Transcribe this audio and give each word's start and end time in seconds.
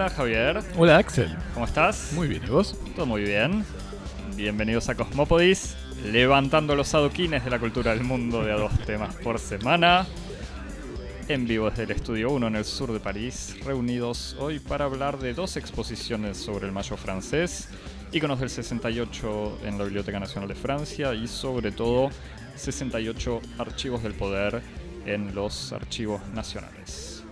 Hola 0.00 0.08
Javier, 0.08 0.62
Hola 0.78 0.96
Axel, 0.96 1.36
¿cómo 1.52 1.66
estás? 1.66 2.12
muy 2.14 2.26
bien, 2.26 2.42
¿y 2.42 2.48
vos? 2.48 2.74
Todo 2.96 3.04
muy 3.04 3.20
bien. 3.20 3.66
Bienvenidos 4.34 4.88
a 4.88 4.94
Cosmópodis, 4.94 5.76
levantando 6.10 6.74
los 6.74 6.94
adoquines 6.94 7.44
de 7.44 7.50
la 7.50 7.58
cultura 7.58 7.94
del 7.94 8.02
mundo 8.02 8.42
de 8.42 8.50
a 8.50 8.54
dos 8.54 8.72
temas 8.86 9.14
por 9.16 9.38
semana. 9.38 10.06
En 11.28 11.46
vivo 11.46 11.68
desde 11.68 11.82
el 11.82 11.90
Estudio 11.90 12.30
1 12.30 12.46
en 12.46 12.56
el 12.56 12.64
sur 12.64 12.94
de 12.94 12.98
París, 12.98 13.54
reunidos 13.62 14.36
hoy 14.40 14.58
para 14.58 14.86
hablar 14.86 15.18
de 15.18 15.34
dos 15.34 15.58
exposiciones 15.58 16.38
sobre 16.38 16.64
el 16.64 16.72
mayo 16.72 16.96
francés, 16.96 17.68
íconos 18.10 18.40
del 18.40 18.48
68 18.48 19.58
en 19.64 19.76
la 19.76 19.84
Biblioteca 19.84 20.18
Nacional 20.18 20.48
de 20.48 20.54
Francia 20.54 21.12
y 21.12 21.28
sobre 21.28 21.72
todo 21.72 22.08
68 22.56 23.42
archivos 23.58 24.02
del 24.02 24.14
poder 24.14 24.62
en 25.04 25.34
los 25.34 25.74
archivos 25.74 26.26
nacionales. 26.28 27.22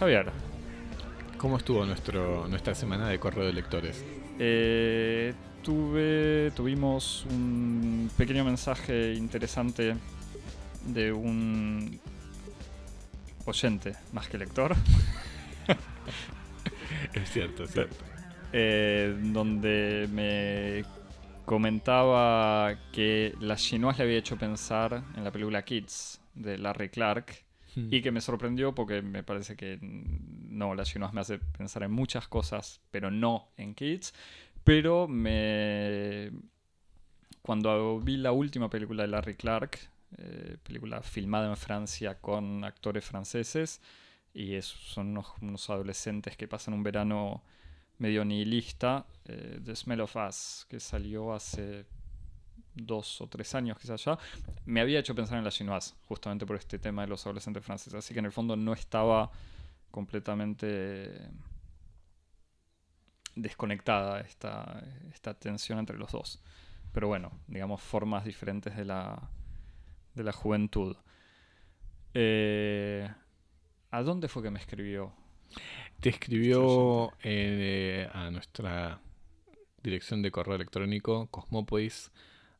Javier, 0.00 0.32
¿Cómo 1.38 1.56
estuvo 1.56 1.84
nuestro, 1.86 2.48
nuestra 2.48 2.74
semana 2.74 3.08
de 3.08 3.18
correo 3.20 3.46
de 3.46 3.52
lectores? 3.52 4.04
Eh, 4.38 5.34
tuve, 5.62 6.50
tuvimos 6.54 7.24
un 7.30 8.10
pequeño 8.16 8.44
mensaje 8.44 9.14
interesante 9.14 9.94
de 10.84 11.12
un 11.12 12.00
oyente 13.44 13.94
más 14.12 14.28
que 14.28 14.38
lector, 14.38 14.74
Es 17.14 17.30
cierto, 17.30 17.64
es 17.64 17.72
cierto. 17.72 17.96
eh, 18.52 19.14
donde 19.32 20.08
me 20.12 20.84
comentaba 21.44 22.74
que 22.92 23.34
la 23.40 23.56
chinoise 23.56 23.98
le 23.98 24.04
había 24.04 24.18
hecho 24.18 24.36
pensar 24.36 25.02
en 25.16 25.24
la 25.24 25.30
película 25.30 25.64
Kids 25.64 26.20
de 26.34 26.58
Larry 26.58 26.88
Clark 26.90 27.44
y 27.90 28.02
que 28.02 28.10
me 28.10 28.20
sorprendió 28.20 28.74
porque 28.74 29.02
me 29.02 29.22
parece 29.22 29.56
que 29.56 29.78
mm, 29.80 30.56
no, 30.56 30.74
la 30.74 30.84
chinoise 30.84 31.14
me 31.14 31.20
hace 31.20 31.38
pensar 31.38 31.82
en 31.82 31.92
muchas 31.92 32.28
cosas, 32.28 32.80
pero 32.90 33.10
no 33.10 33.48
en 33.56 33.74
Kids. 33.74 34.14
Pero 34.64 35.08
me. 35.08 36.30
Cuando 37.42 38.00
vi 38.00 38.16
la 38.16 38.32
última 38.32 38.68
película 38.68 39.04
de 39.04 39.08
Larry 39.08 39.34
Clark, 39.36 39.78
eh, 40.18 40.56
película 40.62 41.02
filmada 41.02 41.48
en 41.48 41.56
Francia 41.56 42.20
con 42.20 42.64
actores 42.64 43.04
franceses, 43.04 43.80
y 44.34 44.60
son 44.60 45.08
unos, 45.08 45.26
unos 45.40 45.70
adolescentes 45.70 46.36
que 46.36 46.46
pasan 46.46 46.74
un 46.74 46.82
verano 46.82 47.42
medio 47.98 48.24
nihilista, 48.24 49.06
eh, 49.24 49.60
The 49.64 49.74
Smell 49.74 50.00
of 50.00 50.16
Us, 50.16 50.66
que 50.68 50.80
salió 50.80 51.32
hace 51.32 51.86
dos 52.78 53.20
o 53.20 53.26
tres 53.26 53.54
años 53.54 53.78
quizás 53.78 54.04
ya, 54.04 54.18
me 54.64 54.80
había 54.80 54.98
hecho 55.00 55.14
pensar 55.14 55.38
en 55.38 55.44
la 55.44 55.50
chinoise, 55.50 55.94
justamente 56.06 56.46
por 56.46 56.56
este 56.56 56.78
tema 56.78 57.02
de 57.02 57.08
los 57.08 57.24
adolescentes 57.26 57.64
franceses. 57.64 57.94
Así 57.94 58.14
que 58.14 58.20
en 58.20 58.26
el 58.26 58.32
fondo 58.32 58.56
no 58.56 58.72
estaba 58.72 59.30
completamente 59.90 61.30
desconectada 63.34 64.20
esta, 64.20 64.82
esta 65.12 65.34
tensión 65.34 65.78
entre 65.78 65.98
los 65.98 66.12
dos. 66.12 66.40
Pero 66.92 67.08
bueno, 67.08 67.32
digamos, 67.46 67.80
formas 67.80 68.24
diferentes 68.24 68.76
de 68.76 68.84
la, 68.84 69.30
de 70.14 70.24
la 70.24 70.32
juventud. 70.32 70.96
Eh, 72.14 73.08
¿A 73.90 74.02
dónde 74.02 74.28
fue 74.28 74.42
que 74.42 74.50
me 74.50 74.58
escribió? 74.58 75.12
Te 76.00 76.10
escribió 76.10 77.12
eh, 77.22 78.08
a 78.12 78.30
nuestra 78.30 79.00
dirección 79.82 80.22
de 80.22 80.30
correo 80.30 80.56
electrónico 80.56 81.28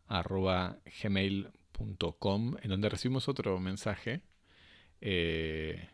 cosmopolis.gmail.com 0.09 2.56
en 2.62 2.69
donde 2.70 2.89
recibimos 2.89 3.28
otro 3.28 3.59
mensaje, 3.61 4.20
eh, 5.01 5.89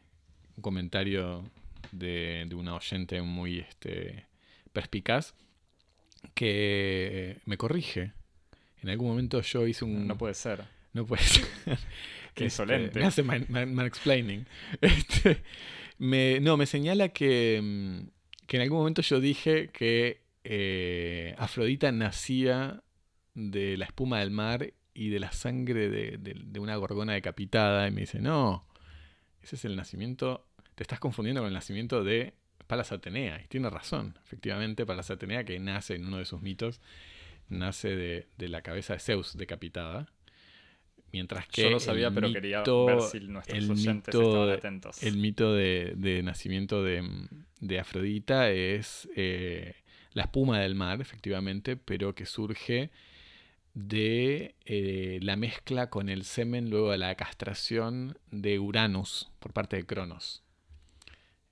un 0.56 0.62
comentario 0.62 1.50
de, 1.92 2.44
de 2.48 2.54
una 2.54 2.74
oyente 2.76 3.20
muy 3.22 3.58
este, 3.58 4.26
perspicaz 4.72 5.34
que 6.34 7.38
me 7.44 7.56
corrige. 7.56 8.12
En 8.82 8.90
algún 8.90 9.08
momento 9.08 9.40
yo 9.40 9.66
hice 9.66 9.84
un... 9.84 10.06
No 10.06 10.16
puede 10.16 10.34
ser. 10.34 10.64
No 10.92 11.04
puede 11.06 11.22
ser. 11.22 11.44
Qué 11.64 11.72
Este, 12.28 12.44
insolente. 12.44 12.98
me 13.00 13.06
hace 13.06 13.22
man, 13.22 13.46
man- 13.48 13.74
mansplaining. 13.74 14.46
Este, 14.80 15.42
me, 15.98 16.40
no, 16.40 16.56
me 16.56 16.66
señala 16.66 17.08
que, 17.10 17.60
mm, 17.62 18.46
que 18.46 18.56
en 18.56 18.62
algún 18.62 18.78
momento 18.78 19.02
yo 19.02 19.20
dije 19.20 19.68
que 19.68 20.22
eh, 20.44 21.34
Afrodita 21.38 21.90
nacía 21.92 22.82
de 23.34 23.76
la 23.76 23.84
espuma 23.86 24.20
del 24.20 24.30
mar 24.30 24.72
y 24.94 25.08
de 25.10 25.18
la 25.20 25.32
sangre 25.32 25.88
de, 25.90 26.18
de- 26.18 26.40
de 26.44 26.60
una 26.60 26.76
gorgona 26.76 27.12
decapitada. 27.14 27.86
Y 27.88 27.90
me 27.90 28.02
dice, 28.02 28.20
no, 28.20 28.66
ese 29.42 29.56
es 29.56 29.64
el 29.64 29.76
nacimiento. 29.76 30.46
Te 30.74 30.82
estás 30.82 31.00
confundiendo 31.00 31.40
con 31.40 31.48
el 31.48 31.54
nacimiento 31.54 32.02
de 32.04 32.34
Palas 32.66 32.92
Atenea. 32.92 33.40
Y 33.44 33.48
tiene 33.48 33.70
razón, 33.70 34.16
efectivamente, 34.24 34.86
Palas 34.86 35.10
Atenea, 35.10 35.44
que 35.44 35.58
nace 35.58 35.94
en 35.96 36.06
uno 36.06 36.18
de 36.18 36.24
sus 36.24 36.42
mitos, 36.42 36.80
nace 37.48 37.94
de, 37.96 38.28
de 38.38 38.48
la 38.48 38.62
cabeza 38.62 38.94
de 38.94 39.00
Zeus 39.00 39.36
decapitada. 39.36 40.06
Mientras 41.12 41.46
que 41.46 41.62
Yo 41.62 41.70
lo 41.70 41.78
sabía, 41.80 42.10
pero 42.10 42.32
quería 42.32 42.62
ver 42.64 43.00
si 43.02 43.20
nuestros 43.20 43.56
el 43.56 43.70
oyentes 43.70 44.14
mito 44.14 44.22
estaban 44.26 44.50
atentos. 44.50 45.02
el 45.04 45.16
mito 45.16 45.52
de, 45.54 45.92
de 45.96 46.22
nacimiento 46.24 46.82
de, 46.82 47.08
de 47.60 47.78
Afrodita 47.78 48.50
es 48.50 49.08
eh, 49.14 49.76
la 50.12 50.22
espuma 50.22 50.58
del 50.58 50.74
mar, 50.74 51.00
efectivamente, 51.00 51.76
pero 51.76 52.16
que 52.16 52.26
surge 52.26 52.90
de 53.74 54.54
eh, 54.64 55.18
la 55.22 55.36
mezcla 55.36 55.90
con 55.90 56.08
el 56.08 56.24
semen 56.24 56.70
luego 56.70 56.92
de 56.92 56.98
la 56.98 57.14
castración 57.16 58.16
de 58.30 58.58
Uranus 58.58 59.30
por 59.40 59.52
parte 59.52 59.76
de 59.76 59.84
Cronos. 59.84 60.42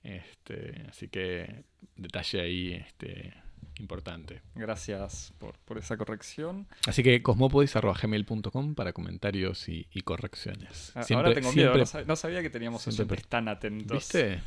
Este, 0.03 0.85
así 0.89 1.07
que 1.09 1.63
detalle 1.95 2.41
ahí 2.41 2.73
este, 2.73 3.33
importante. 3.79 4.41
Gracias 4.55 5.33
por, 5.39 5.57
por 5.65 5.77
esa 5.77 5.97
corrección. 5.97 6.67
Así 6.87 7.01
que 7.03 7.21
cosmopodis.gmail.com 7.23 8.75
para 8.75 8.93
comentarios 8.93 9.67
y, 9.69 9.87
y 9.93 10.01
correcciones. 10.01 10.95
A- 10.95 11.03
Siempre- 11.03 11.27
ahora 11.29 11.33
tengo 11.39 11.51
miedo, 11.53 11.73
siempre- 11.73 11.79
no, 11.79 11.85
sab- 11.85 12.05
no 12.05 12.15
sabía 12.15 12.41
que 12.41 12.49
teníamos 12.49 12.81
siempre 12.83 13.03
oyentes 13.05 13.27
tan 13.27 13.47
atentos. 13.47 13.97
¿Viste? 13.97 14.41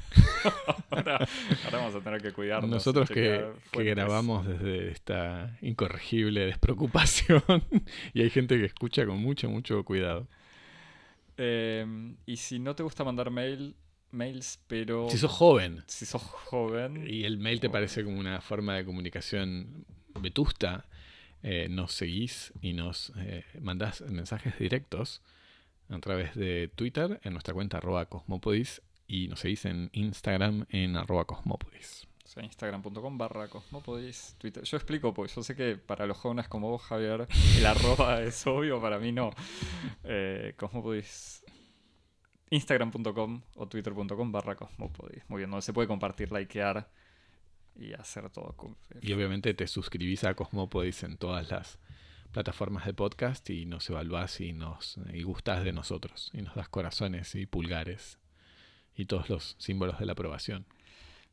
ahora, 0.90 1.18
ahora 1.64 1.78
vamos 1.78 1.94
a 1.94 2.00
tener 2.00 2.22
que 2.22 2.32
cuidarnos. 2.32 2.70
Nosotros 2.70 3.08
que, 3.08 3.44
que 3.72 3.84
grabamos 3.84 4.46
desde 4.46 4.90
esta 4.92 5.56
incorregible 5.60 6.46
despreocupación 6.46 7.42
y 8.14 8.22
hay 8.22 8.30
gente 8.30 8.56
que 8.58 8.64
escucha 8.66 9.04
con 9.06 9.18
mucho, 9.18 9.48
mucho 9.50 9.84
cuidado. 9.84 10.28
Eh, 11.38 12.14
y 12.24 12.36
si 12.36 12.58
no 12.58 12.74
te 12.74 12.82
gusta 12.82 13.04
mandar 13.04 13.30
mail, 13.30 13.74
mails, 14.10 14.58
pero 14.66 15.08
Si 15.10 15.18
sos 15.18 15.30
joven 15.32 15.82
si 15.86 16.06
sos 16.06 16.22
joven, 16.22 17.04
y 17.08 17.24
el 17.24 17.38
mail 17.38 17.60
te 17.60 17.68
parece 17.70 18.04
como 18.04 18.18
una 18.18 18.40
forma 18.40 18.74
de 18.74 18.84
comunicación 18.84 19.84
vetusta, 20.20 20.86
eh, 21.42 21.68
nos 21.68 21.92
seguís 21.92 22.52
y 22.60 22.72
nos 22.72 23.12
eh, 23.18 23.44
mandás 23.60 24.00
mensajes 24.02 24.58
directos 24.58 25.22
a 25.88 25.98
través 26.00 26.34
de 26.34 26.68
Twitter 26.74 27.20
en 27.22 27.32
nuestra 27.34 27.54
cuenta 27.54 27.76
arroba 27.76 28.06
cosmopodis 28.06 28.82
y 29.06 29.28
nos 29.28 29.40
seguís 29.40 29.64
en 29.66 29.90
Instagram 29.92 30.66
en 30.70 30.96
arroba 30.96 31.24
cosmopodis. 31.26 32.06
o 32.24 32.28
sea, 32.28 32.42
instagram.com 32.42 33.16
barra 33.18 33.46
cosmopodis, 33.48 34.34
Twitter. 34.38 34.64
Yo 34.64 34.76
explico, 34.76 35.14
porque 35.14 35.32
yo 35.32 35.42
sé 35.44 35.54
que 35.54 35.76
para 35.76 36.06
los 36.06 36.16
jóvenes 36.16 36.48
como 36.48 36.70
vos, 36.70 36.82
Javier, 36.82 37.28
el 37.58 37.66
arroba 37.66 38.20
es 38.22 38.44
obvio, 38.46 38.80
para 38.80 38.98
mí 38.98 39.12
no. 39.12 39.30
Eh, 40.02 40.54
cosmopodis, 40.56 41.44
instagram.com 42.50 43.42
o 43.56 43.66
twitter.com 43.68 44.32
barra 44.32 44.54
cosmopodis. 44.56 45.22
Muy 45.28 45.38
bien, 45.38 45.50
donde 45.50 45.62
se 45.62 45.72
puede 45.72 45.88
compartir, 45.88 46.32
likear 46.32 46.88
y 47.74 47.92
hacer 47.92 48.30
todo. 48.30 48.52
con- 48.56 48.76
Y 49.00 49.12
obviamente 49.12 49.52
te 49.54 49.66
suscribís 49.66 50.24
a 50.24 50.34
Cosmopodis 50.34 51.02
en 51.02 51.16
todas 51.18 51.50
las 51.50 51.78
plataformas 52.32 52.84
de 52.86 52.94
podcast 52.94 53.48
y 53.50 53.66
nos 53.66 53.88
evaluás 53.90 54.40
y 54.40 54.52
nos 54.52 54.98
y 55.12 55.22
gustás 55.22 55.64
de 55.64 55.72
nosotros 55.72 56.30
y 56.34 56.42
nos 56.42 56.54
das 56.54 56.68
corazones 56.68 57.34
y 57.34 57.46
pulgares 57.46 58.18
y 58.94 59.06
todos 59.06 59.28
los 59.28 59.56
símbolos 59.58 59.98
de 59.98 60.06
la 60.06 60.12
aprobación. 60.12 60.66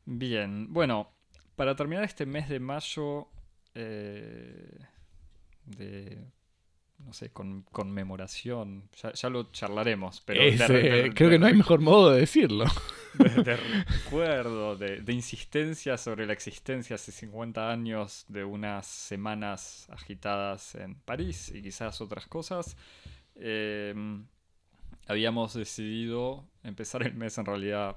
Bien, 0.06 0.72
bueno, 0.72 1.10
para 1.56 1.74
terminar 1.76 2.04
este 2.04 2.26
mes 2.26 2.48
de 2.48 2.60
mayo 2.60 3.28
eh, 3.74 4.78
de, 5.64 6.24
no 7.04 7.12
sé, 7.12 7.30
con, 7.30 7.62
conmemoración, 7.72 8.88
ya, 9.00 9.12
ya 9.12 9.28
lo 9.28 9.50
charlaremos, 9.52 10.20
pero 10.22 10.42
Ese- 10.42 10.72
de- 10.72 11.12
creo 11.14 11.28
de- 11.30 11.34
que 11.36 11.38
no 11.38 11.46
hay 11.46 11.54
mejor 11.54 11.80
modo 11.80 12.10
de 12.10 12.20
decirlo. 12.20 12.64
de, 13.14 13.28
de 13.42 13.56
recuerdo, 13.56 14.76
de, 14.76 15.00
de 15.00 15.12
insistencia 15.12 15.96
sobre 15.98 16.26
la 16.26 16.32
existencia 16.32 16.96
hace 16.96 17.12
50 17.12 17.70
años 17.70 18.24
de 18.28 18.44
unas 18.44 18.86
semanas 18.86 19.86
agitadas 19.90 20.74
en 20.74 20.94
París 20.96 21.52
y 21.54 21.62
quizás 21.62 22.00
otras 22.00 22.26
cosas. 22.26 22.76
eh, 23.36 23.94
habíamos 25.06 25.52
decidido 25.54 26.48
empezar 26.62 27.02
el 27.02 27.14
mes 27.14 27.36
en 27.38 27.44
realidad 27.44 27.96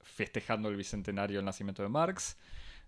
festejando 0.00 0.68
el 0.68 0.76
bicentenario 0.76 1.36
del 1.38 1.44
nacimiento 1.44 1.82
de 1.82 1.88
Marx. 1.88 2.36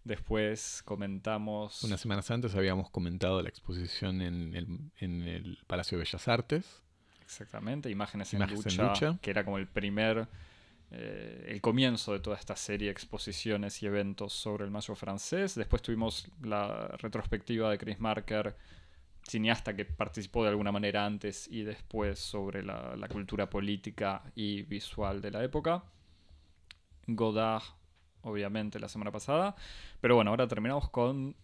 Después 0.04 0.82
comentamos... 0.84 1.82
Unas 1.82 2.00
semanas 2.00 2.30
antes 2.30 2.54
habíamos 2.54 2.90
comentado 2.90 3.40
la 3.42 3.48
exposición 3.48 4.20
en 4.20 4.54
el, 4.54 4.78
en 4.98 5.22
el 5.22 5.58
Palacio 5.66 5.96
de 5.98 6.04
Bellas 6.04 6.28
Artes. 6.28 6.82
Exactamente, 7.22 7.90
Imágenes, 7.90 8.32
Imágenes 8.34 8.66
en, 8.66 8.86
lucha. 8.86 9.18
que 9.22 9.30
era 9.30 9.44
como 9.44 9.56
el 9.56 9.66
primer 9.66 10.28
eh, 10.90 11.46
el 11.48 11.60
comienzo 11.60 12.12
de 12.12 12.20
toda 12.20 12.36
esta 12.36 12.54
serie 12.54 12.86
de 12.86 12.92
exposiciones 12.92 13.82
y 13.82 13.86
eventos 13.86 14.32
sobre 14.32 14.64
el 14.64 14.70
mayo 14.70 14.94
francés. 14.94 15.54
Después 15.54 15.82
tuvimos 15.82 16.28
la 16.42 16.88
retrospectiva 16.98 17.70
de 17.70 17.78
Chris 17.78 17.98
Marker, 17.98 18.54
cineasta 19.26 19.74
que 19.74 19.86
participó 19.86 20.44
de 20.44 20.50
alguna 20.50 20.70
manera 20.70 21.04
antes 21.04 21.48
y 21.50 21.62
después 21.62 22.18
sobre 22.18 22.62
la, 22.62 22.94
la 22.96 23.08
cultura 23.08 23.50
política 23.50 24.22
y 24.36 24.62
visual 24.62 25.20
de 25.20 25.30
la 25.30 25.42
época. 25.42 25.82
Godard, 27.06 27.64
obviamente, 28.24 28.78
la 28.78 28.88
semana 28.88 29.10
pasada. 29.10 29.54
Pero 30.00 30.16
bueno, 30.16 30.30
ahora 30.30 30.48
terminamos 30.48 30.90
con 30.90 31.36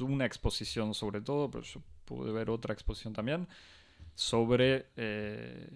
una 0.00 0.26
exposición 0.26 0.94
sobre 0.94 1.20
todo, 1.20 1.50
pero 1.50 1.64
yo 1.64 1.82
pude 2.04 2.32
ver 2.32 2.50
otra 2.50 2.74
exposición 2.74 3.12
también, 3.12 3.46
sobre 4.14 4.86
eh, 4.96 5.68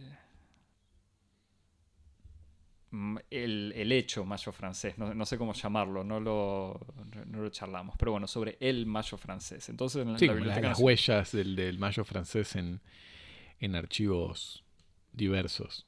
el, 3.30 3.92
hecho 3.92 4.24
mayo 4.24 4.52
francés, 4.52 4.98
no, 4.98 5.26
sé 5.26 5.38
cómo 5.38 5.52
llamarlo, 5.52 6.04
no 6.04 6.20
lo, 6.20 6.80
no 7.26 7.42
lo 7.42 7.50
charlamos, 7.50 7.96
pero 7.98 8.12
bueno, 8.12 8.26
sobre 8.26 8.56
el 8.60 8.86
mayo 8.86 9.16
francés. 9.16 9.68
Entonces, 9.68 10.04
en 10.04 10.62
las 10.62 10.78
huellas 10.78 11.32
del, 11.32 11.56
del, 11.56 11.78
mayo 11.78 12.04
francés 12.04 12.56
en, 12.56 12.80
en 13.60 13.76
archivos 13.76 14.64
diversos 15.12 15.86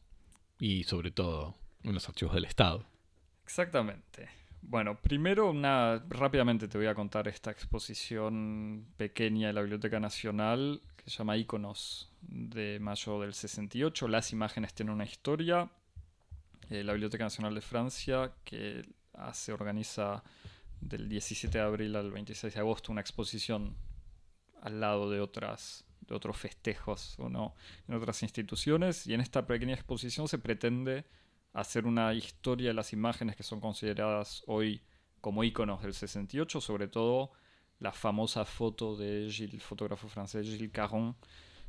y 0.58 0.84
sobre 0.84 1.10
todo 1.10 1.56
en 1.82 1.94
los 1.94 2.08
archivos 2.08 2.34
del 2.34 2.44
Estado. 2.44 2.86
Exactamente. 3.46 4.28
Bueno, 4.60 5.00
primero 5.00 5.48
una 5.48 6.04
rápidamente 6.08 6.66
te 6.66 6.76
voy 6.76 6.88
a 6.88 6.96
contar 6.96 7.28
esta 7.28 7.52
exposición 7.52 8.84
pequeña 8.96 9.46
de 9.46 9.52
la 9.52 9.60
Biblioteca 9.60 10.00
Nacional 10.00 10.82
que 10.96 11.08
se 11.08 11.18
llama 11.18 11.36
Iconos 11.36 12.10
de 12.22 12.80
mayo 12.80 13.20
del 13.20 13.34
68. 13.34 14.08
Las 14.08 14.32
imágenes 14.32 14.74
tienen 14.74 14.92
una 14.92 15.04
historia. 15.04 15.70
Eh, 16.70 16.82
la 16.82 16.94
Biblioteca 16.94 17.22
Nacional 17.22 17.54
de 17.54 17.60
Francia 17.60 18.32
que 18.42 18.84
hace 19.14 19.52
organiza 19.52 20.24
del 20.80 21.08
17 21.08 21.56
de 21.56 21.64
abril 21.64 21.94
al 21.94 22.10
26 22.10 22.52
de 22.52 22.60
agosto 22.60 22.90
una 22.90 23.00
exposición 23.00 23.76
al 24.60 24.80
lado 24.80 25.08
de 25.08 25.20
otras 25.20 25.84
de 26.00 26.14
otros 26.16 26.36
festejos 26.36 27.16
o 27.18 27.28
no 27.28 27.54
en 27.86 27.94
otras 27.94 28.24
instituciones 28.24 29.06
y 29.06 29.14
en 29.14 29.20
esta 29.20 29.46
pequeña 29.46 29.74
exposición 29.74 30.26
se 30.26 30.38
pretende 30.38 31.04
hacer 31.56 31.86
una 31.86 32.12
historia 32.12 32.68
de 32.68 32.74
las 32.74 32.92
imágenes 32.92 33.34
que 33.34 33.42
son 33.42 33.60
consideradas 33.60 34.42
hoy 34.46 34.82
como 35.22 35.42
íconos 35.42 35.82
del 35.82 35.94
68, 35.94 36.60
sobre 36.60 36.86
todo 36.86 37.30
la 37.78 37.92
famosa 37.92 38.44
foto 38.44 38.94
de 38.94 39.28
Gilles, 39.30 39.54
el 39.54 39.60
fotógrafo 39.62 40.06
francés 40.06 40.46
Gilles 40.46 40.70
Caron, 40.70 41.16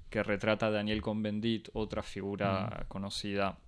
que 0.09 0.21
retrata 0.23 0.67
a 0.67 0.71
Daniel 0.71 1.01
Cohn-Bendit, 1.01 1.69
otra 1.73 2.03
figura 2.03 2.83
mm. 2.83 2.87
conocida 2.89 3.59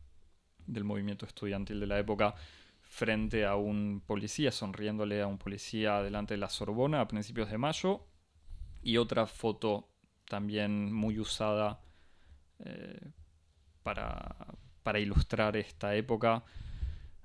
del 0.67 0.83
movimiento 0.83 1.25
estudiantil 1.25 1.79
de 1.79 1.87
la 1.87 1.97
época, 1.97 2.35
frente 2.81 3.45
a 3.45 3.55
un 3.55 4.03
policía, 4.05 4.51
sonriéndole 4.51 5.21
a 5.21 5.27
un 5.27 5.37
policía 5.37 6.01
delante 6.01 6.33
de 6.33 6.39
la 6.39 6.49
Sorbona 6.49 6.99
a 6.99 7.07
principios 7.07 7.49
de 7.49 7.57
mayo, 7.57 8.05
y 8.81 8.97
otra 8.97 9.25
foto 9.25 9.87
también 10.27 10.91
muy 10.91 11.17
usada 11.17 11.79
eh, 12.59 13.11
para, 13.83 14.35
para 14.83 14.99
ilustrar 14.99 15.57
esta 15.57 15.95
época 15.95 16.43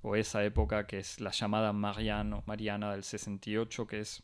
o 0.03 0.17
esa 0.17 0.45
época 0.45 0.87
que 0.87 0.99
es 0.99 1.21
la 1.21 1.31
llamada 1.31 1.73
Mariano, 1.73 2.43
Mariana 2.47 2.93
del 2.93 3.05
68, 3.05 3.87
que 3.87 4.01
es 4.01 4.23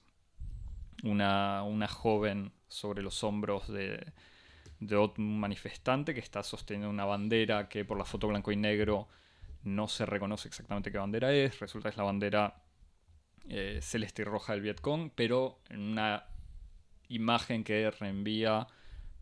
una, 1.02 1.62
una 1.62 1.88
joven 1.88 2.52
sobre 2.68 3.02
los 3.02 3.24
hombros 3.24 3.68
de, 3.68 4.12
de 4.80 4.96
un 4.96 5.40
manifestante 5.40 6.14
que 6.14 6.20
está 6.20 6.42
sosteniendo 6.42 6.90
una 6.90 7.04
bandera 7.04 7.68
que 7.68 7.84
por 7.84 7.98
la 7.98 8.04
foto 8.04 8.28
blanco 8.28 8.52
y 8.52 8.56
negro 8.56 9.08
no 9.62 9.88
se 9.88 10.06
reconoce 10.06 10.48
exactamente 10.48 10.90
qué 10.90 10.98
bandera 10.98 11.32
es, 11.32 11.58
resulta 11.60 11.88
que 11.88 11.94
es 11.94 11.98
la 11.98 12.04
bandera 12.04 12.62
eh, 13.48 13.80
celeste 13.82 14.22
y 14.22 14.24
roja 14.24 14.52
del 14.52 14.62
Vietcong, 14.62 15.10
pero 15.14 15.60
en 15.68 15.80
una 15.80 16.24
imagen 17.08 17.64
que 17.64 17.90
reenvía 17.90 18.66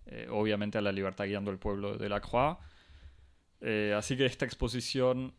eh, 0.06 0.28
obviamente 0.30 0.78
a 0.78 0.80
la 0.80 0.92
libertad 0.92 1.26
guiando 1.26 1.50
el 1.50 1.58
pueblo 1.58 1.96
de 1.96 2.08
la 2.08 2.20
Croix 2.20 2.58
eh, 3.60 3.94
así 3.96 4.16
que 4.16 4.26
esta 4.26 4.44
exposición... 4.44 5.34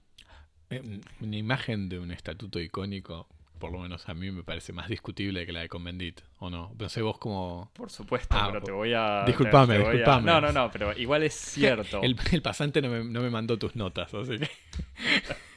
Eh, 0.70 1.02
una 1.22 1.38
imagen 1.38 1.90
de 1.90 2.00
un 2.00 2.12
estatuto 2.12 2.60
icónico, 2.60 3.28
por 3.58 3.72
lo 3.72 3.80
menos 3.80 4.08
a 4.08 4.14
mí 4.14 4.30
me 4.32 4.44
parece 4.44 4.72
más 4.72 4.88
discutible 4.88 5.46
que 5.46 5.52
la 5.52 5.62
de 5.62 5.70
Convendit, 5.70 6.22
¿o 6.38 6.50
no? 6.50 6.76
No 6.78 6.90
sé 6.90 7.02
vos 7.02 7.18
como... 7.18 7.72
Por 7.74 7.90
supuesto, 7.90 8.36
ah, 8.38 8.50
pero 8.52 8.64
te 8.64 8.72
voy 8.72 8.94
a... 8.94 9.24
Disculpame, 9.26 9.80
disculpame. 9.80 10.26
No, 10.26 10.40
no, 10.40 10.52
no, 10.52 10.70
pero 10.72 10.98
igual 10.98 11.24
es 11.24 11.34
cierto. 11.36 12.02
el, 12.04 12.16
pasante 12.42 12.82
no 12.82 12.90
me, 12.90 13.04
no 13.04 13.22
me, 13.22 13.30
mandó 13.30 13.58
tus 13.58 13.76
notas, 13.76 14.14
así 14.14 14.38
que... 14.38 14.50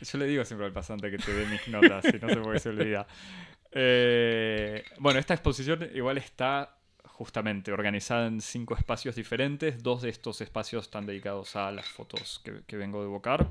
Yo 0.00 0.18
le 0.18 0.26
digo 0.26 0.44
siempre 0.44 0.66
al 0.66 0.72
pasante 0.72 1.10
que 1.10 1.18
te 1.18 1.34
dé 1.34 1.44
mis 1.46 1.66
notas, 1.68 2.04
y 2.04 2.18
no 2.18 2.28
sé 2.28 2.36
por 2.36 2.52
qué 2.52 2.60
se 2.60 2.68
olvida. 2.68 3.06
Eh, 3.72 4.84
bueno, 4.98 5.18
esta 5.18 5.34
exposición 5.34 5.90
igual 5.94 6.18
está 6.18 6.77
justamente 7.18 7.72
organizada 7.72 8.28
en 8.28 8.40
cinco 8.40 8.76
espacios 8.76 9.16
diferentes. 9.16 9.82
Dos 9.82 10.02
de 10.02 10.08
estos 10.08 10.40
espacios 10.40 10.84
están 10.84 11.04
dedicados 11.04 11.56
a 11.56 11.72
las 11.72 11.88
fotos 11.88 12.40
que, 12.44 12.76
vengo 12.76 13.00
de 13.00 13.06
evocar. 13.06 13.48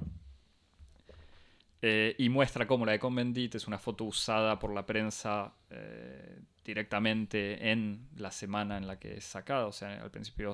Eh, 1.81 2.15
y 2.17 2.29
muestra 2.29 2.65
cómo 2.65 2.85
la 2.85 2.93
de 2.93 2.99
Convendit 2.99 3.55
es 3.55 3.67
una 3.67 3.77
foto 3.77 4.05
usada 4.05 4.57
por 4.57 4.73
la 4.73 4.85
prensa 4.85 5.53
eh, 5.69 6.39
directamente 6.63 7.69
en 7.69 8.07
la 8.15 8.31
semana 8.31 8.77
en 8.77 8.87
la 8.87 8.97
que 8.99 9.17
es 9.17 9.25
sacada, 9.25 9.67
o 9.67 9.73
sea, 9.73 10.01
al 10.01 10.11
principio 10.11 10.53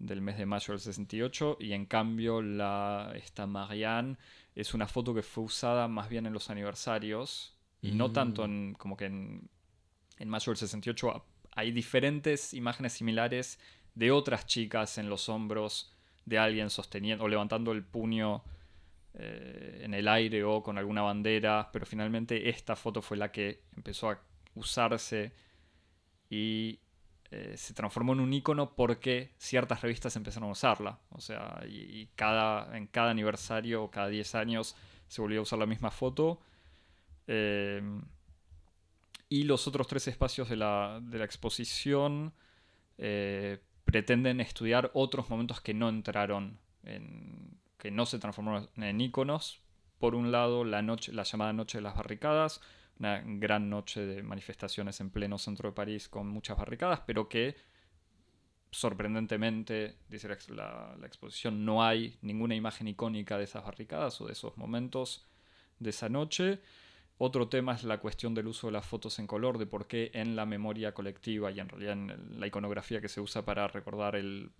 del 0.00 0.20
mes 0.20 0.36
de 0.36 0.46
mayo 0.46 0.72
del 0.72 0.80
68. 0.80 1.58
Y 1.60 1.74
en 1.74 1.86
cambio, 1.86 2.42
la, 2.42 3.12
esta 3.14 3.46
Marianne 3.46 4.16
es 4.56 4.74
una 4.74 4.88
foto 4.88 5.14
que 5.14 5.22
fue 5.22 5.44
usada 5.44 5.86
más 5.86 6.08
bien 6.08 6.26
en 6.26 6.32
los 6.32 6.50
aniversarios. 6.50 7.54
Y 7.82 7.92
no 7.92 8.10
tanto 8.10 8.42
mm. 8.42 8.50
en, 8.50 8.74
como 8.74 8.96
que 8.96 9.04
en, 9.04 9.48
en 10.18 10.28
mayo 10.28 10.50
del 10.50 10.56
68 10.56 11.24
hay 11.56 11.72
diferentes 11.72 12.54
imágenes 12.54 12.92
similares 12.92 13.58
de 13.94 14.12
otras 14.12 14.46
chicas 14.46 14.98
en 14.98 15.08
los 15.08 15.28
hombros 15.28 15.92
de 16.26 16.38
alguien 16.38 16.70
sosteniendo 16.70 17.24
o 17.24 17.28
levantando 17.28 17.72
el 17.72 17.82
puño 17.82 18.44
eh, 19.14 19.80
en 19.82 19.94
el 19.94 20.06
aire 20.06 20.44
o 20.44 20.62
con 20.62 20.76
alguna 20.76 21.00
bandera, 21.00 21.70
pero 21.72 21.86
finalmente 21.86 22.50
esta 22.50 22.76
foto 22.76 23.00
fue 23.00 23.16
la 23.16 23.32
que 23.32 23.62
empezó 23.74 24.10
a 24.10 24.20
usarse 24.54 25.32
y 26.28 26.78
eh, 27.30 27.54
se 27.56 27.72
transformó 27.72 28.12
en 28.12 28.20
un 28.20 28.32
icono 28.34 28.74
porque 28.74 29.32
ciertas 29.38 29.80
revistas 29.80 30.14
empezaron 30.16 30.50
a 30.50 30.52
usarla. 30.52 30.98
O 31.08 31.20
sea, 31.20 31.62
y, 31.66 32.06
cada, 32.16 32.76
en 32.76 32.86
cada 32.86 33.10
aniversario 33.10 33.84
o 33.84 33.90
cada 33.90 34.08
10 34.08 34.34
años 34.34 34.76
se 35.08 35.22
volvió 35.22 35.40
a 35.40 35.42
usar 35.44 35.58
la 35.58 35.66
misma 35.66 35.90
foto. 35.90 36.38
Eh, 37.26 37.82
y 39.28 39.44
los 39.44 39.66
otros 39.66 39.86
tres 39.86 40.08
espacios 40.08 40.48
de 40.48 40.56
la, 40.56 41.00
exposición 41.22 42.32
eh, 42.98 43.58
pretenden 43.84 44.40
estudiar 44.40 44.90
otros 44.94 45.28
momentos 45.30 45.60
que 45.60 45.74
no 45.74 45.88
entraron, 45.88 46.58
en, 46.84 47.58
que 47.78 47.90
no 47.90 48.06
se 48.06 48.18
transformaron 48.18 48.68
en 48.76 49.00
iconos. 49.00 49.60
Por 49.98 50.14
un 50.14 50.30
lado, 50.30 50.64
la, 50.64 50.82
noche, 50.82 51.12
la 51.12 51.22
llamada 51.22 51.52
Noche 51.52 51.78
de 51.78 51.82
las 51.82 51.96
Barricadas, 51.96 52.60
una 52.98 53.22
gran 53.24 53.68
noche 53.70 54.04
de 54.04 54.22
manifestaciones 54.22 55.00
en 55.00 55.10
pleno 55.10 55.38
centro 55.38 55.70
de 55.70 55.74
París 55.74 56.08
con 56.08 56.28
muchas 56.28 56.56
barricadas, 56.56 57.00
pero 57.06 57.28
que 57.28 57.56
sorprendentemente, 58.70 59.96
dice 60.08 60.28
la, 60.48 60.94
la, 60.98 61.06
exposición, 61.06 61.64
no 61.64 61.82
hay 61.82 62.18
ninguna 62.20 62.54
imagen 62.54 62.88
icónica 62.88 63.38
de 63.38 63.44
esas 63.44 63.64
barricadas 63.64 64.20
o 64.20 64.26
de 64.26 64.32
esos 64.32 64.56
momentos 64.56 65.26
de 65.78 65.90
esa 65.90 66.08
noche. 66.08 66.60
Otro 67.18 67.48
tema 67.48 67.74
es 67.74 67.84
la 67.84 67.98
cuestión 67.98 68.34
del 68.34 68.46
uso 68.46 68.66
de 68.66 68.74
las 68.74 68.84
fotos 68.84 69.18
en 69.18 69.26
color, 69.26 69.56
de 69.58 69.66
por 69.66 69.86
qué 69.86 70.10
en 70.12 70.36
la 70.36 70.44
memoria 70.44 70.92
colectiva 70.92 71.50
y 71.50 71.60
en 71.60 71.68
realidad 71.68 71.92
en 71.92 72.40
la 72.40 72.46
iconografía 72.46 73.00
que 73.00 73.08
se 73.08 73.20
usa 73.20 73.44
para 73.44 73.68
recordar 73.68 74.16
el, 74.16 74.50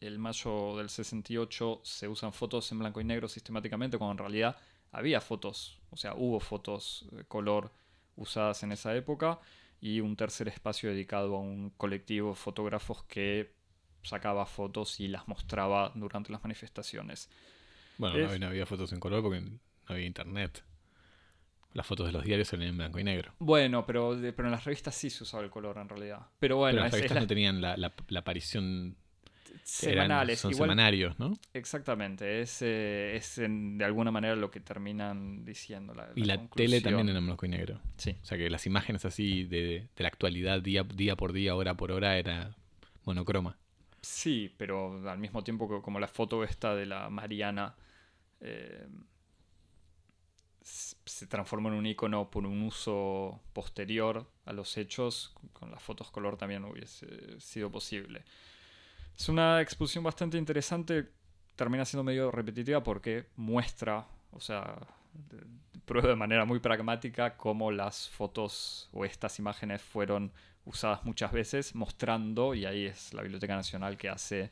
el 0.00 0.18
mayo 0.18 0.76
del 0.76 0.88
68 0.88 1.80
se 1.82 2.08
usan 2.08 2.32
fotos 2.32 2.70
en 2.72 2.78
blanco 2.78 3.00
y 3.00 3.04
negro 3.04 3.28
sistemáticamente, 3.28 3.98
cuando 3.98 4.12
en 4.12 4.18
realidad 4.18 4.56
había 4.92 5.20
fotos, 5.20 5.78
o 5.90 5.96
sea, 5.96 6.14
hubo 6.14 6.40
fotos 6.40 7.06
de 7.10 7.24
color 7.24 7.72
usadas 8.16 8.62
en 8.62 8.72
esa 8.72 8.94
época, 8.96 9.40
y 9.80 10.00
un 10.00 10.16
tercer 10.16 10.48
espacio 10.48 10.88
dedicado 10.88 11.36
a 11.36 11.40
un 11.40 11.68
colectivo 11.70 12.30
de 12.30 12.36
fotógrafos 12.36 13.04
que 13.04 13.52
sacaba 14.02 14.46
fotos 14.46 14.98
y 15.00 15.08
las 15.08 15.28
mostraba 15.28 15.92
durante 15.94 16.32
las 16.32 16.42
manifestaciones. 16.42 17.28
Bueno, 17.98 18.38
no 18.38 18.46
había 18.46 18.64
fotos 18.64 18.92
en 18.94 19.00
color 19.00 19.22
porque 19.22 19.40
no 19.42 19.58
había 19.86 20.06
internet. 20.06 20.64
Las 21.74 21.86
fotos 21.86 22.06
de 22.06 22.12
los 22.12 22.24
diarios 22.24 22.52
eran 22.52 22.68
en 22.68 22.76
blanco 22.76 22.98
y 23.00 23.04
negro. 23.04 23.32
Bueno, 23.40 23.84
pero, 23.84 24.16
pero 24.34 24.46
en 24.46 24.52
las 24.52 24.64
revistas 24.64 24.94
sí 24.94 25.10
se 25.10 25.24
usaba 25.24 25.42
el 25.42 25.50
color 25.50 25.76
en 25.78 25.88
realidad. 25.88 26.20
Pero 26.38 26.56
bueno, 26.56 26.80
las 26.80 26.92
revistas 26.92 27.20
no 27.20 27.26
tenían 27.26 27.60
la, 27.60 27.76
la, 27.76 28.20
aparición 28.20 28.96
semanales. 29.64 30.38
son 30.38 30.54
semanarios, 30.54 31.18
¿no? 31.18 31.36
Exactamente. 31.52 32.40
Es, 32.40 32.62
eh, 32.62 33.16
es 33.16 33.36
de 33.36 33.84
alguna 33.84 34.12
manera 34.12 34.36
lo 34.36 34.52
que 34.52 34.60
terminan 34.60 35.44
diciendo. 35.44 35.94
La, 35.94 36.10
y 36.14 36.24
la, 36.24 36.46
tele 36.46 36.80
también 36.80 37.08
en 37.08 37.26
blanco 37.26 37.44
y 37.44 37.48
negro. 37.48 37.80
Sí. 37.96 38.16
O 38.22 38.24
sea 38.24 38.38
que 38.38 38.48
las 38.48 38.66
imágenes 38.66 39.04
así 39.04 39.42
de, 39.42 39.88
de 39.96 40.02
la 40.02 40.08
actualidad, 40.08 40.62
día, 40.62 40.84
día 40.84 41.16
por 41.16 41.32
día, 41.32 41.56
hora 41.56 41.76
por 41.76 41.90
hora, 41.90 42.16
era 42.18 42.54
monocroma. 43.04 43.58
Sí, 44.00 44.54
pero 44.58 45.08
al 45.08 45.18
mismo 45.18 45.42
tiempo 45.42 45.68
que 45.68 45.82
como 45.82 45.98
la 45.98 46.08
foto 46.08 46.44
esta 46.44 46.76
de 46.76 46.86
la 46.86 47.10
Mariana 47.10 47.74
eh, 48.40 48.86
se 50.64 51.26
transformó 51.26 51.68
en 51.68 51.74
un 51.74 51.86
icono 51.86 52.30
por 52.30 52.46
un 52.46 52.62
uso 52.62 53.40
posterior 53.52 54.26
a 54.46 54.52
los 54.52 54.76
hechos, 54.78 55.34
con 55.52 55.70
las 55.70 55.82
fotos 55.82 56.10
color 56.10 56.36
también 56.36 56.64
hubiese 56.64 57.38
sido 57.38 57.70
posible. 57.70 58.24
Es 59.16 59.28
una 59.28 59.60
exposición 59.60 60.02
bastante 60.02 60.38
interesante, 60.38 61.10
termina 61.54 61.84
siendo 61.84 62.02
medio 62.02 62.30
repetitiva 62.30 62.82
porque 62.82 63.26
muestra, 63.36 64.06
o 64.32 64.40
sea, 64.40 64.78
prueba 65.84 66.08
de 66.08 66.16
manera 66.16 66.46
muy 66.46 66.60
pragmática 66.60 67.36
cómo 67.36 67.70
las 67.70 68.08
fotos 68.08 68.88
o 68.92 69.04
estas 69.04 69.38
imágenes 69.38 69.82
fueron 69.82 70.32
usadas 70.64 71.04
muchas 71.04 71.30
veces, 71.30 71.74
mostrando, 71.74 72.54
y 72.54 72.64
ahí 72.64 72.86
es 72.86 73.12
la 73.12 73.20
Biblioteca 73.20 73.54
Nacional 73.54 73.98
que 73.98 74.08
hace 74.08 74.50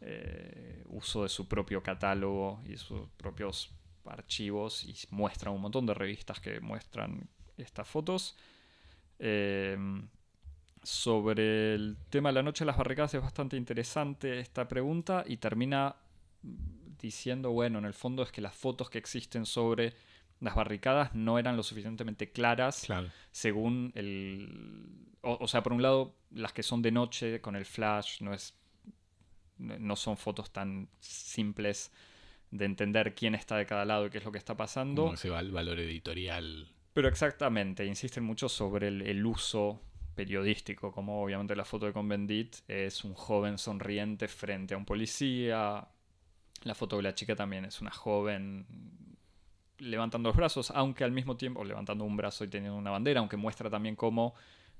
eh, 0.00 0.82
uso 0.88 1.22
de 1.22 1.28
su 1.28 1.46
propio 1.46 1.82
catálogo 1.84 2.60
y 2.66 2.76
sus 2.76 3.08
propios 3.16 3.70
archivos 4.08 4.84
y 4.84 4.94
muestra 5.10 5.50
un 5.50 5.60
montón 5.60 5.86
de 5.86 5.94
revistas 5.94 6.40
que 6.40 6.60
muestran 6.60 7.28
estas 7.56 7.88
fotos. 7.88 8.36
Eh, 9.18 9.76
sobre 10.86 11.74
el 11.74 11.96
tema 12.10 12.28
de 12.28 12.34
la 12.34 12.42
noche 12.44 12.64
de 12.64 12.66
las 12.66 12.76
barricadas 12.76 13.12
es 13.14 13.20
bastante 13.20 13.56
interesante 13.56 14.38
esta 14.38 14.68
pregunta 14.68 15.24
y 15.26 15.38
termina 15.38 15.96
diciendo, 17.00 17.50
bueno, 17.50 17.80
en 17.80 17.84
el 17.86 17.94
fondo 17.94 18.22
es 18.22 18.30
que 18.30 18.40
las 18.40 18.54
fotos 18.54 18.88
que 18.88 18.98
existen 18.98 19.46
sobre 19.46 19.94
las 20.38 20.54
barricadas 20.54 21.14
no 21.14 21.38
eran 21.40 21.56
lo 21.56 21.62
suficientemente 21.64 22.30
claras 22.30 22.86
según 23.32 23.92
el... 23.96 25.08
O, 25.22 25.48
sea, 25.48 25.64
por 25.64 25.72
un 25.72 25.82
lado, 25.82 26.14
las 26.30 26.52
que 26.52 26.62
son 26.62 26.82
de 26.82 26.92
noche 26.92 27.40
con 27.40 27.56
el 27.56 27.64
flash 27.64 28.20
no, 28.20 28.32
es, 28.32 28.54
no 29.58 29.96
son 29.96 30.16
fotos 30.16 30.52
tan 30.52 30.88
simples 31.00 31.90
de 32.50 32.64
entender 32.64 33.14
quién 33.14 33.34
está 33.34 33.56
de 33.56 33.66
cada 33.66 33.84
lado 33.84 34.06
y 34.06 34.10
qué 34.10 34.18
es 34.18 34.24
lo 34.24 34.32
que 34.32 34.38
está 34.38 34.56
pasando. 34.56 35.02
Como 35.02 35.14
ese 35.14 35.30
valor 35.30 35.78
editorial. 35.78 36.68
Pero 36.92 37.08
exactamente, 37.08 37.84
insisten 37.84 38.24
mucho 38.24 38.48
sobre 38.48 38.88
el, 38.88 39.26
uso 39.26 39.82
periodístico, 40.14 40.92
como 40.92 41.22
obviamente 41.22 41.54
la 41.54 41.64
foto 41.64 41.84
de 41.86 41.92
Convendit 41.92 42.56
es 42.68 43.04
un 43.04 43.12
joven 43.12 43.58
sonriente 43.58 44.28
frente 44.28 44.72
a 44.72 44.78
un 44.78 44.86
policía. 44.86 45.86
La 46.62 46.74
foto 46.74 46.96
de 46.96 47.02
la 47.02 47.14
chica 47.14 47.36
también 47.36 47.66
es 47.66 47.82
una 47.82 47.90
joven 47.90 48.66
levantando 49.78 50.30
los 50.30 50.36
brazos, 50.36 50.70
aunque 50.70 51.04
al 51.04 51.12
mismo 51.12 51.36
tiempo, 51.36 51.64
levantando 51.64 52.04
un 52.04 52.16
brazo 52.16 52.44
y 52.44 52.48
teniendo 52.48 52.78
una 52.78 52.92
bandera, 52.92 53.20
aunque 53.20 53.36
muestra 53.36 53.68
también 53.68 53.94
cómo 53.94 54.34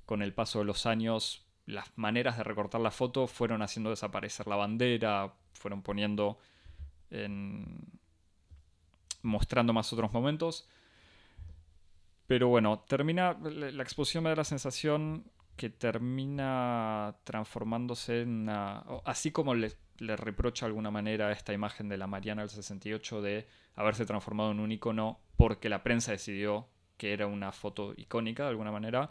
con 0.07 0.23
el 0.23 0.33
paso 0.33 0.61
de 0.61 0.65
los 0.65 0.87
años 0.87 1.47
las 1.67 1.87
maneras 1.97 2.39
de 2.39 2.45
recortar 2.45 2.81
la 2.81 2.93
foto 2.93 3.27
fueron 3.27 3.61
haciendo 3.61 3.91
desaparecer 3.91 4.47
la 4.47 4.57
bandera, 4.57 5.35
fueron 5.53 5.83
poniendo 5.83 6.39
en 7.11 7.99
mostrando 9.23 9.73
más 9.73 9.93
otros 9.93 10.13
momentos. 10.13 10.69
Pero 12.27 12.49
bueno, 12.49 12.81
termina, 12.81 13.37
la 13.41 13.83
exposición 13.83 14.25
me 14.25 14.31
da 14.31 14.37
la 14.37 14.45
sensación 14.45 15.31
que 15.57 15.71
termina 15.71 17.17
transformándose 17.25 18.23
en 18.23 18.43
una... 18.43 18.85
Así 19.05 19.31
como 19.31 19.55
le, 19.55 19.73
le 19.99 20.17
reprocha 20.17 20.67
de 20.67 20.69
alguna 20.69 20.91
manera 20.91 21.33
esta 21.33 21.53
imagen 21.53 21.89
de 21.89 21.97
la 21.97 22.07
Mariana 22.07 22.43
del 22.43 22.51
68 22.51 23.23
de 23.23 23.49
haberse 23.75 24.07
transformado 24.07 24.51
en 24.51 24.61
un 24.61 24.73
icono 24.73 25.21
porque 25.37 25.69
la 25.69 25.83
prensa 25.83 26.13
decidió 26.13 26.69
que 26.97 27.13
era 27.13 27.27
una 27.27 27.53
foto 27.53 27.95
icónica 27.97 28.45
de 28.45 28.51
alguna 28.51 28.73
manera, 28.73 29.11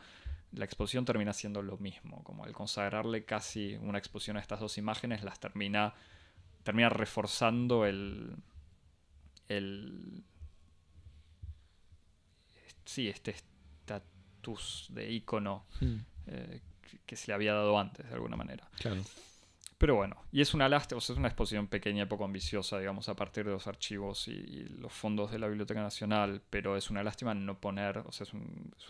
la 0.51 0.65
exposición 0.65 1.05
termina 1.05 1.33
siendo 1.33 1.61
lo 1.61 1.77
mismo, 1.77 2.23
como 2.23 2.45
el 2.45 2.53
consagrarle 2.53 3.25
casi 3.25 3.75
una 3.75 3.97
exposición 3.97 4.37
a 4.37 4.39
estas 4.39 4.59
dos 4.59 4.77
imágenes 4.77 5.23
las 5.23 5.39
termina, 5.39 5.93
termina 6.65 6.89
reforzando 6.89 7.85
el, 7.85 8.35
el 9.47 10.23
sí, 12.83 13.07
este 13.07 13.31
estatus 13.31 14.87
de 14.89 15.11
icono 15.11 15.67
hmm. 15.79 15.95
eh, 16.25 16.61
que 17.05 17.15
se 17.15 17.27
le 17.27 17.35
había 17.35 17.53
dado 17.53 17.77
antes 17.77 18.07
de 18.07 18.13
alguna 18.15 18.35
manera. 18.35 18.67
Claro. 18.79 19.01
Pero 19.77 19.95
bueno, 19.95 20.15
y 20.31 20.41
es 20.41 20.55
una 20.55 20.67
lástima, 20.67 20.97
es 20.97 21.09
una 21.11 21.27
exposición 21.27 21.67
pequeña 21.67 22.03
y 22.03 22.05
poco 22.07 22.25
ambiciosa, 22.25 22.79
digamos, 22.79 23.09
a 23.09 23.15
partir 23.15 23.45
de 23.45 23.51
los 23.51 23.67
archivos 23.67 24.27
y, 24.27 24.69
los 24.79 24.91
fondos 24.91 25.31
de 25.31 25.37
la 25.37 25.47
Biblioteca 25.47 25.81
Nacional, 25.81 26.41
pero 26.49 26.77
es 26.77 26.89
una 26.89 27.03
lástima 27.03 27.35
no 27.35 27.59
poner, 27.59 27.99
o 27.99 28.11
sea, 28.11 28.25
es, 28.25 28.33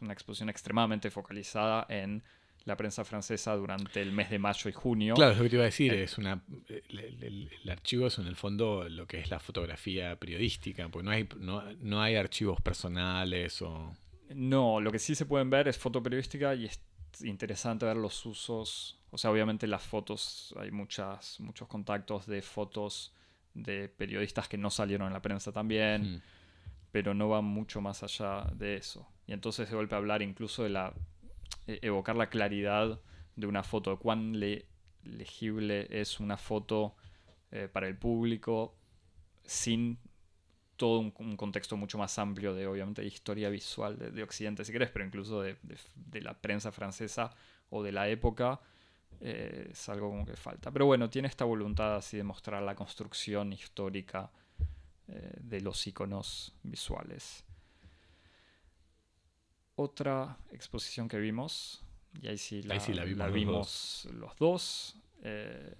una 0.01 0.13
exposición 0.13 0.48
extremadamente 0.50 1.12
focalizada 1.12 1.86
en 1.89 2.24
la 2.65 2.75
prensa 2.75 3.05
francesa 3.05 3.55
durante 3.55 4.01
el 4.01 4.12
mes 4.12 4.29
de 4.29 4.39
mayo 4.39 4.69
y 4.69 4.74
junio. 4.74 5.15
Claro, 5.15 5.31
es 5.31 5.38
lo 5.38 5.43
que 5.43 5.50
te 5.50 5.55
iba 5.55 5.63
a 5.63 5.65
decir, 5.65 5.93
es 5.93 6.17
una, 6.17 6.43
el, 6.67 7.50
archivo 7.69 8.07
es 8.07 8.17
en 8.17 8.27
el 8.27 8.36
fondo 8.36 8.89
lo 8.89 9.07
que 9.07 9.19
es 9.19 9.29
la 9.29 9.39
fotografía 9.39 10.15
periodística, 10.17 10.89
porque 10.89 11.05
no 11.05 11.12
hay, 11.12 11.29
no, 11.38 11.63
no 11.81 12.01
hay 12.01 12.15
archivos 12.15 12.60
personales 12.62 13.62
o... 13.62 13.95
No, 14.29 14.81
lo 14.81 14.91
que 14.91 15.00
sí 15.00 15.13
se 15.13 15.25
pueden 15.25 15.50
ver 15.50 15.67
es 15.67 15.77
foto 15.77 16.01
periodística 16.01 16.55
y 16.55 16.65
es 16.65 16.81
interesante 17.22 17.86
ver 17.86 17.98
los 17.98 18.25
usos 18.25 19.00
o 19.15 19.17
sea, 19.17 19.31
obviamente 19.31 19.65
las 19.65 19.81
fotos, 19.81 20.53
hay 20.60 20.72
muchas, 20.72 21.39
muchos 21.39 21.69
contactos 21.69 22.25
de 22.25 22.41
fotos 22.41 23.13
de 23.53 23.88
periodistas 23.88 24.50
que 24.50 24.57
no 24.57 24.69
salieron 24.69 25.07
en 25.07 25.13
la 25.13 25.22
prensa 25.22 25.53
también, 25.53 26.22
pero 26.91 27.13
no 27.13 27.29
va 27.29 27.39
mucho 27.39 27.79
más 27.79 28.03
allá 28.03 28.43
de 28.53 28.75
eso. 28.75 29.07
Y 29.25 29.31
entonces 29.31 29.69
de 29.69 29.75
golpe 29.77 29.95
hablar 29.95 30.22
incluso 30.22 30.63
de 30.63 30.69
la... 30.69 30.93
E, 31.67 31.79
evocar 31.81 32.15
la 32.15 32.29
claridad 32.29 33.00
de 33.36 33.48
una 33.48 33.63
foto, 33.63 33.91
de 33.91 33.98
cuán 33.98 34.39
legible 35.03 35.88
es 35.89 36.19
una 36.19 36.38
foto 36.38 36.95
eh, 37.51 37.67
para 37.72 37.88
el 37.88 37.98
público 37.98 38.75
sin 39.43 40.00
todo 40.75 41.00
un, 41.00 41.38
contexto 41.38 41.77
mucho 41.77 41.98
más 41.98 42.17
amplio 42.19 42.53
de, 42.53 42.67
obviamente, 42.67 43.03
historia 43.05 43.50
visual 43.50 43.98
de, 43.98 44.24
Occidente, 44.24 44.65
si 44.65 44.72
querés, 44.72 44.89
pero 44.89 45.05
incluso 45.05 45.41
de, 45.41 45.57
la 46.22 46.34
prensa 46.34 46.72
francesa 46.72 47.34
o 47.69 47.81
de 47.81 47.91
la 47.91 48.10
época, 48.10 48.60
eh, 49.22 49.69
es 49.72 49.89
algo 49.89 50.10
como 50.10 50.25
que 50.25 50.36
falta. 50.36 50.72
Pero 50.72 50.86
bueno, 50.86 51.10
tiene 51.10 51.27
esta 51.27 51.45
voluntad 51.45 51.95
así 51.95 52.17
de 52.17 52.24
mostrar 52.24 52.62
la 52.62 52.75
construcción 52.75 53.53
histórica 53.53 54.29
eh, 55.07 55.38
de 55.39 55.62
los 55.62 55.86
iconos 55.88 56.53
visuales. 56.63 57.45
Otra 59.75 60.38
exposición 60.51 61.08
que 61.08 61.20
vimos, 61.20 61.84
y 62.22 62.27
ahí 62.27 62.38
sí 62.38 62.62
la, 62.63 62.77
vimos, 63.29 64.08
los 64.13 64.36
dos. 64.38 64.96
Eh, 65.24 65.75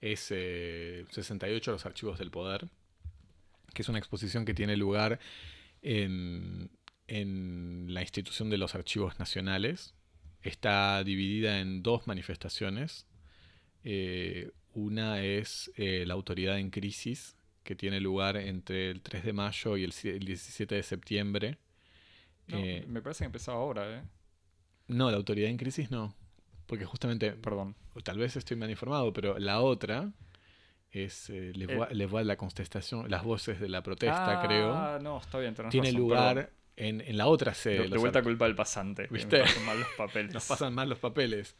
es 0.00 0.20
68 0.20 1.70
Los 1.70 1.86
Archivos 1.86 2.18
del 2.18 2.30
Poder, 2.30 2.68
que 3.74 3.82
es 3.82 3.88
una 3.88 3.98
exposición 3.98 4.44
que 4.44 4.54
tiene 4.54 4.76
lugar 4.76 5.20
en, 5.82 6.70
en 7.06 7.92
la 7.92 8.02
institución 8.02 8.50
de 8.50 8.58
los 8.58 8.74
archivos 8.74 9.18
nacionales, 9.18 9.94
está 10.42 11.02
dividida 11.04 11.60
en 11.60 11.82
dos 11.82 12.06
manifestaciones. 12.06 13.06
Eh, 13.84 14.50
una 14.74 15.22
es 15.22 15.70
eh, 15.76 16.04
la 16.06 16.14
autoridad 16.14 16.58
en 16.58 16.70
crisis, 16.70 17.36
que 17.64 17.74
tiene 17.74 18.00
lugar 18.00 18.36
entre 18.36 18.90
el 18.90 19.02
3 19.02 19.24
de 19.24 19.32
mayo 19.32 19.76
y 19.76 19.84
el, 19.84 19.90
17 19.90 20.74
de 20.74 20.82
septiembre. 20.82 21.58
Eh, 22.52 22.84
me 22.88 23.02
parece 23.02 23.20
que 23.20 23.26
empezó 23.26 23.52
ahora, 23.52 23.98
¿eh? 23.98 24.02
No, 24.88 25.10
la 25.10 25.16
autoridad 25.16 25.50
en 25.50 25.56
crisis 25.56 25.90
no. 25.90 26.14
Porque 26.66 26.84
justamente. 26.84 27.32
Perdón. 27.32 27.76
Tal 28.04 28.18
vez 28.18 28.36
estoy 28.36 28.56
mal 28.56 28.70
informado, 28.70 29.12
pero 29.12 29.38
la 29.38 29.60
otra 29.60 30.12
es 30.90 31.28
Les 31.28 32.10
Voix, 32.10 32.26
la 32.26 32.36
contestación, 32.36 33.10
las 33.10 33.22
voces 33.24 33.60
de 33.60 33.68
la 33.68 33.82
protesta, 33.82 34.42
creo. 34.44 34.72
Ah, 34.72 34.98
no, 35.00 35.18
está 35.18 35.38
bien. 35.38 35.54
Tiene 35.70 35.92
lugar 35.92 36.50
en, 36.76 37.16
la 37.16 37.26
otra 37.26 37.54
sede. 37.54 37.88
De, 37.88 37.98
vuelta 37.98 38.22
culpa 38.22 38.46
del 38.46 38.54
pasante. 38.54 39.06
¿Viste? 39.10 39.38
Nos 39.38 39.48
pasan 39.48 39.64
mal 39.64 39.78
los 39.80 39.88
papeles. 39.96 40.34
Nos 40.34 40.46
pasan 40.46 40.74
mal 40.74 40.88
los 40.88 40.98
papeles. 40.98 41.56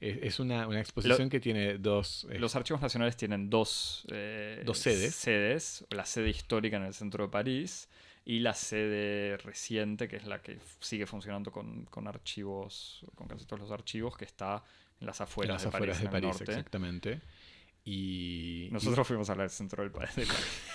Es, 0.00 0.40
una, 0.40 0.64
exposición 0.80 1.28
que 1.28 1.40
tiene 1.40 1.76
dos... 1.76 2.26
Eh, 2.30 2.38
los 2.38 2.56
archivos 2.56 2.80
nacionales 2.80 3.18
tienen 3.18 3.50
dos, 3.50 4.06
eh, 4.10 4.62
dos 4.64 4.78
sedes. 4.78 5.14
sedes. 5.14 5.84
La 5.90 6.06
sede 6.06 6.30
histórica 6.30 6.78
en 6.78 6.84
el 6.84 6.94
centro 6.94 7.24
de 7.24 7.30
París 7.30 7.88
y 8.30 8.38
la 8.38 8.54
sede 8.54 9.36
reciente, 9.38 10.06
que 10.06 10.14
es 10.14 10.24
la 10.24 10.40
que 10.40 10.56
sigue 10.78 11.04
funcionando 11.04 11.50
con, 11.50 12.06
archivos, 12.06 13.04
con 13.16 13.26
casi 13.26 13.44
todos 13.44 13.58
los 13.58 13.72
archivos, 13.72 14.16
que 14.16 14.24
está 14.24 14.62
en 15.00 15.08
las 15.08 15.20
afueras 15.20 15.54
las 15.54 15.62
de 15.62 15.68
afueras 15.76 15.96
París. 15.96 16.12
De 16.12 16.20
París, 16.20 16.40
exactamente. 16.42 17.20
Y, 17.84 18.68
Nosotros 18.70 19.08
fuimos 19.08 19.28
al 19.30 19.50
centro 19.50 19.82
del 19.82 19.90
país, 19.90 20.14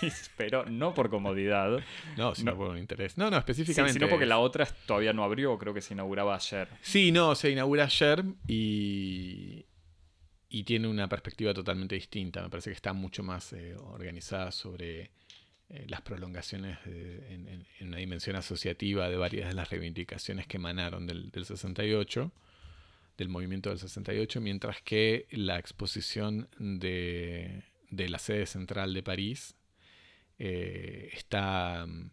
pero 0.36 0.66
no 0.66 0.92
por 0.92 1.08
comodidad. 1.08 1.80
No, 2.18 2.34
sino 2.34 2.54
por 2.54 2.68
un 2.68 2.76
interés. 2.76 3.16
No, 3.16 3.30
no, 3.30 3.38
específicamente. 3.38 3.94
sino 3.94 4.10
porque 4.10 4.26
la 4.26 4.38
otra 4.38 4.66
todavía 4.84 5.14
no 5.14 5.24
abrió, 5.24 5.56
creo 5.56 5.72
que 5.72 5.80
se 5.80 5.94
inauguraba 5.94 6.34
ayer. 6.34 6.68
Sí, 6.82 7.10
no, 7.10 7.34
se 7.34 7.52
inaugura 7.52 7.84
ayer 7.84 8.22
y, 8.46 9.64
y 10.50 10.64
tiene 10.64 10.88
una 10.88 11.08
perspectiva 11.08 11.54
totalmente 11.54 11.94
distinta. 11.94 12.42
Me 12.42 12.50
parece 12.50 12.68
que 12.68 12.76
está 12.76 12.92
mucho 12.92 13.22
más 13.22 13.54
eh, 13.54 13.74
organizada 13.78 14.52
sobre 14.52 15.10
eh, 15.68 15.86
las 15.88 16.02
prolongaciones 16.02 16.78
en, 16.86 17.66
una 17.80 17.98
dimensión 17.98 18.36
asociativa 18.36 19.08
de 19.08 19.16
varias 19.16 19.48
de 19.48 19.54
las 19.54 19.70
reivindicaciones 19.70 20.46
que 20.46 20.56
emanaron 20.56 21.06
del, 21.06 21.30
del 21.30 21.44
68. 21.44 22.32
del 23.18 23.28
movimiento 23.28 23.70
del 23.70 23.78
68, 23.78 24.40
mientras 24.40 24.82
que 24.82 25.26
la 25.30 25.58
exposición 25.58 26.48
de, 26.58 27.64
de 27.90 28.08
la 28.08 28.18
sede 28.18 28.46
central 28.46 28.92
de 28.94 29.02
París 29.02 29.54
eh, 30.38 31.10
está 31.14 31.86
mm, 31.86 32.10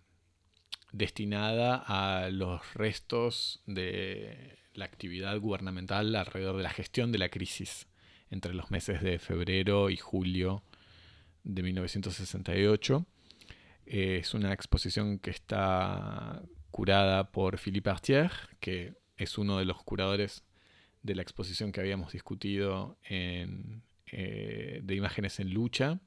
destinada 0.91 1.83
a 1.85 2.29
los 2.29 2.73
restos 2.73 3.61
de 3.65 4.57
la 4.73 4.85
actividad 4.85 5.37
gubernamental 5.39 6.15
alrededor 6.15 6.57
de 6.57 6.63
la 6.63 6.69
gestión 6.69 7.11
de 7.11 7.17
la 7.17 7.29
crisis 7.29 7.87
entre 8.29 8.53
los 8.53 8.71
meses 8.71 9.01
de 9.01 9.19
febrero 9.19 9.89
y 9.89 9.97
julio 9.97 10.63
de 11.43 11.63
1968. 11.63 13.05
Eh, 13.85 14.17
es 14.21 14.33
una 14.33 14.53
exposición 14.53 15.19
que 15.19 15.29
está 15.29 16.43
curada 16.71 17.31
por 17.31 17.57
Philippe 17.57 17.89
Artier, 17.89 18.31
que 18.59 18.93
es 19.17 19.37
uno 19.37 19.59
de 19.59 19.65
los 19.65 19.83
curadores 19.83 20.43
de 21.01 21.15
la 21.15 21.21
exposición 21.21 21.71
que 21.71 21.81
habíamos 21.81 22.13
discutido 22.13 22.97
eh, 23.09 23.47
de 24.83 24.95
imágenes 24.95 25.39
en 25.39 25.53
lucha 25.53 25.99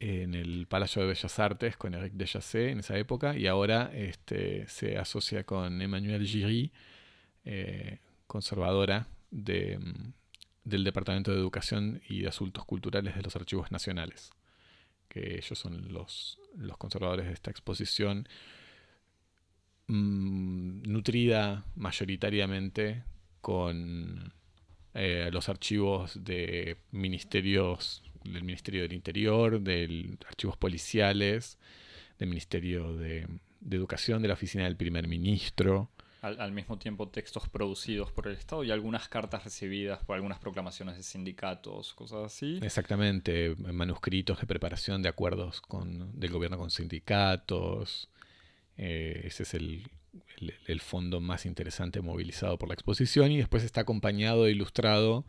en 0.00 0.34
el 0.34 0.66
Palacio 0.66 1.02
de 1.02 1.08
Bellas 1.08 1.38
Artes 1.38 1.76
con 1.76 1.94
Eric 1.94 2.14
Dejassé 2.14 2.70
en 2.70 2.80
esa 2.80 2.96
época 2.96 3.36
y 3.36 3.46
ahora 3.46 3.90
este, 3.94 4.66
se 4.66 4.96
asocia 4.96 5.44
con 5.44 5.80
Emmanuel 5.82 6.26
Giry, 6.26 6.72
eh, 7.44 7.98
conservadora 8.26 9.08
de, 9.30 9.78
del 10.64 10.84
Departamento 10.84 11.32
de 11.32 11.36
Educación 11.36 12.00
y 12.08 12.22
de 12.22 12.28
Asuntos 12.28 12.64
Culturales 12.64 13.14
de 13.14 13.22
los 13.22 13.36
Archivos 13.36 13.70
Nacionales, 13.70 14.32
que 15.10 15.36
ellos 15.36 15.58
son 15.58 15.92
los, 15.92 16.38
los 16.56 16.78
conservadores 16.78 17.26
de 17.26 17.32
esta 17.32 17.50
exposición, 17.50 18.26
mm, 19.88 20.82
nutrida 20.90 21.66
mayoritariamente 21.74 23.02
con 23.42 24.32
eh, 24.94 25.28
los 25.32 25.48
archivos 25.48 26.24
de 26.24 26.78
ministerios, 26.92 28.02
del 28.24 28.44
Ministerio 28.44 28.82
del 28.82 28.92
Interior, 28.92 29.60
de 29.60 30.16
archivos 30.26 30.56
policiales, 30.56 31.58
del 32.18 32.28
Ministerio 32.28 32.94
de, 32.94 33.26
Educación, 33.70 34.22
de 34.22 34.28
la 34.28 34.34
Oficina 34.34 34.64
del 34.64 34.76
Primer 34.76 35.08
Ministro. 35.08 35.90
Al, 36.22 36.52
mismo 36.52 36.78
tiempo 36.78 37.08
textos 37.08 37.48
producidos 37.48 38.12
por 38.12 38.28
el 38.28 38.34
Estado 38.34 38.62
y 38.62 38.70
algunas 38.70 39.08
cartas 39.08 39.44
recibidas 39.44 40.04
por 40.04 40.16
algunas 40.16 40.38
proclamaciones 40.38 40.96
de 40.96 41.02
sindicatos, 41.02 41.94
cosas 41.94 42.26
así. 42.26 42.58
Exactamente, 42.62 43.56
manuscritos 43.56 44.38
de 44.38 44.46
preparación 44.46 45.00
de 45.00 45.08
acuerdos 45.08 45.62
con, 45.62 46.20
del 46.20 46.30
gobierno 46.30 46.58
con 46.58 46.70
sindicatos. 46.70 48.10
Eh, 48.76 49.22
ese 49.24 49.44
es 49.44 49.54
el, 49.54 49.88
el, 50.66 50.80
fondo 50.80 51.20
más 51.20 51.46
interesante 51.46 52.00
movilizado 52.00 52.58
por 52.58 52.68
la 52.68 52.74
exposición 52.74 53.32
y 53.32 53.38
después 53.38 53.64
está 53.64 53.82
acompañado 53.82 54.46
e 54.46 54.50
ilustrado 54.50 55.24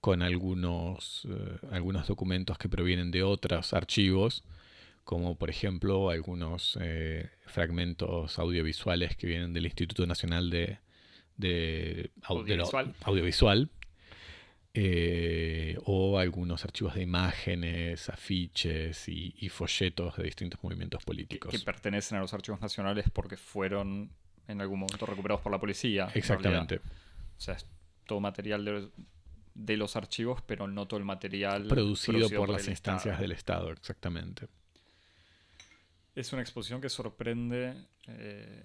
con 0.00 0.22
algunos, 0.22 1.26
eh, 1.30 1.58
algunos 1.70 2.06
documentos 2.06 2.58
que 2.58 2.68
provienen 2.68 3.10
de 3.10 3.22
otros 3.22 3.72
archivos, 3.72 4.44
como 5.04 5.36
por 5.36 5.50
ejemplo 5.50 6.10
algunos 6.10 6.78
eh, 6.80 7.30
fragmentos 7.46 8.38
audiovisuales 8.38 9.16
que 9.16 9.26
vienen 9.26 9.52
del 9.52 9.66
Instituto 9.66 10.06
Nacional 10.06 10.50
de, 10.50 10.78
de, 11.36 12.10
audiovisual, 13.02 13.70
eh, 14.72 15.78
o 15.84 16.18
algunos 16.18 16.64
archivos 16.64 16.94
de 16.94 17.02
imágenes, 17.02 18.08
afiches 18.08 19.08
y, 19.08 19.48
folletos 19.48 20.16
de 20.16 20.24
distintos 20.24 20.62
movimientos 20.64 21.04
políticos. 21.04 21.52
Que, 21.52 21.60
pertenecen 21.60 22.18
a 22.18 22.22
los 22.22 22.34
archivos 22.34 22.60
nacionales 22.60 23.06
porque 23.12 23.36
fueron 23.36 24.10
en 24.48 24.60
algún 24.60 24.80
momento 24.80 25.06
recuperados 25.06 25.42
por 25.42 25.52
la 25.52 25.60
policía. 25.60 26.08
Exactamente. 26.14 26.76
O 26.76 27.40
sea, 27.40 27.54
es 27.54 27.66
todo 28.06 28.20
material 28.20 28.90
de, 29.54 29.76
los 29.76 29.96
archivos, 29.96 30.42
pero 30.42 30.66
no 30.66 30.88
todo 30.88 30.98
el 30.98 31.04
material 31.04 31.68
producido, 31.68 32.28
por, 32.30 32.48
las 32.48 32.66
instancias 32.68 33.20
del 33.20 33.32
Estado, 33.32 33.70
exactamente. 33.70 34.48
Es 36.14 36.32
una 36.32 36.42
exposición 36.42 36.80
que 36.80 36.88
sorprende. 36.88 37.74
Eh, 38.08 38.62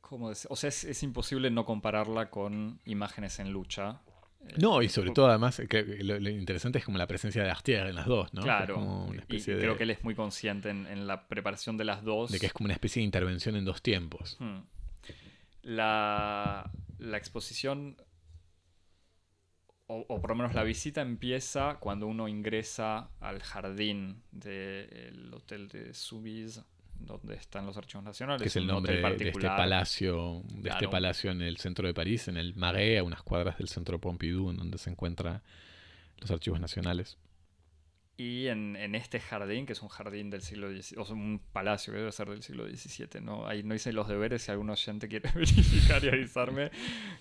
¿cómo 0.00 0.28
O 0.28 0.56
sea, 0.56 0.68
es 0.68 1.02
imposible 1.02 1.50
no 1.50 1.64
compararla 1.64 2.30
con 2.30 2.80
imágenes 2.84 3.38
en 3.38 3.52
lucha 3.52 4.00
no, 4.58 4.82
y 4.82 4.88
sobre 4.88 5.10
todo 5.10 5.28
además, 5.28 5.60
que 5.68 5.82
lo, 5.82 6.16
interesante 6.28 6.78
es 6.78 6.84
como 6.84 6.98
la 6.98 7.06
presencia 7.06 7.42
de 7.42 7.50
Astier 7.50 7.86
en 7.88 7.96
las 7.96 8.06
dos, 8.06 8.32
¿no? 8.34 8.42
Claro, 8.42 9.08
y 9.28 9.40
creo 9.40 9.76
que 9.76 9.82
él 9.82 9.90
es 9.90 10.04
muy 10.04 10.14
consciente 10.14 10.70
en, 10.70 11.06
la 11.06 11.26
preparación 11.26 11.76
de 11.76 11.84
las 11.84 12.04
dos. 12.04 12.30
De 12.30 12.38
que 12.38 12.46
es 12.46 12.52
como 12.52 12.66
una 12.66 12.74
especie 12.74 13.00
de 13.00 13.04
intervención 13.04 13.56
en 13.56 13.64
dos 13.64 13.82
tiempos. 13.82 14.36
Hmm. 14.38 14.60
La, 15.62 16.70
exposición, 17.14 17.96
o, 19.86 20.20
por 20.20 20.30
lo 20.30 20.36
menos 20.36 20.54
la 20.54 20.62
visita 20.62 21.02
empieza 21.02 21.78
cuando 21.80 22.06
uno 22.06 22.28
ingresa 22.28 23.10
al 23.20 23.40
jardín 23.40 24.22
del 24.32 25.32
hotel 25.34 25.68
de 25.68 25.92
Subiz 25.92 26.62
donde 26.98 27.34
están 27.34 27.66
los 27.66 27.76
archivos 27.76 28.04
nacionales. 28.04 28.42
Que 28.42 28.48
es 28.48 28.56
el 28.56 28.66
nombre 28.66 28.96
de, 28.96 29.28
este 29.28 29.48
palacio, 29.48 30.42
de 30.48 30.70
este 30.70 30.88
palacio 30.88 31.30
en 31.32 31.42
el 31.42 31.58
centro 31.58 31.86
de 31.86 31.92
París, 31.92 32.28
en 32.28 32.36
el 32.36 32.54
Marais, 32.54 33.00
a 33.00 33.02
unas 33.02 33.22
cuadras 33.22 33.58
del 33.58 33.68
centro 33.68 34.00
Pompidou, 34.00 34.50
en 34.50 34.56
donde 34.56 34.78
se 34.78 34.90
encuentran 34.90 35.42
los 36.18 36.30
archivos 36.30 36.60
nacionales. 36.60 37.18
Y 38.16 38.46
en, 38.46 38.94
este 38.94 39.18
jardín, 39.18 39.66
que 39.66 39.72
es 39.72 39.82
un 39.82 39.88
jardín 39.88 40.30
del 40.30 40.40
siglo 40.40 40.70
XVII, 40.70 40.98
o 40.98 41.04
sea, 41.04 41.16
un 41.16 41.40
palacio 41.52 41.92
que 41.92 41.98
debe 41.98 42.12
ser 42.12 42.28
del 42.28 42.44
siglo 42.44 42.64
XVII, 42.68 43.20
¿no? 43.20 43.48
Ahí 43.48 43.64
no 43.64 43.74
hice 43.74 43.92
los 43.92 44.06
deberes 44.06 44.42
si 44.42 44.52
algún 44.52 44.70
oyente 44.70 45.08
quiere 45.08 45.30
verificar 45.34 46.02
y 46.04 46.08
avisarme. 46.08 46.70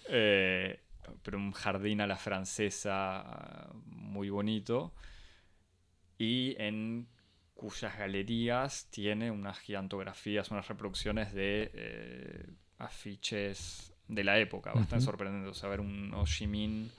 Eh, 0.08 0.80
pero 1.24 1.38
un 1.38 1.52
jardín 1.52 2.02
a 2.02 2.08
la 2.08 2.18
francesa 2.18 3.70
muy 3.86 4.30
bonito. 4.30 4.94
Y 6.18 6.56
en 6.58 7.08
cuyas 7.54 7.98
galerías 7.98 8.88
tiene 8.90 9.32
unas 9.32 9.60
gigantografías, 9.60 10.52
unas 10.52 10.68
reproducciones 10.68 11.34
de 11.34 11.72
eh, 11.74 12.46
afiches 12.78 13.94
de 14.08 14.24
la 14.24 14.38
época. 14.40 14.74
Bastante 14.74 15.06
sorprendente 15.06 15.54
saber 15.54 15.80
un 15.80 16.14
Ho 16.14 16.26
Chi 16.26 16.48
Minh 16.48 16.90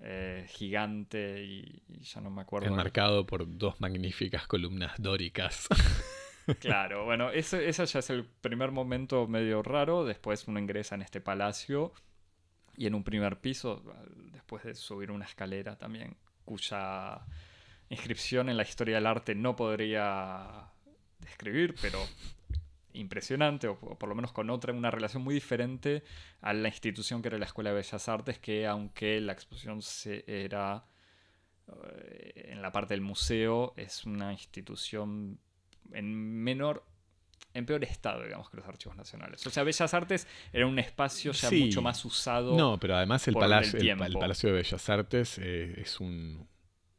eh, 0.00 0.46
gigante 0.48 1.44
y, 1.44 1.82
ya 2.02 2.20
no 2.20 2.30
me 2.30 2.42
acuerdo. 2.42 2.68
Enmarcado 2.68 3.26
por 3.26 3.46
dos 3.58 3.80
magníficas 3.80 4.46
columnas 4.46 4.92
dóricas. 4.98 5.68
claro, 6.60 7.04
bueno, 7.04 7.30
ese, 7.30 7.68
ese 7.68 7.84
ya 7.86 7.98
es 7.98 8.10
el 8.10 8.24
primer 8.24 8.72
momento 8.72 9.26
medio 9.28 9.62
raro. 9.62 10.04
Después 10.04 10.48
uno 10.48 10.58
ingresa 10.58 10.94
en 10.94 11.02
este 11.02 11.20
palacio 11.20 11.92
y 12.80 12.86
en 12.86 12.94
un 12.94 13.04
primer 13.04 13.38
piso, 13.42 13.84
después 14.32 14.64
de 14.64 14.74
subir 14.74 15.10
una 15.10 15.26
escalera 15.26 15.76
también, 15.76 16.16
cuya 16.46 17.20
inscripción 17.90 18.48
en 18.48 18.56
la 18.56 18.62
historia 18.62 18.94
del 18.94 19.06
arte 19.06 19.34
no 19.34 19.54
podría 19.54 20.72
describir, 21.18 21.74
pero 21.82 21.98
impresionante, 22.94 23.68
o 23.68 23.76
por 23.76 24.08
lo 24.08 24.14
menos 24.14 24.32
con 24.32 24.48
otra, 24.48 24.72
una 24.72 24.90
relación 24.90 25.22
muy 25.22 25.34
diferente 25.34 26.04
a 26.40 26.54
la 26.54 26.68
institución 26.68 27.20
que 27.20 27.28
era 27.28 27.36
la 27.36 27.44
Escuela 27.44 27.68
de 27.68 27.76
Bellas 27.76 28.08
Artes, 28.08 28.38
que 28.38 28.66
aunque 28.66 29.20
la 29.20 29.34
exposición 29.34 29.82
se 29.82 30.24
era 30.26 30.86
eh, 31.84 32.46
en 32.48 32.62
la 32.62 32.72
parte 32.72 32.94
del 32.94 33.02
museo, 33.02 33.74
es 33.76 34.06
una 34.06 34.32
institución 34.32 35.38
en 35.92 36.14
menor 36.42 36.86
en 37.52 37.66
peor 37.66 37.82
estado, 37.84 38.22
digamos, 38.22 38.48
que 38.50 38.56
los 38.56 38.66
archivos 38.66 38.96
nacionales. 38.96 39.46
O 39.46 39.50
sea, 39.50 39.64
Bellas 39.64 39.92
Artes 39.92 40.26
era 40.52 40.66
un 40.66 40.78
espacio 40.78 41.32
ya 41.32 41.50
mucho 41.50 41.82
más 41.82 42.04
usado. 42.04 42.56
No, 42.56 42.78
pero 42.78 42.96
además 42.96 43.26
el, 43.28 43.34
palacio, 43.34 43.78
el, 43.78 44.12
Palacio 44.12 44.50
de 44.50 44.56
Bellas 44.56 44.88
Artes 44.88 45.38
eh, 45.38 45.74
es 45.80 46.00
un, 46.00 46.46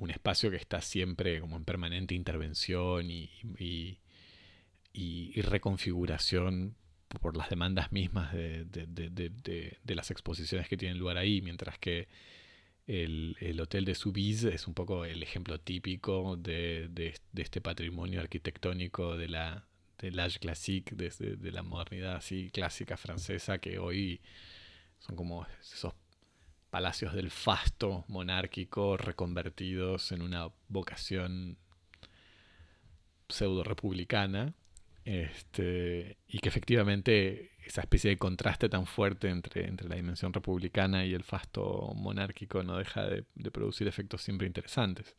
un 0.01 0.09
espacio 0.09 0.49
que 0.49 0.57
está 0.57 0.81
siempre 0.81 1.39
como 1.39 1.55
en 1.55 1.63
permanente 1.63 2.15
intervención 2.15 3.09
y, 3.09 3.29
y, 4.93 5.41
reconfiguración 5.41 6.75
por 7.21 7.37
las 7.37 7.49
demandas 7.49 7.91
mismas 7.91 8.33
de, 8.33 9.77
las 9.85 10.11
exposiciones 10.11 10.67
que 10.67 10.77
tienen 10.77 10.97
lugar 10.97 11.17
ahí, 11.17 11.41
mientras 11.41 11.77
que 11.77 12.07
el, 12.87 13.59
Hotel 13.61 13.85
de 13.85 13.95
Subiz 13.95 14.43
es 14.43 14.67
un 14.67 14.73
poco 14.73 15.05
el 15.05 15.21
ejemplo 15.21 15.59
típico 15.59 16.35
de, 16.35 17.13
este 17.35 17.61
patrimonio 17.61 18.21
arquitectónico 18.21 19.17
de 19.17 19.27
la 19.27 19.67
del 20.01 20.19
age 20.19 20.39
classique, 20.39 20.95
de, 20.95 21.51
la 21.51 21.63
modernidad 21.63 22.15
así 22.15 22.49
clásica 22.51 22.97
francesa, 22.97 23.59
que 23.59 23.79
hoy 23.79 24.21
son 24.99 25.15
como 25.15 25.45
esos 25.61 25.93
palacios 26.69 27.13
del 27.13 27.31
fasto 27.31 28.05
monárquico 28.07 28.97
reconvertidos 28.97 30.11
en 30.11 30.21
una 30.21 30.49
vocación 30.69 31.57
pseudo 33.27 33.63
republicana 33.63 34.53
este, 35.05 36.17
y 36.27 36.39
que 36.39 36.49
efectivamente 36.49 37.51
esa 37.65 37.81
especie 37.81 38.11
de 38.11 38.17
contraste 38.17 38.69
tan 38.69 38.85
fuerte 38.85 39.29
entre, 39.29 39.67
entre 39.67 39.87
la 39.89 39.95
dimensión 39.95 40.33
republicana 40.33 41.05
y 41.05 41.13
el 41.13 41.23
fasto 41.23 41.91
monárquico 41.95 42.63
no 42.63 42.77
deja 42.77 43.05
de, 43.05 43.23
producir 43.51 43.87
efectos 43.87 44.21
siempre 44.21 44.47
interesantes. 44.47 45.15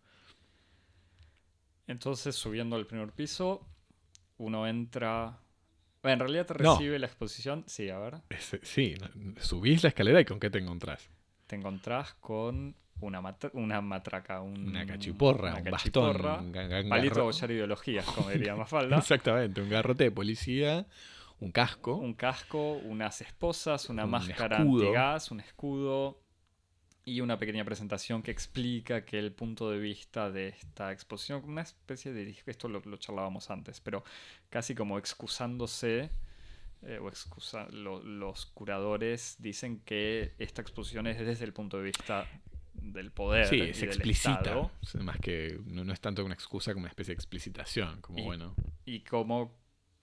Entonces, 1.86 2.36
subiendo 2.36 2.76
al 2.76 2.86
primer 2.86 3.12
piso, 3.12 3.66
uno 4.42 4.66
entra. 4.66 5.38
Bueno, 6.02 6.14
en 6.14 6.20
realidad 6.20 6.46
te 6.46 6.54
recibe 6.54 6.98
la 6.98 7.06
exposición. 7.06 7.64
Sí, 7.66 7.88
a 7.88 7.98
ver. 7.98 8.20
sí, 8.62 8.94
subís 9.40 9.82
la 9.82 9.88
escalera 9.88 10.20
y 10.20 10.24
con 10.24 10.40
qué 10.40 10.50
te 10.50 10.58
encontrás 10.58 11.08
te 11.52 11.56
encontrás 11.56 12.14
con 12.14 12.74
una, 13.00 13.36
una 13.52 13.80
matraca, 13.82 14.40
una 14.40 14.86
cachiporra, 14.86 15.56
un 15.56 15.70
bastón, 15.70 16.16
un 16.46 16.88
palito 16.88 17.30
de 17.30 17.54
ideologías, 17.54 18.06
como 18.06 18.30
diría 18.30 18.56
Mafalda. 18.56 18.96
Exactamente, 18.96 19.60
un 19.60 19.68
garrote 19.68 20.04
de 20.04 20.10
policía, 20.10 20.86
un 21.40 21.52
casco. 21.52 21.96
Un 21.96 22.14
casco, 22.14 22.72
unas 22.84 23.20
esposas, 23.20 23.90
una 23.90 24.06
máscara 24.06 24.62
antigas, 24.62 25.30
un 25.30 25.40
escudo 25.40 26.21
y 27.04 27.20
una 27.20 27.38
pequeña 27.38 27.64
presentación 27.64 28.22
que 28.22 28.30
explica 28.30 29.04
que 29.04 29.18
el 29.18 29.32
punto 29.32 29.70
de 29.70 29.78
vista 29.78 30.30
de 30.30 30.48
esta 30.48 30.92
exposición, 30.92 31.42
una 31.44 31.62
especie 31.62 32.12
de, 32.12 32.36
esto 32.46 32.68
lo, 32.68 32.96
charlábamos 32.96 33.50
antes, 33.50 33.80
pero 33.80 34.04
casi 34.48 34.74
como 34.74 34.98
excusándose, 34.98 36.10
eh, 36.82 36.98
o 36.98 37.08
excusa, 37.08 37.66
los 37.70 38.46
curadores 38.46 39.36
dicen 39.38 39.80
que 39.80 40.34
esta 40.38 40.62
exposición 40.62 41.06
es 41.06 41.18
desde 41.18 41.44
el 41.44 41.52
punto 41.52 41.78
de 41.78 41.84
vista 41.84 42.26
del 42.74 43.10
poder. 43.10 43.46
Sí, 43.46 43.60
es 43.60 43.82
explícita. 43.82 44.70
Más 45.00 45.18
que 45.18 45.60
no, 45.64 45.92
es 45.92 46.00
tanto 46.00 46.24
una 46.24 46.34
excusa 46.34 46.72
como 46.72 46.82
una 46.82 46.90
especie 46.90 47.14
de 47.14 47.16
explicitación, 47.16 48.00
como 48.00 48.18
y, 48.18 48.22
bueno. 48.22 48.54
Y 48.84 49.00
como 49.00 49.56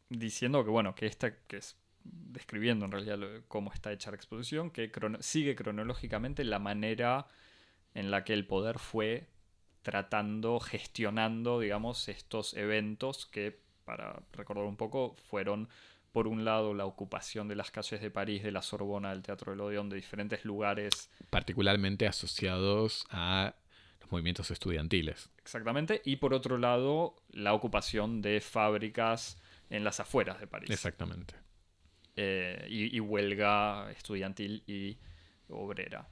diciendo 0.10 0.64
que 0.64 0.70
bueno, 0.70 0.96
que 0.96 1.06
esta, 1.06 1.36
que 1.36 1.58
es 1.58 1.78
describiendo 2.04 2.86
en 2.86 2.92
realidad 2.92 3.20
cómo 3.48 3.72
está 3.74 3.92
hecha 3.92 4.12
la 4.12 4.18
exposición, 4.18 4.72
que 4.72 4.92
sigue 5.20 5.56
cronológicamente 5.56 6.44
la 6.44 6.60
manera 6.60 7.28
en 7.94 8.12
la 8.12 8.24
que 8.24 8.34
el 8.34 8.46
poder 8.46 8.80
fue 8.80 9.28
tratando, 9.82 10.60
gestionando, 10.60 11.60
digamos, 11.60 12.08
estos 12.10 12.54
eventos 12.54 13.26
que, 13.26 13.60
para 13.86 14.22
recordar 14.34 14.66
un 14.66 14.78
poco, 14.78 15.16
fueron, 15.30 15.70
por 16.12 16.28
un 16.28 16.46
lado, 16.46 16.74
la 16.74 16.86
ocupación 16.86 17.48
de 17.48 17.56
las 17.56 17.72
calles 17.72 18.02
de 18.02 18.12
París, 18.12 18.44
de 18.44 18.52
la 18.52 18.62
Sorbona, 18.62 19.12
del 19.12 19.24
Teatro 19.24 19.52
del 19.52 19.62
Odeón, 19.62 19.90
de 19.90 19.96
diferentes 19.96 20.46
lugares. 20.46 21.10
Particularmente 21.30 22.08
asociados 22.08 23.06
a 23.10 23.56
los 24.02 24.12
movimientos 24.12 24.52
estudiantiles. 24.52 25.30
Exactamente, 25.40 26.02
y 26.06 26.18
por 26.18 26.34
otro 26.34 26.58
lado, 26.58 27.16
la 27.32 27.54
ocupación 27.54 28.22
de 28.22 28.42
fábricas 28.42 29.42
en 29.70 29.84
las 29.84 30.00
afueras 30.00 30.40
de 30.40 30.48
París. 30.48 30.70
Exactamente. 30.70 31.36
Eh, 32.22 32.68
y, 32.70 33.00
huelga 33.00 33.90
estudiantil 33.92 34.62
y 34.68 34.98
obrera. 35.48 36.06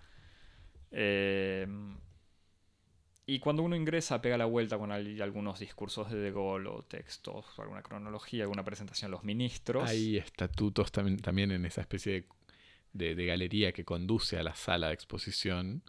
Eh, 0.89 1.67
y 3.25 3.39
cuando 3.39 3.61
uno 3.61 3.75
ingresa, 3.75 4.21
pega 4.21 4.37
la 4.37 4.45
vuelta 4.45 4.77
con 4.77 4.93
algunos 4.93 5.59
discursos 5.59 6.09
de 6.09 6.17
De 6.17 6.31
Gaulle 6.31 6.69
o 6.69 6.81
textos, 6.83 7.45
alguna 7.57 7.81
cronología, 7.81 8.43
alguna 8.43 8.63
presentación 8.63 9.09
a 9.09 9.15
los 9.15 9.25
ministros. 9.25 9.89
Hay 9.89 10.15
estatutos 10.15 10.93
también, 10.93 11.17
también 11.17 11.51
en 11.51 11.65
esa 11.65 11.81
especie 11.81 12.25
de, 12.93 13.25
galería 13.25 13.73
que 13.73 13.83
conduce 13.83 14.37
a 14.37 14.43
la 14.43 14.55
sala 14.55 14.87
de 14.87 14.93
exposición. 14.93 15.83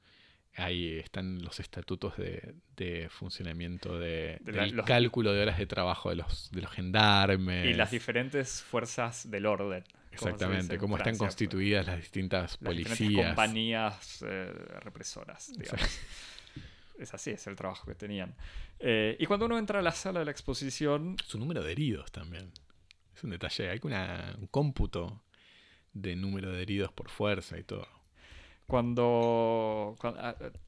Ahí 0.56 0.98
están 0.98 1.44
los 1.44 1.60
estatutos 1.60 2.14
de, 2.16 3.08
funcionamiento 3.08 4.00
de, 4.00 4.38
del 4.40 4.82
cálculo 4.82 5.32
de 5.32 5.42
horas 5.42 5.58
de 5.58 5.66
trabajo 5.66 6.10
de 6.10 6.16
los, 6.16 6.50
de 6.50 6.62
los 6.62 6.72
gendarmes. 6.72 7.68
Y 7.68 7.74
las 7.74 7.92
diferentes 7.92 8.64
fuerzas 8.64 9.30
del 9.30 9.46
orden. 9.46 9.84
Exactamente, 10.10 10.78
cómo 10.78 10.96
están 10.96 11.16
constituidas 11.16 11.86
las 11.86 11.96
distintas 11.98 12.56
policías. 12.56 13.26
compañías 13.26 14.24
eh, 14.26 14.52
represoras, 14.80 15.52
digamos. 15.56 16.00
es 16.98 17.14
así, 17.14 17.30
es 17.30 17.46
el 17.46 17.56
trabajo 17.56 17.86
que 17.86 17.94
tenían. 17.94 18.34
Eh, 18.78 19.16
y 19.18 19.26
cuando 19.26 19.46
uno 19.46 19.58
entra 19.58 19.80
a 19.80 19.82
la 19.82 19.92
sala 19.92 20.20
de 20.20 20.24
la 20.24 20.30
exposición... 20.30 21.16
Su 21.24 21.38
número 21.38 21.62
de 21.62 21.72
heridos 21.72 22.10
también. 22.10 22.50
Es 23.14 23.24
un 23.24 23.30
detalle, 23.30 23.70
hay 23.70 23.80
una, 23.82 24.36
un 24.38 24.46
cómputo 24.46 25.22
de 25.92 26.16
número 26.16 26.52
de 26.52 26.62
heridos 26.62 26.92
por 26.92 27.10
fuerza 27.10 27.58
y 27.58 27.64
todo. 27.64 27.88
Cuando, 28.68 29.96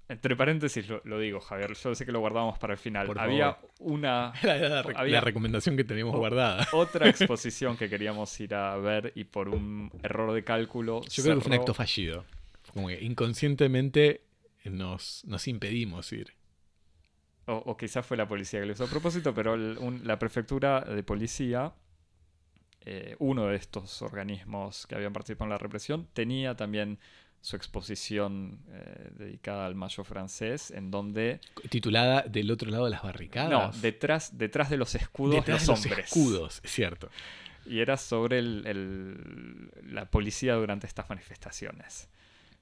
entre 0.09 0.35
paréntesis 0.35 0.89
lo, 1.05 1.19
digo, 1.19 1.39
Javier, 1.39 1.75
yo 1.75 1.95
sé 1.95 2.07
que 2.07 2.13
lo 2.13 2.21
guardamos 2.21 2.59
para 2.59 2.73
el 2.73 2.79
final. 2.79 3.13
había 3.19 3.59
una... 3.79 4.33
La, 4.43 4.81
había 4.97 5.21
recomendación 5.21 5.77
que 5.77 5.85
teníamos 5.85 6.17
guardada. 6.17 6.67
Otra 6.73 7.09
exposición 7.11 7.77
que 7.77 7.91
queríamos 7.91 8.41
ir 8.41 8.55
a 8.55 8.75
ver 8.79 9.13
y 9.17 9.25
por 9.25 9.51
un 9.51 9.91
error 10.03 10.33
de 10.33 10.43
cálculo... 10.43 11.03
Yo 11.11 11.23
creo 11.23 11.35
que 11.37 11.41
fue 11.43 11.53
un 11.53 11.61
acto 11.61 11.75
fallido. 11.75 12.25
Como 12.73 12.89
que 12.89 13.05
inconscientemente 13.05 14.23
nos, 14.65 15.23
nos 15.27 15.47
impedimos 15.47 16.11
ir. 16.15 16.33
O, 17.45 17.77
quizás 17.77 18.07
fue 18.07 18.17
la 18.17 18.27
policía 18.27 18.61
que 18.61 18.67
lo 18.67 18.73
hizo 18.73 18.85
a 18.85 18.89
propósito, 18.89 19.35
pero 19.35 19.59
la 19.59 20.19
prefectura 20.19 20.81
de 20.81 21.03
policía, 21.03 21.75
eh, 22.81 23.15
uno 23.19 23.49
de 23.49 23.57
estos 23.57 24.01
organismos 24.01 24.87
que 24.87 24.95
habían 24.95 25.13
participado 25.13 25.49
en 25.49 25.51
la 25.51 25.59
represión, 25.59 26.09
tenía 26.15 26.57
también 26.57 26.99
su 27.41 27.57
exposición 27.57 28.59
eh, 28.69 29.11
dedicada 29.13 29.67
al 29.67 29.75
mayo 29.75 30.05
francés, 30.05 30.71
en 30.71 30.91
donde... 30.91 31.41
Titulada 31.71 32.23
Del 32.23 32.51
otro 32.51 32.71
lado 32.71 32.85
de 32.85 32.91
las 32.91 33.03
barricadas. 33.03 33.51
No, 33.51 33.81
detrás, 33.81 34.37
detrás 34.37 34.69
de 34.69 34.77
los 34.77 34.95
escudos 34.95 35.37
detrás 35.37 35.67
los 35.67 35.83
de 35.83 35.91
los 35.91 35.99
escudos, 35.99 36.61
es 36.63 36.71
cierto. 36.71 37.09
Y 37.65 37.81
era 37.81 37.97
sobre 37.97 38.39
el, 38.39 39.71
la 39.85 40.11
policía 40.11 40.55
durante 40.55 40.87
estas 40.87 41.09
manifestaciones. 41.09 42.09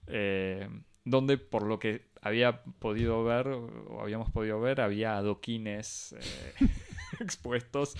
Eh, 0.07 0.69
donde 1.05 1.39
por 1.39 1.63
lo 1.65 1.79
que 1.79 2.07
había 2.21 2.63
podido 2.63 3.25
ver, 3.25 3.49
o 3.49 4.01
habíamos 4.01 4.31
podido 4.31 4.61
ver, 4.61 4.81
había 4.81 5.17
adoquines 5.17 6.15
eh, 6.19 6.69
expuestos, 7.21 7.95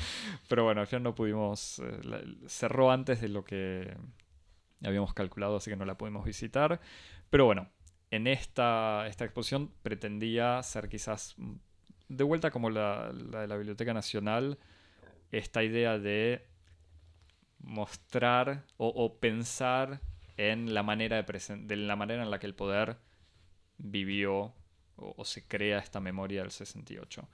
pero 0.49 0.65
bueno, 0.65 0.81
al 0.83 0.87
final 0.87 1.05
no 1.05 1.15
pudimos, 1.15 1.83
cerró 2.47 2.91
antes 2.91 3.21
de 3.21 3.29
lo 3.29 3.45
que 3.45 3.97
habíamos 4.85 5.15
calculado, 5.15 5.57
así 5.57 5.71
que 5.71 5.77
no 5.77 5.85
la 5.85 5.99
pudimos 5.99 6.25
visitar. 6.25 6.81
Pero 7.31 7.45
bueno, 7.45 7.69
en 8.11 8.27
esta, 8.27 9.07
esta 9.07 9.25
exposición 9.25 9.73
pretendía 9.83 10.63
ser 10.63 10.89
quizás 10.89 11.35
mm, 11.37 11.55
de 12.09 12.25
vuelta 12.25 12.51
como 12.51 12.71
la, 12.71 13.13
de 13.13 13.47
la 13.47 13.57
Biblioteca 13.57 13.93
Nacional, 13.93 14.59
esta 15.31 15.63
idea 15.63 15.99
de 15.99 16.47
mostrar 17.61 18.65
o, 18.77 19.19
pensar 19.19 20.01
en 20.37 20.73
la 20.73 20.83
manera, 20.83 21.21
de, 21.21 21.57
de 21.57 21.77
la 21.77 21.97
manera 21.97 22.23
en 22.23 22.31
la 22.31 22.39
que 22.39 22.47
el 22.47 22.55
poder 22.55 22.97
vivió 23.77 24.55
o, 24.97 25.15
o, 25.17 25.25
se 25.25 25.47
crea 25.47 25.79
esta 25.79 26.01
memoria 26.01 26.43
del 26.43 26.51
68. 26.51 27.29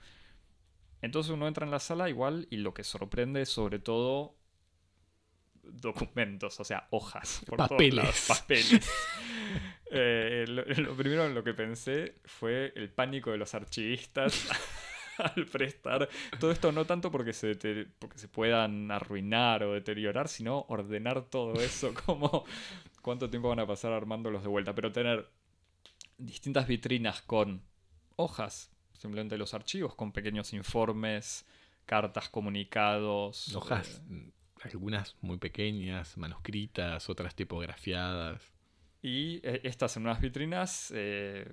Entonces 1.01 1.31
uno 1.31 1.47
entra 1.47 1.65
en 1.65 1.71
la 1.71 1.79
sala 1.79 2.09
igual 2.09 2.47
y 2.49 2.57
lo 2.57 2.73
que 2.73 2.83
sorprende 2.83 3.43
es 3.43 3.49
sobre 3.49 3.79
todo 3.79 4.35
documentos, 5.71 6.59
o 6.59 6.63
sea, 6.63 6.87
hojas. 6.91 7.41
Por 7.45 7.57
papeles. 7.57 8.25
papeles. 8.27 8.89
Eh, 9.97 10.45
lo, 10.47 10.95
primero 10.97 11.25
en 11.25 11.35
lo 11.35 11.43
que 11.43 11.53
pensé 11.53 12.15
fue 12.25 12.73
el 12.75 12.89
pánico 12.89 13.31
de 13.31 13.37
los 13.37 13.53
archivistas 13.53 14.47
al 15.19 15.45
prestar 15.45 16.09
todo 16.39 16.51
esto, 16.51 16.71
no 16.71 16.85
tanto 16.85 17.11
porque 17.11 17.33
se, 17.33 17.55
porque 17.99 18.17
se 18.17 18.27
puedan 18.27 18.91
arruinar 18.91 19.63
o 19.63 19.73
deteriorar, 19.73 20.27
sino 20.27 20.65
ordenar 20.69 21.29
todo 21.29 21.61
eso, 21.61 21.93
como 22.05 22.45
cuánto 23.01 23.29
tiempo 23.29 23.49
van 23.49 23.59
a 23.59 23.67
pasar 23.67 23.93
armándolos 23.93 24.41
de 24.41 24.49
vuelta, 24.49 24.73
pero 24.73 24.91
tener 24.91 25.29
distintas 26.17 26.67
vitrinas 26.67 27.21
con 27.21 27.61
hojas, 28.15 28.71
simplemente 28.93 29.37
los 29.37 29.53
archivos, 29.53 29.95
con 29.95 30.11
pequeños 30.11 30.51
informes, 30.53 31.45
cartas, 31.85 32.27
comunicados. 32.29 33.55
Hojas. 33.55 34.01
Eh, 34.09 34.31
algunas 34.65 35.15
muy 35.21 35.37
pequeñas, 35.37 36.17
manuscritas, 36.17 37.09
otras 37.09 37.35
tipografiadas. 37.35 38.41
Y 39.01 39.39
eh, 39.43 39.61
estas 39.63 39.97
en 39.97 40.03
unas 40.03 40.19
vitrinas 40.19 40.91
eh, 40.95 41.51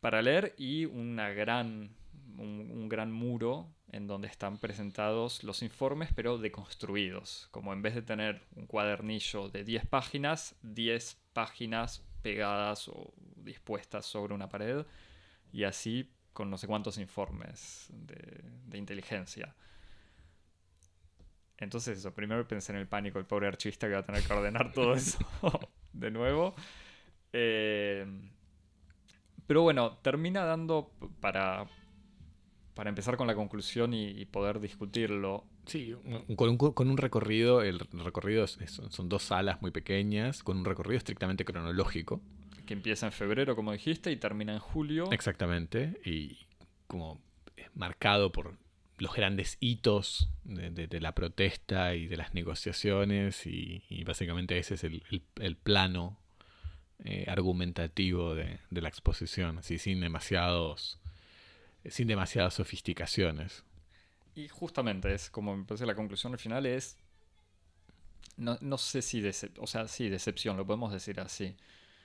para 0.00 0.22
leer 0.22 0.54
y 0.56 0.84
una 0.84 1.30
gran, 1.30 1.90
un, 2.38 2.88
gran 2.88 3.12
muro 3.12 3.68
en 3.90 4.06
donde 4.06 4.28
están 4.28 4.58
presentados 4.58 5.42
los 5.44 5.62
informes, 5.62 6.10
pero 6.14 6.38
deconstruidos. 6.38 7.48
Como 7.50 7.72
en 7.72 7.82
vez 7.82 7.94
de 7.94 8.02
tener 8.02 8.42
un 8.56 8.66
cuadernillo 8.66 9.48
de 9.48 9.64
10 9.64 9.86
páginas, 9.86 10.54
10 10.62 11.18
páginas 11.32 12.04
pegadas 12.22 12.88
o 12.88 13.12
dispuestas 13.36 14.06
sobre 14.06 14.34
una 14.34 14.48
pared. 14.48 14.86
Y 15.52 15.64
así 15.64 16.10
con 16.32 16.48
no 16.48 16.56
sé 16.56 16.66
cuántos 16.66 16.96
informes 16.98 17.88
de, 17.92 18.42
de 18.66 18.78
inteligencia. 18.78 19.54
Entonces 21.62 21.98
eso, 21.98 22.12
primero 22.12 22.46
pensé 22.46 22.72
en 22.72 22.78
el 22.78 22.88
pánico, 22.88 23.20
el 23.20 23.24
pobre 23.24 23.46
archivista 23.46 23.86
que 23.86 23.92
va 23.94 24.00
a 24.00 24.04
tener 24.04 24.22
que 24.22 24.32
ordenar 24.32 24.72
todo 24.72 24.94
eso 24.94 25.18
de 25.92 26.10
nuevo. 26.10 26.54
Eh, 27.32 28.04
pero 29.46 29.62
bueno, 29.62 29.98
termina 30.02 30.44
dando 30.44 30.90
para, 31.20 31.66
para 32.74 32.88
empezar 32.88 33.16
con 33.16 33.28
la 33.28 33.36
conclusión 33.36 33.94
y, 33.94 34.24
poder 34.24 34.58
discutirlo. 34.58 35.44
Sí, 35.66 35.94
con 36.34 36.48
un, 36.48 36.56
con 36.56 36.90
un 36.90 36.96
recorrido, 36.96 37.62
el 37.62 37.78
recorrido 37.78 38.46
son 38.48 39.08
dos 39.08 39.22
salas 39.22 39.62
muy 39.62 39.70
pequeñas, 39.70 40.42
con 40.42 40.58
un 40.58 40.64
recorrido 40.64 40.98
estrictamente 40.98 41.44
cronológico. 41.44 42.20
Que 42.66 42.74
empieza 42.74 43.06
en 43.06 43.12
febrero, 43.12 43.54
como 43.54 43.70
dijiste, 43.70 44.10
y 44.10 44.16
termina 44.16 44.52
en 44.52 44.58
julio. 44.58 45.10
Exactamente, 45.12 46.00
y 46.04 46.38
como 46.88 47.20
marcado 47.74 48.32
por 48.32 48.56
los 48.98 49.14
grandes 49.14 49.56
hitos 49.60 50.28
de, 50.44 51.00
la 51.00 51.14
protesta 51.14 51.94
y 51.94 52.06
de 52.06 52.16
las 52.16 52.34
negociaciones 52.34 53.46
y, 53.46 54.04
básicamente 54.04 54.58
ese 54.58 54.74
es 54.74 54.84
el, 54.84 55.56
plano 55.56 56.18
eh, 57.04 57.24
argumentativo 57.28 58.34
de, 58.34 58.58
la 58.70 58.88
exposición, 58.88 59.58
así 59.58 59.78
sin 59.78 60.00
demasiados 60.00 60.98
sin 61.84 62.06
demasiadas 62.06 62.54
sofisticaciones. 62.54 63.64
Y 64.36 64.46
justamente 64.46 65.12
es 65.12 65.30
como 65.30 65.56
me 65.56 65.64
parece 65.64 65.84
la 65.84 65.96
conclusión 65.96 66.32
al 66.32 66.38
final 66.38 66.64
es 66.64 66.96
no, 68.36 68.56
no 68.60 68.78
sé 68.78 69.02
si 69.02 69.22
o 69.58 69.66
sea, 69.66 69.88
sí, 69.88 70.08
decepción, 70.08 70.56
lo 70.56 70.66
podemos 70.66 70.92
decir 70.92 71.20
así. 71.20 71.56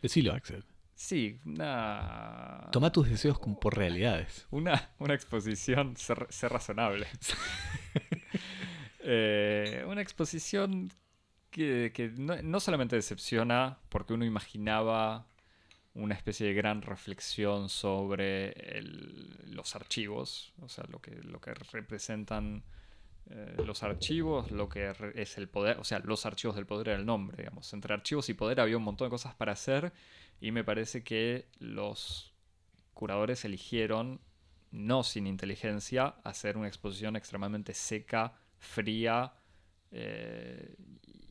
Decilo, 0.02 0.34
Axel. 0.34 0.64
Sí, 0.98 1.40
una... 1.46 2.70
Toma 2.72 2.92
tus 2.92 3.08
deseos 3.08 3.38
como 3.38 3.60
por 3.60 3.78
realidades. 3.78 4.48
Una, 4.50 4.90
una 4.98 5.14
exposición, 5.14 5.96
ser, 5.96 6.28
razonable. 6.52 7.08
Eh, 9.10 9.86
una 9.88 10.02
exposición 10.02 10.92
que, 11.50 12.12
no, 12.18 12.60
solamente 12.60 12.98
decepciona 12.98 13.80
porque 13.88 14.14
uno 14.14 14.26
imaginaba 14.26 15.26
una 15.94 16.14
especie 16.14 16.48
de 16.48 16.54
gran 16.54 16.82
reflexión 16.82 17.70
sobre 17.70 18.82
los 19.46 19.78
archivos, 19.78 20.52
o 20.60 20.68
sea, 20.68 20.84
lo 20.90 21.00
que, 21.00 21.12
lo 21.24 21.40
que 21.40 21.54
representan 21.54 22.66
eh, 23.30 23.56
los 23.66 23.84
archivos, 23.84 24.52
lo 24.52 24.68
que 24.68 24.94
es 25.16 25.38
el 25.38 25.48
poder, 25.48 25.78
o 25.80 25.86
sea, 25.86 26.00
los 26.00 26.26
archivos 26.26 26.58
del 26.58 26.66
poder 26.66 26.90
era 26.90 26.98
el 26.98 27.06
nombre, 27.06 27.38
digamos. 27.38 27.72
Entre 27.74 27.94
archivos 27.94 28.28
y 28.28 28.34
poder 28.34 28.60
había 28.60 28.76
un 28.76 28.84
montón 28.84 29.08
de 29.08 29.12
cosas 29.12 29.36
para 29.36 29.54
hacer 29.54 29.94
y 30.40 30.52
me 30.52 30.64
parece 30.64 31.04
que 31.04 31.48
los 31.60 32.34
curadores 32.94 33.46
eligieron, 33.46 34.22
no 34.72 35.04
sin 35.04 35.28
inteligencia, 35.28 36.16
hacer 36.24 36.58
una 36.58 36.68
exposición 36.68 37.16
extremadamente 37.16 37.74
seca, 37.74 38.34
fría 38.58 39.34
eh, 39.92 40.76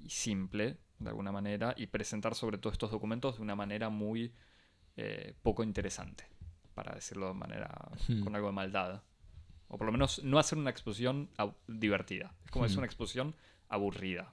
simple, 0.09 0.79
de 0.99 1.09
alguna 1.09 1.33
manera, 1.33 1.75
y 1.77 1.87
presentar 1.87 2.35
sobre 2.35 2.59
todo 2.59 2.73
estos 2.73 2.91
documentos 2.91 3.37
de 3.37 3.43
una 3.43 3.55
manera 3.55 3.89
muy 3.89 4.33
eh, 4.97 5.35
poco 5.43 5.63
interesante, 5.63 6.25
para 6.75 6.95
decirlo 6.95 7.29
de 7.29 7.35
manera 7.35 7.71
hmm. 8.09 8.23
con 8.23 8.35
algo 8.35 8.49
de 8.49 8.55
maldad. 8.55 9.03
O 9.69 9.77
por 9.79 9.87
lo 9.87 9.93
menos 9.93 10.23
no 10.23 10.39
hacer 10.39 10.59
una 10.59 10.71
exposición 10.71 11.29
divertida. 11.67 12.35
Es 12.45 12.51
como 12.51 12.65
es 12.65 12.75
hmm. 12.75 12.79
una 12.79 12.87
exposición 12.87 13.35
aburrida. 13.69 14.33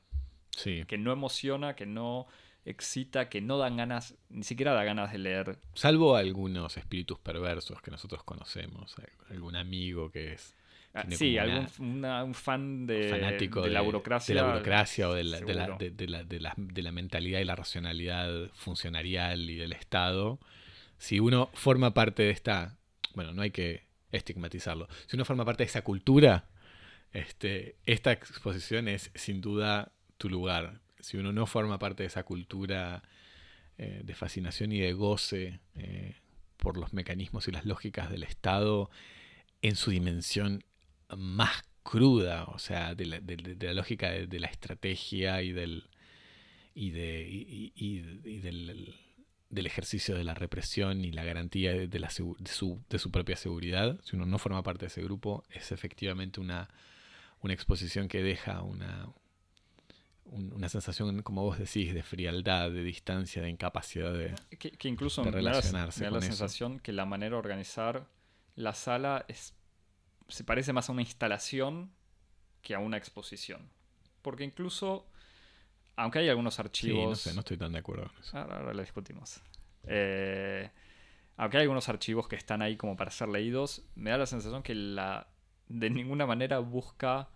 Sí. 0.52 0.84
Que 0.88 0.98
no 0.98 1.12
emociona, 1.12 1.76
que 1.76 1.88
no 1.88 2.28
excita, 2.66 3.30
que 3.30 3.42
no 3.42 3.58
dan 3.58 3.78
ganas, 3.78 4.16
ni 4.30 4.44
siquiera 4.44 4.74
da 4.74 4.84
ganas 4.84 5.12
de 5.12 5.18
leer. 5.18 5.60
Salvo 5.74 6.16
algunos 6.16 6.78
espíritus 6.78 7.20
perversos 7.20 7.82
que 7.82 7.92
nosotros 7.92 8.24
conocemos, 8.24 8.96
algún 9.30 9.56
amigo 9.56 10.12
que 10.12 10.34
es 10.34 10.56
Ah, 10.96 11.06
sí, 11.10 11.40
algún 11.40 12.06
un 12.06 12.34
fan 12.36 12.86
de, 12.86 13.10
fanático 13.10 13.64
de, 13.64 13.72
la 13.72 13.82
burocracia. 13.82 14.36
De 14.36 14.42
la 14.42 14.48
burocracia 14.48 15.10
o 15.10 15.14
de 15.14 15.24
la, 15.24 15.40
de 15.40 15.54
la, 15.56 15.76
de, 15.76 16.40
la, 16.40 16.54
de 16.56 16.82
la 16.84 16.92
mentalidad 16.92 17.40
y 17.40 17.46
la 17.46 17.56
racionalidad 17.56 18.52
funcionarial 18.54 19.50
y 19.50 19.56
del 19.56 19.74
Estado. 19.74 20.40
Si 21.00 21.20
uno 21.20 21.50
forma 21.54 21.96
parte 21.96 22.22
de 22.24 22.30
esta, 22.30 22.78
bueno, 23.16 23.34
no 23.34 23.42
hay 23.42 23.50
que 23.50 23.88
estigmatizarlo, 24.12 24.88
si 25.08 25.16
uno 25.16 25.26
forma 25.26 25.46
parte 25.46 25.64
de 25.64 25.70
esa 25.70 25.84
cultura, 25.84 26.46
este, 27.12 27.78
esta 27.86 28.12
exposición 28.12 28.88
es 28.88 29.10
sin 29.16 29.42
duda 29.42 29.94
tu 30.20 30.30
lugar. 30.30 30.83
Si 31.04 31.18
uno 31.18 31.32
no 31.32 31.46
forma 31.46 31.80
parte 31.80 32.04
de 32.04 32.08
esa 32.08 32.24
cultura 32.24 33.04
eh, 33.78 34.02
de 34.04 34.16
fascinación 34.16 34.72
y 34.72 34.80
de 34.80 34.94
goce 34.94 35.60
eh, 35.76 36.16
por 36.58 36.78
los 36.78 36.94
mecanismos 36.94 37.48
y 37.48 37.52
las 37.52 37.66
lógicas 37.66 38.10
del 38.10 38.24
Estado 38.24 38.90
en 39.62 39.76
su 39.76 39.92
dimensión 39.92 40.64
más 41.18 41.64
cruda, 41.84 42.46
o 42.46 42.60
sea, 42.60 42.96
de 42.96 43.06
la, 43.06 43.74
lógica 43.74 44.12
de, 44.12 44.40
la 44.40 44.48
estrategia 44.48 45.42
y 45.42 45.52
del, 45.52 45.90
y, 46.74 46.92
de, 46.92 47.72
del, 49.50 49.66
ejercicio 49.66 50.16
de 50.16 50.24
la 50.24 50.34
represión 50.34 51.04
y 51.04 51.12
la 51.12 51.24
garantía 51.24 51.74
de, 51.74 52.10
su, 52.10 52.38
de, 52.90 53.00
su, 53.00 53.12
propia 53.12 53.36
seguridad. 53.36 54.00
Si 54.04 54.16
uno 54.16 54.26
no 54.26 54.40
forma 54.40 54.64
parte 54.64 54.86
de 54.86 54.88
ese 54.88 55.04
grupo, 55.04 55.44
es 55.50 55.72
efectivamente 55.72 56.40
una, 56.40 56.70
una 57.42 57.54
exposición 57.54 58.08
que 58.08 58.24
deja 58.24 58.62
una, 58.62 59.10
una 60.64 60.70
sensación, 60.70 61.22
como 61.24 61.44
vos 61.44 61.60
decís, 61.60 61.94
de 61.94 62.04
frialdad, 62.04 62.72
de 62.72 62.84
distancia, 62.84 63.42
de 63.42 63.50
incapacidad 63.50 64.14
de, 64.14 64.34
que, 64.58 64.88
incluso 64.88 65.24
relacionarse. 65.24 66.02
Me 66.02 66.06
da, 66.06 66.12
la 66.12 66.22
sensación 66.22 66.80
que 66.80 66.94
la 66.94 67.06
manera 67.06 67.32
de 67.32 67.40
organizar 67.40 68.08
la 68.56 68.74
sala 68.74 69.26
es 69.28 69.56
se 70.30 70.44
parece 70.46 70.72
más 70.72 70.88
a 70.88 70.94
una 70.94 71.02
instalación 71.02 71.92
que 72.62 72.76
a 72.76 72.80
una 72.80 72.96
exposición. 72.96 73.70
Porque 74.22 74.46
incluso, 74.46 75.06
aunque 75.98 76.20
hay 76.20 76.30
algunos 76.30 76.60
archivos... 76.60 77.10
no 77.10 77.16
sé, 77.16 77.34
no 77.34 77.42
estoy 77.42 77.58
tan 77.58 77.74
de 77.74 77.80
acuerdo 77.80 78.08
con 78.08 78.22
eso. 78.22 78.38
Ahora, 78.38 78.74
lo 78.74 78.82
discutimos. 78.82 79.42
Eh, 79.86 80.70
aunque 81.36 81.58
hay 81.58 81.64
algunos 81.64 81.90
archivos 81.90 82.30
que 82.30 82.38
están 82.38 82.62
ahí 82.62 82.78
como 82.78 82.96
para 82.96 83.12
ser 83.12 83.28
leídos, 83.28 83.84
me 83.96 84.12
da 84.12 84.18
la 84.18 84.26
sensación 84.26 84.64
que 84.64 84.76
la 84.76 85.28
de 85.68 85.90
ninguna 85.90 86.26
manera 86.26 86.60
busca... 86.60 87.30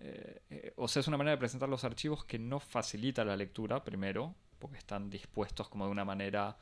Eh, 0.00 0.72
o 0.76 0.88
sea, 0.88 1.00
es 1.00 1.08
una 1.08 1.16
manera 1.16 1.32
de 1.32 1.38
presentar 1.38 1.68
los 1.68 1.84
archivos 1.84 2.24
que 2.24 2.38
no 2.38 2.60
facilita 2.60 3.24
la 3.24 3.36
lectura, 3.36 3.84
primero, 3.84 4.34
porque 4.58 4.78
están 4.78 5.10
dispuestos 5.10 5.68
como 5.68 5.86
de 5.86 5.90
una 5.90 6.04
manera... 6.04 6.56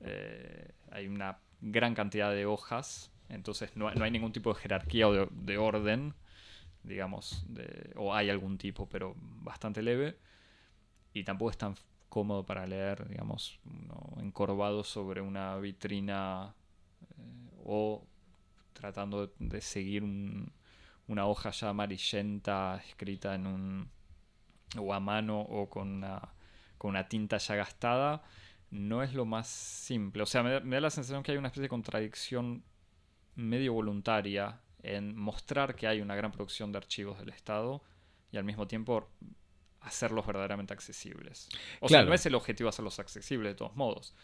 Eh, 0.00 0.72
hay 0.90 1.06
una 1.06 1.38
gran 1.60 1.94
cantidad 1.94 2.30
de 2.32 2.46
hojas 2.46 3.10
entonces 3.28 3.76
no, 3.76 3.88
hay 3.88 4.10
ningún 4.10 4.32
tipo 4.32 4.52
de 4.52 4.60
jerarquía 4.60 5.08
o 5.08 5.26
de, 5.26 5.58
orden, 5.58 6.14
digamos, 6.82 7.46
o 7.96 8.14
hay 8.14 8.30
algún 8.30 8.58
tipo, 8.58 8.88
pero 8.88 9.14
bastante 9.18 9.82
leve. 9.82 10.16
Y 11.12 11.24
tampoco 11.24 11.50
es 11.50 11.58
tan 11.58 11.74
cómodo 12.08 12.44
para 12.44 12.66
leer, 12.66 13.08
digamos, 13.08 13.58
encorvado 14.18 14.84
sobre 14.84 15.20
una 15.20 15.56
vitrina 15.56 16.54
eh, 17.18 17.50
o 17.64 18.04
tratando 18.72 19.32
de, 19.38 19.60
seguir 19.60 20.02
una 21.06 21.26
hoja 21.26 21.50
ya 21.50 21.70
amarillenta 21.70 22.82
escrita 22.86 23.34
en 23.34 23.46
un 23.46 23.90
o 24.78 24.92
a 24.92 25.00
mano 25.00 25.40
o 25.40 25.68
con 25.68 25.88
una, 25.88 26.20
con 26.78 26.90
una 26.90 27.08
tinta 27.08 27.38
ya 27.38 27.54
gastada 27.56 28.22
no 28.70 29.02
es 29.02 29.14
lo 29.14 29.24
más 29.24 29.46
simple. 29.46 30.22
O 30.22 30.26
sea, 30.26 30.42
me, 30.42 30.60
me 30.60 30.76
da 30.76 30.80
la 30.80 30.90
sensación 30.90 31.22
que 31.22 31.32
hay 31.32 31.38
una 31.38 31.48
especie 31.48 31.62
de 31.62 31.68
contradicción 31.68 32.64
medio 33.36 33.72
voluntaria 33.72 34.60
en 34.82 35.16
mostrar 35.16 35.74
que 35.74 35.86
hay 35.86 36.00
una 36.00 36.14
gran 36.14 36.32
producción 36.32 36.72
de 36.72 36.78
archivos 36.78 37.18
del 37.18 37.30
Estado 37.30 37.82
y 38.32 38.36
al 38.36 38.44
mismo 38.44 38.66
tiempo 38.66 39.08
hacerlos 39.80 40.26
verdaderamente 40.26 40.72
accesibles. 40.72 41.48
O 41.80 41.88
sea, 41.88 42.02
no 42.04 42.14
es 42.14 42.24
el 42.26 42.34
objetivo 42.34 42.68
hacerlos 42.68 42.98
accesibles 42.98 43.52
de 43.52 43.54
todos 43.54 43.76
modos, 43.76 44.14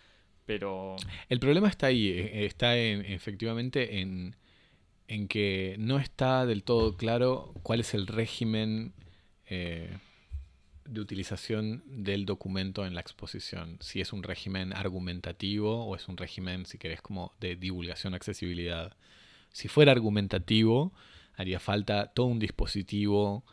pero... 0.47 0.97
El 1.29 1.39
problema 1.39 1.69
está 1.69 1.87
ahí, 1.87 2.09
eh, 2.09 2.47
está 2.47 2.77
en, 2.77 3.05
efectivamente 3.05 4.01
en, 4.01 4.37
en 5.11 5.27
que 5.27 5.75
no 5.77 5.99
está 5.99 6.47
del 6.47 6.63
todo 6.63 6.97
claro 6.97 7.53
cuál 7.65 7.81
es 7.81 7.95
el 7.95 8.07
régimen 8.07 8.93
eh, 9.47 9.99
de 10.85 11.01
utilización 11.01 11.83
del 11.85 12.27
documento 12.27 12.87
en 12.87 12.95
la 12.95 13.01
exposición. 13.01 13.77
Si 13.81 14.01
es 14.01 14.13
un 14.13 14.23
régimen 14.23 14.73
argumentativo 14.73 15.85
o 15.85 15.97
es 15.97 16.07
un 16.07 16.17
régimen, 16.17 16.65
si 16.65 16.79
querés, 16.79 17.03
como 17.03 17.33
de 17.41 17.57
divulgación, 17.57 18.15
accesibilidad. 18.15 18.97
Si 19.51 19.67
fuera 19.67 19.91
argumentativo, 19.91 20.93
haría 21.35 21.59
falta 21.59 22.13
todo 22.13 22.27
un 22.27 22.39
dispositivo 22.39 23.45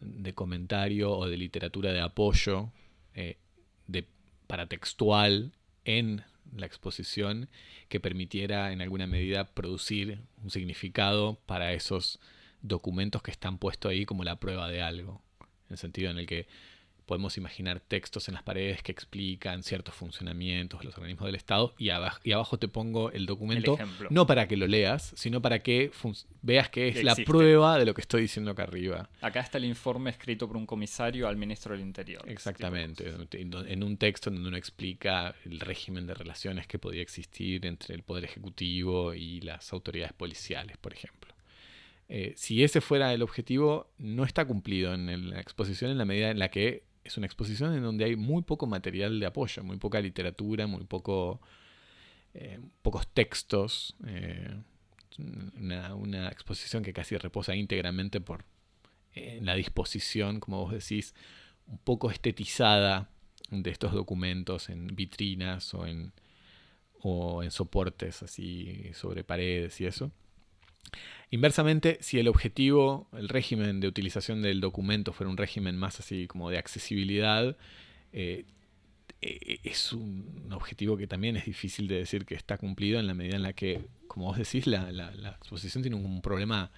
de 0.00 0.34
comentario 0.34 1.12
o 1.12 1.28
de 1.28 1.36
literatura 1.36 1.92
de 1.92 2.00
apoyo 2.00 2.72
eh, 3.14 3.38
de, 3.86 4.08
paratextual 4.48 5.52
en 5.84 6.24
la 6.56 6.66
exposición 6.66 7.48
que 7.88 8.00
permitiera 8.00 8.72
en 8.72 8.80
alguna 8.80 9.06
medida 9.06 9.52
producir 9.52 10.20
un 10.42 10.50
significado 10.50 11.38
para 11.46 11.72
esos 11.72 12.20
documentos 12.62 13.22
que 13.22 13.30
están 13.30 13.58
puestos 13.58 13.90
ahí 13.90 14.06
como 14.06 14.24
la 14.24 14.40
prueba 14.40 14.68
de 14.68 14.82
algo. 14.82 15.22
En 15.40 15.72
el 15.72 15.78
sentido 15.78 16.10
en 16.10 16.18
el 16.18 16.26
que 16.26 16.46
podemos 17.06 17.36
imaginar 17.36 17.80
textos 17.80 18.28
en 18.28 18.34
las 18.34 18.42
paredes 18.42 18.82
que 18.82 18.92
explican 18.92 19.62
ciertos 19.62 19.94
funcionamientos 19.94 20.80
de 20.80 20.86
los 20.86 20.94
organismos 20.94 21.26
del 21.26 21.34
Estado 21.34 21.74
y 21.78 21.90
abajo, 21.90 22.20
y 22.24 22.32
abajo 22.32 22.58
te 22.58 22.68
pongo 22.68 23.10
el 23.10 23.26
documento, 23.26 23.78
no 24.10 24.26
para 24.26 24.48
que 24.48 24.56
lo 24.56 24.66
leas, 24.66 25.12
sino 25.16 25.42
para 25.42 25.60
que 25.60 25.90
veas 26.42 26.68
que 26.68 26.88
es 26.88 27.04
la 27.04 27.14
prueba 27.14 27.78
de 27.78 27.86
lo 27.86 27.94
que 27.94 28.00
estoy 28.00 28.22
diciendo 28.22 28.50
acá 28.50 28.64
arriba. 28.64 29.08
Acá 29.20 29.40
está 29.40 29.58
el 29.58 29.64
informe 29.64 30.10
escrito 30.10 30.46
por 30.46 30.56
un 30.56 30.66
comisario 30.66 31.28
al 31.28 31.36
ministro 31.36 31.74
del 31.74 31.82
Interior. 31.82 32.22
Exactamente, 32.28 33.12
en 33.30 33.82
un 33.82 33.96
texto 33.96 34.30
en 34.30 34.36
donde 34.36 34.48
uno 34.48 34.56
explica 34.56 35.34
el 35.44 35.60
régimen 35.60 36.06
de 36.06 36.14
relaciones 36.14 36.66
que 36.66 36.78
podía 36.78 37.02
existir 37.02 37.66
entre 37.66 37.94
el 37.94 38.02
Poder 38.02 38.24
Ejecutivo 38.24 39.14
y 39.14 39.40
las 39.40 39.72
autoridades 39.72 40.12
policiales, 40.12 40.76
por 40.78 40.92
ejemplo. 40.92 41.34
Eh, 42.08 42.34
si 42.36 42.62
ese 42.62 42.80
fuera 42.80 43.12
el 43.14 43.22
objetivo, 43.22 43.90
no 43.98 44.24
está 44.24 44.44
cumplido 44.44 44.92
en 44.94 45.30
la 45.30 45.40
exposición 45.40 45.90
en 45.90 45.98
la 45.98 46.04
medida 46.04 46.30
en 46.30 46.38
la 46.38 46.50
que 46.50 46.84
es 47.04 47.16
una 47.16 47.26
exposición 47.26 47.74
en 47.74 47.82
donde 47.82 48.04
hay 48.04 48.16
muy 48.16 48.42
poco 48.42 48.66
material 48.66 49.20
de 49.20 49.26
apoyo, 49.26 49.62
muy 49.62 49.76
poca 49.76 50.00
literatura, 50.00 50.66
muy 50.66 50.84
poco, 50.84 51.40
eh, 52.32 52.58
pocos 52.82 53.06
textos. 53.08 53.94
Eh, 54.06 54.56
una, 55.18 56.28
exposición 56.28 56.82
que 56.82 56.92
casi 56.92 57.16
reposa 57.16 57.54
íntegramente 57.54 58.20
por 58.20 58.44
la 59.14 59.54
disposición, 59.54 60.40
como 60.40 60.64
vos 60.64 60.72
decís, 60.72 61.14
un 61.68 61.78
poco 61.78 62.10
estetizada 62.10 63.10
de 63.50 63.70
estos 63.70 63.92
documentos 63.92 64.68
en 64.70 64.88
vitrinas 64.88 65.72
o 65.74 65.86
en, 65.86 66.12
o 67.00 67.44
en 67.44 67.52
soportes 67.52 68.24
así 68.24 68.90
sobre 68.94 69.22
paredes 69.22 69.80
y 69.80 69.86
eso. 69.86 70.10
Inversamente, 71.30 71.98
si 72.00 72.18
el 72.18 72.28
objetivo, 72.28 73.08
el 73.12 73.28
régimen 73.28 73.80
de 73.80 73.88
utilización 73.88 74.42
del 74.42 74.60
documento 74.60 75.12
fuera 75.12 75.30
un 75.30 75.36
régimen 75.36 75.76
más 75.76 75.98
así 75.98 76.26
como 76.26 76.50
de 76.50 76.58
accesibilidad, 76.58 77.56
eh, 78.12 78.44
eh, 79.20 79.60
es 79.64 79.92
un 79.92 80.48
objetivo 80.52 80.96
que 80.96 81.06
también 81.06 81.36
es 81.36 81.46
difícil 81.46 81.88
de 81.88 81.96
decir 81.96 82.24
que 82.24 82.34
está 82.34 82.58
cumplido 82.58 83.00
en 83.00 83.06
la 83.06 83.14
medida 83.14 83.36
en 83.36 83.42
la 83.42 83.52
que, 83.52 83.80
como 84.06 84.26
vos 84.26 84.38
decís, 84.38 84.66
la, 84.66 84.90
exposición 85.40 85.82
tiene 85.82 85.96
un 85.96 86.22
problema, 86.22 86.70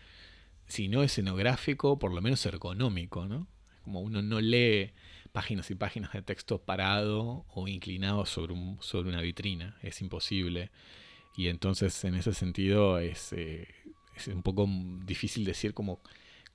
si 0.67 0.89
no 0.89 1.03
escenográfico, 1.03 1.99
por 1.99 2.15
lo 2.15 2.23
menos 2.23 2.45
ergonómico, 2.47 3.27
¿no? 3.27 3.49
Como 3.83 4.01
uno 4.01 4.23
no 4.23 4.41
lee 4.41 4.93
páginas 5.33 5.71
y 5.71 5.75
páginas 5.75 6.13
de 6.13 6.23
texto 6.23 6.63
parado 6.63 7.45
o 7.51 7.69
inclinado 7.69 8.25
sobre 8.27 8.55
una 9.09 9.21
vitrina, 9.21 9.77
es 9.83 10.01
imposible. 10.01 10.71
Y 11.37 11.49
entonces, 11.49 12.05
en 12.05 12.15
ese 12.15 12.33
sentido, 12.33 12.99
es, 12.99 13.33
eh, 13.35 13.69
es 14.17 14.29
un 14.29 14.43
poco 14.43 14.67
difícil 15.05 15.45
decir 15.45 15.75
como 15.75 16.01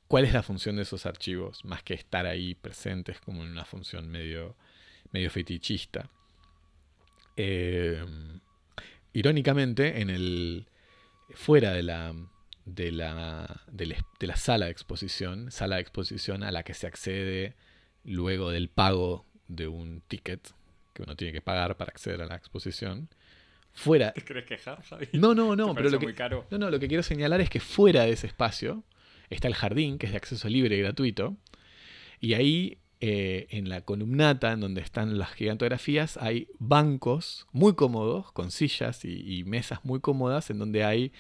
cuál 0.08 0.26
es 0.26 0.34
la 0.34 0.44
función 0.44 0.76
de 0.76 0.82
esos 0.82 1.06
archivos, 1.06 1.64
más 1.64 1.84
que 1.84 1.94
estar 1.94 2.26
ahí 2.26 2.56
presentes 2.56 3.20
como 3.22 3.44
en 3.44 3.52
una 3.52 3.66
función 3.66 4.10
medio, 4.10 4.56
medio 5.12 5.30
fetichista. 5.30 6.10
Eh, 7.38 8.04
irónicamente, 9.14 10.02
en 10.02 10.10
el, 10.10 10.68
fuera 11.34 11.72
de 11.72 11.84
la, 11.84 12.14
de 12.66 12.92
la, 12.92 13.62
de, 13.72 13.96
la, 14.28 14.36
sala 14.36 14.66
de 14.66 14.72
exposición, 14.72 15.52
sala 15.52 15.76
de 15.76 15.82
exposición 15.82 16.44
a 16.44 16.52
la 16.52 16.64
que 16.64 16.74
se 16.74 16.88
accede 16.88 17.56
luego 18.04 18.52
del 18.52 18.70
pago 18.70 19.26
de 19.48 19.68
un 19.68 20.02
ticket 20.02 20.54
que 20.94 21.04
uno 21.04 21.16
tiene 21.16 21.34
que 21.34 21.42
pagar 21.42 21.78
para 21.78 21.92
acceder 21.92 22.22
a 22.22 22.26
la 22.26 22.36
exposición, 22.36 23.10
fuera. 23.74 24.12
¿Te 24.14 24.24
crees 24.24 24.46
quejar, 24.46 24.82
Javi? 24.84 25.08
No, 25.14 25.34
no, 25.34 25.56
no, 25.56 25.74
pero 25.74 25.90
lo 25.90 26.00
que, 26.00 26.14
no, 26.52 26.58
no, 26.58 26.70
lo 26.70 26.80
que 26.80 26.88
quiero 26.88 27.04
señalar 27.04 27.42
es 27.42 27.50
que 27.50 27.60
fuera 27.60 28.04
de 28.04 28.12
ese 28.12 28.28
espacio 28.28 28.84
está 29.30 29.48
el 29.48 29.56
jardín, 29.56 29.98
que 29.98 30.08
es 30.08 30.12
de 30.12 30.18
acceso 30.18 30.50
libre 30.50 30.76
y 30.76 30.82
gratuito, 30.82 31.38
y 32.20 32.34
ahí 32.34 32.78
eh, 33.04 33.48
en 33.50 33.68
la 33.68 33.82
columnata 33.82 34.52
en 34.52 34.60
donde 34.60 34.82
están 34.82 35.18
las 35.18 35.34
gigantografías 35.34 36.18
hay 36.18 36.50
bancos 36.60 37.48
muy 37.52 37.74
cómodos, 37.74 38.32
con 38.32 38.52
sillas 38.52 39.04
y, 39.04 39.44
mesas 39.44 39.80
muy 39.84 40.00
cómodas, 40.02 40.52
en 40.52 40.60
donde 40.60 40.84
hay 40.84 41.12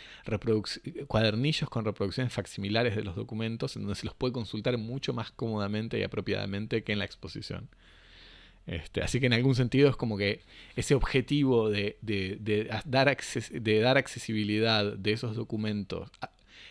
cuadernillos 1.07 1.71
con 1.71 1.83
reproducciones 1.83 2.31
facsimilares 2.31 2.95
de 2.95 3.03
los 3.03 3.15
documentos, 3.15 3.75
en 3.75 3.81
donde 3.81 3.95
se 3.95 4.05
los 4.05 4.13
puede 4.13 4.31
consultar 4.31 4.77
mucho 4.77 5.11
más 5.13 5.31
cómodamente 5.31 5.97
y 5.97 6.03
apropiadamente 6.03 6.83
que 6.83 6.91
en 6.91 6.99
la 6.99 7.05
exposición. 7.05 7.67
Este, 8.67 9.01
así 9.01 9.19
que 9.19 9.25
en 9.25 9.33
algún 9.33 9.55
sentido 9.55 9.89
es 9.89 9.95
como 9.95 10.17
que 10.17 10.41
ese 10.75 10.95
objetivo 10.95 11.69
de, 11.69 11.97
dar, 12.85 13.17
de 13.17 13.79
dar 13.79 13.97
accesibilidad 13.97 14.93
de 14.93 15.11
esos 15.11 15.35
documentos 15.35 16.09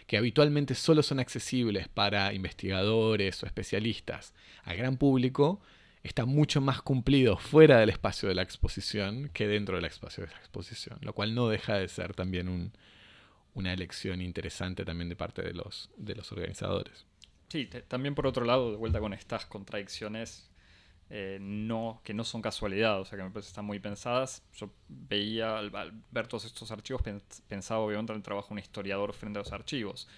que 0.07 0.16
habitualmente 0.16 0.74
solo 0.74 1.05
son 1.05 1.20
accesibles 1.20 1.88
para 1.88 2.33
investigadores 2.33 3.42
o 3.42 3.46
especialistas 3.46 4.35
al 4.64 4.76
gran 4.76 4.96
público, 4.96 5.61
está 6.03 6.24
mucho 6.24 6.61
más 6.61 6.83
cumplido 6.83 7.37
fuera 7.37 7.79
del 7.79 7.90
espacio 7.90 8.29
de 8.29 8.35
la 8.35 8.42
exposición 8.42 9.31
que 9.33 9.46
dentro 9.46 9.76
del 9.76 9.85
espacio 9.85 10.24
de 10.24 10.33
la 10.33 10.38
exposición, 10.38 10.98
lo 11.03 11.12
cual 11.12 11.35
no 11.37 11.48
deja 11.48 11.79
de 11.79 11.87
ser 11.87 12.14
también 12.14 12.72
una 13.55 13.72
elección 13.72 14.20
interesante 14.20 14.85
también 14.85 15.09
de 15.09 15.14
parte 15.14 15.42
de 15.42 15.55
los, 15.55 15.90
de 15.96 16.16
los 16.16 16.33
organizadores. 16.33 17.07
Sí, 17.48 17.68
también 17.87 18.16
por 18.16 18.26
otro 18.26 18.44
lado, 18.44 18.72
de 18.72 18.79
vuelta 18.79 18.98
con 18.98 19.12
estas 19.12 19.46
contradicciones 19.46 20.49
eh, 21.12 21.38
no, 21.40 22.00
que 22.04 22.14
no 22.14 22.22
son 22.22 22.40
casualidad, 22.40 23.00
o 23.00 23.04
sea 23.04 23.18
que 23.18 23.24
me 23.24 23.30
parece 23.30 23.48
que 23.48 23.50
están 23.50 23.64
muy 23.64 23.80
pensadas. 23.80 24.44
Yo 24.54 24.70
veía, 24.88 25.58
al, 25.58 25.70
ver 26.12 26.28
todos 26.28 26.44
estos 26.44 26.70
archivos, 26.70 27.02
pensaba 27.48 27.80
obviamente 27.80 28.12
en 28.12 28.18
el 28.18 28.22
trabajo 28.22 28.48
de 28.48 28.54
un 28.54 28.58
historiador 28.60 29.12
frente 29.12 29.40
a 29.40 29.42
los 29.42 29.52
archivos. 29.52 30.08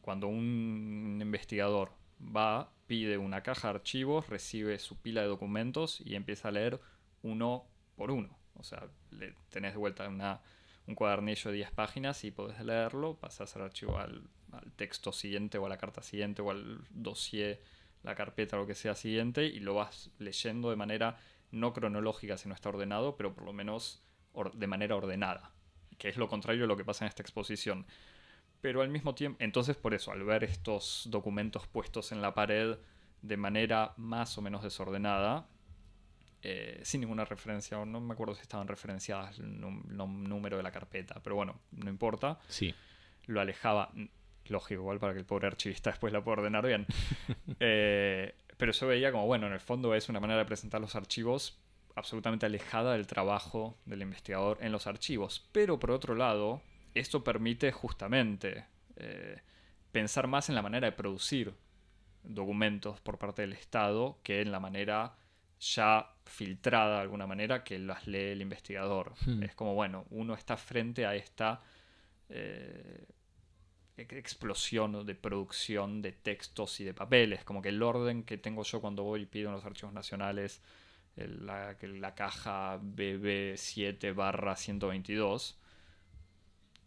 Cuando 0.00 0.28
un 0.28 1.18
investigador 1.20 1.90
va, 2.20 2.72
pide 2.86 3.18
una 3.18 3.42
caja 3.42 3.68
de 3.68 3.74
archivos, 3.74 4.28
recibe 4.28 4.78
su 4.78 4.96
pila 4.96 5.22
de 5.22 5.26
documentos 5.26 6.00
y 6.00 6.14
empieza 6.14 6.48
a 6.48 6.52
leer 6.52 6.80
uno 7.22 7.66
por 7.96 8.12
uno. 8.12 8.38
O 8.54 8.62
sea, 8.62 8.88
le 9.10 9.34
tenés 9.50 9.72
de 9.72 9.78
vuelta 9.78 10.08
una, 10.08 10.42
un 10.86 10.94
cuadernillo 10.94 11.50
de 11.50 11.56
10 11.56 11.72
páginas 11.72 12.22
y 12.22 12.30
podés 12.30 12.60
leerlo, 12.60 13.16
pasás 13.16 13.56
al 13.56 13.62
archivo 13.62 13.98
al, 13.98 14.22
al 14.52 14.72
texto 14.74 15.10
siguiente 15.10 15.58
o 15.58 15.66
a 15.66 15.68
la 15.68 15.76
carta 15.76 16.02
siguiente 16.02 16.40
o 16.40 16.52
al 16.52 16.84
dossier 16.90 17.60
la 18.06 18.14
carpeta 18.14 18.56
o 18.56 18.60
lo 18.60 18.66
que 18.66 18.74
sea 18.74 18.94
siguiente 18.94 19.44
y 19.44 19.60
lo 19.60 19.74
vas 19.74 20.10
leyendo 20.18 20.70
de 20.70 20.76
manera 20.76 21.18
no 21.50 21.72
cronológica 21.72 22.38
si 22.38 22.48
no 22.48 22.54
está 22.54 22.68
ordenado, 22.68 23.16
pero 23.16 23.34
por 23.34 23.44
lo 23.44 23.52
menos 23.52 24.02
de 24.54 24.66
manera 24.66 24.96
ordenada, 24.96 25.52
que 25.98 26.08
es 26.08 26.16
lo 26.16 26.28
contrario 26.28 26.62
de 26.62 26.68
lo 26.68 26.76
que 26.76 26.84
pasa 26.84 27.04
en 27.04 27.08
esta 27.08 27.22
exposición. 27.22 27.84
Pero 28.60 28.80
al 28.80 28.88
mismo 28.88 29.14
tiempo, 29.14 29.42
entonces 29.42 29.76
por 29.76 29.92
eso, 29.92 30.12
al 30.12 30.22
ver 30.22 30.44
estos 30.44 31.08
documentos 31.10 31.66
puestos 31.66 32.12
en 32.12 32.22
la 32.22 32.34
pared 32.34 32.76
de 33.22 33.36
manera 33.36 33.92
más 33.96 34.38
o 34.38 34.42
menos 34.42 34.62
desordenada, 34.62 35.48
eh, 36.42 36.80
sin 36.84 37.00
ninguna 37.00 37.24
referencia, 37.24 37.84
no 37.84 38.00
me 38.00 38.14
acuerdo 38.14 38.34
si 38.34 38.42
estaban 38.42 38.68
referenciadas 38.68 39.38
el 39.40 39.60
número 39.60 40.56
de 40.56 40.62
la 40.62 40.70
carpeta, 40.70 41.20
pero 41.24 41.34
bueno, 41.34 41.60
no 41.72 41.90
importa. 41.90 42.38
Sí. 42.48 42.72
Lo 43.26 43.40
alejaba 43.40 43.90
lógico, 44.50 44.82
igual 44.82 44.98
para 44.98 45.12
que 45.12 45.20
el 45.20 45.26
pobre 45.26 45.46
archivista 45.46 45.90
después 45.92 46.12
la 46.12 46.22
pueda 46.22 46.38
ordenar 46.38 46.66
bien. 46.66 46.86
Eh, 47.58 48.34
pero 48.58 48.72
yo 48.72 48.86
veía 48.86 49.10
como, 49.12 49.26
bueno, 49.26 49.46
en 49.46 49.54
el 49.54 49.60
fondo 49.60 49.94
es 49.94 50.08
una 50.08 50.20
manera 50.20 50.40
de 50.40 50.44
presentar 50.44 50.80
los 50.80 50.94
archivos 50.94 51.58
absolutamente 51.94 52.44
alejada 52.44 52.92
del 52.92 53.06
trabajo 53.06 53.78
del 53.86 54.02
investigador 54.02 54.58
en 54.60 54.72
los 54.72 54.86
archivos. 54.86 55.48
Pero 55.52 55.78
por 55.78 55.90
otro 55.90 56.14
lado, 56.14 56.60
esto 56.94 57.24
permite 57.24 57.72
justamente 57.72 58.66
eh, 58.96 59.40
pensar 59.92 60.26
más 60.26 60.48
en 60.48 60.54
la 60.54 60.62
manera 60.62 60.86
de 60.86 60.92
producir 60.92 61.54
documentos 62.22 63.00
por 63.00 63.18
parte 63.18 63.42
del 63.42 63.54
Estado 63.54 64.18
que 64.22 64.42
en 64.42 64.52
la 64.52 64.60
manera 64.60 65.16
ya 65.58 66.10
filtrada 66.24 66.96
de 66.96 67.02
alguna 67.02 67.26
manera 67.26 67.64
que 67.64 67.78
las 67.78 68.06
lee 68.06 68.32
el 68.32 68.42
investigador. 68.42 69.14
Hmm. 69.24 69.42
Es 69.42 69.54
como, 69.54 69.74
bueno, 69.74 70.04
uno 70.10 70.34
está 70.34 70.56
frente 70.56 71.06
a 71.06 71.14
esta 71.14 71.62
eh, 72.28 73.06
explosión 73.96 75.06
de 75.06 75.14
producción 75.14 76.02
de 76.02 76.12
textos 76.12 76.80
y 76.80 76.84
de 76.84 76.94
papeles. 76.94 77.44
Como 77.44 77.62
que 77.62 77.70
el 77.70 77.82
orden 77.82 78.24
que 78.24 78.38
tengo 78.38 78.62
yo 78.62 78.80
cuando 78.80 79.02
voy 79.02 79.22
y 79.22 79.26
pido 79.26 79.48
en 79.48 79.54
los 79.54 79.64
archivos 79.64 79.94
nacionales 79.94 80.60
la, 81.16 81.76
la 81.80 82.14
caja 82.14 82.78
BB7 82.78 84.14
barra 84.14 84.54
122 84.54 85.58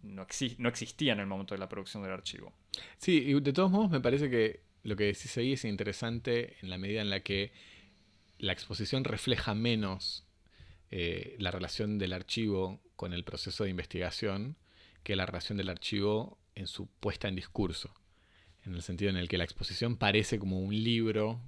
no, 0.03 0.27
no 0.57 0.69
existía 0.69 1.13
en 1.13 1.19
el 1.19 1.25
momento 1.25 1.55
de 1.55 1.59
la 1.59 1.67
producción 1.67 2.03
del 2.03 2.13
archivo. 2.13 2.53
Sí, 2.97 3.23
y 3.25 3.39
de 3.39 3.53
todos 3.53 3.71
modos 3.71 3.89
me 3.89 3.99
parece 3.99 4.29
que 4.29 4.61
lo 4.83 4.95
que 4.95 5.05
decís 5.05 5.35
ahí 5.37 5.53
es 5.53 5.65
interesante 5.65 6.57
en 6.61 6.69
la 6.69 6.77
medida 6.77 7.01
en 7.01 7.09
la 7.09 7.21
que 7.21 7.51
la 8.37 8.53
exposición 8.53 9.03
refleja 9.03 9.53
menos 9.53 10.25
eh, 10.91 11.35
la 11.39 11.51
relación 11.51 11.97
del 11.97 12.13
archivo 12.13 12.79
con 12.95 13.13
el 13.13 13.23
proceso 13.23 13.63
de 13.63 13.71
investigación 13.71 14.55
que 15.03 15.15
la 15.15 15.25
relación 15.25 15.57
del 15.57 15.69
archivo 15.69 16.37
en 16.59 16.67
su 16.67 16.87
puesta 16.99 17.27
en 17.27 17.35
discurso, 17.35 17.89
en 18.65 18.75
el 18.75 18.81
sentido 18.81 19.09
en 19.09 19.17
el 19.17 19.29
que 19.29 19.37
la 19.37 19.45
exposición 19.45 19.95
parece 19.95 20.37
como 20.39 20.59
un 20.59 20.73
libro. 20.83 21.39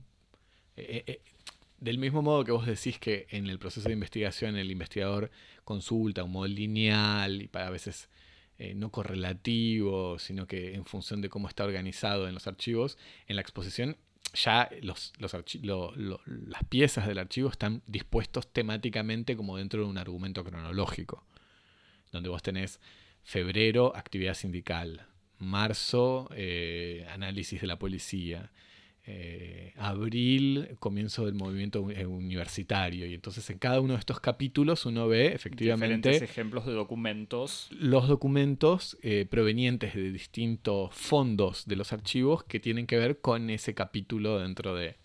Eh, 0.78 0.86
eh, 0.90 1.04
eh, 1.08 1.22
del 1.80 1.98
mismo 1.98 2.22
modo 2.22 2.46
que 2.46 2.52
vos 2.52 2.66
decís 2.66 2.98
que 2.98 3.28
en 3.30 3.48
el 3.48 3.60
proceso 3.60 3.88
de 3.88 3.94
investigación 3.94 4.56
el 4.56 4.72
investigador 4.72 5.30
consulta 5.64 6.24
un 6.24 6.32
modo 6.32 6.48
lineal 6.48 7.42
y 7.42 7.48
para 7.48 7.68
a 7.68 7.72
veces 7.72 8.10
no 8.76 8.92
correlativo, 8.92 10.20
sino 10.20 10.46
que 10.46 10.76
en 10.76 10.86
función 10.86 11.20
de 11.20 11.30
cómo 11.30 11.48
está 11.48 11.64
organizado 11.64 12.28
en 12.28 12.36
los 12.36 12.46
archivos, 12.46 13.00
en 13.26 13.36
la 13.36 13.42
exposición 13.42 13.98
ya 14.36 14.70
las 14.84 16.64
piezas 16.70 17.08
del 17.08 17.18
archivo 17.18 17.50
están 17.50 17.82
dispuestos 17.88 18.54
temáticamente 18.54 19.36
como 19.36 19.58
dentro 19.58 19.82
de 19.82 19.90
un 19.90 19.98
argumento 19.98 20.44
cronológico, 20.44 21.26
donde 22.12 22.30
vos 22.30 22.44
tenés 22.44 22.80
Febrero, 23.24 23.96
actividad 23.96 24.34
sindical. 24.34 25.08
Marzo, 25.38 26.30
eh, 26.36 27.06
análisis 27.10 27.62
de 27.62 27.68
la 27.68 27.80
policía. 27.80 28.52
Eh, 29.08 29.74
abril, 29.78 30.76
comienzo 30.80 31.26
del 31.26 31.34
movimiento 31.34 31.90
eh, 31.90 32.06
universitario. 32.06 33.08
Y 33.08 33.16
entonces 33.16 33.50
en 33.50 33.58
cada 33.58 33.82
uno 33.82 33.94
de 33.94 34.00
estos 34.00 34.20
capítulos 34.20 34.86
uno 34.86 35.08
ve 35.08 35.34
efectivamente... 35.34 36.10
Diferentes 36.10 36.30
ejemplos 36.30 36.66
de 36.68 36.74
documentos. 36.74 37.68
Los 37.72 38.08
documentos 38.08 38.98
provenientes 39.30 39.96
de 39.96 40.12
distintos 40.12 40.94
fondos 40.94 41.66
de 41.66 41.76
los 41.76 41.92
archivos 41.94 42.44
que 42.44 42.60
tienen 42.60 42.86
que 42.86 42.98
ver 42.98 43.20
con 43.20 43.50
ese 43.50 43.74
capítulo 43.74 44.40
dentro 44.40 44.76
de, 44.76 44.98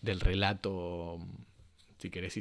del 0.00 0.20
relato, 0.20 1.18
si 1.98 2.10
querés, 2.10 2.38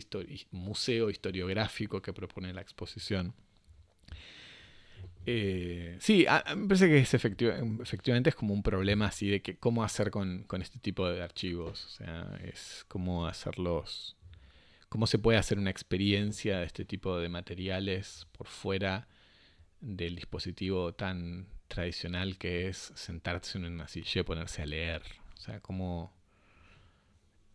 museo 0.52 1.10
historiográfico 1.10 2.02
que 2.02 2.14
propone 2.14 2.54
la 2.54 2.62
exposición. 2.62 3.34
Eh, 5.28 5.98
sí, 6.00 6.26
me 6.56 6.68
parece 6.68 6.88
que 6.88 7.00
es 7.00 7.14
efectivamente 7.14 8.30
es 8.30 8.36
como 8.36 8.54
un 8.54 8.62
problema 8.62 9.08
así 9.08 9.28
de 9.28 9.42
que 9.42 9.58
cómo 9.58 9.84
hacer 9.84 10.12
con, 10.12 10.46
este 10.62 10.80
tipo 10.80 11.08
de 11.10 11.22
archivos. 11.22 11.86
O 11.86 11.90
sea, 11.90 12.40
es 12.44 12.86
cómo 12.88 13.28
hacerlos. 13.28 14.16
cómo 14.90 15.08
se 15.08 15.20
puede 15.20 15.38
hacer 15.38 15.58
una 15.58 15.72
experiencia 15.72 16.60
de 16.60 16.66
este 16.66 16.86
tipo 16.86 17.18
de 17.20 17.30
materiales 17.30 18.28
por 18.32 18.48
fuera 18.48 19.08
del 19.82 20.16
dispositivo 20.16 20.94
tan 20.94 21.48
tradicional 21.68 22.38
que 22.38 22.68
es 22.68 22.92
sentarse 22.96 23.58
en 23.58 23.66
una 23.66 23.88
silla 23.88 24.22
y 24.22 24.24
ponerse 24.24 24.62
a 24.62 24.66
leer. 24.66 25.02
O 25.36 25.38
sea, 25.38 25.60
como 25.60 26.14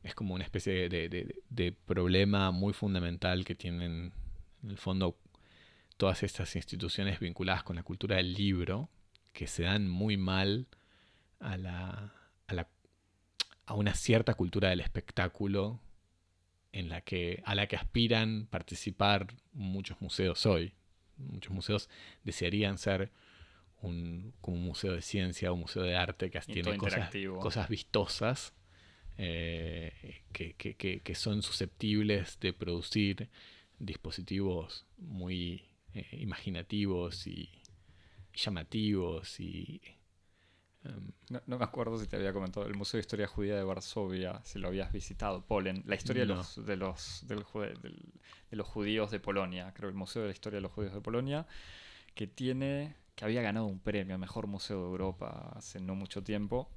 es 0.03 0.15
como 0.15 0.35
una 0.35 0.45
especie 0.45 0.89
de, 0.89 1.77
problema 1.87 2.51
muy 2.51 2.73
fundamental 2.73 3.45
que 3.45 3.55
tienen 3.55 4.13
en 4.63 4.71
el 4.71 4.79
fondo 4.79 5.17
todas 6.01 6.23
estas 6.23 6.57
instituciones 6.57 7.21
vinculadas 7.21 7.63
con 7.63 7.77
la 7.77 7.83
cultura 7.83 8.17
del 8.17 8.33
libro, 8.33 8.89
que 9.35 9.47
se 9.47 9.65
dan 9.65 9.87
muy 9.87 10.17
mal 10.17 10.67
a, 11.41 11.59
la, 11.59 12.15
a, 12.47 12.55
la, 12.55 12.69
a 13.67 13.75
una 13.75 13.95
cierta 13.95 14.33
cultura 14.33 14.71
del 14.71 14.81
espectáculo 14.81 15.79
en 16.73 16.89
la 16.89 17.03
que, 17.03 17.43
a 17.45 17.55
la 17.55 17.67
que 17.67 17.77
aspiran 17.77 18.47
participar 18.47 19.27
muchos 19.53 20.01
museos 20.01 20.47
hoy. 20.47 20.73
Muchos 21.19 21.53
museos 21.53 21.91
desearían 22.25 22.79
ser 22.79 23.13
un, 23.83 24.33
como 24.41 24.57
un 24.57 24.65
museo 24.65 24.95
de 24.95 25.03
ciencia 25.03 25.51
o 25.51 25.55
un 25.55 25.61
museo 25.61 25.83
de 25.83 25.97
arte 25.97 26.31
que 26.31 26.41
tiene 26.41 26.79
cosas, 26.79 27.11
cosas 27.41 27.69
vistosas 27.69 28.55
eh, 29.19 30.23
que, 30.33 31.15
son 31.15 31.43
susceptibles 31.43 32.41
de 32.41 32.55
producir 32.55 33.29
dispositivos 33.79 34.87
muy 34.97 35.70
eh, 35.95 36.07
imaginativos 36.13 37.27
y 37.27 37.51
llamativos 38.35 39.41
y... 39.41 39.81
Em, 40.83 41.13
no, 41.47 41.59
me 41.59 41.65
acuerdo 41.65 41.99
si 41.99 42.07
te 42.07 42.17
había 42.17 42.33
comentado 42.33 42.67
el 42.67 42.75
Museo 42.75 42.99
de 42.99 43.03
Historia 43.03 43.27
Judía 43.27 43.57
de 43.57 43.65
Varsovia, 43.65 44.41
si 44.45 44.59
lo 44.59 44.69
habías 44.69 44.93
visitado, 44.93 45.45
Polen, 45.45 45.83
la 45.87 45.95
historia 45.95 46.23
de, 46.23 46.29
los, 46.29 46.65
de, 46.65 46.77
los, 46.77 47.27
de 47.27 48.57
los 48.57 48.67
judíos 48.67 49.11
de 49.11 49.21
Polonia, 49.21 49.73
creo 49.75 49.91
el 49.91 49.95
Museo 49.95 50.23
de 50.23 50.29
la 50.29 50.33
Historia 50.33 50.57
de 50.57 50.63
los 50.63 50.73
Judíos 50.73 50.95
de 50.95 51.01
Polonia, 51.03 51.47
que 52.15 52.27
tiene 52.27 52.97
que 53.21 53.27
había 53.27 53.43
ganado 53.43 53.67
un 53.67 53.81
premio, 53.81 54.17
Mejor 54.17 54.47
Museo 54.47 54.79
de 54.79 54.87
Europa, 54.87 55.53
hace 55.55 55.79
no 55.79 55.95
mucho 55.95 56.23
tiempo, 56.23 56.71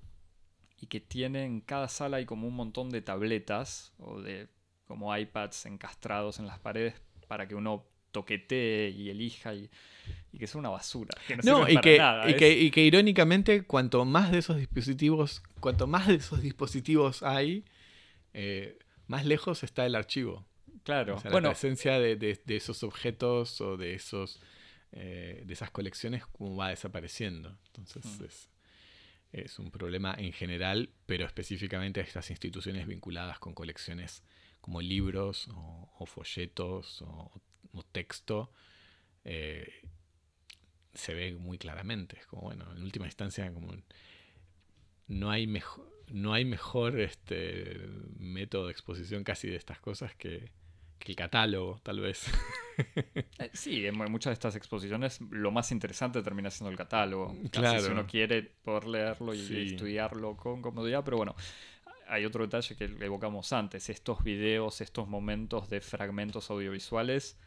y 0.77 0.87
que 0.87 0.99
tiene 0.99 1.45
en 1.45 1.61
cada 1.61 1.87
sala 1.87 2.17
hay 2.17 2.25
como 2.25 2.49
un 2.49 2.53
montón 2.53 2.89
de 2.89 3.01
tabletas 3.01 3.93
o 3.97 4.21
de 4.21 4.49
como 4.85 5.15
iPads 5.15 5.67
encastrados 5.67 6.39
en 6.39 6.47
las 6.47 6.59
paredes 6.59 7.01
para 7.29 7.47
que 7.47 7.55
uno 7.55 7.85
toquetee 8.13 8.89
y 8.91 9.09
elija 9.09 9.53
y, 9.53 9.69
que 10.37 10.47
sea 10.47 10.59
una 10.59 10.69
basura. 10.69 11.13
Que 11.27 11.35
no, 11.37 11.67
y, 11.69 11.77
que, 11.77 11.99
y, 12.27 12.71
que, 12.71 12.81
irónicamente 12.81 13.63
cuanto 13.63 14.05
más 14.05 14.31
de 14.31 14.39
esos 14.39 14.57
dispositivos, 14.57 15.43
cuanto 15.59 15.85
más 15.85 16.07
de 16.07 16.15
esos 16.15 16.41
dispositivos 16.41 17.21
hay, 17.23 17.65
eh, 18.33 18.79
más 19.07 19.25
lejos 19.25 19.63
está 19.63 19.85
el 19.85 19.95
archivo. 19.95 20.45
Claro. 20.83 21.21
la 21.23 21.41
presencia 21.41 21.99
de, 21.99 22.39
esos 22.47 22.83
objetos 22.83 23.61
o 23.61 23.77
de 23.77 23.93
esos 23.93 24.41
eh, 24.91 25.41
de 25.45 25.53
esas 25.53 25.71
colecciones 25.71 26.25
como 26.25 26.55
va 26.55 26.69
desapareciendo. 26.69 27.57
Entonces 27.67 28.05
mm. 28.19 28.25
es, 28.25 28.49
es 29.31 29.59
un 29.59 29.71
problema 29.71 30.13
en 30.17 30.33
general, 30.33 30.89
pero 31.05 31.25
específicamente 31.25 31.99
a 31.99 32.03
estas 32.03 32.29
instituciones 32.29 32.85
vinculadas 32.85 33.39
con 33.39 33.53
colecciones 33.53 34.23
como 34.63 34.81
libros 34.81 35.49
o, 35.53 36.05
folletos 36.05 37.01
o, 37.01 37.31
texto, 37.81 38.51
eh, 39.25 39.67
se 40.93 41.13
ve 41.13 41.33
muy 41.33 41.57
claramente. 41.57 42.19
Es 42.19 42.27
como, 42.27 42.43
bueno, 42.43 42.71
en 42.75 42.83
última 42.83 43.05
instancia, 43.05 43.51
como 43.51 43.73
no 45.07 45.31
hay 45.31 45.47
mejor, 45.47 45.91
no 46.09 46.33
hay 46.33 46.45
mejor 46.45 46.99
este, 46.99 47.79
método 48.17 48.67
de 48.67 48.71
exposición 48.71 49.23
casi 49.23 49.49
de 49.49 49.55
estas 49.55 49.79
cosas 49.79 50.15
que, 50.15 50.51
el 51.05 51.17
catálogo, 51.17 51.79
tal 51.83 51.99
vez. 51.99 52.25
Eh, 53.37 53.51
sí, 53.53 53.85
en 53.85 53.95
muchas 53.95 54.31
de 54.31 54.33
estas 54.33 54.55
exposiciones 54.55 55.21
lo 55.29 55.51
más 55.51 55.71
interesante 55.71 56.23
termina 56.23 56.49
siendo 56.49 56.71
el 56.71 56.75
catálogo. 56.75 57.35
Claro. 57.51 57.79
si 57.79 57.91
uno 57.91 58.07
quiere 58.07 58.41
poder 58.41 58.87
leerlo 58.87 59.35
y 59.35 59.73
estudiarlo 59.73 60.35
con 60.35 60.63
comodidad, 60.63 61.03
pero 61.03 61.17
bueno, 61.17 61.35
hay 62.07 62.25
otro 62.25 62.43
detalle 62.43 62.75
que 62.75 62.85
evocamos 62.85 63.53
antes, 63.53 63.89
estos 63.89 64.23
videos, 64.23 64.81
estos 64.81 65.07
momentos 65.07 65.69
de 65.69 65.81
fragmentos 65.81 66.49
audiovisuales 66.49 67.37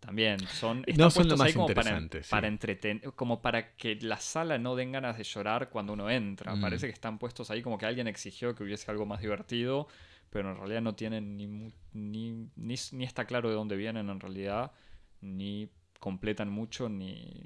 también 0.00 0.38
son 0.40 0.84
no 0.96 1.10
son 1.10 1.28
lo 1.28 1.36
más 1.36 1.52
como 1.52 1.66
para, 1.68 2.00
para 2.30 2.48
entretener 2.48 3.12
como 3.14 3.42
para 3.42 3.74
que 3.74 3.96
la 3.96 4.18
sala 4.18 4.56
no 4.58 4.76
den 4.76 4.92
ganas 4.92 5.18
de 5.18 5.24
llorar 5.24 5.70
cuando 5.70 5.92
uno 5.92 6.08
entra 6.08 6.54
mm. 6.54 6.60
parece 6.60 6.86
que 6.86 6.92
están 6.92 7.18
puestos 7.18 7.50
ahí 7.50 7.62
como 7.62 7.78
que 7.78 7.86
alguien 7.86 8.06
exigió 8.06 8.54
que 8.54 8.62
hubiese 8.62 8.90
algo 8.90 9.06
más 9.06 9.20
divertido 9.20 9.88
pero 10.30 10.50
en 10.50 10.56
realidad 10.56 10.82
no 10.82 10.94
tienen 10.94 11.36
ni, 11.36 11.72
ni, 11.92 12.50
ni, 12.56 13.04
está 13.04 13.24
claro 13.24 13.48
de 13.48 13.54
dónde 13.54 13.76
vienen 13.76 14.10
en 14.10 14.20
realidad, 14.20 14.72
ni 15.20 15.70
completan 16.00 16.50
mucho, 16.50 16.88
ni, 16.88 17.44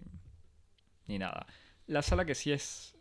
ni 1.07 1.19
nada. 1.19 1.47
La 1.87 2.03
sala 2.03 2.25
que 2.25 2.35
sí 2.35 2.53
es, 2.53 2.97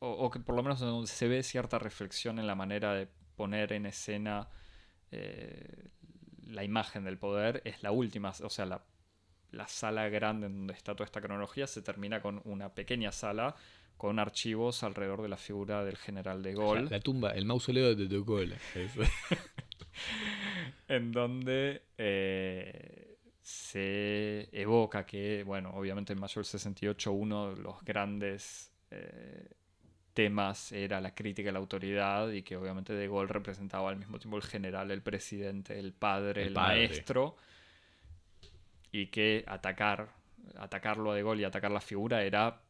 o, 0.00 0.30
que 0.30 0.40
por 0.40 0.56
lo 0.56 0.62
menos 0.62 0.80
donde 0.80 1.06
se 1.06 1.28
ve 1.28 1.42
cierta 1.42 1.78
reflexión 1.78 2.38
en 2.38 2.46
la 2.46 2.54
manera 2.54 2.94
de 2.94 3.08
poner 3.36 3.72
en 3.72 3.86
escena 3.86 4.48
eh, 5.12 5.88
la 6.50 6.64
imagen 6.64 7.04
del 7.04 7.18
poder, 7.18 7.62
es 7.64 7.82
la 7.82 7.92
última, 7.92 8.32
o 8.42 8.50
sea, 8.50 8.66
la, 8.66 8.82
la 9.52 9.68
sala 9.68 10.08
grande 10.08 10.46
en 10.46 10.58
donde 10.58 10.74
está 10.74 10.94
toda 10.94 11.04
esta 11.04 11.20
cronología 11.20 11.66
se 11.66 11.82
termina 11.82 12.20
con 12.20 12.40
una 12.44 12.74
pequeña 12.74 13.12
sala 13.12 13.54
con 13.96 14.18
archivos 14.18 14.82
alrededor 14.82 15.20
de 15.20 15.28
la 15.28 15.36
figura 15.36 15.84
del 15.84 15.98
general 15.98 16.42
de 16.42 16.54
Gaulle. 16.54 16.88
La, 16.88 17.00
tumba, 17.00 17.32
el 17.32 17.44
mausoleo 17.44 17.94
de 17.94 18.06
de 18.06 18.22
Gaulle. 18.22 18.56
en 20.88 21.12
donde 21.12 21.82
eh, 21.98 23.18
se 23.42 24.48
evoca 24.52 25.04
que, 25.04 25.42
bueno, 25.44 25.72
obviamente 25.74 26.14
en 26.14 26.20
mayo 26.20 26.36
del 26.36 26.46
68 26.46 27.12
uno 27.12 27.54
de 27.54 27.62
los 27.62 27.84
grandes 27.84 28.72
eh, 28.90 29.50
temas 30.20 30.70
era 30.72 31.00
la 31.00 31.14
crítica 31.14 31.48
a 31.48 31.52
la 31.54 31.60
autoridad 31.60 32.30
y 32.30 32.42
que 32.42 32.54
obviamente 32.54 32.92
de 32.92 33.08
Gaulle 33.08 33.32
representaba 33.32 33.88
al 33.88 33.96
mismo 33.96 34.18
tiempo 34.18 34.36
el 34.36 34.42
general, 34.42 34.90
el 34.90 35.00
presidente, 35.00 35.78
el 35.78 35.94
padre, 35.94 36.42
el, 36.42 36.52
maestro. 36.52 37.36
Y 38.92 39.06
que 39.06 39.44
atacar, 39.46 40.10
atacarlo 40.58 41.12
a 41.12 41.14
de 41.14 41.22
Gaulle 41.22 41.40
y 41.40 41.44
atacar 41.44 41.70
la 41.70 41.80
figura 41.80 42.22
era 42.22 42.60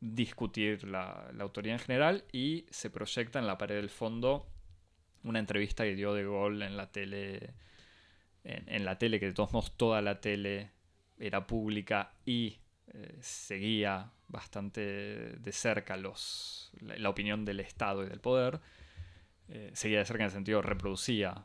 discutir 0.00 0.88
la, 0.88 1.30
autoridad 1.38 1.74
en 1.74 1.80
general 1.80 2.24
y 2.32 2.64
se 2.70 2.88
proyecta 2.88 3.38
en 3.38 3.46
la 3.46 3.58
pared 3.58 3.76
del 3.76 3.90
fondo 3.90 4.46
una 5.22 5.40
entrevista 5.40 5.84
que 5.84 5.94
dio 5.94 6.14
de 6.14 6.24
Gaulle 6.24 6.64
en 6.64 6.78
la 6.78 6.90
tele, 6.90 7.52
en, 8.42 8.86
la 8.86 8.96
tele 8.96 9.20
que 9.20 9.26
de 9.26 9.34
todos 9.34 9.52
modos 9.52 9.76
toda 9.76 10.00
la 10.00 10.22
tele 10.22 10.70
era 11.18 11.46
pública 11.46 12.14
y 12.24 12.56
eh, 12.92 13.18
seguía 13.20 14.10
bastante 14.28 14.80
de 14.80 15.52
cerca 15.52 15.96
los, 15.96 16.72
la, 16.80 17.08
opinión 17.08 17.44
del 17.44 17.60
Estado 17.60 18.04
y 18.04 18.08
del 18.08 18.20
poder, 18.20 18.60
eh, 19.48 19.70
seguía 19.74 19.98
de 19.98 20.04
cerca 20.04 20.24
en 20.24 20.26
el 20.26 20.32
sentido 20.32 20.62
reproducía. 20.62 21.44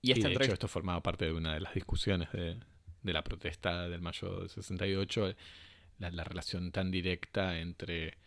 Y, 0.00 0.12
esta 0.12 0.28
de 0.28 0.34
hecho 0.34 0.52
esto 0.52 0.68
formaba 0.68 1.00
parte 1.00 1.26
de 1.26 1.32
una 1.32 1.54
de 1.54 1.60
las 1.60 1.74
discusiones 1.74 2.30
de, 2.32 2.58
de 3.02 3.12
la 3.12 3.22
protesta 3.22 3.88
del 3.88 4.00
mayo 4.00 4.40
del 4.40 4.48
68 4.48 5.34
la, 5.98 6.24
relación 6.24 6.72
tan 6.72 6.90
directa 6.90 7.58
entre 7.58 8.18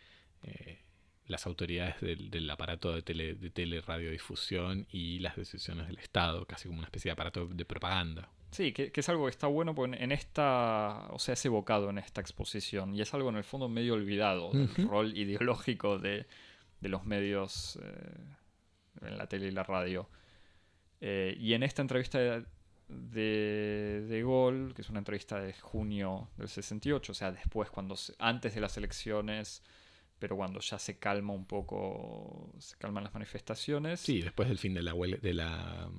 eh, 0.42 0.80
las 1.26 1.46
autoridades 1.46 2.00
del, 2.00 2.50
aparato 2.50 2.94
de, 2.94 3.02
tele, 3.02 3.34
de 3.34 3.50
teleradiodifusión 3.50 4.86
y 4.90 5.18
las 5.18 5.36
decisiones 5.36 5.86
del 5.88 5.98
Estado, 5.98 6.46
casi 6.46 6.68
como 6.68 6.78
una 6.78 6.86
especie 6.86 7.10
de 7.10 7.12
aparato 7.12 7.46
de 7.46 7.64
propaganda. 7.64 8.30
Sí, 8.56 8.72
que, 8.72 8.90
es 8.94 9.08
algo 9.10 9.26
que 9.26 9.30
está 9.32 9.48
bueno 9.48 9.74
porque 9.74 10.02
en 10.02 10.12
esta, 10.12 11.08
o 11.10 11.18
sea, 11.18 11.34
es 11.34 11.44
evocado 11.44 11.90
en 11.90 11.98
esta 11.98 12.22
exposición 12.22 12.94
y 12.94 13.02
es 13.02 13.12
algo 13.12 13.28
en 13.28 13.36
el 13.36 13.44
fondo 13.44 13.68
medio 13.68 13.92
olvidado 13.92 14.50
del 14.50 14.88
rol 14.88 15.14
ideológico 15.14 15.98
de, 15.98 16.24
los 16.80 17.04
medios 17.04 17.78
eh, 17.82 19.06
en 19.08 19.18
la 19.18 19.26
tele 19.28 19.48
y 19.48 19.50
la 19.50 19.62
radio. 19.62 20.08
Eh, 21.02 21.36
y 21.38 21.52
en 21.52 21.64
esta 21.64 21.82
entrevista 21.82 22.18
de, 22.88 24.06
de 24.08 24.22
Gol, 24.22 24.72
que 24.74 24.80
es 24.80 24.88
una 24.88 25.00
entrevista 25.00 25.38
de 25.38 25.52
junio 25.52 26.30
del 26.38 26.48
68, 26.48 27.12
o 27.12 27.14
sea, 27.14 27.32
después, 27.32 27.68
cuando 27.68 27.94
antes 28.18 28.54
de 28.54 28.62
las 28.62 28.78
elecciones, 28.78 29.62
pero 30.18 30.34
cuando 30.34 30.60
ya 30.60 30.78
se 30.78 30.98
calma 30.98 31.34
un 31.34 31.44
poco, 31.44 32.54
se 32.58 32.78
calman 32.78 33.04
las 33.04 33.12
manifestaciones. 33.12 34.00
Sí, 34.00 34.22
después 34.22 34.48
del 34.48 34.56
fin 34.56 34.72
de 34.72 34.80
la, 34.80 34.94
de 34.94 35.34
la 35.34 35.90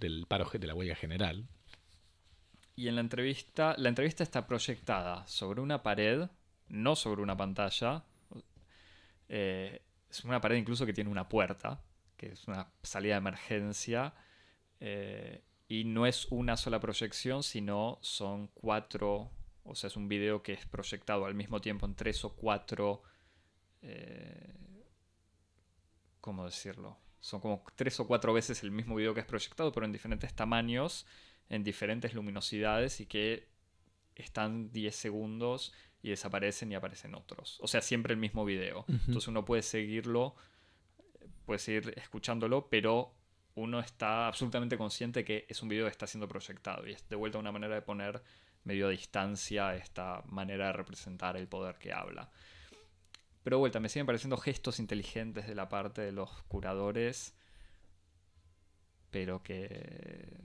del 0.00 0.26
paro 0.28 0.50
de 0.52 0.66
la 0.66 0.74
huelga 0.74 0.94
general. 0.94 1.48
Y 2.78 2.86
en 2.86 2.94
la 2.94 3.00
entrevista, 3.00 3.74
la 3.76 3.88
entrevista 3.88 4.22
está 4.22 4.46
proyectada 4.46 5.26
sobre 5.26 5.60
una 5.60 5.82
pared, 5.82 6.28
no 6.68 6.94
sobre 6.94 7.22
una 7.22 7.36
pantalla. 7.36 8.04
Eh, 9.28 9.82
es 10.08 10.22
una 10.22 10.40
pared 10.40 10.58
incluso 10.58 10.86
que 10.86 10.92
tiene 10.92 11.10
una 11.10 11.28
puerta, 11.28 11.82
que 12.16 12.28
es 12.28 12.46
una 12.46 12.68
salida 12.84 13.14
de 13.14 13.18
emergencia. 13.18 14.14
Eh, 14.78 15.42
y 15.66 15.86
no 15.86 16.06
es 16.06 16.28
una 16.30 16.56
sola 16.56 16.78
proyección, 16.78 17.42
sino 17.42 17.98
son 18.00 18.46
cuatro, 18.54 19.32
o 19.64 19.74
sea, 19.74 19.88
es 19.88 19.96
un 19.96 20.06
video 20.06 20.44
que 20.44 20.52
es 20.52 20.64
proyectado 20.64 21.26
al 21.26 21.34
mismo 21.34 21.60
tiempo 21.60 21.84
en 21.84 21.96
tres 21.96 22.24
o 22.24 22.36
cuatro, 22.36 23.02
eh, 23.82 24.54
¿cómo 26.20 26.44
decirlo? 26.44 26.96
son 27.20 27.40
como 27.40 27.64
tres 27.74 27.98
o 28.00 28.06
cuatro 28.06 28.32
veces 28.32 28.62
el 28.62 28.70
mismo 28.70 28.94
video 28.94 29.14
que 29.14 29.20
es 29.20 29.26
proyectado, 29.26 29.72
pero 29.72 29.86
en 29.86 29.92
diferentes 29.92 30.32
tamaños, 30.34 31.06
en 31.48 31.64
diferentes 31.64 32.14
luminosidades 32.14 33.00
y 33.00 33.06
que 33.06 33.48
están 34.14 34.70
10 34.72 34.94
segundos 34.94 35.72
y 36.02 36.10
desaparecen 36.10 36.70
y 36.72 36.74
aparecen 36.74 37.14
otros. 37.14 37.58
O 37.60 37.68
sea, 37.68 37.80
siempre 37.80 38.12
el 38.12 38.20
mismo 38.20 38.44
video. 38.44 38.84
Entonces 38.88 39.28
uno 39.28 39.44
puede 39.44 39.62
seguirlo, 39.62 40.36
puede 41.44 41.58
seguir 41.58 41.94
escuchándolo, 41.96 42.68
pero 42.68 43.14
uno 43.54 43.80
está 43.80 44.28
absolutamente 44.28 44.78
consciente 44.78 45.24
que 45.24 45.46
es 45.48 45.62
un 45.62 45.68
video 45.68 45.86
que 45.86 45.90
está 45.90 46.06
siendo 46.06 46.28
proyectado 46.28 46.86
y 46.86 46.92
es 46.92 47.08
de 47.08 47.16
vuelta 47.16 47.38
una 47.38 47.52
manera 47.52 47.74
de 47.74 47.82
poner 47.82 48.22
medio 48.64 48.86
a 48.86 48.90
distancia 48.90 49.74
esta 49.74 50.22
manera 50.26 50.66
de 50.66 50.72
representar 50.74 51.36
el 51.36 51.48
poder 51.48 51.76
que 51.78 51.92
habla. 51.92 52.30
Pero 53.42 53.56
de 53.56 53.60
vuelta, 53.60 53.80
me 53.80 53.88
siguen 53.88 54.06
pareciendo 54.06 54.36
gestos 54.36 54.78
inteligentes 54.78 55.46
de 55.46 55.54
la 55.54 55.68
parte 55.68 56.02
de 56.02 56.12
los 56.12 56.30
curadores, 56.48 57.34
pero 59.10 59.42
que, 59.42 60.36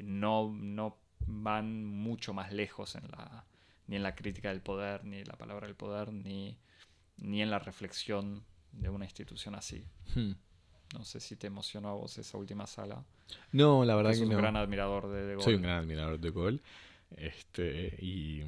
que 0.00 0.06
no, 0.06 0.50
no 0.52 0.96
van 1.26 1.84
mucho 1.84 2.32
más 2.32 2.52
lejos 2.52 2.94
en 2.94 3.02
la, 3.10 3.44
ni 3.86 3.96
en 3.96 4.02
la 4.02 4.14
crítica 4.14 4.48
del 4.48 4.62
poder, 4.62 5.04
ni 5.04 5.18
en 5.18 5.28
la 5.28 5.36
palabra 5.36 5.66
del 5.66 5.76
poder, 5.76 6.12
ni, 6.12 6.56
ni 7.18 7.42
en 7.42 7.50
la 7.50 7.58
reflexión 7.58 8.42
de 8.72 8.88
una 8.88 9.04
institución 9.04 9.54
así. 9.54 9.84
Hmm. 10.14 10.32
No 10.94 11.04
sé 11.04 11.20
si 11.20 11.36
te 11.36 11.46
emocionó 11.46 11.90
a 11.90 11.94
vos 11.94 12.16
esa 12.18 12.38
última 12.38 12.66
sala. 12.66 13.04
No, 13.52 13.84
la 13.84 13.94
verdad 13.94 14.12
que 14.12 14.20
no. 14.20 14.26
Soy 14.26 14.34
un 14.34 14.40
gran 14.40 14.56
admirador 14.56 15.08
de 15.08 15.22
De 15.22 15.32
Gaulle. 15.32 15.44
Soy 15.44 15.54
un 15.54 15.62
gran 15.62 15.78
admirador 15.78 16.18
de 16.18 16.30
De 16.30 16.34
Gaulle. 16.34 16.60
Este, 17.16 17.96
y 18.00 18.42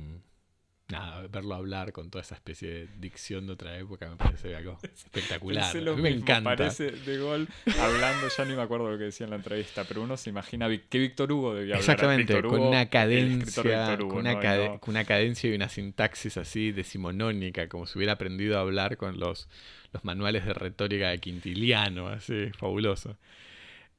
nada, 0.88 1.26
verlo 1.28 1.54
hablar 1.54 1.92
con 1.92 2.10
toda 2.10 2.22
esa 2.22 2.34
especie 2.34 2.68
de 2.68 2.88
dicción 2.98 3.46
de 3.46 3.54
otra 3.54 3.76
época 3.78 4.08
me 4.08 4.16
parece 4.16 4.54
algo 4.54 4.78
espectacular. 4.82 5.74
me 5.96 6.10
encanta. 6.10 6.56
Parece 6.56 6.90
de 6.90 7.18
gol 7.18 7.48
hablando, 7.80 8.28
ya 8.36 8.44
ni 8.44 8.54
me 8.54 8.62
acuerdo 8.62 8.90
lo 8.90 8.98
que 8.98 9.04
decía 9.04 9.24
en 9.24 9.30
la 9.30 9.36
entrevista, 9.36 9.84
pero 9.84 10.02
uno 10.02 10.16
se 10.16 10.30
imagina 10.30 10.68
que 10.88 10.98
Víctor 10.98 11.32
Hugo 11.32 11.54
debía 11.54 11.76
hablar. 11.76 11.80
Exactamente, 11.80 12.42
con 12.42 12.60
una 12.60 12.88
cadencia, 12.88 13.96
con, 13.98 14.12
una 14.18 14.78
con 14.78 14.90
una 14.90 15.04
cadencia 15.04 15.50
y 15.50 15.54
una 15.54 15.68
sintaxis 15.68 16.36
así 16.36 16.72
decimonónica, 16.72 17.68
como 17.68 17.86
si 17.86 17.98
hubiera 17.98 18.14
aprendido 18.14 18.58
a 18.58 18.60
hablar 18.60 18.96
con 18.96 19.18
los, 19.18 19.48
los 19.92 20.04
manuales 20.04 20.44
de 20.44 20.52
retórica 20.54 21.10
de 21.10 21.18
Quintiliano, 21.18 22.08
así, 22.08 22.50
fabuloso. 22.58 23.16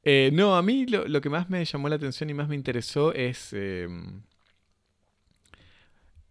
Eh, 0.04 0.30
no, 0.32 0.56
a 0.56 0.62
mí 0.62 0.86
lo, 0.86 1.20
que 1.20 1.30
más 1.30 1.48
me 1.48 1.64
llamó 1.64 1.88
la 1.88 1.96
atención 1.96 2.28
y 2.30 2.34
más 2.34 2.48
me 2.48 2.54
interesó 2.54 3.12
es... 3.14 3.52
Em, 3.52 4.22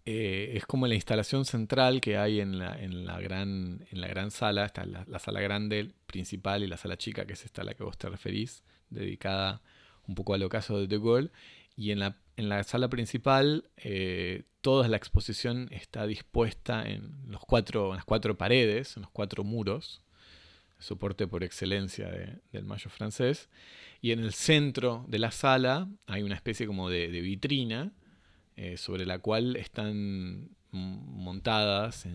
eh, 0.05 0.51
es 0.55 0.65
como 0.65 0.85
la 0.85 0.95
instalación 0.95 1.45
central 1.45 2.01
que 2.01 2.17
hay 2.17 2.41
en 2.41 2.59
la, 2.59 2.77
en 2.77 3.05
la, 3.05 3.21
gran, 3.21 3.85
en 3.89 4.01
la 4.01 4.07
gran 4.07 4.31
sala, 4.31 4.65
está 4.65 4.85
la, 4.85 5.19
sala 5.19 5.39
grande 5.39 5.91
principal 6.07 6.61
y 6.61 6.67
la 6.67 6.75
sala 6.75 6.97
chica, 6.97 7.25
que 7.25 7.33
es 7.33 7.45
esta 7.45 7.61
a 7.61 7.65
la 7.65 7.73
que 7.73 7.83
vos 7.83 7.97
te 7.97 8.09
referís, 8.09 8.63
dedicada 8.89 9.61
un 10.05 10.15
poco 10.15 10.33
al 10.33 10.43
ocaso 10.43 10.77
de 10.77 10.87
De 10.87 10.97
Gaulle. 10.97 11.29
Y 11.77 11.91
en 11.91 11.99
la, 11.99 12.17
en 12.35 12.49
la 12.49 12.63
sala 12.63 12.89
principal, 12.89 13.69
eh, 13.77 14.43
toda 14.59 14.89
la 14.89 14.97
exposición 14.97 15.69
está 15.71 16.05
dispuesta 16.05 16.83
en, 16.83 17.15
los 17.29 17.41
cuatro, 17.41 17.95
las 17.95 18.03
cuatro 18.03 18.37
paredes, 18.37 18.97
en 18.97 19.03
los 19.03 19.11
cuatro 19.11 19.45
muros, 19.45 20.01
soporte 20.79 21.27
por 21.27 21.45
excelencia 21.45 22.11
del 22.51 22.65
mayo 22.65 22.89
francés. 22.89 23.47
Y 24.01 24.11
en 24.11 24.19
el 24.19 24.33
centro 24.33 25.05
de 25.07 25.19
la 25.19 25.31
sala 25.31 25.87
hay 26.07 26.23
una 26.23 26.35
especie 26.35 26.67
como 26.67 26.89
de 26.89 27.07
vitrina 27.07 27.93
eh, 28.55 28.77
sobre 28.77 29.05
la 29.05 29.19
cual 29.19 29.55
están 29.55 30.49
montadas 30.71 32.07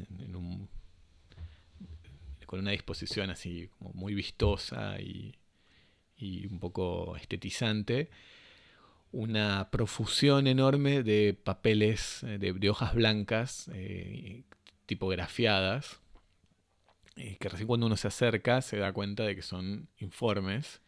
con 2.47 2.61
una 2.61 2.71
disposición 2.71 3.31
así 3.31 3.69
muy 3.79 4.15
vistosa 4.15 4.99
y, 5.01 5.35
un 6.51 6.59
poco 6.59 7.17
estetizante, 7.17 8.11
una 9.13 9.71
profusión 9.71 10.47
enorme 10.47 11.03
de 11.03 11.35
papeles, 11.35 12.23
eh, 12.25 12.39
de, 12.39 12.71
hojas 12.71 12.95
blancas 12.95 13.71
eh, 13.75 14.45
tipografiadas, 14.87 16.01
que 17.15 17.49
recién 17.49 17.67
cuando 17.67 17.87
uno 17.87 17.97
se 17.97 18.09
acerca 18.09 18.63
se 18.63 18.79
da 18.79 18.93
cuenta 18.93 19.25
de 19.25 19.37
que 19.37 19.43
son 19.43 19.89
informes 19.99 20.81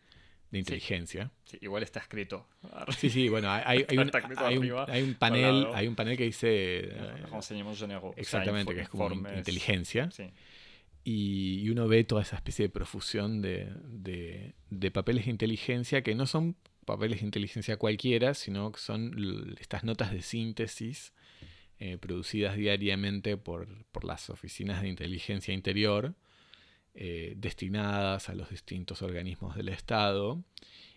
de 0.51 0.59
inteligencia. 0.59 1.31
Sí, 1.45 1.59
igual 1.61 1.83
está 1.83 2.01
escrito. 2.01 2.47
Sí, 2.97 3.09
sí, 3.09 3.29
bueno, 3.29 3.51
hay, 3.51 3.87
un, 3.97 5.15
panel, 5.15 5.69
hay 5.75 5.87
un 5.87 5.95
panel 5.95 6.17
que 6.17 6.25
dice... 6.25 6.49
Eh, 6.49 7.25
exactamente, 8.17 8.75
que 8.75 8.83
es 8.83 8.89
como 8.89 9.13
inteligencia. 9.37 10.09
Y, 11.05 11.69
uno 11.71 11.89
ve 11.89 12.05
toda 12.05 12.23
esa 12.23 12.37
especie 12.37 12.67
de 12.67 12.69
profusión 12.69 13.41
de, 13.41 14.55
papeles 14.93 15.27
de 15.27 15.31
inteligencia 15.31 16.03
que 16.03 16.15
no 16.15 16.27
son 16.27 16.57
papeles 16.85 17.21
de 17.21 17.27
inteligencia 17.27 17.77
cualquiera, 17.77 18.35
sino 18.35 18.73
que 18.73 18.81
son 18.81 19.57
estas 19.61 19.85
notas 19.85 20.13
de 20.13 20.23
síntesis 20.23 21.13
eh, 21.79 21.97
producidas 21.97 22.57
diariamente 22.57 23.37
por, 23.37 23.69
por 23.93 24.05
las 24.05 24.29
oficinas 24.29 24.83
de 24.83 24.89
inteligencia 24.89 25.55
interior 25.55 26.15
eh, 27.03 27.33
destinadas 27.39 28.29
a 28.29 28.35
los 28.35 28.51
distintos 28.51 29.01
organismos 29.01 29.57
del 29.57 29.71
Estado 29.71 30.45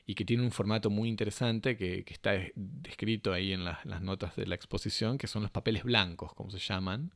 y 0.06 0.16
que 0.16 0.26
tiene 0.26 0.44
un 0.44 0.52
formato 0.52 0.90
muy 0.90 1.08
interesante 1.08 1.78
que, 1.78 2.04
está 2.08 2.34
descrito 2.56 3.32
ahí 3.32 3.54
en 3.54 3.64
las 3.64 4.02
notas 4.02 4.36
de 4.36 4.46
la 4.46 4.56
exposición, 4.56 5.18
que 5.18 5.28
son 5.28 5.44
los 5.44 5.52
papeles 5.52 5.84
blancos, 5.84 6.34
como 6.34 6.52
se 6.52 6.60
llaman, 6.60 7.14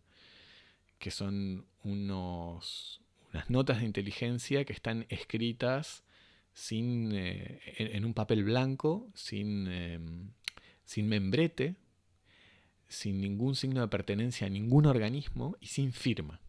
que 1.00 1.12
son 1.12 1.66
unos, 1.84 3.02
unas 3.34 3.50
notas 3.50 3.80
de 3.80 3.88
inteligencia 3.88 4.64
que 4.64 4.72
están 4.72 5.06
escritas 5.10 6.06
sin, 6.54 7.12
eh, 7.14 7.60
en, 7.80 8.06
un 8.06 8.14
papel 8.14 8.46
blanco, 8.46 9.10
sin, 9.14 9.68
em, 9.68 10.32
sin 10.86 11.10
membrete, 11.10 11.76
sin 12.88 13.20
ningún 13.20 13.58
signo 13.58 13.82
de 13.82 13.90
pertenencia 13.90 14.48
a 14.48 14.50
ningún 14.50 14.86
organismo 14.86 15.58
y 15.60 15.68
sin 15.68 15.92
firma. 15.92 16.40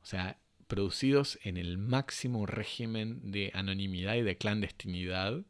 O 0.00 0.06
sea, 0.06 0.38
producidos 0.64 1.38
en 1.42 1.56
el 1.56 1.78
máximo 1.78 2.46
régimen 2.46 3.30
de 3.30 3.50
anonimidad 3.54 4.16
y 4.16 4.22
de 4.22 4.36
clandestinidad, 4.36 5.44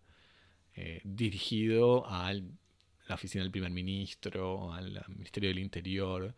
eh, 0.75 1.01
dirigido 1.05 2.07
a 2.09 2.33
la 2.33 3.15
oficina 3.15 3.43
del 3.43 3.51
primer 3.51 3.71
ministro, 3.71 4.73
al 4.73 5.05
Ministerio 5.09 5.51
del 5.51 5.59
Interior, 5.59 6.35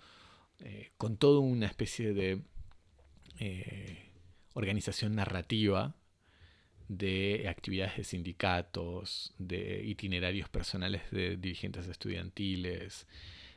eh, 0.61 0.91
con 0.97 1.16
toda 1.16 1.41
una 1.41 1.66
especie 1.66 2.12
de 2.12 2.43
eh, 3.39 4.11
organización 4.55 5.14
narrativa 5.14 5.95
de 6.89 7.47
actividades 7.49 7.97
de 7.97 8.05
sindicatos, 8.05 9.35
de 9.39 9.85
itinerarios 9.85 10.49
personales 10.49 11.03
de 11.11 11.37
dirigentes 11.37 11.89
estudiantiles, 11.89 13.07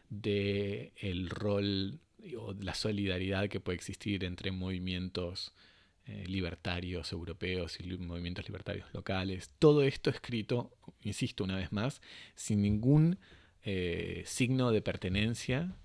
de 0.10 0.94
el 0.98 1.30
rol 1.30 2.00
o 2.38 2.54
la 2.54 2.74
solidaridad 2.74 3.50
que 3.50 3.60
puede 3.60 3.78
existir 3.78 4.24
entre 4.24 4.52
movimientos 4.52 5.54
eh, 6.06 6.26
libertarios 6.28 7.12
europeos 7.12 7.80
y 7.80 7.84
movimientos 7.98 8.46
libertarios 8.48 8.92
locales. 8.94 9.52
Todo 9.60 9.84
esto 9.84 10.10
escrito, 10.10 10.76
insisto 11.02 11.44
una 11.44 11.56
vez 11.56 11.72
más, 11.72 12.02
sin 12.36 12.62
ningún 12.62 13.20
eh, 13.64 14.24
signo 14.26 14.72
de 14.72 14.82
pertenencia, 14.82 15.76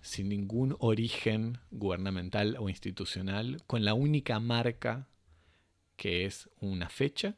sin 0.00 0.28
ningún 0.28 0.74
origen 0.80 1.58
gubernamental 1.70 2.56
o 2.58 2.68
institucional, 2.68 3.62
con 3.66 3.84
la 3.84 3.94
única 3.94 4.40
marca 4.40 5.08
que 5.96 6.24
es 6.24 6.50
una 6.58 6.88
fecha, 6.88 7.36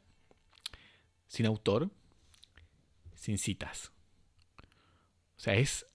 sin 1.27 1.45
autor, 1.45 1.91
sin 3.13 3.37
citas. 3.37 3.91
O 5.37 5.39
sea, 5.39 5.55
es 5.55 5.85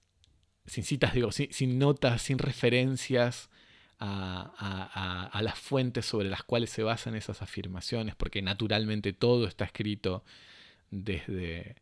sin 0.65 0.83
citas, 0.83 1.13
digo, 1.13 1.31
sin, 1.31 1.79
notas, 1.79 2.21
sin 2.21 2.37
referencias 2.37 3.49
a, 3.99 5.39
las 5.41 5.59
fuentes 5.59 6.05
sobre 6.05 6.29
las 6.29 6.43
cuales 6.43 6.69
se 6.69 6.83
basan 6.83 7.15
esas 7.15 7.41
afirmaciones, 7.41 8.15
porque 8.15 8.41
naturalmente 8.41 9.13
todo 9.13 9.47
está 9.47 9.65
escrito 9.65 10.23
desde, 10.89 11.75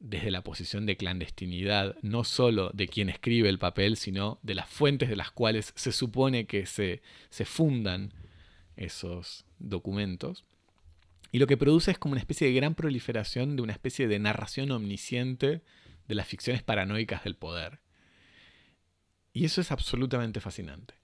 desde 0.00 0.30
la 0.30 0.42
posición 0.42 0.86
de 0.86 0.96
clandestinidad, 0.96 1.96
no 2.02 2.24
solo 2.24 2.70
de 2.74 2.88
quien 2.88 3.08
escribe 3.08 3.48
el 3.48 3.58
papel, 3.58 3.96
sino 3.96 4.38
de 4.42 4.54
las 4.54 4.68
fuentes 4.68 5.08
de 5.08 5.16
las 5.16 5.30
cuales 5.30 5.72
se 5.76 5.92
supone 5.92 6.46
que 6.46 6.66
se, 6.66 7.02
se 7.30 7.44
fundan 7.44 8.12
esos 8.76 9.44
documentos. 9.58 10.44
Y 11.32 11.38
lo 11.38 11.46
que 11.46 11.56
produce 11.56 11.90
es 11.90 11.98
como 11.98 12.12
una 12.12 12.20
especie 12.20 12.46
de 12.46 12.54
gran 12.54 12.74
proliferación 12.74 13.56
de 13.56 13.62
una 13.62 13.72
especie 13.72 14.06
de 14.06 14.18
narración 14.18 14.70
omnisciente 14.70 15.62
de 16.06 16.14
las 16.14 16.28
ficciones 16.28 16.62
paranoicas 16.62 17.24
del 17.24 17.34
poder. 17.34 17.80
Y 19.34 19.44
eso 19.44 19.60
es 19.60 19.72
absolutamente 19.72 20.40
fascinante. 20.40 20.94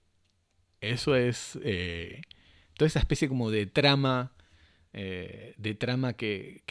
Eso 0.81 1.17
es 1.17 1.59
eh, 1.63 2.23
toda 2.75 2.87
esa 2.87 3.01
especie 3.01 3.29
como 3.29 3.51
de 3.51 3.67
trama, 3.67 4.33
eh, 4.93 5.55
de 5.59 5.75
trama 5.75 6.15
que, 6.15 6.63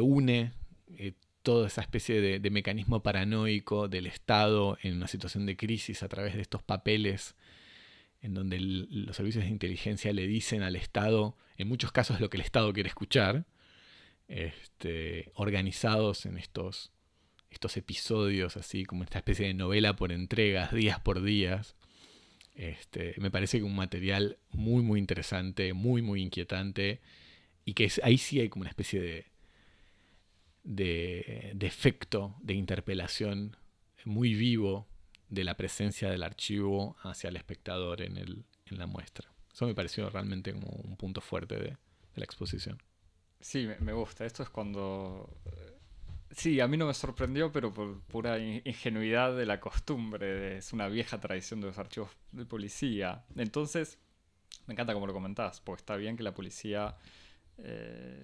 une 0.00 0.52
eh, 0.96 1.14
toda 1.42 1.66
esa 1.66 1.80
especie 1.80 2.20
de, 2.20 2.50
mecanismo 2.50 3.02
paranoico 3.02 3.88
del 3.88 4.06
Estado 4.06 4.76
en 4.82 4.96
una 4.96 5.08
situación 5.08 5.46
de 5.46 5.56
crisis 5.56 6.02
a 6.02 6.08
través 6.08 6.34
de 6.34 6.42
estos 6.42 6.62
papeles 6.62 7.34
en 8.20 8.34
donde 8.34 8.60
los 8.60 9.16
servicios 9.16 9.44
de 9.44 9.50
inteligencia 9.50 10.12
le 10.12 10.26
dicen 10.26 10.62
al 10.62 10.76
Estado, 10.76 11.38
en 11.56 11.68
muchos 11.68 11.90
casos 11.90 12.20
lo 12.20 12.28
que 12.28 12.36
el 12.36 12.42
Estado 12.42 12.72
quiere 12.74 12.88
escuchar, 12.88 13.46
este, 14.26 15.30
organizados 15.34 16.26
en 16.26 16.36
estos, 16.36 16.92
estos 17.50 17.76
episodios, 17.76 18.56
así 18.56 18.84
como 18.84 19.04
esta 19.04 19.18
especie 19.18 19.46
de 19.46 19.54
novela 19.54 19.96
por 19.96 20.12
entregas, 20.12 20.72
días 20.72 21.00
por 21.00 21.22
días. 21.22 21.76
Este, 22.54 23.14
me 23.18 23.30
parece 23.30 23.58
que 23.58 23.64
un 23.64 23.76
material 23.76 24.38
muy, 24.50 24.82
muy 24.82 24.98
interesante, 24.98 25.72
muy, 25.72 26.02
muy 26.02 26.22
inquietante, 26.22 27.00
y 27.64 27.74
que 27.74 27.90
ahí 28.02 28.18
sí 28.18 28.40
hay 28.40 28.48
como 28.48 28.62
una 28.62 28.70
especie 28.70 29.00
de, 29.00 29.26
de, 30.64 31.52
de 31.54 31.66
efecto 31.66 32.36
de 32.40 32.54
interpelación 32.54 33.56
muy 34.04 34.34
vivo 34.34 34.88
de 35.28 35.44
la 35.44 35.56
presencia 35.56 36.10
del 36.10 36.22
archivo 36.22 36.96
hacia 37.02 37.28
el 37.28 37.36
espectador 37.36 38.02
en, 38.02 38.16
el, 38.16 38.44
en 38.66 38.78
la 38.78 38.86
muestra. 38.86 39.30
Eso 39.52 39.66
me 39.66 39.74
pareció 39.74 40.08
realmente 40.10 40.52
como 40.52 40.68
un 40.68 40.96
punto 40.96 41.20
fuerte 41.20 41.56
de, 41.56 41.76
la 42.14 42.24
exposición. 42.24 42.82
Sí, 43.40 43.68
me, 43.80 43.92
gusta. 43.92 44.26
Esto 44.26 44.42
es 44.42 44.48
cuando... 44.48 45.30
Sí, 46.30 46.60
a 46.60 46.68
mí 46.68 46.76
no 46.76 46.86
me 46.86 46.94
sorprendió, 46.94 47.50
pero 47.50 47.72
por 47.72 48.00
pura 48.02 48.38
ingenuidad 48.38 49.34
de 49.36 49.46
la 49.46 49.60
costumbre. 49.60 50.58
es 50.58 50.72
una 50.72 50.88
vieja 50.88 51.18
tradición 51.18 51.60
de 51.60 51.68
los 51.68 51.78
archivos 51.78 52.10
de 52.32 52.44
policía. 52.44 53.24
Entonces, 53.36 53.98
me 54.66 54.74
encanta 54.74 54.92
como 54.92 55.06
lo 55.06 55.12
comentás, 55.12 55.60
porque 55.60 55.80
está 55.80 55.96
bien 55.96 56.16
que 56.16 56.22
la 56.22 56.34
policía 56.34 56.96
eh, 57.58 58.22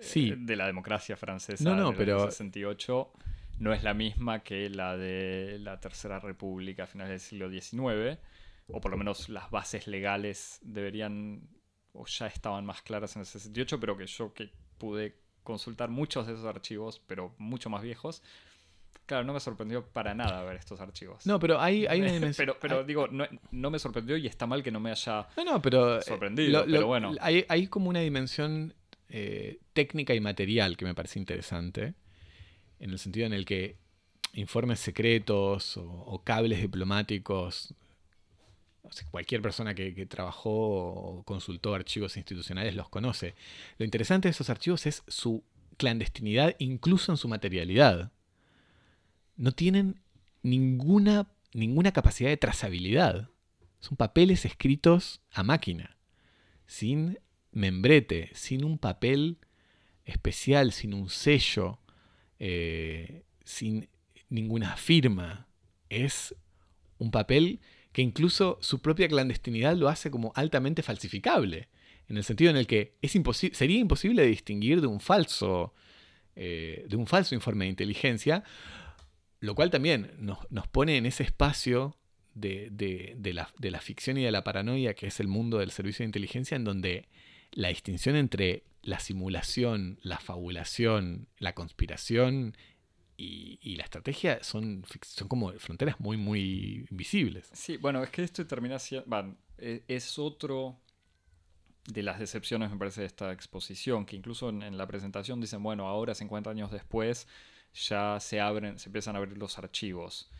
sí. 0.00 0.34
de 0.36 0.56
la 0.56 0.66
democracia 0.66 1.16
francesa 1.16 1.64
no, 1.64 1.74
no, 1.74 1.94
pero... 1.94 2.24
68 2.24 3.12
no 3.58 3.72
es 3.72 3.82
la 3.82 3.94
misma 3.94 4.42
que 4.42 4.68
la 4.68 4.96
de 4.96 5.58
la 5.58 5.80
Tercera 5.80 6.20
República 6.20 6.84
a 6.84 6.86
finales 6.86 7.10
del 7.10 7.20
siglo 7.20 7.50
XIX, 7.50 8.18
o 8.68 8.80
por 8.80 8.90
lo 8.90 8.98
menos 8.98 9.30
las 9.30 9.50
bases 9.50 9.86
legales 9.86 10.58
deberían 10.62 11.48
o 11.94 12.04
ya 12.06 12.26
estaban 12.26 12.66
más 12.66 12.82
claras 12.82 13.16
en 13.16 13.20
el 13.20 13.26
68, 13.26 13.80
pero 13.80 13.96
que 13.96 14.06
yo 14.06 14.34
que 14.34 14.50
pude 14.76 15.18
consultar 15.46 15.88
muchos 15.88 16.26
de 16.26 16.34
esos 16.34 16.44
archivos, 16.44 17.00
pero 17.06 17.34
mucho 17.38 17.70
más 17.70 17.82
viejos, 17.82 18.22
Claro, 19.06 19.22
no 19.22 19.32
me 19.32 19.38
sorprendió 19.38 19.86
para 19.86 20.14
nada 20.14 20.42
ver 20.42 20.56
estos 20.56 20.80
archivos. 20.80 21.24
No, 21.26 21.38
pero 21.38 21.60
hay, 21.60 21.86
hay 21.86 22.00
una 22.00 22.10
dimensión. 22.12 22.44
pero, 22.44 22.58
pero 22.60 22.84
digo, 22.84 23.06
no, 23.08 23.70
me 23.70 23.78
sorprendió 23.78 24.16
y 24.16 24.26
está 24.26 24.46
mal 24.46 24.64
que 24.64 24.72
no 24.72 24.80
me 24.80 24.90
haya 24.90 25.28
no, 25.36 25.44
no, 25.44 25.62
pero, 25.62 25.98
eh, 25.98 26.02
sorprendido. 26.02 26.64
pero 26.68 26.88
bueno. 26.88 27.12
Hay, 27.20 27.46
hay, 27.48 27.68
como 27.68 27.88
una 27.88 28.00
dimensión 28.00 28.74
eh, 29.08 29.60
técnica 29.72 30.12
y 30.12 30.20
material 30.20 30.76
que 30.76 30.84
me 30.84 30.94
parece 30.94 31.20
interesante 31.20 31.94
en 32.80 32.90
el 32.90 32.98
sentido 32.98 33.26
en 33.26 33.32
el 33.32 33.44
que 33.44 33.76
informes 34.32 34.80
secretos 34.80 35.76
o, 35.76 36.20
cables 36.24 36.60
diplomáticos, 36.60 37.74
cualquier 39.10 39.42
persona 39.42 39.74
que, 39.74 40.06
trabajó 40.06 40.50
o 40.50 41.22
consultó 41.24 41.74
archivos 41.74 42.16
institucionales 42.16 42.74
los 42.74 42.88
conoce. 42.88 43.34
Lo 43.78 43.84
interesante 43.84 44.28
de 44.28 44.30
esos 44.30 44.50
archivos 44.50 44.86
es 44.86 45.02
su 45.08 45.42
clandestinidad, 45.76 46.54
incluso 46.58 47.12
en 47.12 47.18
su 47.18 47.28
materialidad. 47.28 48.12
No 49.36 49.52
tienen 49.52 50.00
ninguna, 50.42 51.28
ninguna 51.52 51.92
capacidad 51.92 52.30
de 52.30 52.36
trazabilidad. 52.36 53.28
Son 53.80 53.96
papeles 53.96 54.44
escritos 54.44 55.20
a 55.32 55.42
máquina, 55.42 55.96
sin 56.66 57.18
membrete, 57.52 58.30
sin 58.34 58.64
un 58.64 58.78
papel 58.78 59.38
especial, 60.04 60.72
sin 60.72 60.94
un 60.94 61.10
sello, 61.10 61.78
eh, 62.38 63.24
sin 63.44 63.88
ninguna 64.28 64.76
firma. 64.76 65.46
Es 65.88 66.34
un 66.98 67.10
papel 67.10 67.60
que 67.96 68.02
incluso 68.02 68.58
su 68.60 68.82
propia 68.82 69.08
clandestinidad 69.08 69.74
lo 69.74 69.88
hace 69.88 70.10
como 70.10 70.30
altamente 70.34 70.82
falsificable, 70.82 71.70
en 72.10 72.18
el 72.18 72.24
sentido 72.24 72.50
en 72.50 72.58
el 72.58 72.66
que 72.66 72.92
es 73.00 73.12
sería 73.52 73.78
imposible 73.78 74.26
distinguir 74.26 74.82
de 74.82 74.86
un 74.86 75.00
falso, 75.00 75.72
eh, 76.34 76.84
de 76.90 76.94
un 76.94 77.06
falso 77.06 77.34
informe 77.34 77.64
de 77.64 77.70
inteligencia, 77.70 78.44
lo 79.40 79.54
cual 79.54 79.70
también 79.70 80.10
nos, 80.18 80.68
pone 80.68 80.98
en 80.98 81.06
ese 81.06 81.22
espacio 81.22 81.96
de, 82.34 82.70
la, 83.32 83.50
de 83.56 83.70
la 83.70 83.80
ficción 83.80 84.18
y 84.18 84.24
de 84.24 84.30
la 84.30 84.44
paranoia 84.44 84.92
que 84.92 85.06
es 85.06 85.18
el 85.18 85.28
mundo 85.28 85.56
del 85.56 85.70
servicio 85.70 86.02
de 86.02 86.08
inteligencia, 86.08 86.54
en 86.54 86.64
donde 86.64 87.08
la 87.52 87.68
distinción 87.68 88.14
entre 88.14 88.64
la 88.82 89.00
simulación, 89.00 89.98
la 90.02 90.18
fabulación, 90.18 91.28
la 91.38 91.54
conspiración 91.54 92.58
y, 93.16 93.76
la 93.76 93.84
estrategia 93.84 94.42
son, 94.42 94.84
son 95.02 95.28
como 95.28 95.52
fronteras 95.52 95.98
muy, 96.00 96.16
muy 96.16 96.86
visibles. 96.90 97.48
Sí, 97.52 97.76
bueno, 97.76 98.02
es 98.02 98.10
que 98.10 98.22
esto 98.22 98.46
termina 98.46 98.78
siendo. 98.78 99.36
E, 99.58 99.84
es 99.88 100.18
otro 100.18 100.78
de 101.86 102.02
las 102.02 102.18
decepciones, 102.18 102.70
me 102.70 102.76
parece, 102.76 103.02
de 103.02 103.06
esta 103.06 103.32
exposición, 103.32 104.04
que 104.04 104.16
incluso 104.16 104.48
en, 104.48 104.62
en, 104.62 104.76
la 104.76 104.86
presentación 104.86 105.40
dicen, 105.40 105.62
bueno, 105.62 105.86
ahora, 105.86 106.14
50 106.14 106.50
años 106.50 106.70
después, 106.70 107.26
ya 107.74 108.18
se 108.20 108.40
abren, 108.40 108.78
se 108.78 108.88
empiezan 108.88 109.14
a 109.16 109.18
abrir 109.18 109.38
los 109.38 109.58
archivos. 109.58 110.30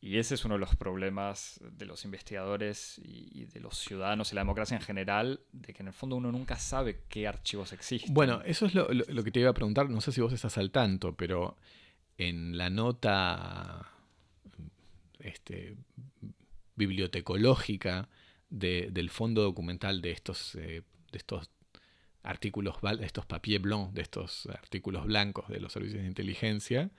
Y 0.00 0.18
ese 0.18 0.36
es 0.36 0.44
uno 0.44 0.54
de 0.54 0.60
los 0.60 0.76
problemas 0.76 1.60
de 1.72 1.84
los 1.84 2.04
investigadores 2.04 3.00
y, 3.04 3.46
de 3.46 3.60
los 3.60 3.78
ciudadanos 3.78 4.30
y 4.30 4.36
la 4.36 4.42
democracia 4.42 4.76
en 4.76 4.82
general, 4.82 5.40
de 5.52 5.72
que 5.74 5.82
en 5.82 5.88
el 5.88 5.92
fondo 5.92 6.14
uno 6.16 6.30
nunca 6.30 6.56
sabe 6.56 7.02
qué 7.08 7.26
archivos 7.26 7.72
existen. 7.72 8.14
Bueno, 8.14 8.40
eso 8.44 8.66
es 8.66 8.74
lo, 8.74 9.24
que 9.24 9.30
te 9.32 9.40
iba 9.40 9.50
a 9.50 9.54
preguntar, 9.54 9.90
no 9.90 10.00
sé 10.00 10.12
si 10.12 10.20
vos 10.20 10.32
estás 10.32 10.56
al 10.56 10.70
tanto, 10.70 11.16
pero 11.16 11.56
en 12.16 12.56
la 12.56 12.70
nota 12.70 13.90
este, 15.18 15.76
bibliotecológica 16.76 18.08
del 18.50 19.10
fondo 19.10 19.42
documental 19.42 20.00
de 20.00 20.12
estos, 20.12 20.54
eh, 20.54 20.82
de 21.10 21.18
estos 21.18 21.50
artículos, 22.22 22.76
de 22.80 23.04
estos 23.04 23.26
papier 23.26 23.60
blanc, 23.60 23.92
de 23.92 24.02
estos 24.02 24.46
artículos 24.46 25.06
blancos 25.06 25.48
de 25.48 25.60
los 25.60 25.72
servicios 25.72 26.02
de 26.02 26.08
inteligencia, 26.08 26.90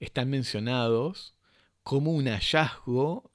están 0.00 0.30
mencionados 0.30 1.34
como 1.82 2.12
un 2.12 2.26
hallazgo 2.26 3.30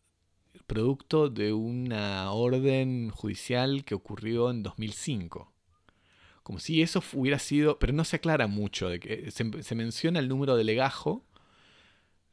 producto 0.68 1.30
de 1.30 1.54
una 1.54 2.32
orden 2.32 3.10
judicial 3.10 3.84
que 3.86 3.95
ocurrió 3.95 4.52
en 4.52 4.64
2005. 4.64 5.52
Como 6.43 6.60
si 6.60 6.82
eso 6.82 7.04
hubiera 7.14 7.39
sido, 7.39 7.80
pero 7.80 7.93
no 7.93 8.04
se 8.06 8.18
aclara 8.18 8.48
mucho, 8.48 8.89
de 8.89 9.00
que 9.00 9.32
se, 9.32 9.76
menciona 9.76 10.20
el 10.20 10.30
número 10.30 10.56
de 10.56 10.64
legajo, 10.64 11.26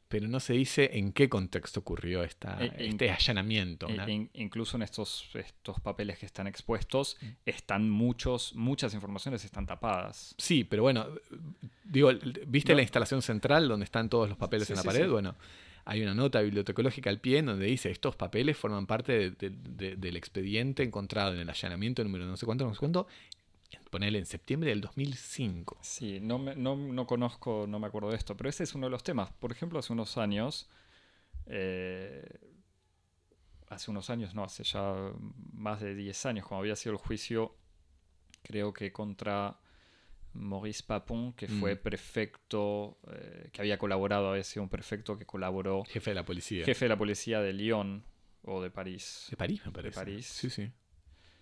pero 0.07 0.27
no 0.27 0.39
se 0.39 0.53
dice 0.53 0.91
en 0.93 1.11
qué 1.11 1.27
contexto 1.27 1.81
ocurrió 1.81 2.23
esta, 2.23 2.63
e, 2.63 2.87
este 2.87 3.11
allanamiento. 3.11 3.87
E, 3.89 4.29
incluso 4.33 4.77
en 4.77 4.83
estos, 4.83 5.29
estos 5.33 5.81
papeles 5.81 6.17
que 6.17 6.25
están 6.25 6.47
expuestos, 6.47 7.17
mm. 7.21 7.25
están 7.45 7.89
muchos, 7.89 8.55
muchas 8.55 8.93
informaciones 8.93 9.43
están 9.43 9.65
tapadas. 9.65 10.35
Sí, 10.37 10.63
pero 10.63 10.83
bueno, 10.83 11.07
digo, 11.83 12.11
¿viste 12.47 12.73
la 12.73 12.83
instalación 12.83 13.21
central 13.21 13.67
donde 13.67 13.83
están 13.83 14.09
todos 14.09 14.29
los 14.29 14.37
papeles 14.37 14.69
en 14.69 14.77
la 14.77 14.83
pared? 14.83 15.09
Bueno, 15.09 15.35
hay 15.85 16.01
una 16.01 16.15
nota 16.15 16.41
bibliotecológica 16.41 17.09
al 17.11 17.19
pie 17.19 17.39
en 17.39 17.45
donde 17.45 17.67
dice 17.67 17.91
estos 17.91 18.15
papeles 18.15 18.57
forman 18.57 18.87
parte 18.87 19.31
del 19.31 20.15
expediente 20.17 20.83
encontrado 20.83 21.33
en 21.33 21.39
el 21.39 21.49
allanamiento 21.49 22.03
número 22.03 22.25
no 22.25 22.35
sé 22.35 22.45
cuánto, 22.45 22.65
no 22.65 22.73
sé 22.73 22.79
cuánto, 22.79 23.07
ponerle 23.91 24.19
en 24.19 24.25
septiembre 24.25 24.71
del 24.71 24.81
2005. 24.81 25.77
Sí, 25.81 26.19
no, 26.19 26.39
no, 26.39 27.07
conozco, 27.07 27.65
no 27.67 27.79
me 27.79 27.87
acuerdo 27.87 28.09
de 28.09 28.17
esto, 28.17 28.35
pero 28.35 28.49
ese 28.49 28.63
es 28.63 28.73
uno 28.75 28.87
de 28.87 28.91
los 28.91 29.03
temas. 29.03 29.31
Por 29.33 29.51
ejemplo, 29.51 29.79
hace 29.79 29.93
unos 29.93 30.17
años, 30.17 30.69
eh, 31.45 32.27
hace 33.69 33.91
unos 33.91 34.09
años, 34.09 34.33
no, 34.33 34.43
hace 34.43 34.63
ya 34.63 35.11
más 35.53 35.81
de 35.81 35.95
10 35.95 36.25
años, 36.25 36.47
como 36.47 36.59
había 36.59 36.75
sido 36.75 36.93
el 36.93 36.97
juicio, 36.97 37.55
creo 38.43 38.73
que 38.73 38.91
contra 38.91 39.59
Maurice 40.35 40.83
Papon, 40.85 41.33
que 41.33 41.47
fue 41.47 41.75
mm. 41.75 41.79
prefecto, 41.79 42.97
eh, 43.11 43.49
que 43.51 43.61
había 43.61 43.77
colaborado, 43.77 44.29
había 44.29 44.43
sido 44.43 44.63
un 44.63 44.69
prefecto 44.69 45.17
que 45.17 45.25
colaboró. 45.25 45.83
Jefe 45.85 46.11
de 46.11 46.15
la 46.15 46.25
policía. 46.25 46.65
Jefe 46.65 46.85
de 46.85 46.89
la 46.89 46.97
policía 46.97 47.41
de 47.41 47.53
Lyon 47.53 48.03
o 48.43 48.61
de 48.61 48.69
París. 48.69 49.27
De 49.29 49.37
París, 49.37 49.61
me 49.65 49.71
parece. 49.71 49.99
De 49.99 50.05
París. 50.05 50.25
Sí, 50.25 50.49
sí. 50.49 50.71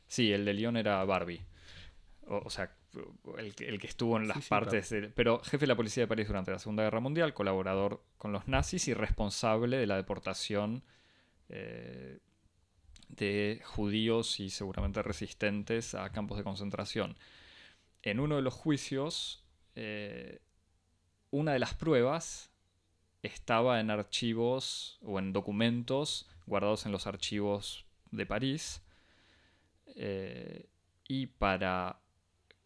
Sí, 0.08 0.32
el 0.32 0.46
de 0.46 0.54
Lyon 0.54 0.78
era 0.78 1.04
Barbie. 1.06 1.42
O, 2.28 2.50
sea, 2.50 2.74
el, 3.38 3.56
que 3.56 3.88
estuvo 3.88 4.18
en 4.18 4.28
las 4.28 4.48
partes. 4.48 4.94
pero 5.16 5.40
jefe 5.40 5.64
de 5.64 5.68
la 5.68 5.76
policía 5.76 6.04
de 6.04 6.08
París 6.08 6.28
durante 6.28 6.52
la 6.52 6.60
Segunda 6.60 6.84
Guerra 6.84 7.00
Mundial, 7.00 7.34
colaborador 7.34 8.04
con 8.18 8.32
los 8.32 8.48
nazis 8.48 8.88
y 8.88 8.94
responsable 8.94 9.78
de 9.78 9.88
la 9.88 9.98
deportación 9.98 10.84
eh, 11.50 12.20
de 13.10 13.62
judíos 13.66 14.40
y 14.40 14.50
seguramente 14.50 15.02
resistentes 15.02 15.96
a 15.96 16.12
campos 16.12 16.38
de 16.38 16.44
concentración 16.44 17.18
en 18.04 18.20
uno 18.20 18.36
de 18.36 18.42
los 18.42 18.54
juicios, 18.54 19.44
eh, 19.76 20.40
una 21.32 21.54
de 21.54 21.60
las 21.60 21.74
pruebas 21.74 22.52
estaba 23.24 23.80
en 23.80 23.90
archivos 23.90 25.00
o 25.02 25.18
en 25.18 25.34
documentos 25.34 26.30
guardados 26.46 26.86
en 26.86 26.92
los 26.92 27.08
archivos 27.08 27.86
de 28.12 28.26
París. 28.26 28.84
Eh, 29.96 30.70
y 31.08 31.28
para, 31.28 32.00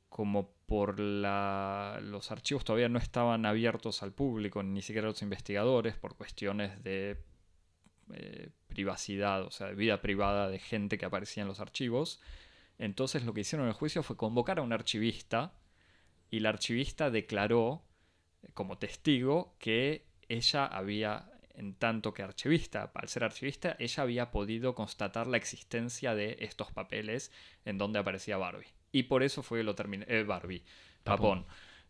como 0.10 0.52
por 0.66 1.00
la, 1.00 2.00
los 2.02 2.32
archivos 2.32 2.66
todavía 2.66 2.90
no 2.90 3.00
estaban 3.00 3.46
abiertos 3.46 4.04
al 4.04 4.14
público, 4.14 4.64
ni 4.64 4.82
siquiera 4.82 5.08
a 5.08 5.12
los 5.12 5.22
investigadores, 5.22 5.96
por 5.96 6.16
cuestiones 6.16 6.84
de 6.84 7.24
eh, 8.14 8.50
privacidad, 8.68 9.44
o 9.44 9.52
sea, 9.52 9.68
de 9.68 9.76
vida 9.76 10.02
privada 10.02 10.50
de 10.50 10.60
gente 10.60 10.98
que 10.98 11.06
aparecía 11.06 11.42
en 11.44 11.48
los 11.48 11.60
archivos. 11.60 12.22
Entonces 12.80 13.24
lo 13.24 13.34
que 13.34 13.42
hicieron 13.42 13.66
en 13.66 13.70
el 13.70 13.76
juicio 13.76 14.04
fue 14.04 14.18
convocar 14.18 14.60
a 14.60 14.62
un 14.62 14.74
archivista 14.74 15.54
y 16.30 16.40
la 16.40 16.50
archivista 16.50 17.10
declaró 17.10 17.84
eh, 18.44 18.50
como 18.54 18.78
testigo 18.78 19.56
que 19.60 20.06
ella 20.30 20.66
había, 20.66 21.32
en 21.56 21.74
tanto 21.74 22.14
que 22.14 22.24
archivista, 22.24 22.92
al 22.94 23.08
ser 23.08 23.24
archivista, 23.24 23.76
ella 23.80 24.04
había 24.04 24.32
podido 24.32 24.76
constatar 24.76 25.28
la 25.28 25.38
existencia 25.38 26.16
de 26.16 26.38
estos 26.42 26.72
papeles 26.72 27.32
en 27.66 27.78
donde 27.78 28.00
aparecía 28.00 28.38
Barbie. 28.38 28.68
Y 28.92 29.04
por 29.04 29.24
eso 29.24 29.42
fue 29.44 29.64
lo 29.64 29.76
terminé, 29.76 30.06
eh, 30.08 30.24
Barbie, 30.24 30.64
Papón. 31.04 31.46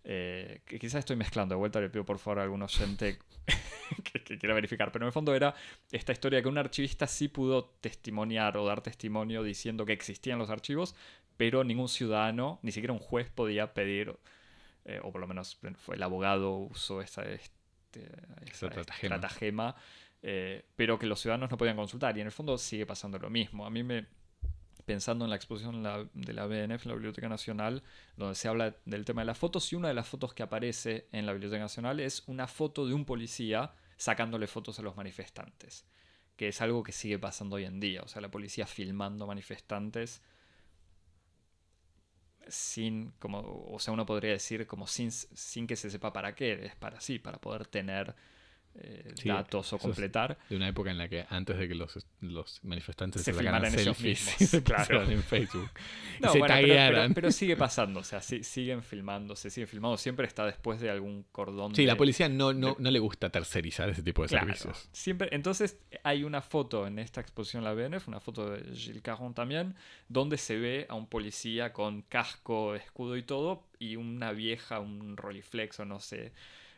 Eh, 0.10 0.62
que 0.64 0.80
quizás 0.80 1.00
estoy 1.00 1.18
mezclando, 1.18 1.54
de 1.54 1.60
vuelta 1.60 1.82
le 1.82 1.90
pido 1.90 2.06
por 2.06 2.18
favor 2.18 2.40
a 2.40 2.44
algún 2.44 2.62
oyente 2.62 3.20
que, 4.24 4.38
quiera 4.40 4.56
verificar, 4.56 4.90
pero 4.90 5.04
en 5.04 5.08
el 5.08 5.12
fondo 5.12 5.36
era 5.36 5.54
esta 5.92 6.14
historia 6.14 6.42
que 6.42 6.48
un 6.48 6.58
archivista 6.58 7.08
sí 7.08 7.28
pudo 7.28 7.66
testimoniar 7.82 8.56
o 8.56 8.66
dar 8.66 8.80
testimonio 8.80 9.44
diciendo 9.44 9.86
que 9.86 9.92
existían 9.92 10.40
los 10.40 10.50
archivos, 10.50 10.96
pero 11.36 11.66
ningún 11.66 11.90
ciudadano, 11.90 12.58
ni 12.62 12.72
siquiera 12.72 12.94
un 12.94 13.00
juez 13.00 13.30
podía 13.30 13.74
pedir, 13.74 14.18
eh, 14.86 15.02
o 15.04 15.12
por 15.12 15.20
lo 15.20 15.28
menos 15.28 15.60
fue 15.76 15.98
el 15.98 16.04
abogado 16.04 16.56
usó 16.56 17.02
esa, 17.02 17.24
este, 17.24 18.10
estratagema, 18.46 19.76
eh, 20.22 20.64
pero 20.78 20.98
que 20.98 21.06
los 21.06 21.20
ciudadanos 21.20 21.52
no 21.52 21.58
podían 21.58 21.76
consultar, 21.76 22.18
y 22.18 22.22
en 22.22 22.28
el 22.28 22.32
fondo 22.32 22.58
sigue 22.58 22.86
pasando 22.86 23.20
lo 23.20 23.30
mismo. 23.30 23.66
A 23.66 23.70
mí 23.70 23.84
me, 23.84 24.06
pensando 24.88 25.26
en 25.26 25.30
la 25.30 25.36
exposición 25.36 25.84
de 26.14 26.34
la 26.34 26.46
BNF, 26.46 26.86
en 26.86 26.88
la 26.88 26.94
Biblioteca 26.94 27.28
Nacional, 27.28 27.84
donde 28.16 28.36
se 28.36 28.48
habla 28.48 28.74
del 28.86 29.04
tema 29.04 29.22
de 29.22 29.26
las 29.26 29.38
fotos, 29.38 29.74
y 29.74 29.76
una 29.76 29.90
de 29.90 29.94
las 29.94 30.08
fotos 30.08 30.34
que 30.34 30.44
aparece 30.44 31.10
en 31.12 31.26
la 31.26 31.34
Biblioteca 31.34 31.62
Nacional 31.62 32.00
es 32.00 32.24
una 32.28 32.48
foto 32.48 32.88
de 32.88 32.94
un 32.94 33.04
policía 33.04 33.74
sacándole 33.98 34.48
fotos 34.48 34.80
a 34.80 34.84
los 34.84 34.96
manifestantes, 34.96 35.86
que 36.38 36.48
es 36.48 36.62
algo 36.62 36.84
que 36.84 36.94
sigue 36.94 37.20
pasando 37.20 37.58
hoy 37.58 37.66
en 37.66 37.82
día, 37.82 38.02
o 38.02 38.08
sea, 38.08 38.22
la 38.22 38.32
policía 38.32 38.66
filmando 38.66 39.28
manifestantes 39.28 40.22
sin, 42.48 43.12
como, 43.20 43.40
o 43.70 43.80
sea, 43.80 43.94
uno 43.94 44.06
podría 44.06 44.32
decir 44.32 44.68
como 44.68 44.88
sin, 44.88 45.12
sin 45.12 45.68
que 45.68 45.76
se 45.76 45.90
sepa 45.90 46.14
para 46.14 46.34
qué, 46.34 46.66
es 46.66 46.76
para 46.78 47.02
sí, 47.02 47.20
para 47.20 47.42
poder 47.42 47.68
tener 47.68 48.16
eh, 48.80 49.14
datos 49.26 49.74
o 49.74 49.78
completar. 49.78 50.38
De 50.50 50.56
una 50.56 50.68
época 50.68 50.92
en 50.92 50.98
la 50.98 51.10
que 51.10 51.26
antes 51.30 51.58
de 51.58 51.68
que 51.68 51.76
los, 51.76 52.06
los 52.22 52.64
manifestantes 52.64 53.24
se, 53.24 53.34
se 53.34 53.38
sacaran 53.38 53.72
selfies 53.72 54.20
se 54.38 54.64
claro. 54.64 55.04
en 55.04 55.24
Facebook. 55.24 55.70
no, 56.22 56.32
se 56.32 56.40
bueno, 56.40 57.14
pero, 57.14 57.32
sigue 57.32 57.56
pasando, 57.56 58.02
o 58.02 58.04
sea, 58.04 58.22
siguen 58.22 58.84
filmando, 58.84 59.36
se 59.36 59.50
sigue 59.50 59.68
filmando, 59.68 59.98
siempre 59.98 60.28
está 60.28 60.46
después 60.46 60.80
de 60.80 60.90
algún 60.90 61.24
cordón. 61.32 61.74
Sí, 61.76 61.86
la 61.86 61.96
policía 61.96 62.30
no, 62.30 62.54
no, 62.54 62.76
no, 62.78 62.92
le 62.92 63.00
gusta 63.00 63.30
tercerizar 63.30 63.90
ese 63.90 64.04
tipo 64.04 64.22
de 64.22 64.30
servicios. 64.30 64.90
Siempre, 64.92 65.30
entonces 65.32 65.80
hay 66.04 66.24
una 66.24 66.42
foto 66.42 66.86
en 66.88 67.00
esta 67.00 67.22
exposición 67.22 67.64
la 67.64 67.74
BNF, 67.74 68.08
una 68.08 68.20
foto 68.20 68.52
de 68.52 68.76
Gilles 68.76 69.02
Caron 69.02 69.34
también, 69.34 69.76
donde 70.08 70.38
se 70.38 70.58
ve 70.58 70.86
a 70.90 70.96
un 70.96 71.08
policía 71.08 71.74
con 71.74 72.04
casco, 72.04 72.76
escudo 72.76 73.18
y 73.18 73.24
todo, 73.24 73.64
y 73.80 73.96
una 73.96 74.32
vieja, 74.32 74.80
un 74.80 75.18
Rolleiflex 75.18 75.80
o 75.80 75.86
no 75.86 76.00
sé 76.00 76.34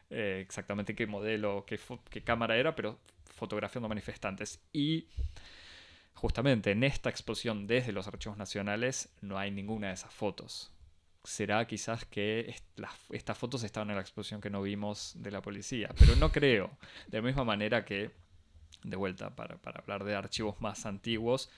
eh, 0.09 0.39
exactamente 0.41 0.95
qué 0.95 1.07
modelo, 1.07 1.65
qué, 1.65 1.79
cámara 2.23 2.57
era, 2.57 2.75
pero 2.75 2.99
fotografiando 3.25 3.87
manifestantes. 3.87 4.59
Y 4.73 5.07
justamente 6.13 6.71
en 6.71 6.83
esta 6.83 7.09
exposición 7.09 7.67
desde 7.67 7.91
los 7.91 8.07
archivos 8.07 8.37
nacionales 8.37 9.09
no 9.21 9.37
hay 9.37 9.51
ninguna 9.51 9.87
de 9.87 9.93
esas 9.93 10.13
fotos. 10.13 10.71
Será 11.23 11.65
quizás 11.67 12.05
que 12.05 12.55
estas 13.09 13.37
fotos 13.37 13.63
estaban 13.63 13.89
en 13.89 13.95
la 13.95 14.01
exposición 14.01 14.41
que 14.41 14.49
no 14.49 14.61
vimos 14.61 15.13
de 15.15 15.31
la 15.31 15.41
policía, 15.41 15.89
pero 15.99 16.15
no 16.15 16.31
creo. 16.31 16.71
De 17.07 17.19
la 17.19 17.23
misma 17.23 17.43
manera 17.43 17.85
que, 17.85 18.11
de 18.83 18.95
vuelta, 18.95 19.35
para 19.35 19.59
hablar 19.75 20.05
de 20.05 20.15
archivos 20.15 20.59
más 20.61 20.85
antiguos, 20.85 21.49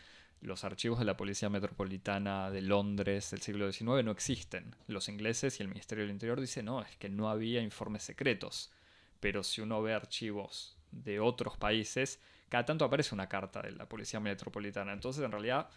los 0.42 0.64
archivos 0.64 1.00
de 1.00 1.06
la 1.06 1.18
Policía 1.18 1.50
Metropolitana 1.50 2.50
de 2.50 2.62
Londres 2.62 3.30
del 3.32 3.42
siglo 3.42 3.72
XIX 3.72 4.04
no 4.04 4.12
existen. 4.12 4.76
Los 4.88 5.08
ingleses 5.08 5.60
y 5.60 5.64
el 5.64 5.70
Ministerio 5.70 6.04
del 6.04 6.12
Interior 6.12 6.42
dicen, 6.42 6.66
no, 6.66 6.82
es 6.82 6.98
que 6.98 7.10
no 7.10 7.30
había 7.30 7.62
informes 7.62 8.04
secretos. 8.04 8.72
Pero 9.20 9.44
si 9.44 9.62
uno 9.62 9.82
ve 9.84 9.94
archivos 9.94 10.78
de 10.92 11.20
otros 11.20 11.58
países, 11.58 12.20
cada 12.50 12.66
tanto 12.66 12.86
aparece 12.86 13.14
una 13.14 13.30
carta 13.30 13.62
de 13.62 13.72
la 13.72 13.88
Policía 13.88 14.20
Metropolitana. 14.20 14.94
Entonces, 14.94 15.24
en 15.24 15.32
realidad, 15.32 15.70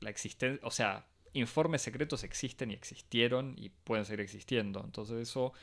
la 0.00 0.10
existencia, 0.10 0.60
o 0.66 0.70
sea, 0.70 1.06
informes 1.32 1.80
secretos 1.80 2.24
existen 2.24 2.70
y 2.70 2.74
existieron 2.74 3.54
y 3.56 3.70
pueden 3.70 4.04
seguir 4.04 4.20
existiendo. 4.20 4.82
Entonces, 4.84 5.16
eso, 5.16 5.54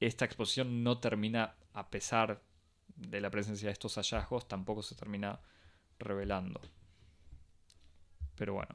esta 0.00 0.24
exposición 0.24 0.82
no 0.82 0.98
termina, 0.98 1.54
a 1.74 1.90
pesar 1.90 2.42
de 2.96 3.20
la 3.20 3.30
presencia 3.30 3.68
de 3.68 3.72
estos 3.72 3.94
hallazgos, 3.94 4.48
tampoco 4.48 4.82
se 4.82 4.96
termina 4.96 5.40
revelando. 6.00 6.60
Pero 8.36 8.54
bueno. 8.54 8.74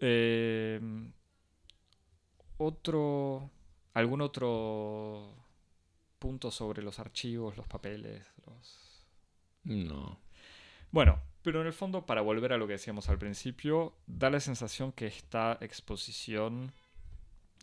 Eh, 0.00 0.80
otro. 2.58 3.50
¿Algún 3.94 4.20
otro 4.20 5.34
punto 6.18 6.50
sobre 6.50 6.82
los 6.82 6.98
archivos, 6.98 7.56
los 7.56 7.66
papeles? 7.66 8.24
Los... 8.46 9.06
No. 9.64 10.20
Bueno, 10.90 11.20
pero 11.42 11.60
en 11.60 11.66
el 11.66 11.72
fondo, 11.72 12.06
para 12.06 12.20
volver 12.20 12.52
a 12.52 12.58
lo 12.58 12.66
que 12.66 12.74
decíamos 12.74 13.08
al 13.08 13.18
principio, 13.18 13.94
da 14.06 14.30
la 14.30 14.40
sensación 14.40 14.92
que 14.92 15.06
esta 15.06 15.58
exposición 15.60 16.72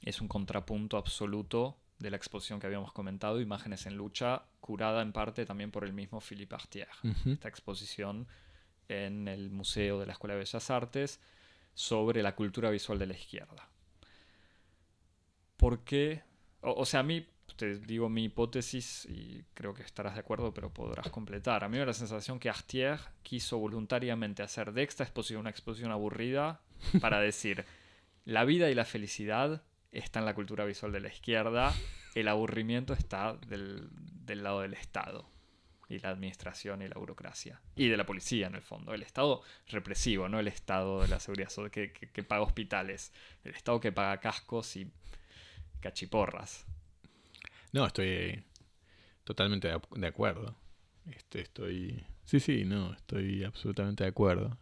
es 0.02 0.22
un 0.22 0.28
contrapunto 0.28 0.98
absoluto 0.98 1.78
de 2.00 2.10
la 2.10 2.18
exposición 2.18 2.60
que 2.60 2.68
habíamos 2.68 2.92
comentado, 2.92 3.40
Imágenes 3.40 3.86
en 3.86 3.96
Lucha, 3.96 4.44
curada 4.60 5.02
en 5.02 5.14
parte 5.14 5.46
también 5.46 5.72
por 5.72 5.84
el 5.84 5.94
mismo 5.94 6.20
Philippe 6.20 6.56
Artier. 6.56 6.90
Esta 7.26 7.48
exposición 7.48 8.28
en 8.88 9.28
el 9.28 9.50
Museo 9.50 10.00
de 10.00 10.06
la 10.06 10.14
Escuela 10.14 10.34
de 10.34 10.40
Bellas 10.40 10.70
Artes 10.70 11.20
sobre 11.74 12.24
la 12.24 12.36
cultura 12.36 12.70
visual 12.70 13.00
de 13.00 13.08
la 13.08 13.14
izquierda. 13.14 13.70
¿Por 15.58 15.84
qué? 15.84 16.24
O, 16.62 16.86
sea, 16.86 17.02
a 17.02 17.04
mí, 17.04 17.28
te 17.56 17.80
digo 17.80 18.10
mi 18.10 18.26
hipótesis 18.26 19.06
y 19.06 19.44
creo 19.54 19.74
que 19.74 19.84
estarás 19.84 20.16
de 20.16 20.22
acuerdo, 20.22 20.54
pero 20.54 20.74
podrás 20.74 21.10
completar. 21.10 21.64
A 21.64 21.70
mí 21.70 21.74
me 21.74 21.80
da 21.80 21.88
la 21.88 21.94
sensación 21.94 22.40
que 22.40 22.50
Astier 22.50 23.00
quiso 23.24 23.58
voluntariamente 23.58 24.44
hacer 24.44 24.74
de 24.74 24.84
esta 24.84 25.04
exposición 25.04 25.42
una 25.42 25.50
exposición 25.50 25.92
aburrida 25.92 26.62
para 27.02 27.20
decir, 27.20 27.66
la 28.24 28.44
vida 28.46 28.70
y 28.70 28.76
la 28.76 28.86
felicidad 28.86 29.64
está 29.92 30.20
en 30.20 30.26
la 30.26 30.36
cultura 30.36 30.66
visual 30.66 30.92
de 30.92 31.00
la 31.00 31.10
izquierda, 31.10 31.74
el 32.16 32.28
aburrimiento 32.28 32.94
está 32.94 33.38
del, 33.48 33.90
del 33.92 34.44
lado 34.44 34.62
del 34.62 34.74
Estado 34.74 35.35
y 35.90 36.00
la 36.00 36.10
administración 36.10 36.82
y 36.82 36.88
la 36.88 36.96
burocracia. 36.96 37.62
Y 37.76 37.88
de 37.88 37.98
la 37.98 38.06
policía, 38.06 38.48
en 38.48 38.56
el 38.56 38.62
fondo. 38.62 38.94
El 38.94 39.04
Estado 39.04 39.42
represivo, 39.68 40.28
no 40.28 40.40
el 40.40 40.48
Estado 40.48 41.02
de 41.02 41.08
la 41.08 41.20
seguridad 41.20 41.50
que, 41.72 41.92
que, 41.92 42.24
paga 42.24 42.42
hospitales. 42.42 43.12
El 43.44 43.54
Estado 43.54 43.80
que 43.80 43.92
paga 43.92 44.20
cascos 44.20 44.76
y 44.76 44.92
cachiporras. 45.80 46.66
No, 47.72 47.86
estoy 47.86 48.44
totalmente 49.24 49.72
de 49.92 50.08
acuerdo. 50.08 50.56
Este, 51.12 51.42
estoy. 51.42 52.04
Sí, 52.24 52.40
sí, 52.40 52.66
no, 52.66 52.94
estoy 52.94 53.44
absolutamente 53.44 54.04
de 54.04 54.10
acuerdo. 54.10 54.58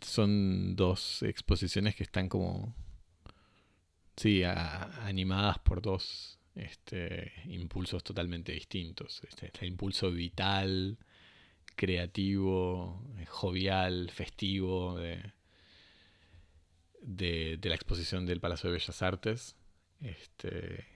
Son 0.00 0.74
dos 0.76 1.22
exposiciones 1.22 1.94
que 1.94 2.02
están 2.02 2.28
como. 2.28 2.74
Sí, 4.16 4.42
animadas 4.44 5.58
por 5.60 5.80
dos 5.80 6.39
este, 6.60 7.32
impulsos 7.46 8.04
totalmente 8.04 8.52
distintos. 8.52 9.22
Este, 9.26 9.46
este 9.46 9.66
impulso 9.66 10.10
vital, 10.10 10.98
creativo, 11.74 13.02
eh, 13.18 13.26
jovial, 13.26 14.10
festivo 14.12 14.98
de, 14.98 15.32
de, 17.00 17.58
la 17.62 17.74
exposición 17.74 18.26
del 18.26 18.40
Palacio 18.40 18.68
de 18.68 18.74
Bellas 18.76 19.02
Artes, 19.02 19.56
este, 20.00 20.86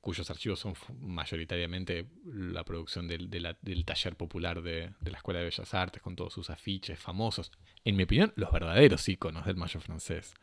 cuyos 0.00 0.30
archivos 0.30 0.60
son 0.60 0.74
mayoritariamente 1.00 2.06
la 2.24 2.64
producción 2.64 3.08
del, 3.08 3.30
del 3.30 3.84
taller 3.84 4.16
popular 4.16 4.62
de, 4.62 4.92
de, 5.00 5.10
la 5.10 5.18
Escuela 5.18 5.40
de 5.40 5.46
Bellas 5.46 5.74
Artes, 5.74 6.02
con 6.02 6.16
todos 6.16 6.34
sus 6.34 6.50
afiches 6.50 6.98
famosos. 6.98 7.50
En 7.84 7.96
mi 7.96 8.02
opinión, 8.02 8.32
los 8.36 8.52
verdaderos 8.52 9.08
íconos 9.08 9.46
del 9.46 9.56
mayo 9.56 9.80
francés. 9.80 10.34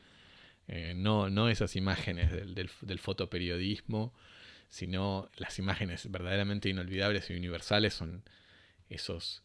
Eh, 0.67 0.93
no, 0.95 1.29
no 1.29 1.47
esas 1.47 1.75
imágenes 1.77 2.31
del, 2.31 2.53
del, 2.53 2.99
fotoperiodismo, 2.99 4.13
sino 4.69 5.29
las 5.37 5.59
imágenes 5.59 6.11
verdaderamente 6.11 6.67
inolvidables 6.67 7.29
y 7.29 7.35
universales 7.35 7.93
son 7.93 8.23
esos, 8.89 9.43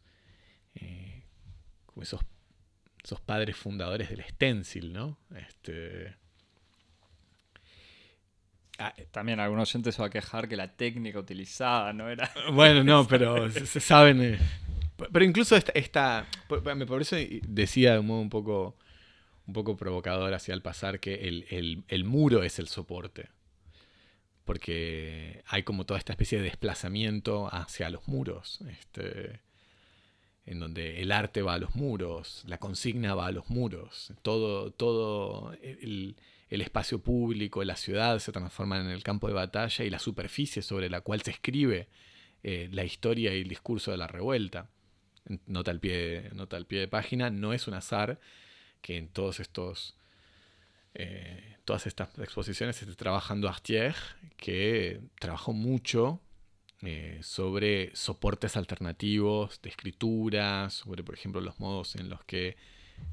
eh, 0.75 1.23
esos, 2.01 2.23
esos 3.05 3.21
padres 3.21 3.57
fundadores 3.57 4.11
del 4.11 4.25
stencil, 4.25 4.93
¿no? 4.93 5.17
Este, 5.37 6.17
ah, 8.79 8.93
también 9.13 9.39
algunos 9.39 9.73
oyentes 9.73 9.95
se 9.95 10.03
va 10.03 10.09
a 10.09 10.11
quejar 10.11 10.49
que 10.49 10.57
la 10.57 10.75
técnica 10.75 11.21
utilizada 11.21 11.93
no 11.93 12.11
era. 12.11 12.33
Bueno, 12.53 12.83
no, 12.83 13.07
pero 13.09 13.49
se, 13.49 13.79
saben. 13.79 14.21
Eh, 14.23 14.39
pero 15.13 15.25
incluso 15.25 15.55
esta, 15.55 15.71
esta, 15.73 16.27
Por 16.49 17.01
eso 17.01 17.17
decía 17.47 17.93
de 17.93 17.99
un 18.01 18.07
modo 18.07 18.21
un 18.21 18.31
poco 18.31 18.77
un 19.47 19.55
poco 19.55 19.77
provocador 19.77 20.35
hacia 20.35 20.55
el 20.55 20.63
pasar 20.63 21.01
que 21.01 21.15
el, 21.15 22.05
muro 22.05 22.43
es 22.43 22.59
el 22.59 22.69
soporte. 22.69 23.29
porque 24.45 25.43
hay 25.47 25.63
como 25.63 25.87
toda 25.87 25.99
esta 25.99 26.13
especie 26.13 26.39
de 26.39 26.45
desplazamiento 26.45 27.49
hacia 27.53 27.91
los 27.91 28.09
muros, 28.09 28.61
este, 28.69 29.41
en 30.47 30.59
donde 30.59 31.01
el 31.01 31.13
arte 31.13 31.43
va 31.43 31.55
a 31.55 31.59
los 31.59 31.75
muros, 31.77 32.43
la 32.47 32.59
consigna 32.59 33.15
va 33.15 33.27
a 33.27 33.33
los 33.33 33.49
muros, 33.51 34.13
todo, 34.23 34.73
todo 34.73 35.53
el, 35.63 36.17
espacio 36.49 37.01
público, 37.01 37.65
la 37.65 37.77
ciudad 37.77 38.19
se 38.19 38.33
transforma 38.33 38.81
en 38.81 38.89
el 38.89 39.03
campo 39.03 39.29
de 39.29 39.35
batalla 39.35 39.85
y 39.85 39.91
la 39.91 39.99
superficie 39.99 40.61
sobre 40.63 40.91
la 40.91 41.01
cual 41.01 41.23
se 41.23 41.31
escribe 41.31 41.89
eh, 42.43 42.69
la 42.73 42.85
historia 42.85 43.35
y 43.35 43.41
el 43.41 43.49
discurso 43.49 43.91
de 43.91 43.97
la 43.97 44.07
revuelta. 44.07 44.69
Nota 45.47 45.71
al, 45.71 45.81
pie, 45.81 46.31
nota 46.35 46.57
al 46.57 46.67
pie 46.67 46.81
de 46.81 46.89
página, 46.89 47.31
no 47.31 47.53
es 47.53 47.69
un 47.69 47.75
azar 47.75 48.19
que 48.83 48.99
en 48.99 49.09
todos 49.09 49.41
estos 49.41 49.97
eh, 50.95 51.57
todas 51.65 51.87
estas 51.87 52.19
exposiciones 52.19 52.77
se 52.77 52.85
está 52.85 52.97
trabajando 52.97 53.49
Artier, 53.49 53.95
que 54.37 55.01
trabajó 55.19 55.53
mucho 55.53 56.21
eh, 56.83 57.21
sobre 57.23 57.95
soportes 57.95 58.57
alternativos 58.57 59.63
de 59.63 59.71
escritura, 59.71 60.69
sobre, 60.71 61.05
por 61.05 61.15
ejemplo, 61.15 61.41
los 61.41 61.61
modos 61.61 61.97
en 61.97 62.09
los 62.09 62.25
que 62.25 62.57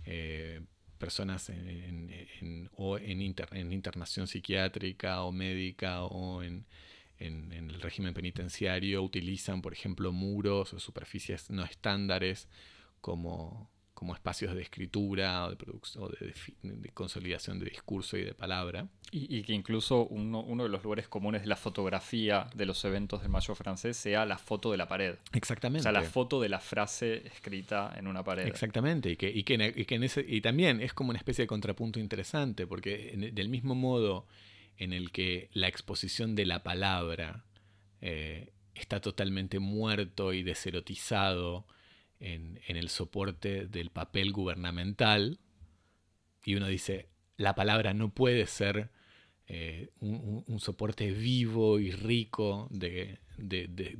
eh, 0.05 0.61
personas 0.97 1.49
en, 1.49 2.69
o 2.75 2.97
en, 2.97 3.21
internación 3.21 4.27
psiquiátrica 4.27 5.23
o 5.23 5.31
médica 5.31 6.03
o 6.03 6.43
en, 6.43 6.65
en, 7.19 7.53
el 7.53 7.81
régimen 7.81 8.13
penitenciario 8.13 9.01
utilizan, 9.01 9.61
por 9.61 9.71
ejemplo, 9.71 10.11
muros 10.11 10.73
o 10.73 10.79
superficies 10.79 11.49
no 11.49 11.63
estándares 11.63 12.49
como, 13.01 13.69
como 13.99 14.13
espacios 14.13 14.55
de 14.55 14.61
escritura 14.61 15.43
o 15.43 15.49
de, 15.49 15.57
producción, 15.57 16.09
de, 16.63 16.89
consolidación 16.93 17.59
de 17.59 17.65
discurso 17.65 18.15
y 18.15 18.23
de 18.23 18.33
palabra. 18.33 18.87
Y, 19.11 19.43
que 19.43 19.51
incluso 19.51 20.05
uno, 20.05 20.63
de 20.63 20.69
los 20.69 20.81
lugares 20.81 21.09
comunes 21.09 21.41
de 21.41 21.47
la 21.47 21.57
fotografía 21.57 22.47
de 22.55 22.65
los 22.65 22.85
eventos 22.85 23.21
del 23.21 23.29
Mayo 23.29 23.53
francés 23.55 23.97
sea 23.97 24.25
la 24.25 24.37
foto 24.37 24.71
de 24.71 24.77
la 24.77 24.87
pared. 24.87 25.15
Exactamente. 25.33 25.81
O 25.81 25.83
sea, 25.83 25.91
la 25.91 26.03
foto 26.03 26.39
de 26.39 26.47
la 26.47 26.61
frase 26.61 27.27
escrita 27.27 27.93
en 27.97 28.07
una 28.07 28.23
pared. 28.23 28.47
Exactamente. 28.47 29.09
Y 29.09 29.17
que, 29.17 29.29
y 29.29 29.43
que, 29.43 29.95
en 29.95 30.03
ese, 30.03 30.25
y 30.25 30.39
también 30.39 30.79
es 30.79 30.93
como 30.93 31.09
una 31.09 31.19
especie 31.19 31.43
de 31.43 31.47
contrapunto 31.47 31.99
interesante, 31.99 32.65
porque 32.67 33.31
del 33.33 33.49
mismo 33.49 33.75
modo 33.75 34.27
en 34.77 34.93
el 34.93 35.11
que 35.11 35.49
la 35.51 35.67
exposición 35.67 36.35
de 36.35 36.45
la 36.45 36.63
palabra 36.63 37.43
eh, 37.99 38.53
está 38.75 39.01
totalmente 39.01 39.59
muerto 39.59 40.31
y 40.31 40.41
deserotizado, 40.41 41.65
en, 42.19 42.59
el 42.67 42.89
soporte 42.89 43.67
del 43.67 43.89
papel 43.89 44.31
gubernamental 44.31 45.39
y 46.43 46.55
uno 46.55 46.67
dice, 46.67 47.09
la 47.37 47.55
palabra 47.55 47.93
no 47.93 48.13
puede 48.13 48.45
ser 48.47 48.89
eh, 49.47 49.89
un, 49.99 50.59
soporte 50.59 51.11
vivo 51.11 51.79
y 51.79 51.91
rico 51.91 52.67
de, 52.71 53.19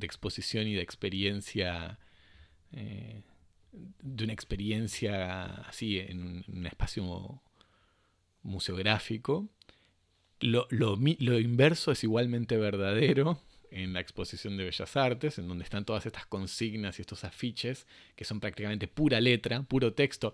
exposición 0.02 0.68
y 0.68 0.76
de 0.76 0.82
experiencia, 0.82 2.00
eh, 2.72 3.22
de 3.72 4.24
una 4.24 4.34
experiencia 4.34 5.46
así 5.62 6.00
en 6.00 6.44
un, 6.48 6.66
espacio 6.66 7.42
museográfico. 8.44 9.50
Lo, 10.40 10.68
lo, 10.70 10.96
inverso 11.40 11.92
es 11.92 12.04
igualmente 12.04 12.58
verdadero 12.58 13.42
en 13.72 13.94
la 13.94 14.00
exposición 14.00 14.58
de 14.58 14.66
Bellas 14.66 14.96
Artes, 14.98 15.38
en 15.38 15.48
donde 15.48 15.64
están 15.64 15.86
todas 15.86 16.06
estas 16.06 16.26
consignas 16.26 17.00
y 17.00 17.02
estos 17.02 17.24
afiches, 17.24 17.88
que 18.16 18.26
son 18.26 18.40
prácticamente 18.40 18.88
pura 18.88 19.22
letra, 19.22 19.62
puro 19.64 19.94
texto. 19.94 20.34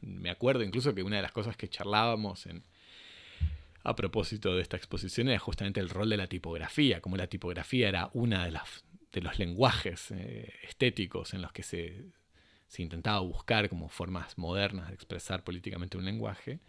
me 0.00 0.30
acuerdo 0.30 0.62
incluso 0.62 0.94
que 0.94 1.02
una 1.02 1.16
de 1.16 1.22
las 1.22 1.32
cosas 1.32 1.56
que 1.56 1.68
charlábamos 1.68 2.46
en, 2.46 2.62
a 3.84 3.94
propósito 3.94 4.56
de 4.56 4.62
esta 4.62 4.76
exposición 4.76 5.28
era 5.28 5.38
justamente 5.38 5.80
el 5.80 5.90
rol 5.90 6.08
de 6.08 6.16
la 6.16 6.26
tipografía, 6.26 7.00
como 7.00 7.16
la 7.16 7.26
tipografía 7.26 7.88
era 7.88 8.10
una 8.14 8.46
de, 8.46 8.58
de 9.12 9.20
los 9.20 9.38
lenguajes 9.38 10.10
eh, 10.10 10.52
estéticos 10.62 11.34
en 11.34 11.42
los 11.42 11.52
que 11.52 11.62
se, 11.62 12.06
se 12.66 12.82
intentaba 12.82 13.20
buscar 13.20 13.68
como 13.68 13.88
formas 13.88 14.38
modernas 14.38 14.88
de 14.88 14.94
expresar 14.94 15.44
políticamente 15.44 15.98
un 15.98 16.04
lenguaje 16.04 16.60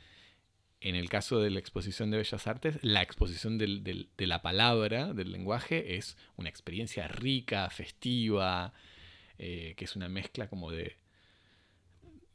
en 0.85 0.95
el 0.95 1.09
caso 1.09 1.39
de 1.39 1.49
la 1.49 1.57
exposición 1.57 2.11
de 2.11 2.17
Bellas 2.17 2.45
Artes, 2.45 2.77
la 2.83 3.01
exposición 3.01 3.57
de 3.57 4.07
la 4.27 4.41
palabra, 4.43 5.13
del 5.13 5.31
lenguaje, 5.31 5.95
es 5.95 6.15
una 6.37 6.47
experiencia 6.47 7.07
rica, 7.07 7.67
festiva, 7.71 8.71
eh, 9.39 9.73
que 9.77 9.85
es 9.85 9.95
una 9.95 10.09
mezcla 10.09 10.47
como 10.47 10.69
de, 10.69 10.95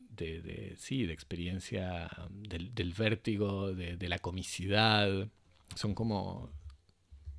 de, 0.09 0.75
sí, 0.77 1.07
de 1.07 1.13
experiencia 1.13 2.11
del, 2.29 2.93
vértigo, 2.93 3.73
de, 3.73 4.09
la 4.09 4.19
comicidad. 4.19 5.29
Son 5.77 5.95
como, 5.95 6.51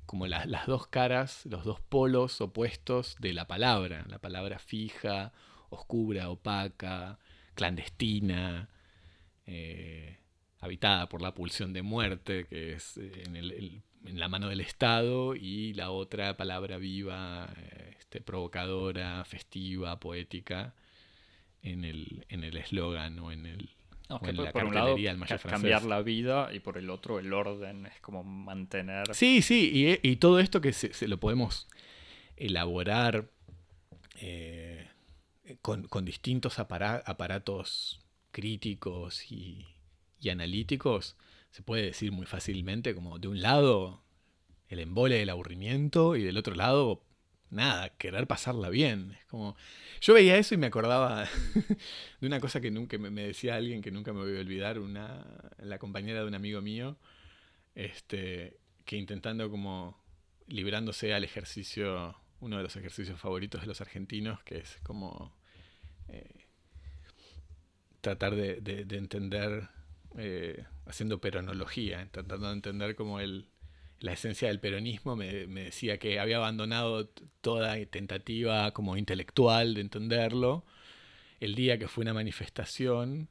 como 0.06 0.26
las 0.26 0.66
dos 0.66 0.86
caras, 0.86 1.44
los 1.44 1.64
dos 1.64 1.78
polos 1.82 2.40
opuestos 2.40 3.16
de 3.20 3.34
la 3.34 3.46
palabra. 3.46 4.06
La 4.08 4.18
palabra 4.18 4.58
fija, 4.58 5.34
oscura, 5.68 6.30
opaca, 6.30 7.18
clandestina. 7.54 8.70
Eh, 9.44 10.21
habitada 10.62 11.08
por 11.08 11.20
la 11.20 11.34
pulsión 11.34 11.72
de 11.72 11.82
muerte, 11.82 12.46
que 12.48 12.74
es 12.74 12.96
eh, 12.96 13.24
en, 13.24 14.18
la 14.18 14.28
mano 14.28 14.48
del 14.48 14.60
Estado, 14.60 15.34
y 15.34 15.74
la 15.74 15.90
otra 15.90 16.36
palabra 16.36 16.78
viva, 16.78 17.52
este, 17.98 18.20
provocadora, 18.20 19.24
festiva, 19.24 19.98
poética, 19.98 20.72
en 21.62 21.84
el 21.84 22.56
eslogan 22.56 23.18
o 23.18 23.32
en 23.32 23.46
el... 23.46 23.70
en 24.22 24.36
la 24.36 24.52
por 24.52 24.64
un 24.64 24.74
lado, 24.74 24.96
cambiar 25.48 25.84
la 25.84 26.00
vida 26.02 26.52
y 26.52 26.60
por 26.60 26.78
el 26.78 26.90
otro 26.90 27.18
el 27.18 27.32
orden 27.32 27.86
es 27.86 28.00
como 28.00 28.22
mantener... 28.22 29.14
Sí, 29.14 29.42
sí, 29.42 29.98
y, 30.00 30.16
todo 30.16 30.38
esto 30.38 30.60
que 30.60 30.72
se, 30.72 31.08
lo 31.08 31.18
podemos 31.18 31.68
elaborar 32.36 33.28
eh, 34.20 34.86
con, 35.60 35.88
con, 35.88 36.04
distintos 36.04 36.60
aparatos 36.60 38.00
críticos 38.30 39.30
y, 39.30 39.71
y 40.22 40.30
analíticos, 40.30 41.16
se 41.50 41.62
puede 41.62 41.82
decir 41.82 42.12
muy 42.12 42.26
fácilmente 42.26 42.94
como 42.94 43.18
de 43.18 43.28
un 43.28 43.42
lado 43.42 44.02
el 44.68 44.78
embole 44.78 45.16
del 45.18 45.28
aburrimiento 45.28 46.16
y 46.16 46.22
del 46.22 46.38
otro 46.38 46.54
lado 46.54 47.04
nada, 47.52 47.90
querer 47.90 48.26
pasarla 48.26 48.70
bien. 48.70 49.16
Es 49.20 49.26
como 49.26 49.56
yo 50.00 50.14
veía 50.14 50.36
eso 50.38 50.54
y 50.54 50.58
me 50.58 50.66
acordaba 50.66 51.24
de 52.20 52.26
una 52.26 52.40
cosa 52.40 52.60
que 52.60 52.70
nunca 52.70 52.98
me, 52.98 53.10
decía 53.10 53.56
alguien 53.56 53.82
que 53.82 53.90
nunca 53.90 54.12
me 54.12 54.20
voy 54.20 54.36
a 54.36 54.40
olvidar, 54.40 54.78
una 54.78 55.24
la 55.58 55.78
compañera 55.78 56.20
de 56.20 56.26
un 56.26 56.34
amigo 56.34 56.60
mío, 56.62 56.96
este 57.74 58.58
que 58.84 58.96
intentando 58.96 59.50
como 59.50 60.02
librándose 60.48 61.14
al 61.14 61.24
ejercicio, 61.24 62.16
uno 62.40 62.56
de 62.56 62.62
los 62.62 62.74
ejercicios 62.76 63.20
favoritos 63.20 63.60
de 63.60 63.66
los 63.66 63.80
argentinos, 63.80 64.42
que 64.42 64.58
es 64.58 64.78
como 64.82 65.36
eh, 66.08 66.46
tratar 68.00 68.34
de, 68.34 68.60
de 68.60 68.96
entender 68.96 69.68
eh, 70.18 70.64
haciendo 70.86 71.20
peronología, 71.20 72.08
tratando 72.10 72.48
de 72.48 72.54
entender 72.54 72.94
como 72.94 73.20
el, 73.20 73.46
la 74.00 74.12
esencia 74.12 74.48
del 74.48 74.60
peronismo, 74.60 75.16
me, 75.16 75.46
decía 75.46 75.98
que 75.98 76.18
había 76.18 76.36
abandonado 76.36 77.08
toda 77.40 77.76
tentativa 77.86 78.70
como 78.72 78.96
intelectual 78.96 79.74
de 79.74 79.80
entenderlo. 79.80 80.64
El 81.40 81.54
día 81.54 81.78
que 81.78 81.88
fue 81.88 82.02
una 82.02 82.14
manifestación, 82.14 83.28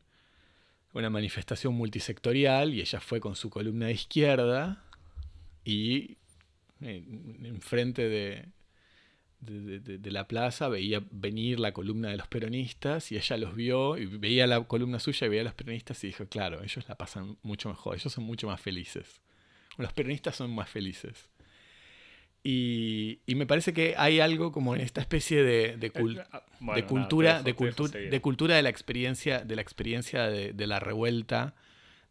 una 0.93 1.09
manifestación 1.09 1.73
multisectorial, 1.73 2.73
y 2.73 2.81
ella 2.81 2.99
fue 2.99 3.19
con 3.19 3.35
su 3.35 3.49
columna 3.49 3.87
de 3.87 3.93
izquierda 3.93 4.83
y 5.63 6.17
enfrente 6.81 8.09
de, 8.09 8.45
de, 9.41 10.11
la 10.11 10.27
plaza, 10.27 10.69
veía 10.69 11.03
venir 11.11 11.59
la 11.59 11.73
columna 11.73 12.09
de 12.09 12.17
los 12.17 12.27
peronistas 12.27 13.11
y 13.11 13.17
ella 13.17 13.37
los 13.37 13.55
vio 13.55 13.97
y 13.97 14.05
veía 14.05 14.45
la 14.47 14.63
columna 14.63 14.99
suya 14.99 15.27
y 15.27 15.29
veía 15.29 15.41
a 15.41 15.45
los 15.45 15.55
peronistas 15.55 16.03
y 16.03 16.07
dijo, 16.07 16.27
claro, 16.27 16.63
ellos 16.63 16.87
la 16.87 16.95
pasan 16.95 17.37
mucho 17.41 17.69
mejor, 17.69 17.95
ellos 17.95 18.13
son 18.13 18.23
mucho 18.23 18.47
más 18.47 18.61
felices. 18.61 19.21
Los 19.77 19.93
peronistas 19.93 20.35
son 20.35 20.53
más 20.53 20.69
felices. 20.69 21.29
Y, 22.43 23.19
me 23.27 23.45
parece 23.45 23.73
que 23.73 23.93
hay 23.97 24.19
algo 24.19 24.51
como 24.51 24.73
en 24.75 24.81
esta 24.81 25.01
especie 25.01 25.43
de, 25.43 25.77
de, 25.77 25.91
cultura, 25.91 27.43
de, 27.43 27.53
de 28.09 28.21
cultura 28.21 28.55
de 28.55 28.63
la 28.63 28.69
experiencia, 28.69 29.39
de 29.39 29.55
la 29.55 29.61
experiencia 29.61 30.23
de, 30.27 30.67
la 30.67 30.79
revuelta, 30.79 31.55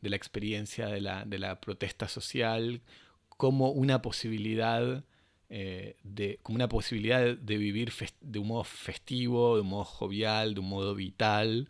de 0.01 0.11
la 0.11 0.16
experiencia 0.16 0.87
de 0.87 1.01
la, 1.01 1.24
de 1.24 1.39
la 1.39 1.61
protesta 1.61 2.07
social, 2.07 2.81
como 3.28 3.70
una 3.70 4.03
posibilidad 4.03 5.05
eh, 5.53 5.96
de, 6.05 6.38
como 6.44 6.55
una 6.55 6.68
posibilidad 6.68 7.36
de, 7.36 7.59
vivir 7.59 7.92
de 8.20 8.38
un 8.38 8.46
modo 8.46 8.62
festivo, 8.62 9.57
de 9.57 9.62
un 9.62 9.66
modo 9.66 9.84
jovial, 9.84 10.55
de 10.55 10.61
un 10.61 10.68
modo 10.68 10.94
vital, 10.94 11.68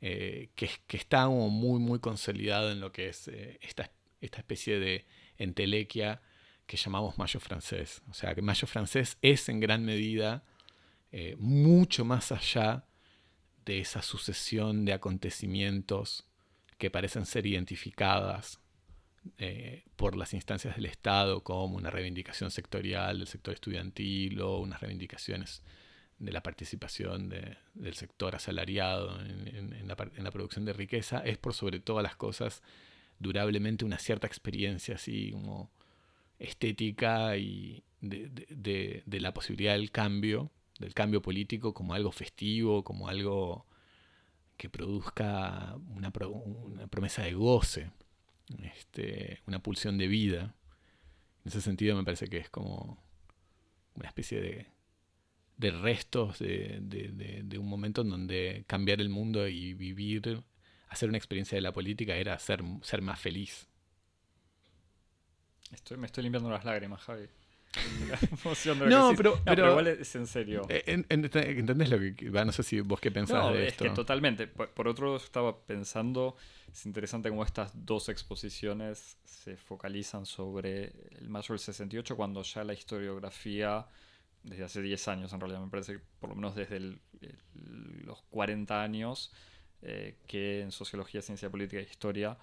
eh, 0.00 0.50
que, 0.54 0.70
que, 0.86 0.96
está 0.96 1.28
muy, 1.28 1.80
muy 1.80 1.98
consolidado 1.98 2.70
en 2.70 2.78
lo 2.78 2.92
que 2.92 3.08
es 3.08 3.26
eh, 3.26 3.58
esta, 3.62 3.90
esta 4.20 4.38
especie 4.38 4.78
de 4.78 5.06
entelequia 5.38 6.22
que 6.66 6.76
llamamos 6.76 7.18
Mayo 7.18 7.40
francés. 7.40 8.00
O 8.08 8.14
sea, 8.14 8.32
que 8.32 8.42
Mayo 8.42 8.68
francés 8.68 9.18
es 9.22 9.48
en 9.48 9.58
gran 9.60 9.84
medida 9.84 10.44
mucho 11.38 12.04
más 12.04 12.30
allá 12.30 12.84
de 13.64 13.80
esa 13.80 14.02
sucesión 14.02 14.84
de 14.84 14.92
acontecimientos 14.92 16.26
que 16.76 16.90
parecen 16.90 17.24
ser 17.24 17.46
identificadas 17.46 18.60
eh, 19.38 19.84
por 19.96 20.16
las 20.16 20.34
instancias 20.34 20.76
del 20.76 20.86
Estado 20.86 21.42
como 21.42 21.76
una 21.76 21.90
reivindicación 21.90 22.50
sectorial 22.50 23.18
del 23.18 23.28
sector 23.28 23.54
estudiantil 23.54 24.40
o 24.40 24.58
unas 24.58 24.80
reivindicaciones 24.80 25.62
de 26.18 26.32
la 26.32 26.42
participación 26.42 27.28
del 27.74 27.94
sector 27.94 28.34
asalariado 28.34 29.20
en, 29.20 29.86
la, 29.86 30.30
producción 30.30 30.64
de 30.64 30.72
riqueza, 30.72 31.18
es 31.18 31.36
por 31.36 31.52
sobre 31.52 31.78
todas 31.78 32.02
las 32.02 32.16
cosas 32.16 32.62
durablemente 33.18 33.84
una 33.84 33.98
cierta 33.98 34.26
experiencia 34.26 34.94
así 34.94 35.32
como 35.32 35.70
estética 36.38 37.36
y 37.36 37.84
de, 38.00 39.02
la 39.06 39.34
posibilidad 39.34 39.74
del 39.74 39.90
cambio, 39.90 40.50
del 40.78 40.94
cambio 40.94 41.20
político 41.20 41.74
como 41.74 41.92
algo 41.92 42.12
festivo, 42.12 42.82
como 42.82 43.08
algo 43.08 43.66
que 44.56 44.70
produzca 44.70 45.76
una, 45.94 46.10
una 46.16 46.86
promesa 46.86 47.22
de 47.22 47.34
goce, 47.34 47.90
este, 48.62 49.40
una 49.46 49.60
pulsión 49.62 49.98
de 49.98 50.08
vida. 50.08 50.54
En 51.44 51.48
ese 51.48 51.60
sentido 51.60 51.96
me 51.96 52.04
parece 52.04 52.28
que 52.28 52.38
es 52.38 52.50
como 52.50 53.02
una 53.94 54.08
especie 54.08 54.40
de 54.40 54.76
de 55.56 55.70
restos 55.70 56.38
de, 56.38 57.56
un 57.58 57.68
momento 57.68 58.02
en 58.02 58.10
donde 58.10 58.64
cambiar 58.66 59.00
el 59.00 59.08
mundo 59.08 59.48
y 59.48 59.74
vivir, 59.74 60.44
hacer 60.88 61.08
una 61.08 61.18
experiencia 61.18 61.56
de 61.56 61.62
la 61.62 61.72
política 61.72 62.16
era 62.16 62.38
ser, 62.38 62.62
ser 62.82 63.02
más 63.02 63.18
feliz. 63.18 63.66
Estoy, 65.72 65.96
me 65.96 66.06
estoy 66.06 66.24
limpiando 66.24 66.50
las 66.50 66.64
lágrimas, 66.64 67.02
Javi. 67.02 67.26
no, 68.88 69.14
pero, 69.16 69.40
pero, 69.44 69.70
igual 69.70 69.86
es 69.88 70.14
en 70.16 70.26
serio. 70.26 70.62
Eh, 70.68 71.04
¿Entendés 71.08 71.90
lo 71.90 71.98
que.? 71.98 72.30
No 72.30 72.52
sé 72.52 72.62
si 72.62 72.80
vos 72.80 73.00
qué 73.00 73.10
pensás 73.10 73.52
de 73.52 73.66
esto. 73.66 73.84
Es 73.84 73.90
que 73.90 73.94
totalmente. 73.94 74.46
Por, 74.46 74.88
otro 74.88 75.06
lado, 75.06 75.16
estaba 75.16 75.58
pensando. 75.64 76.36
Es 76.72 76.86
interesante 76.86 77.28
cómo 77.28 77.44
estas 77.44 77.72
dos 77.74 78.08
exposiciones 78.08 79.18
se 79.24 79.56
focalizan 79.56 80.26
sobre 80.26 80.92
el 81.18 81.28
mayo 81.28 81.48
del 81.48 81.58
68, 81.58 82.16
cuando 82.16 82.42
ya 82.42 82.64
la 82.64 82.74
historiografía 82.74 83.86
desde 84.42 84.64
hace 84.64 84.82
10 84.82 85.08
años 85.08 85.32
en 85.32 85.40
realidad, 85.40 85.60
me 85.60 85.70
parece 85.70 85.94
que 85.94 86.00
por 86.20 86.30
lo 86.30 86.36
menos 86.36 86.54
desde 86.54 86.98
los 88.04 88.22
40 88.30 88.82
años 88.82 89.32
eh, 89.82 90.16
que 90.26 90.62
en 90.62 90.70
Sociología, 90.70 91.20
Ciencia 91.20 91.50
Política 91.50 91.80
e 91.80 91.84
Historia 91.84 92.36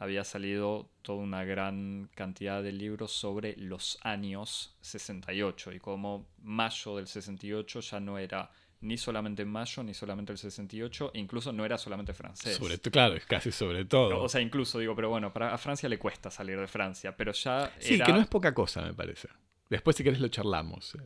había 0.00 0.24
salido 0.24 0.88
toda 1.02 1.18
una 1.18 1.44
gran 1.44 2.08
cantidad 2.14 2.62
de 2.62 2.72
libros 2.72 3.12
sobre 3.12 3.54
los 3.58 3.98
años 4.00 4.74
68 4.80 5.72
y 5.72 5.78
como 5.78 6.26
mayo 6.42 6.96
del 6.96 7.06
68 7.06 7.80
ya 7.80 8.00
no 8.00 8.16
era 8.16 8.50
ni 8.80 8.96
solamente 8.96 9.44
mayo, 9.44 9.82
ni 9.82 9.92
solamente 9.92 10.32
el 10.32 10.38
68, 10.38 11.10
incluso 11.12 11.52
no 11.52 11.66
era 11.66 11.76
solamente 11.76 12.14
francés. 12.14 12.56
Sobre 12.56 12.78
claro, 12.78 13.14
es 13.14 13.26
casi 13.26 13.52
sobre 13.52 13.84
todo. 13.84 14.22
O 14.22 14.28
sea, 14.30 14.40
incluso 14.40 14.78
digo, 14.78 14.96
pero 14.96 15.10
bueno, 15.10 15.34
para, 15.34 15.52
a 15.52 15.58
Francia 15.58 15.86
le 15.86 15.98
cuesta 15.98 16.30
salir 16.30 16.58
de 16.58 16.66
Francia, 16.66 17.14
pero 17.14 17.32
ya... 17.32 17.70
Sí, 17.78 18.00
que 18.00 18.10
no 18.10 18.22
es 18.22 18.26
poca 18.26 18.54
cosa, 18.54 18.80
me 18.80 18.94
parece. 18.94 19.28
Después 19.68 19.96
si 19.96 20.02
querés 20.02 20.20
lo 20.20 20.28
charlamos. 20.28 20.94
Eh. 20.94 21.00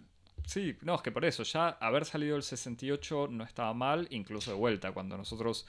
Sí, 0.46 0.76
no, 0.82 0.94
es 0.94 1.02
que 1.02 1.10
por 1.10 1.24
eso, 1.24 1.42
ya 1.42 1.70
haber 1.80 2.04
salido 2.04 2.36
el 2.36 2.44
68 2.44 3.26
no 3.28 3.42
estaba 3.42 3.74
mal, 3.74 4.06
incluso 4.10 4.52
de 4.52 4.56
vuelta, 4.56 4.92
cuando 4.92 5.16
nosotros 5.16 5.66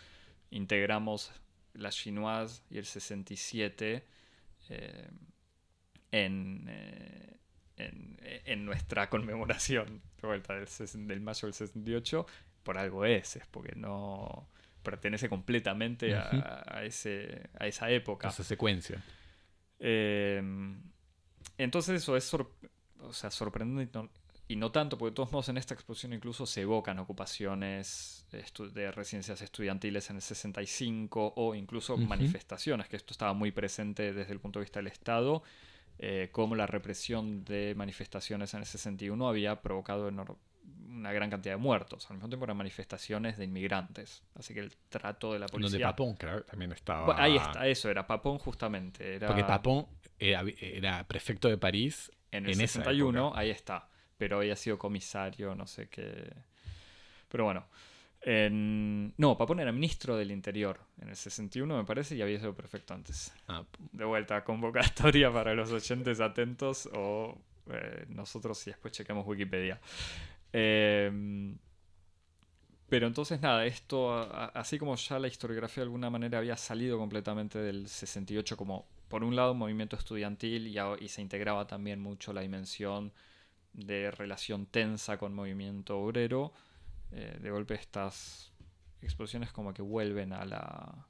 integramos 0.52 1.32
la 1.76 1.90
chinoise 1.90 2.62
y 2.70 2.78
el 2.78 2.86
67 2.86 4.06
eh, 4.70 5.10
en, 6.12 6.66
eh, 6.68 7.38
en, 7.78 8.18
en, 8.46 8.66
nuestra 8.66 9.10
conmemoración 9.10 10.02
de 10.22 10.28
vuelta 10.28 10.54
del, 10.54 10.68
del, 11.08 11.22
mayo 11.22 11.48
del 11.48 11.54
68, 11.54 12.26
por 12.64 12.78
algo 12.78 13.06
es, 13.06 13.36
es 13.36 13.48
porque 13.48 13.76
no 13.76 14.48
pertenece 14.82 15.28
completamente 15.30 16.16
a, 16.16 16.84
ese, 16.84 17.50
a 17.60 17.68
esa 17.68 17.90
época. 17.90 18.28
A 18.28 18.32
esa 18.32 18.44
secuencia. 18.44 19.04
Eh, 19.80 20.42
entonces 21.58 22.02
eso 22.02 22.16
es 22.16 22.34
o 22.34 23.14
sea, 23.14 23.32
sorprendente 23.32 24.00
y 24.48 24.56
no 24.58 24.72
tanto, 24.72 24.98
porque 24.98 25.12
de 25.12 25.16
todos 25.16 25.32
modos 25.32 25.50
en 25.50 25.58
esta 25.58 25.74
exposición 25.74 26.14
incluso 26.14 26.46
se 26.46 26.62
evocan 26.62 27.00
ocupaciones 27.00 28.28
de 28.32 28.92
residencias 28.92 29.42
estudiantiles 29.42 30.10
en 30.10 30.18
el 30.18 30.22
65 30.22 31.34
o 31.36 31.56
incluso 31.56 31.98
manifestaciones, 31.98 32.88
que 32.88 32.96
esto 32.96 33.14
estaba 33.14 33.34
muy 33.34 33.52
presente 33.52 34.14
desde 34.14 34.34
el 34.34 34.40
punto 34.40 34.60
de 34.60 34.66
vista 34.66 34.80
del 34.80 34.88
Estado, 34.88 35.42
eh, 35.98 36.30
como 36.32 36.56
la 36.56 36.68
represión 36.68 37.44
de 37.44 37.74
manifestaciones 37.76 38.54
en 38.54 38.60
el 38.60 38.66
61 38.68 39.28
había 39.28 39.62
provocado 39.62 40.10
una 40.10 41.12
gran 41.12 41.30
cantidad 41.32 41.56
de 41.56 41.62
muertos. 41.62 42.06
Al 42.12 42.18
mismo 42.18 42.30
tiempo 42.30 42.46
eran 42.46 42.58
manifestaciones 42.58 43.38
de 43.38 43.46
inmigrantes. 43.46 44.22
Así 44.36 44.54
que 44.54 44.60
el 44.60 44.76
trato 44.90 45.34
de 45.34 45.40
la 45.40 45.48
policía... 45.48 45.72
Donde 45.72 45.86
Papón, 45.86 46.16
claro, 46.16 46.44
también 46.44 46.72
estaba... 46.72 47.20
ahí 47.20 47.38
está, 47.38 47.68
eso 47.68 47.90
era 47.90 48.06
Papón 48.06 48.38
justamente. 48.38 49.16
Era... 49.16 49.28
Porque 49.28 49.44
Papón 49.44 49.88
era, 50.20 51.04
prefecto 51.08 51.48
de 51.48 51.58
París 51.58 52.12
en 52.32 52.46
el 52.46 52.56
61, 52.56 53.32
ahí 53.36 53.50
está 53.50 53.90
pero 54.18 54.38
había 54.38 54.56
sido 54.56 54.78
comisario, 54.78 55.56
no 55.56 55.68
sé 55.68 55.88
qué. 55.88 56.32
Pero 57.30 57.46
bueno. 57.46 57.66
No, 59.18 59.38
Papón 59.38 59.60
era 59.60 59.72
ministro 59.72 60.18
del 60.18 60.32
Interior 60.32 60.80
en 61.00 61.10
el 61.10 61.16
61, 61.16 61.78
me 61.78 61.84
parece, 61.84 62.16
y 62.16 62.22
había 62.24 62.40
sido 62.40 62.56
perfecto 62.56 62.96
antes. 62.96 63.32
Ah. 63.48 63.64
De 63.92 64.04
vuelta, 64.04 64.44
convocatoria 64.44 65.32
para 65.32 65.54
los 65.54 65.72
oyentes 65.72 66.20
atentos 66.20 66.90
o 66.94 67.38
eh, 67.70 68.06
nosotros 68.10 68.66
y 68.66 68.72
después 68.72 68.94
chequemos 68.94 69.28
Wikipedia. 69.28 69.80
Em, 70.52 71.58
pero 72.90 73.06
entonces 73.08 73.42
nada, 73.42 73.66
esto, 73.66 74.12
así 74.56 74.80
como 74.80 74.96
ya 74.96 75.20
la 75.20 75.28
historiografía 75.28 75.82
de 75.82 75.86
alguna 75.86 76.10
manera 76.10 76.40
había 76.40 76.58
salido 76.58 76.98
completamente 76.98 77.60
del 77.60 77.88
68 77.88 78.58
como, 78.58 78.88
por 79.08 79.24
un 79.24 79.36
lado, 79.36 79.52
un 79.52 79.60
movimiento 79.60 79.96
estudiantil 79.96 80.68
y, 80.68 80.78
y 81.04 81.08
se 81.10 81.22
integraba 81.22 81.68
también 81.68 82.00
mucho 82.00 82.34
la 82.34 82.42
dimensión 82.42 83.12
de 83.76 84.12
relación 84.12 84.66
tensa 84.66 85.18
con 85.18 85.34
movimiento 85.34 86.00
obrero, 86.00 86.54
eh, 87.12 87.38
de 87.42 87.52
golpe 87.52 87.76
estas 87.76 88.52
explosiones 89.02 89.52
como 89.52 89.74
que 89.74 89.82
vuelven 89.82 90.34
a 90.34 90.46
la... 90.46 91.08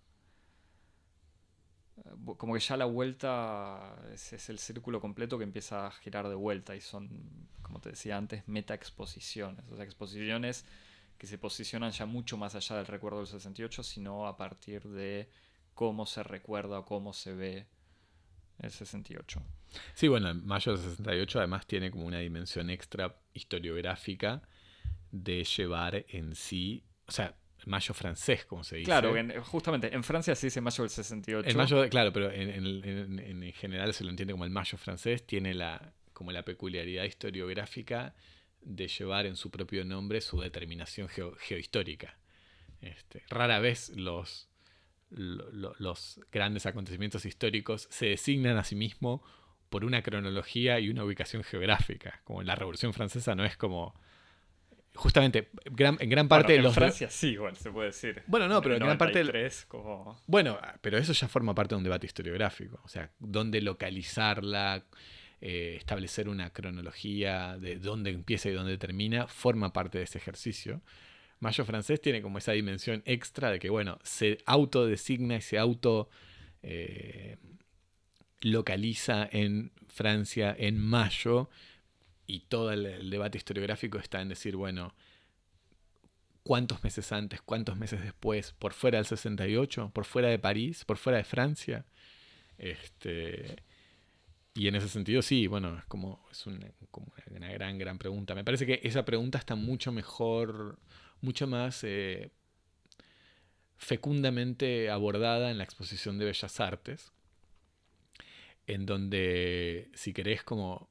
Como 2.38 2.53
que 2.53 2.59
ya 2.59 2.76
la 2.76 2.86
vuelta 2.86 3.95
es, 4.13 4.34
es, 4.34 4.49
el 4.49 4.59
círculo 4.59 4.99
completo 4.99 5.38
que 5.38 5.45
empieza 5.45 5.88
a 5.88 5.91
girar 5.91 6.28
de 6.28 6.36
vuelta 6.36 6.76
y 6.76 6.82
son, 6.82 7.09
como 7.61 7.80
te 7.80 7.91
decía 7.91 8.18
antes, 8.18 8.45
meta 8.49 8.74
exposiciones. 8.74 9.63
O 9.72 9.78
sea, 9.78 9.86
exposiciones 9.86 10.66
que 11.18 11.26
se 11.26 11.38
posicionan 11.38 11.91
ya 11.91 12.05
mucho 12.05 12.36
más 12.36 12.53
allá 12.55 12.76
del 12.76 12.88
recuerdo 12.88 13.20
del 13.20 13.28
68, 13.28 13.84
sino 13.84 14.28
a 14.28 14.36
partir 14.36 14.84
de 14.84 15.30
cómo 15.74 16.05
se 16.05 16.24
recuerda 16.24 16.80
o 16.80 16.86
cómo 16.86 17.13
se 17.13 17.34
ve 17.34 17.68
el 18.60 18.72
68. 18.72 19.43
Sí, 19.93 20.08
bueno, 20.08 20.30
el 20.30 20.41
mayo 20.41 20.74
del 20.74 20.82
68 20.82 21.39
además 21.39 21.68
tiene 21.68 21.91
como 21.91 22.06
una 22.06 22.20
dimensión 22.20 22.70
extra 22.70 23.16
historiográfica 23.34 24.41
de 25.12 25.43
llevar 25.43 26.06
en 26.10 26.36
sí, 26.36 26.84
o 27.08 27.12
sea, 27.12 27.36
mayo 27.66 27.93
francés, 27.93 28.45
como 28.45 28.64
se 28.64 28.78
dice. 28.78 28.86
Claro, 28.86 29.14
justamente 29.43 29.93
en 29.93 30.03
Francia 30.03 30.36
se 30.36 30.47
dice 30.47 30.62
mayo 30.62 30.84
del 30.84 30.89
68. 30.89 31.49
El 31.49 31.56
mayo, 31.56 31.89
claro, 31.89 32.14
pero 32.14 32.32
en, 32.32 33.53
general 33.53 33.93
se 33.93 34.03
lo 34.03 34.10
entiende 34.10 34.34
como 34.34 34.45
el 34.45 34.51
mayo 34.51 34.78
francés, 34.78 35.26
tiene 35.26 35.53
la, 35.53 35.93
como 36.14 36.32
la 36.32 36.43
peculiaridad 36.43 37.03
historiográfica 37.03 38.14
de 38.62 38.88
llevar 38.88 39.26
en 39.26 39.36
su 39.36 39.51
propio 39.51 39.86
nombre 39.86 40.22
su 40.22 40.39
determinación 40.39 41.08
geohistórica. 41.10 42.18
Este, 42.82 43.24
rara 43.30 43.60
vez 43.60 43.89
los, 43.95 44.49
los 45.10 46.20
grandes 46.32 46.66
acontecimientos 46.66 47.26
históricos 47.26 47.88
se 47.89 48.08
designan 48.08 48.58
a 48.58 48.64
sí 48.64 48.76
mismos 48.76 49.22
por 49.70 49.86
una 49.86 50.01
cronología 50.01 50.80
y 50.80 50.89
una 50.89 51.03
ubicación 51.03 51.43
geográfica. 51.43 52.22
Como 52.24 52.43
la 52.43 52.56
Revolución 52.56 52.93
Francesa 52.93 53.36
no 53.36 53.45
es 53.45 53.58
como. 53.58 53.93
Justamente, 54.93 55.49
en 55.66 56.10
gran 56.10 56.28
parte 56.30 56.53
de 56.53 56.60
los. 56.60 56.72
En 56.72 56.76
Francia 56.76 57.10
sí, 57.10 57.32
igual 57.32 57.56
se 57.58 57.70
puede 57.72 57.88
decir. 57.88 58.24
Bueno, 58.28 58.47
no, 58.47 58.62
pero 58.62 58.76
en 58.76 58.84
gran 58.84 58.97
parte. 58.97 59.24
como... 59.68 60.22
Bueno, 60.28 60.58
pero 60.80 60.97
eso 60.97 61.12
ya 61.12 61.28
forma 61.28 61.53
parte 61.53 61.76
de 61.76 61.80
un 61.80 61.84
debate 61.84 62.06
historiográfico. 62.06 62.80
O 62.86 62.88
sea, 62.88 63.12
dónde 63.20 63.60
localizarla, 63.60 64.86
eh, 65.41 65.76
establecer 65.78 66.30
una 66.30 66.51
cronología 66.51 67.58
de 67.58 67.76
dónde 67.76 68.12
empieza 68.12 68.47
y 68.47 68.53
dónde 68.53 68.78
termina, 68.78 69.28
forma 69.28 69.74
parte 69.74 69.97
de 69.97 70.06
ese 70.06 70.18
ejercicio. 70.18 70.82
Mayo 71.40 71.66
francés 71.66 72.02
tiene 72.02 72.22
como 72.22 72.38
esa 72.38 72.54
dimensión 72.54 73.04
extra 73.06 73.52
de 73.52 73.60
que, 73.60 73.70
bueno, 73.70 74.00
se 74.04 74.38
autodesigna 74.46 75.38
y 75.38 75.42
se 75.42 75.58
auto 75.58 76.10
eh, 76.64 77.38
localiza 78.42 79.28
en 79.32 79.72
Francia 79.88 80.56
en 80.58 80.80
mayo 80.80 81.50
y 82.28 82.42
todo 82.42 82.72
el, 82.72 83.10
debate 83.10 83.38
historiográfico 83.38 83.98
está 83.98 84.22
en 84.22 84.30
decir, 84.30 84.56
bueno, 84.56 84.96
¿cuántos 86.44 86.84
meses 86.84 87.12
antes, 87.12 87.42
cuántos 87.42 87.78
meses 87.78 88.02
después, 88.02 88.54
por 88.54 88.74
fuera 88.74 88.98
del 88.98 89.06
68, 89.06 89.92
por 89.94 90.06
fuera 90.06 90.30
de 90.30 90.40
París, 90.40 90.86
por 90.86 90.98
fuera 90.98 91.18
de 91.18 91.24
Francia? 91.24 91.86
Este, 92.58 93.58
y 94.54 94.68
en 94.68 94.76
ese 94.76 94.90
sentido, 94.90 95.22
sí, 95.22 95.48
bueno, 95.48 95.78
es 95.78 95.86
como, 95.86 96.26
es 96.32 96.46
como 96.90 97.14
una 97.30 97.52
gran, 97.52 97.78
gran 97.78 97.98
pregunta. 97.98 98.36
Me 98.36 98.44
parece 98.44 98.66
que 98.66 98.80
esa 98.84 99.06
pregunta 99.06 99.38
está 99.38 99.56
mucho 99.56 99.92
mejor 99.92 100.80
mucho 101.26 101.48
más 101.48 101.84
eh, 101.84 102.32
fecundamente 103.78 104.90
abordada 104.90 105.52
en 105.52 105.58
la 105.58 105.66
exposición 105.66 106.18
de 106.18 106.26
Bellas 106.26 106.60
Artes. 106.60 107.12
en 108.68 108.86
donde, 108.86 109.92
si 109.94 110.14
querés, 110.14 110.44
como 110.44 110.90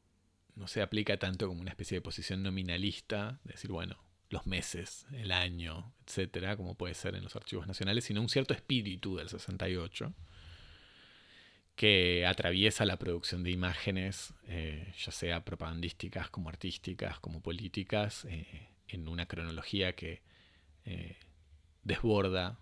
no 0.55 0.69
se 0.69 0.83
aplica 0.83 1.17
tanto 1.19 1.49
como 1.49 1.61
una 1.61 1.71
especie 1.71 1.97
de 1.97 2.03
posición 2.03 2.43
nominalista, 2.43 3.41
decir, 3.45 3.71
bueno, 3.73 3.99
los 4.31 4.47
meses, 4.47 5.07
el 5.13 5.33
año, 5.33 5.93
etcétera, 6.07 6.57
como 6.57 6.77
puede 6.77 6.95
ser 6.95 7.15
en 7.17 7.25
los 7.25 7.37
archivos 7.37 7.67
nacionales, 7.67 8.05
sino 8.05 8.21
un 8.21 8.29
cierto 8.29 8.55
espíritu 8.55 9.17
del 9.17 9.29
68 9.29 10.15
que 11.77 12.25
atraviesa 12.27 12.85
la 12.85 12.99
producción 12.99 13.43
de 13.43 13.51
imágenes, 13.51 14.33
eh, 14.47 14.93
ya 14.97 15.11
sea 15.11 15.45
propagandísticas 15.45 16.31
como 16.31 16.49
artísticas, 16.49 17.19
como 17.19 17.41
políticas, 17.41 18.25
eh, 18.27 18.69
en 18.89 19.09
una 19.09 19.27
cronología 19.27 19.95
que 19.95 20.23
eh, 20.85 21.17
desborda 21.83 22.59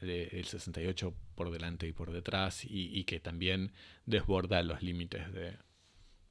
el 0.00 0.44
68 0.44 1.14
por 1.34 1.50
delante 1.50 1.86
y 1.86 1.92
por 1.92 2.12
detrás 2.12 2.64
y, 2.64 3.04
que 3.04 3.20
también 3.20 3.72
desborda 4.04 4.62
los 4.64 4.82
límites 4.82 5.26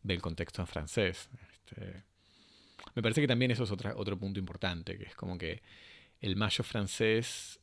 del 0.03 0.21
contexto 0.21 0.65
francés. 0.65 1.29
Este, 1.53 2.03
me 2.95 3.01
parece 3.01 3.21
que 3.21 3.27
también 3.27 3.51
eso 3.51 3.63
es 3.63 3.71
otro 3.71 4.19
punto 4.19 4.39
importante, 4.39 4.97
que 4.97 5.05
es 5.05 5.15
como 5.15 5.37
que 5.37 5.61
el 6.19 6.35
mayo 6.35 6.65
francés 6.65 7.61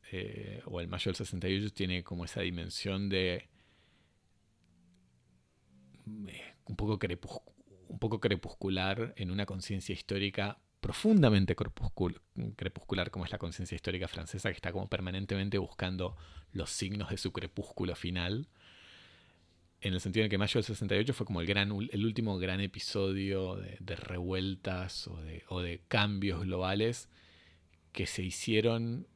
o 0.65 0.81
el 0.81 0.89
mayo 0.89 1.11
del 1.11 1.17
68 1.17 1.75
tiene 1.75 2.03
como 2.03 2.25
esa 2.25 2.41
dimensión 2.41 3.11
de 3.11 3.49
un 6.65 6.77
poco, 6.77 6.99
un 7.89 7.99
poco 7.99 8.21
crepuscular 8.21 9.13
en 9.17 9.31
una 9.31 9.47
conciencia 9.47 9.93
histórica 9.93 10.59
profundamente 10.81 11.57
crepuscular 11.57 13.11
como 13.11 13.25
es 13.25 13.33
la 13.33 13.39
conciencia 13.39 13.75
histórica 13.75 14.09
francesa, 14.09 14.51
que 14.51 14.57
está 14.57 14.73
como 14.73 14.89
permanentemente 14.89 15.59
buscando 15.59 16.17
los 16.53 16.71
signos 16.71 17.11
de 17.11 17.17
su 17.17 17.33
crepúsculo 17.33 17.95
final. 17.95 18.49
En 19.81 19.95
el 19.95 20.01
sentido 20.01 20.25
de 20.25 20.29
que 20.29 20.39
Mayo 20.39 20.55
del 20.55 20.65
68 20.65 21.15
fue 21.15 21.27
como 21.27 21.41
el, 21.41 21.47
gran, 21.47 21.71
el 21.91 22.05
último 22.05 22.39
gran 22.39 22.61
episodio 22.61 23.57
de, 23.57 23.97
revueltas 23.97 25.07
o 25.07 25.17
de, 25.23 25.45
o 25.49 25.61
de 25.61 25.83
cambios 25.89 26.43
globales 26.43 27.09
que 27.93 28.07
se 28.07 28.23
hicieron 28.23 29.07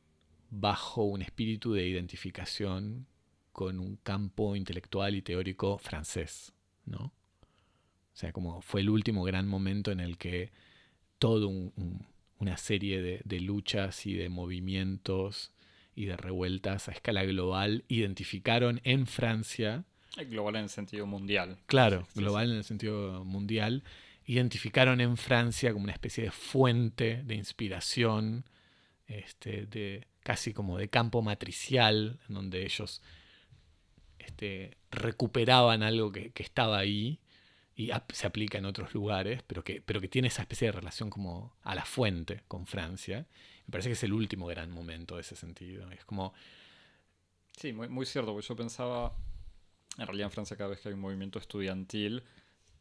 bajo 0.50 1.04
un 1.04 1.22
espíritu 1.22 1.72
de 1.72 1.86
identificación 1.86 3.06
con 3.52 3.78
un 3.78 3.96
campo 3.96 4.56
intelectual 4.56 5.14
y 5.14 5.22
teórico 5.22 5.78
francés. 5.78 6.52
¿no? 6.84 7.04
O 7.04 8.16
sea, 8.16 8.32
como 8.32 8.60
fue 8.60 8.82
el 8.82 8.90
último 8.90 9.24
gran 9.24 9.48
momento 9.48 9.90
en 9.90 10.00
el 10.00 10.18
que 10.18 10.52
toda 11.22 11.46
una 11.46 12.56
serie 12.56 13.00
de, 13.00 13.40
luchas 13.40 14.06
y 14.06 14.14
de 14.14 14.28
movimientos 14.28 15.52
y 15.94 16.06
de 16.06 16.16
revueltas 16.16 16.88
a 16.88 16.90
escala 16.90 17.22
global 17.22 17.84
identificaron 17.86 18.80
en 18.82 19.06
Francia. 19.06 19.84
Global 20.16 20.56
en 20.56 20.62
el 20.64 20.68
sentido 20.68 21.06
mundial. 21.06 21.58
Claro, 21.66 22.08
global 22.16 22.50
en 22.50 22.56
el 22.56 22.64
sentido 22.64 23.24
mundial. 23.24 23.84
Identificaron 24.26 25.00
en 25.00 25.16
Francia 25.16 25.72
como 25.72 25.84
una 25.84 25.92
especie 25.92 26.24
de 26.24 26.32
fuente 26.32 27.22
de 27.22 27.36
inspiración, 27.36 28.44
este, 29.06 29.66
de, 29.66 30.08
casi 30.24 30.52
como 30.52 30.76
de 30.76 30.88
campo 30.88 31.22
matricial, 31.22 32.18
en 32.28 32.34
donde 32.34 32.64
ellos 32.64 33.00
este, 34.18 34.76
recuperaban 34.90 35.84
algo 35.84 36.10
que, 36.10 36.32
estaba 36.34 36.78
ahí 36.78 37.20
y 37.74 37.90
se 38.12 38.26
aplica 38.26 38.58
en 38.58 38.66
otros 38.66 38.92
lugares, 38.94 39.42
pero 39.46 39.64
que, 39.64 39.80
pero 39.80 40.00
que 40.00 40.08
tiene 40.08 40.28
esa 40.28 40.42
especie 40.42 40.68
de 40.68 40.72
relación 40.72 41.10
como 41.10 41.54
a 41.62 41.74
la 41.74 41.84
fuente 41.84 42.42
con 42.48 42.66
Francia. 42.66 43.26
Me 43.66 43.72
parece 43.72 43.88
que 43.88 43.94
es 43.94 44.02
el 44.04 44.12
último 44.12 44.46
gran 44.46 44.70
momento 44.70 45.14
de 45.16 45.22
ese 45.22 45.36
sentido. 45.36 45.90
Es 45.90 46.04
como... 46.04 46.34
Sí, 47.56 47.72
muy, 47.72 47.88
muy 47.88 48.06
cierto, 48.06 48.32
porque 48.32 48.46
yo 48.46 48.56
pensaba, 48.56 49.14
en 49.98 50.06
realidad 50.06 50.26
en 50.26 50.32
Francia 50.32 50.56
cada 50.56 50.70
vez 50.70 50.80
que 50.80 50.88
hay 50.88 50.94
un 50.94 51.00
movimiento 51.00 51.38
estudiantil, 51.38 52.22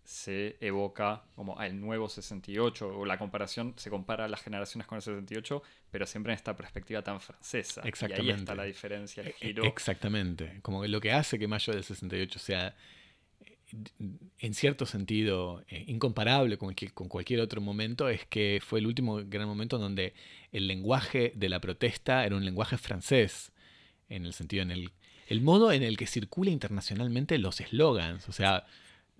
se 0.04 0.58
evoca 0.60 1.24
como 1.36 1.58
al 1.60 1.80
nuevo 1.80 2.10
68, 2.10 3.00
o 3.00 3.06
la 3.06 3.18
comparación 3.18 3.74
se 3.78 3.90
compara 3.90 4.26
a 4.26 4.28
las 4.28 4.42
generaciones 4.42 4.88
con 4.88 4.98
el 4.98 5.02
68, 5.02 5.62
pero 5.90 6.06
siempre 6.06 6.34
en 6.34 6.38
esta 6.38 6.56
perspectiva 6.56 7.02
tan 7.02 7.22
francesa. 7.22 7.82
Exactamente. 7.86 8.28
Y 8.28 8.32
ahí 8.32 8.40
está 8.40 8.56
la 8.56 8.64
diferencia, 8.64 9.22
el 9.22 9.30
e-, 9.30 9.34
giro. 9.34 9.64
Exactamente. 9.66 10.60
Como 10.62 10.82
que 10.82 10.88
lo 10.88 11.00
que 11.00 11.12
hace 11.12 11.38
que 11.38 11.48
Mayo 11.48 11.74
del 11.74 11.84
68 11.84 12.40
sea, 12.40 12.76
en 14.40 14.54
cierto 14.54 14.86
sentido, 14.86 15.64
eh, 15.68 15.84
incomparable 15.88 16.58
con, 16.58 16.74
con 16.94 17.08
cualquier 17.08 17.40
otro 17.42 17.62
momento, 17.62 18.10
es 18.10 18.26
que 18.26 18.62
fue 18.64 18.80
el 18.80 18.88
último 18.88 19.22
gran 19.26 19.48
momento 19.48 19.78
donde 19.78 20.14
el 20.52 20.68
lenguaje 20.68 21.32
de 21.36 21.50
la 21.50 21.60
protesta 21.60 22.26
era 22.26 22.36
un 22.36 22.46
lenguaje 22.46 22.78
francés, 22.78 23.52
en 24.10 24.26
el 24.26 24.34
sentido, 24.34 24.64
en 24.64 24.72
el, 24.72 24.92
el 25.28 25.42
modo 25.42 25.72
en 25.72 25.84
el 25.84 25.98
que 25.98 26.08
circula 26.08 26.52
internacionalmente 26.52 27.38
los 27.38 27.62
eslogans. 27.62 28.28
O 28.28 28.32
sea, 28.32 28.66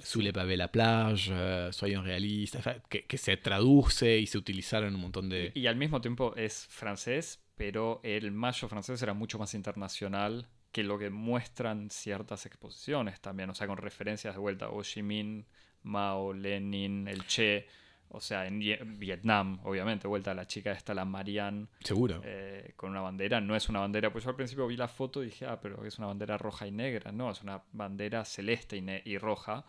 Sous 0.04 0.24
les 0.24 0.34
pavés 0.34 0.58
la 0.58 0.72
plage, 0.72 1.32
uh, 1.32 1.72
Soyons 1.72 2.06
realistas, 2.06 2.82
que, 2.90 3.06
que, 3.06 3.18
se 3.18 3.38
traduce 3.38 4.18
y 4.18 4.26
se 4.26 4.38
utilizaron 4.38 4.90
en 4.90 4.96
un 4.96 5.02
montón 5.02 5.30
de... 5.30 5.52
Y, 5.54 5.68
al 5.68 5.76
mismo 5.76 6.02
tiempo 6.02 6.36
es 6.36 6.66
francés, 6.70 7.40
pero 7.56 8.00
el 8.04 8.32
mayo 8.32 8.68
francés 8.68 9.02
era 9.04 9.14
mucho 9.14 9.38
más 9.38 9.54
internacional 9.54 10.48
que 10.72 10.84
lo 10.84 10.98
que 10.98 11.10
muestran 11.10 11.90
ciertas 11.90 12.46
exposiciones 12.46 13.20
también, 13.22 13.50
o 13.50 13.56
sea, 13.56 13.68
con 13.68 13.78
referencias 13.78 14.36
de 14.36 14.40
vuelta, 14.40 14.70
Ho 14.70 14.84
Chi 14.84 15.04
Minh, 15.04 15.46
Mao, 15.84 16.34
Lenin, 16.34 17.08
el 17.08 17.26
Che, 17.28 17.68
o 18.10 18.20
sea, 18.20 18.46
en 18.46 18.60
Vietnam, 19.00 19.60
obviamente, 19.64 20.08
vuelta 20.08 20.32
a 20.32 20.34
la 20.34 20.46
chica 20.46 20.74
esta, 20.74 20.94
la 20.94 21.06
Marianne. 21.06 21.68
Seguro. 21.80 22.22
Eh, 22.26 22.74
con 22.76 22.92
una 22.92 23.00
bandera. 23.00 23.40
No 23.40 23.56
es 23.56 23.70
una 23.70 23.80
bandera, 23.80 24.12
pues 24.12 24.26
yo 24.26 24.32
al 24.32 24.36
principio 24.36 24.68
vi 24.68 24.76
la 24.76 24.90
foto 24.90 25.24
y 25.24 25.28
dije, 25.28 25.46
ah, 25.46 25.62
pero 25.62 25.86
es 25.86 25.98
una 25.98 26.08
bandera 26.08 26.38
roja 26.38 26.68
y 26.68 26.72
negra. 26.72 27.14
No, 27.14 27.32
es 27.32 27.42
una 27.42 27.64
bandera 27.72 28.26
celeste 28.26 28.76
y, 28.78 29.12
y 29.12 29.18
roja. 29.18 29.64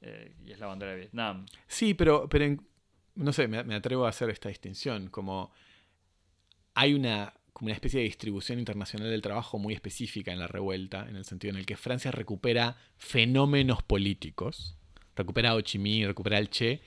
Eh, 0.00 0.34
y 0.44 0.52
es 0.52 0.60
la 0.60 0.66
bandera 0.66 0.92
de 0.92 0.98
Vietnam. 0.98 1.46
Sí, 1.66 1.94
pero, 1.94 2.28
pero 2.28 2.56
no 3.16 3.32
sé, 3.32 3.48
me, 3.48 3.74
atrevo 3.74 4.06
a 4.06 4.10
hacer 4.10 4.30
esta 4.30 4.48
distinción. 4.48 5.08
Como 5.08 5.52
hay 6.74 6.94
una, 6.94 7.34
como 7.52 7.66
una 7.66 7.74
especie 7.74 8.00
de 8.00 8.04
distribución 8.04 8.58
internacional 8.58 9.10
del 9.10 9.22
trabajo 9.22 9.58
muy 9.58 9.74
específica 9.74 10.32
en 10.32 10.38
la 10.38 10.46
revuelta, 10.46 11.06
en 11.08 11.16
el 11.16 11.24
sentido 11.24 11.52
en 11.52 11.58
el 11.58 11.66
que 11.66 11.76
Francia 11.76 12.10
recupera 12.10 12.76
fenómenos 12.96 13.82
políticos, 13.82 14.76
recupera 15.16 15.50
a 15.50 15.54
Ho 15.54 15.60
Chi 15.60 15.78
Minh, 15.78 16.06
recupera 16.06 16.38
al 16.38 16.50
Che, 16.50 16.80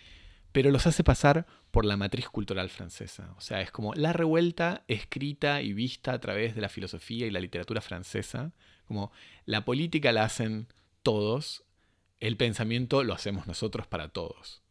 pero 0.51 0.72
los 0.72 0.88
hace 0.88 1.03
pasar 1.03 1.45
por 1.72 1.86
la 1.86 1.97
matriz 1.97 2.30
cultural 2.30 2.70
francesa. 2.70 3.34
O 3.38 3.41
sea, 3.41 3.61
es 3.61 3.72
como 3.72 3.93
la 3.93 4.13
revuelta 4.13 4.84
escrita 4.88 5.61
y 5.61 5.74
vista 5.74 6.13
a 6.13 6.20
través 6.20 6.55
de 6.55 6.61
la 6.61 6.70
filosofía 6.70 7.28
y 7.28 7.32
la 7.32 7.41
literatura 7.41 7.82
francesa, 7.82 8.53
como 8.86 9.11
la 9.45 9.66
política 9.66 10.11
la 10.11 10.24
hacen 10.24 10.68
todos 11.03 11.66
el 12.20 12.38
pensamiento 12.38 13.03
lo 13.03 13.13
hacemos 13.13 13.47
nosotros 13.47 13.88
para 13.88 14.09
todos. 14.09 14.61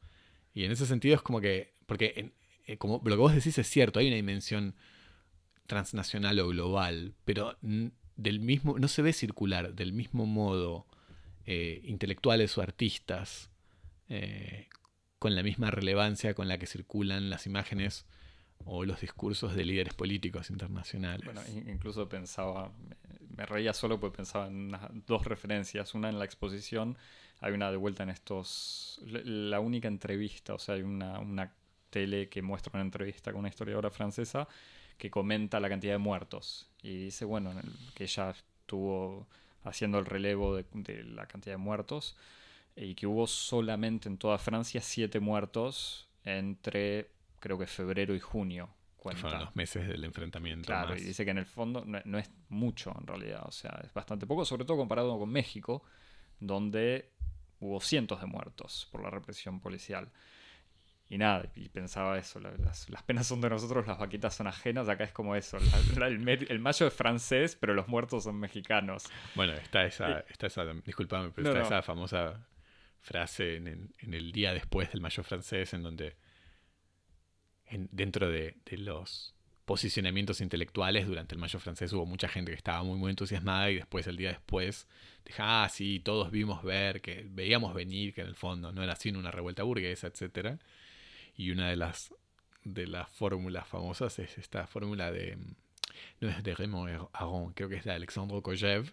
Y 0.55 0.65
en 0.65 0.73
ese 0.73 0.87
sentido 0.87 1.15
es 1.15 1.23
como 1.23 1.41
que, 1.41 1.75
porque 1.87 2.33
eh, 2.67 2.77
como 2.79 3.01
lo 3.05 3.17
que 3.17 3.21
vos 3.21 3.35
decís 3.35 3.59
es 3.59 3.69
cierto, 3.69 3.99
hay 3.99 4.07
una 4.07 4.17
dimensión 4.17 4.75
transnacional 5.67 6.39
o 6.41 6.49
global, 6.49 7.15
pero 7.25 7.57
del 8.17 8.41
mismo, 8.41 8.79
no 8.79 8.89
se 8.89 9.03
ve 9.03 9.13
circular 9.13 9.75
del 9.75 9.93
mismo 9.93 10.27
modo 10.27 10.87
eh, 11.47 11.81
intelectuales 11.85 12.57
o 12.59 12.63
artistas 12.63 13.51
eh, 14.09 14.69
con 15.19 15.35
la 15.35 15.43
misma 15.43 15.71
relevancia 15.71 16.35
con 16.35 16.49
la 16.49 16.59
que 16.59 16.67
circulan 16.67 17.31
las 17.31 17.47
imágenes 17.47 18.07
o 18.67 18.85
los 18.85 19.01
discursos 19.01 19.55
de 19.55 19.65
líderes 19.65 19.95
políticos 19.95 20.51
internacionales. 20.51 21.25
Bueno, 21.25 21.41
incluso 21.67 22.09
pensaba, 22.09 22.73
me 23.37 23.45
reía 23.47 23.73
solo 23.73 23.99
porque 23.99 24.17
pensaba 24.17 24.47
en 24.47 24.73
dos 25.07 25.25
referencias, 25.25 25.95
una 25.95 26.09
en 26.09 26.19
la 26.19 26.25
exposición 26.25 26.97
hay 27.41 27.53
una 27.53 27.71
de 27.71 27.77
vuelta 27.77 28.03
en 28.03 28.11
estos. 28.11 29.01
La 29.05 29.61
única 29.61 29.89
entrevista, 29.89 30.55
o 30.55 30.59
sea, 30.59 30.77
hay 30.77 30.83
una, 30.83 31.19
una 31.19 31.53
tele 31.91 32.29
que 32.29 32.41
muestra 32.41 32.71
una 32.75 32.83
entrevista 32.83 33.33
con 33.33 33.41
una 33.41 33.49
historiadora 33.49 33.91
francesa 33.91 34.49
que 34.99 35.11
comenta 35.11 35.61
la 35.61 35.69
cantidad 35.69 35.95
de 35.95 35.99
muertos. 35.99 36.69
Y 36.83 36.97
dice, 36.97 37.25
bueno, 37.25 37.53
que 37.95 38.05
ella 38.05 38.31
estuvo 38.31 39.27
haciendo 39.65 39.99
el 39.99 40.07
relevo 40.07 40.57
de, 40.57 41.05
la 41.05 41.27
cantidad 41.27 41.55
de 41.55 41.59
muertos 41.59 42.17
y 42.77 42.95
que 42.95 43.07
hubo 43.07 43.27
solamente 43.27 44.09
en 44.09 44.19
toda 44.19 44.39
Francia 44.39 44.81
siete 44.81 45.21
muertos 45.21 46.09
entre, 46.25 47.11
creo 47.41 47.59
que 47.59 47.67
febrero 47.67 48.15
y 48.15 48.21
junio. 48.21 48.69
Fueron 48.99 49.39
los 49.39 49.55
meses 49.55 49.87
del 49.87 50.03
enfrentamiento. 50.05 50.65
Claro, 50.65 50.97
y 50.97 51.01
dice 51.01 51.27
que 51.27 51.31
en 51.31 51.37
el 51.37 51.45
fondo 51.45 51.85
no, 51.85 52.01
no, 52.07 52.19
es 52.19 52.31
mucho 52.49 52.95
en 52.99 53.07
realidad, 53.07 53.43
o 53.45 53.53
sea, 53.53 53.79
es 53.85 53.93
bastante 53.93 54.27
poco, 54.27 54.47
sobre 54.47 54.65
todo 54.65 54.79
comparado 54.79 55.19
con 55.19 55.29
México, 55.29 55.83
donde 56.41 57.11
hubo 57.61 57.81
cientos 57.81 58.23
de 58.23 58.27
muertos 58.27 58.89
por 58.91 59.03
la 59.03 59.11
represión 59.11 59.61
policial. 59.61 60.11
Y 61.15 61.19
nada, 61.19 61.49
y 61.55 61.69
pensaba 61.69 62.19
eso, 62.19 62.41
las, 62.41 62.89
penas 63.07 63.29
son 63.29 63.41
de 63.41 63.49
nosotros, 63.49 63.87
las 63.87 63.99
vaquitas 63.99 64.35
son 64.35 64.49
ajenas, 64.49 64.89
acá 64.89 65.05
es 65.05 65.13
como 65.13 65.37
eso, 65.37 65.59
el, 65.59 66.59
mayo 66.59 66.89
es 66.89 66.93
francés, 66.93 67.55
pero 67.55 67.73
los 67.73 67.87
muertos 67.87 68.25
son 68.25 68.41
mexicanos. 68.41 69.05
Bueno, 69.37 69.53
está 69.53 69.85
esa, 69.85 70.25
está 70.29 70.49
esa 70.49 70.65
disculpame, 70.85 71.31
pero 71.31 71.51
está 71.51 71.63
esa 71.63 71.83
famosa 71.83 72.45
frase 72.99 73.59
en, 73.59 73.95
el 74.01 74.33
día 74.33 74.53
después 74.53 74.91
del 74.91 75.03
mayo 75.03 75.23
francés, 75.23 75.73
en 75.73 75.85
donde 75.85 76.17
dentro 77.71 78.29
de, 78.29 78.57
los 78.73 79.37
posicionamientos 79.67 80.41
intelectuales 80.41 81.07
durante 81.07 81.37
el 81.37 81.41
Mayo 81.41 81.61
francés. 81.61 81.93
Hubo 81.93 82.05
mucha 82.07 82.29
gente 82.29 82.51
que 82.51 82.57
estaba 82.57 82.83
muy, 82.83 82.99
muy 82.99 83.11
entusiasmada 83.11 83.71
y 83.71 83.77
después, 83.77 84.07
el 84.09 84.17
día 84.17 84.31
después, 84.31 84.89
dije, 85.25 85.41
ah, 85.43 85.69
sí, 85.71 86.01
todos 86.05 86.33
vimos 86.33 86.63
ver, 86.65 87.01
que 87.01 87.25
veíamos 87.31 87.73
venir, 87.73 88.13
que 88.13 88.21
en 88.21 88.27
el 88.27 88.35
fondo 88.35 88.73
no 88.73 88.83
era 88.83 88.95
sino 88.97 89.19
una 89.21 89.31
revuelta 89.31 89.63
burguesa, 89.63 90.09
etc. 90.09 90.59
Y 91.37 91.51
una 91.51 91.69
de 91.69 91.77
las, 91.77 92.15
de 92.63 92.87
las 92.87 93.09
fórmulas 93.09 93.67
famosas 93.67 94.19
es 94.19 94.39
esta 94.39 94.67
fórmula 94.67 95.11
de, 95.11 95.37
no 96.21 96.29
es 96.29 96.43
de 96.43 96.55
Raymond 96.55 97.09
Aron, 97.13 97.53
creo 97.53 97.69
que 97.69 97.77
es 97.77 97.85
de 97.85 97.93
Alexandre 97.93 98.41
Kojev, 98.43 98.93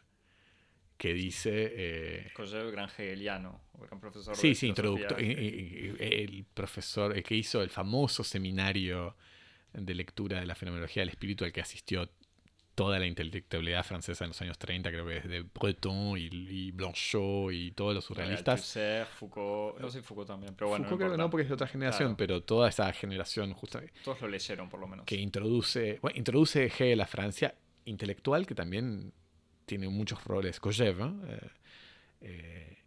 que 0.97 1.13
dice... 1.13 1.73
Eh, 1.75 2.31
gran 2.71 2.89
hegeliano, 2.89 3.61
gran 3.79 3.99
profesor 3.99 4.35
Sí, 4.35 4.53
sí, 4.53 4.67
introductor, 4.67 5.19
el 5.19 6.45
profesor 6.53 7.17
el 7.17 7.23
que 7.23 7.35
hizo 7.35 7.61
el 7.63 7.69
famoso 7.69 8.23
seminario 8.23 9.15
de 9.73 9.95
lectura 9.95 10.39
de 10.39 10.45
la 10.45 10.55
fenomenología 10.55 11.01
del 11.01 11.09
espíritu 11.09 11.43
al 11.43 11.51
que 11.51 11.61
asistió 11.61 12.09
toda 12.75 12.99
la 12.99 13.05
intelectualidad 13.05 13.83
francesa 13.83 14.23
en 14.23 14.29
los 14.29 14.41
años 14.41 14.57
30, 14.57 14.89
creo 14.91 15.05
que 15.05 15.13
desde 15.15 15.41
Breton 15.41 16.17
y, 16.17 16.71
Blanchot 16.71 17.51
y 17.51 17.71
todos 17.71 17.93
los 17.93 18.05
surrealistas. 18.05 18.77
Foucault, 19.15 19.79
no 19.79 19.89
sé 19.89 20.01
Foucault 20.01 20.27
también, 20.27 20.55
pero 20.55 20.69
bueno. 20.69 20.85
Foucault 20.85 21.01
creo 21.01 21.11
que 21.11 21.17
no, 21.17 21.29
porque 21.29 21.43
es 21.43 21.49
de 21.49 21.55
otra 21.55 21.67
generación, 21.67 22.15
pero 22.15 22.41
toda 22.41 22.69
esa 22.69 22.91
generación 22.93 23.53
justamente. 23.53 23.93
Todos 24.03 24.21
lo 24.21 24.27
leyeron, 24.27 24.69
por 24.69 24.79
lo 24.79 24.87
menos. 24.87 25.05
Que 25.05 25.15
introduce, 25.15 25.99
bueno, 26.01 26.17
introduce 26.17 26.65
Hegel 26.65 27.01
a 27.01 27.07
Francia, 27.07 27.55
intelectual 27.85 28.45
que 28.45 28.55
también 28.55 29.13
tiene 29.65 29.87
muchos 29.89 30.23
roles, 30.23 30.59
Kojev, 30.59 31.01
eh, 31.01 31.49
eh, 32.21 32.77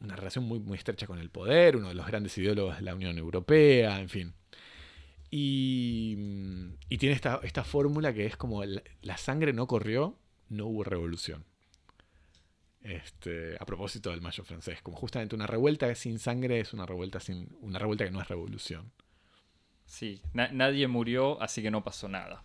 una 0.00 0.16
relación 0.16 0.44
muy, 0.44 0.58
muy 0.58 0.76
estrecha 0.76 1.06
con 1.06 1.18
el 1.18 1.30
poder, 1.30 1.76
uno 1.76 1.88
de 1.88 1.94
los 1.94 2.06
grandes 2.06 2.36
ideólogos 2.38 2.76
de 2.76 2.82
la 2.82 2.94
Unión 2.94 3.16
Europea, 3.18 4.00
en 4.00 4.08
fin. 4.08 4.34
Y, 5.36 6.16
y 6.88 6.98
tiene 6.98 7.16
esta, 7.16 7.40
esta 7.42 7.64
fórmula 7.64 8.14
que 8.14 8.24
es 8.24 8.36
como 8.36 8.62
la, 8.64 9.16
sangre 9.16 9.52
no 9.52 9.66
corrió, 9.66 10.16
no 10.48 10.66
hubo 10.66 10.84
revolución. 10.84 11.44
Este, 12.82 13.56
a 13.58 13.66
propósito 13.66 14.12
del 14.12 14.20
mayo 14.20 14.44
francés, 14.44 14.80
como 14.80 14.96
justamente 14.96 15.34
una 15.34 15.48
revuelta 15.48 15.92
sin 15.96 16.20
sangre 16.20 16.60
es 16.60 16.72
una 16.72 16.86
revuelta 16.86 17.18
sin 17.18 17.48
una 17.62 17.80
revuelta 17.80 18.04
que 18.04 18.12
no 18.12 18.20
es 18.20 18.28
revolución. 18.28 18.92
Sí, 19.86 20.22
nadie 20.34 20.86
murió, 20.86 21.42
así 21.42 21.62
que 21.62 21.70
no 21.72 21.82
pasó 21.82 22.08
nada 22.08 22.44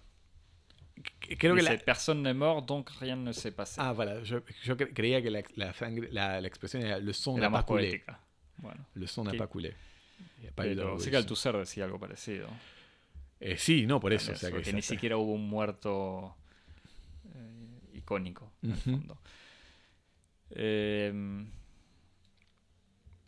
creo 1.37 1.55
que 1.55 1.61
la... 1.61 1.77
personne 1.77 2.23
n'est 2.23 2.33
mort, 2.33 2.65
donc 2.65 2.89
rien 2.99 3.17
ne 3.17 3.33
s'est 3.33 3.51
passé. 3.51 3.79
Ah, 3.79 3.93
voilà. 3.93 4.21
Yo, 4.23 4.41
yo 4.63 4.75
creía 4.75 5.21
que 5.21 5.29
la, 5.29 5.43
la, 5.55 5.73
la, 6.11 6.41
la, 6.41 6.47
expresión 6.47 6.81
era 6.81 6.97
le 6.97 7.13
son 7.13 7.37
n'a 7.37 7.51
pas 7.51 7.63
coulé. 7.63 8.03
Bueno, 8.57 8.83
le 8.95 9.07
son 9.07 9.25
n'a 9.25 9.33
pas 9.33 9.47
coulé. 9.47 9.75
Pero 10.55 10.99
sí 10.99 11.11
que 11.11 11.17
Althusser 11.17 11.55
decía 11.55 11.85
algo 11.85 11.99
parecido. 11.99 12.49
Eh, 13.39 13.57
sí, 13.57 13.85
no, 13.85 13.99
por 13.99 14.13
eso. 14.13 14.31
O 14.33 14.35
sea, 14.35 14.51
que, 14.51 14.73
ni 14.73 14.81
siquiera 14.81 15.17
hubo 15.17 15.33
un 15.33 15.47
muerto 15.49 16.35
eh, 17.33 17.97
icónico, 17.97 18.51
en 18.61 18.71
el 18.71 18.77
fondo. 18.77 19.17
Eh, 20.51 21.45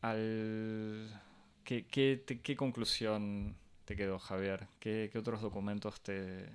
al... 0.01 1.21
¿Qué, 1.63 1.85
qué, 1.85 2.23
¿Qué 2.43 2.55
conclusión 2.55 3.55
te 3.85 3.95
quedó, 3.95 4.19
Javier? 4.19 4.67
¿Qué, 4.79 5.09
qué 5.11 5.19
otros 5.19 5.41
documentos 5.41 6.01
te, 6.01 6.49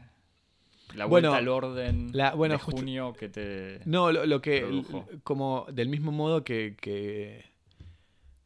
la 0.94 1.06
vuelta 1.06 1.36
al 1.36 1.48
orden 1.48 2.12
de 2.12 2.58
junio 2.58 3.12
que 3.12 3.28
te. 3.28 3.80
No, 3.84 4.12
lo, 4.12 4.40
que. 4.40 4.82
Como 5.24 5.66
del 5.72 5.88
mismo 5.88 6.12
modo 6.12 6.44
que. 6.44 6.76
que, 6.80 7.44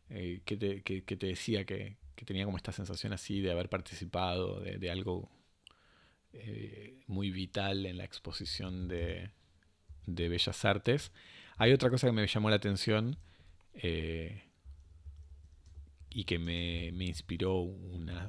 eh, 0.08 0.40
que, 0.44 0.56
te, 0.56 0.82
que, 0.82 1.02
te, 1.02 1.26
decía 1.26 1.64
que, 1.64 1.96
tenía 2.24 2.44
como 2.44 2.56
esta 2.56 2.72
sensación 2.72 3.12
así 3.12 3.40
de 3.40 3.50
haber 3.50 3.68
participado 3.68 4.60
de, 4.60 4.90
algo 4.90 5.30
eh, 6.32 7.02
muy 7.06 7.30
vital 7.30 7.86
en 7.86 7.98
la 7.98 8.04
exposición 8.04 8.88
de, 8.88 9.30
de, 10.06 10.28
Bellas 10.28 10.64
Artes. 10.64 11.12
Hay 11.56 11.72
otra 11.72 11.90
cosa 11.90 12.06
que 12.06 12.12
me 12.12 12.26
llamó 12.26 12.50
la 12.50 12.56
atención 12.56 13.18
eh, 13.74 14.44
y 16.10 16.24
que 16.24 16.38
me, 16.38 16.92
me 16.92 17.04
inspiró 17.04 17.60
una, 17.60 18.28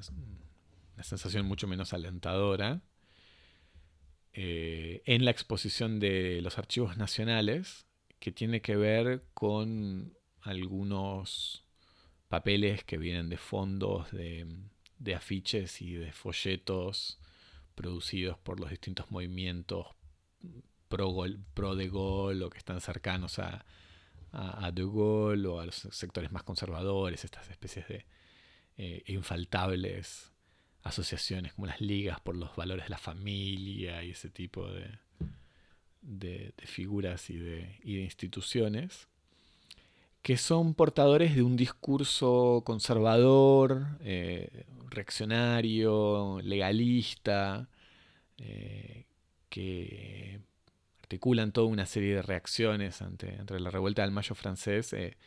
una 0.94 1.04
sensación 1.04 1.46
mucho 1.46 1.68
menos 1.68 1.94
alentadora 1.94 2.82
eh, 4.34 5.02
en 5.06 5.26
la 5.26 5.32
exposición 5.32 6.00
de 6.00 6.42
los 6.42 6.58
archivos 6.58 6.96
nacionales 6.96 7.86
que 8.20 8.32
tiene 8.32 8.62
que 8.62 8.78
ver 8.78 9.26
con 9.34 10.14
algunos 10.42 11.66
papeles 12.32 12.86
que 12.86 12.98
vienen 12.98 13.28
de 13.28 13.36
fondos 13.36 14.10
de, 14.12 14.48
afiches 15.14 15.82
y 15.82 15.96
de 15.96 16.14
folletos 16.14 17.20
producidos 17.76 18.38
por 18.38 18.62
los 18.62 18.70
distintos 18.70 19.12
movimientos 19.12 19.88
pro, 20.88 21.14
pro 21.54 21.76
de 21.76 21.90
Gaulle 21.90 22.46
o 22.46 22.50
que 22.50 22.58
están 22.58 22.80
cercanos 22.80 23.38
a, 23.38 23.66
a, 24.32 24.72
De 24.72 24.84
Gaulle 24.84 25.46
o 25.46 25.60
a 25.60 25.66
los 25.66 25.76
sectores 25.76 26.32
más 26.32 26.44
conservadores, 26.44 27.26
estas 27.26 27.50
especies 27.50 27.86
de 27.90 28.06
eh, 28.78 29.04
infaltables 29.08 30.32
asociaciones 30.84 31.54
como 31.54 31.68
las 31.68 31.82
ligas 31.82 32.22
por 32.22 32.38
los 32.38 32.56
valores 32.56 32.86
de 32.86 32.92
la 32.92 32.98
familia 32.98 34.06
y 34.06 34.12
ese 34.12 34.30
tipo 34.30 34.72
de, 34.72 34.90
de, 36.02 36.54
figuras 36.64 37.30
y 37.30 37.36
de, 37.36 37.78
instituciones, 37.84 39.10
que 40.22 40.38
son 40.38 40.74
portadores 40.76 41.36
de 41.36 41.44
un 41.44 41.58
discurso 41.58 42.62
conservador, 42.66 43.88
eh, 44.02 44.66
reaccionario, 44.90 46.40
legalista, 46.44 47.70
eh, 48.38 49.06
que 49.50 50.42
articulan 51.02 51.52
toda 51.52 51.68
una 51.68 51.86
serie 51.86 52.16
de 52.16 52.22
reacciones 52.22 53.02
ante, 53.02 53.38
la 53.60 53.72
revuelta 53.72 54.04
del 54.04 54.12
Mayo 54.12 54.36
francés. 54.36 54.94
Eh, 54.94 55.18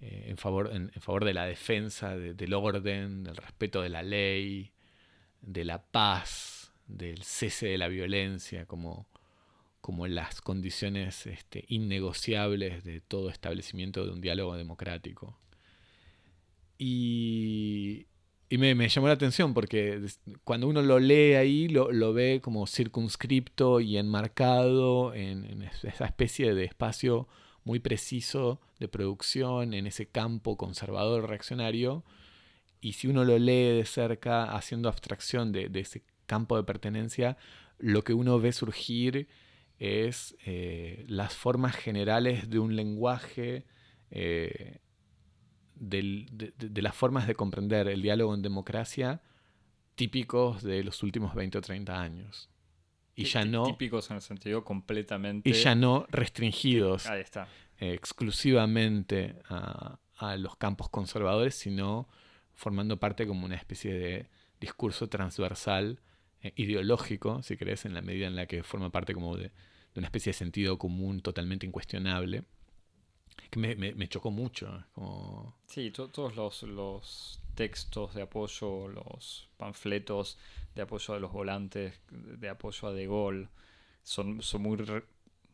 en, 0.00 0.38
favor, 0.38 0.70
en, 0.72 0.90
favor 0.92 1.24
de 1.26 1.34
la 1.34 1.44
defensa 1.44 2.16
del 2.16 2.54
orden, 2.54 3.24
del 3.24 3.36
respeto 3.36 3.82
de 3.82 3.90
la 3.90 4.02
ley, 4.02 4.72
de 5.42 5.64
la 5.64 5.82
paz, 5.82 6.72
del 6.86 7.22
cese 7.22 7.66
de 7.66 7.78
la 7.78 7.88
violencia, 7.88 8.64
como, 8.64 9.09
como 9.80 10.06
las 10.06 10.40
condiciones 10.40 11.26
este, 11.26 11.64
innegociables 11.68 12.84
de 12.84 13.00
todo 13.00 13.30
establecimiento 13.30 14.04
de 14.04 14.12
un 14.12 14.20
diálogo 14.20 14.56
democrático. 14.56 15.38
Y, 16.78 18.06
y 18.48 18.58
me, 18.58 18.88
llamó 18.88 19.08
la 19.08 19.14
atención 19.14 19.54
porque 19.54 20.00
cuando 20.44 20.68
uno 20.68 20.82
lo 20.82 20.98
lee 20.98 21.34
ahí, 21.34 21.68
lo, 21.68 22.12
ve 22.12 22.40
como 22.42 22.66
circunscripto 22.66 23.80
y 23.80 23.96
enmarcado 23.96 25.14
en, 25.14 25.44
en, 25.44 25.62
esa 25.62 26.04
especie 26.04 26.54
de 26.54 26.64
espacio 26.64 27.28
muy 27.64 27.78
preciso 27.78 28.60
de 28.78 28.88
producción, 28.88 29.74
en 29.74 29.86
ese 29.86 30.06
campo 30.06 30.56
conservador 30.56 31.28
reaccionario, 31.28 32.04
y 32.80 32.94
si 32.94 33.08
uno 33.08 33.24
lo 33.24 33.38
lee 33.38 33.76
de 33.76 33.84
cerca, 33.84 34.44
haciendo 34.56 34.88
abstracción 34.88 35.52
de, 35.52 35.70
ese 35.74 36.02
campo 36.26 36.56
de 36.56 36.64
pertenencia, 36.64 37.36
lo 37.78 38.02
que 38.02 38.14
uno 38.14 38.40
ve 38.40 38.52
surgir 38.52 39.28
es 39.80 40.36
eh, 40.44 41.04
las 41.08 41.34
formas 41.34 41.74
generales 41.74 42.50
de 42.50 42.58
un 42.58 42.76
lenguaje, 42.76 43.64
eh, 44.10 44.78
de, 45.74 46.82
las 46.82 46.94
formas 46.94 47.26
de 47.26 47.34
comprender 47.34 47.88
el 47.88 48.02
diálogo 48.02 48.34
en 48.34 48.42
democracia 48.42 49.22
típicos 49.94 50.62
de 50.62 50.84
los 50.84 51.02
últimos 51.02 51.34
20 51.34 51.58
o 51.58 51.60
30 51.62 52.00
años. 52.00 52.50
Y 53.14 53.24
ya 53.24 53.44
no... 53.44 53.64
Típicos 53.64 54.10
en 54.10 54.16
el 54.16 54.22
sentido 54.22 54.64
completamente... 54.64 55.48
Y 55.48 55.54
ya 55.54 55.74
no 55.74 56.06
restringidos 56.10 57.06
exclusivamente 57.78 59.36
a, 59.48 59.98
a, 60.16 60.36
los 60.36 60.56
campos 60.56 60.90
conservadores, 60.90 61.54
sino 61.54 62.08
formando 62.54 62.98
parte 62.98 63.26
como 63.26 63.46
una 63.46 63.56
especie 63.56 63.94
de 63.94 64.28
discurso 64.60 65.08
transversal, 65.08 66.00
eh, 66.42 66.52
ideológico, 66.56 67.42
si 67.42 67.56
querés, 67.56 67.84
en 67.84 67.94
la 67.94 68.02
medida 68.02 68.26
en 68.26 68.36
la 68.36 68.46
que 68.46 68.62
forma 68.62 68.90
parte 68.90 69.14
como 69.14 69.36
de, 69.36 69.50
una 69.96 70.06
especie 70.06 70.30
de 70.30 70.38
sentido 70.38 70.78
común 70.78 71.20
totalmente 71.20 71.66
incuestionable, 71.66 72.44
que 73.50 73.58
me, 73.58 74.08
chocó 74.08 74.30
mucho. 74.30 74.84
Como... 74.92 75.56
Sí, 75.66 75.90
todos 75.90 76.36
los, 76.36 76.62
los 76.62 77.40
textos 77.54 78.14
de 78.14 78.22
apoyo, 78.22 78.88
los 78.88 79.48
panfletos 79.56 80.38
de 80.74 80.82
apoyo 80.82 81.14
a 81.14 81.18
los 81.18 81.32
volantes, 81.32 82.00
de 82.10 82.48
apoyo 82.48 82.88
a 82.88 82.92
De 82.92 83.06
Gaulle, 83.06 83.48
son, 84.02 84.40
son 84.42 84.62
muy 84.62 84.76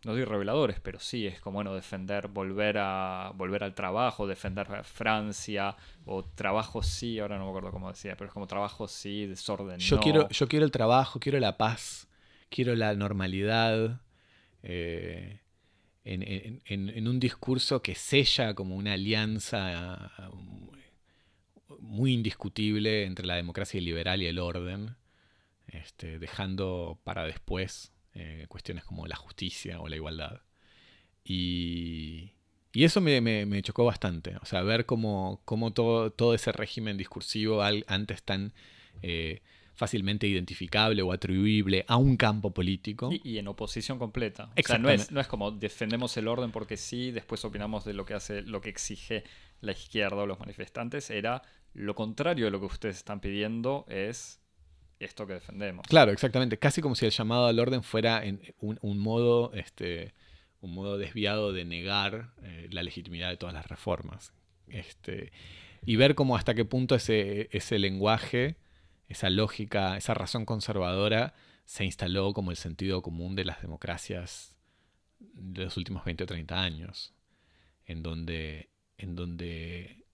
no 0.04 0.12
soy 0.12 0.24
reveladores, 0.24 0.78
pero 0.80 1.00
sí 1.00 1.26
es 1.26 1.40
como 1.40 1.56
bueno 1.56 1.74
defender, 1.74 2.28
volver 2.28 2.78
a 2.78 3.32
volver 3.34 3.64
al 3.64 3.74
trabajo, 3.74 4.28
defender 4.28 4.70
a 4.72 4.84
Francia, 4.84 5.76
o 6.04 6.22
trabajo 6.22 6.82
sí, 6.82 7.18
ahora 7.18 7.38
no 7.38 7.44
me 7.44 7.50
acuerdo 7.50 7.72
cómo 7.72 7.88
decía, 7.88 8.14
pero 8.16 8.28
es 8.28 8.32
como 8.32 8.46
trabajo 8.46 8.86
sí, 8.86 9.26
desorden. 9.26 9.80
Yo 9.80 9.96
no. 9.96 10.02
quiero, 10.02 10.28
yo 10.28 10.46
quiero 10.46 10.64
el 10.64 10.70
trabajo, 10.70 11.18
quiero 11.18 11.40
la 11.40 11.56
paz, 11.56 12.06
quiero 12.50 12.76
la 12.76 12.94
normalidad. 12.94 14.00
Eh, 14.62 15.40
en, 16.04 17.08
un 17.08 17.20
discurso 17.20 17.82
que 17.82 17.94
sella 17.94 18.54
como 18.54 18.76
una 18.76 18.92
alianza 18.92 20.22
muy 21.80 22.12
indiscutible 22.12 23.04
entre 23.04 23.26
la 23.26 23.34
democracia 23.36 23.80
liberal 23.80 24.22
y 24.22 24.26
el 24.26 24.38
orden. 24.38 24.96
este, 25.68 26.18
dejando 26.18 26.98
para 27.04 27.24
después 27.24 27.92
eh, 28.14 28.46
cuestiones 28.48 28.84
como 28.84 29.06
la 29.06 29.16
justicia 29.16 29.80
o 29.80 29.88
la 29.88 29.96
igualdad. 29.96 30.42
Y, 31.24 32.32
eso 32.72 33.00
me, 33.00 33.62
chocó 33.62 33.84
bastante, 33.86 34.36
o 34.36 34.44
sea, 34.44 34.62
ver 34.62 34.84
cómo, 34.84 35.40
todo, 35.74 36.34
ese 36.34 36.52
régimen 36.52 36.96
discursivo 36.96 37.62
antes 37.62 38.22
tan... 38.22 38.52
Eh, 39.02 39.42
fácilmente 39.76 40.26
identificable 40.26 41.02
o 41.02 41.12
atribuible 41.12 41.84
a 41.86 41.96
un 41.96 42.16
campo 42.16 42.52
político. 42.52 43.10
Y, 43.12 43.38
en 43.38 43.46
oposición 43.46 43.98
completa. 43.98 44.50
O 44.58 44.62
sea, 44.66 44.78
no 44.78 44.88
es, 44.90 45.12
no 45.12 45.20
es 45.20 45.26
como 45.26 45.50
defendemos 45.50 46.16
el 46.16 46.28
orden 46.28 46.50
porque 46.50 46.76
sí, 46.76 47.12
después 47.12 47.44
opinamos 47.44 47.84
de 47.84 47.92
lo 47.92 48.06
que 48.06 48.14
hace, 48.14 48.42
lo 48.42 48.60
que 48.60 48.70
exige 48.70 49.22
la 49.60 49.72
izquierda 49.72 50.16
o 50.16 50.26
los 50.26 50.40
manifestantes. 50.40 51.10
Era 51.10 51.42
lo 51.74 51.94
contrario 51.94 52.46
de 52.46 52.50
lo 52.50 52.58
que 52.58 52.66
ustedes 52.66 52.96
están 52.96 53.20
pidiendo 53.20 53.84
es 53.88 54.40
esto 54.98 55.26
que 55.26 55.34
defendemos. 55.34 55.86
Claro, 55.86 56.10
exactamente. 56.10 56.58
Casi 56.58 56.80
como 56.80 56.94
si 56.94 57.04
el 57.04 57.12
llamado 57.12 57.46
al 57.46 57.58
orden 57.58 57.82
fuera 57.82 58.24
en 58.24 58.40
un, 58.60 58.98
modo, 58.98 59.52
este, 59.52 60.14
un 60.62 60.72
modo 60.72 60.96
desviado 60.96 61.52
de 61.52 61.66
negar 61.66 62.30
eh, 62.42 62.68
la 62.70 62.82
legitimidad 62.82 63.28
de 63.28 63.36
todas 63.36 63.54
las 63.54 63.66
reformas. 63.66 64.32
Este, 64.68 65.32
y 65.84 65.96
ver 65.96 66.14
cómo 66.14 66.34
hasta 66.34 66.54
qué 66.54 66.64
punto 66.64 66.94
ese, 66.94 67.50
ese 67.52 67.78
lenguaje 67.78 68.56
esa 69.08 69.30
lógica, 69.30 69.96
esa 69.96 70.14
razón 70.14 70.44
conservadora 70.44 71.34
se 71.64 71.84
instaló 71.84 72.32
como 72.32 72.50
el 72.50 72.56
sentido 72.56 73.02
común 73.02 73.34
de 73.34 73.44
las 73.44 73.60
democracias 73.60 74.54
de 75.18 75.64
los 75.64 75.76
últimos 75.76 76.04
20 76.04 76.24
o 76.24 76.26
30 76.26 76.62
años, 76.62 77.14
en 77.84 78.02
donde, 78.02 78.70
en 78.98 79.16
donde 79.16 80.04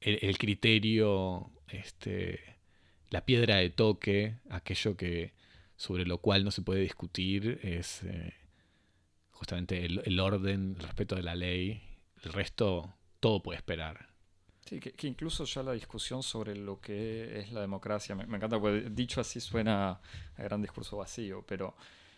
el, 0.00 0.38
criterio, 0.38 1.50
este, 1.68 2.58
la 3.10 3.24
piedra 3.24 3.56
de 3.56 3.70
toque, 3.70 4.36
aquello 4.50 4.96
que 4.96 5.34
sobre 5.76 6.06
lo 6.06 6.18
cual 6.18 6.44
no 6.44 6.50
se 6.50 6.62
puede 6.62 6.80
discutir 6.80 7.60
es 7.62 8.02
eh, 8.04 8.34
justamente 9.30 9.84
el, 9.84 10.02
el 10.04 10.20
orden, 10.20 10.76
el 10.76 10.82
respeto 10.82 11.16
de 11.16 11.22
la 11.22 11.34
ley, 11.34 11.82
el 12.22 12.32
resto 12.32 12.94
todo 13.20 13.42
puede 13.42 13.58
esperar. 13.58 14.15
Sí, 14.66 14.80
que, 14.80 15.06
incluso 15.06 15.44
ya 15.44 15.62
la 15.62 15.72
discusión 15.72 16.24
sobre 16.24 16.56
lo 16.56 16.80
que 16.80 17.38
es 17.38 17.52
la 17.52 17.60
democracia, 17.60 18.16
me, 18.16 18.24
encanta, 18.24 18.58
porque 18.58 18.90
dicho 18.90 19.20
así 19.20 19.38
suena 19.38 20.00
a 20.36 20.42
gran 20.42 20.60
discurso 20.60 20.96
vacío, 20.96 21.44
pero, 21.46 21.76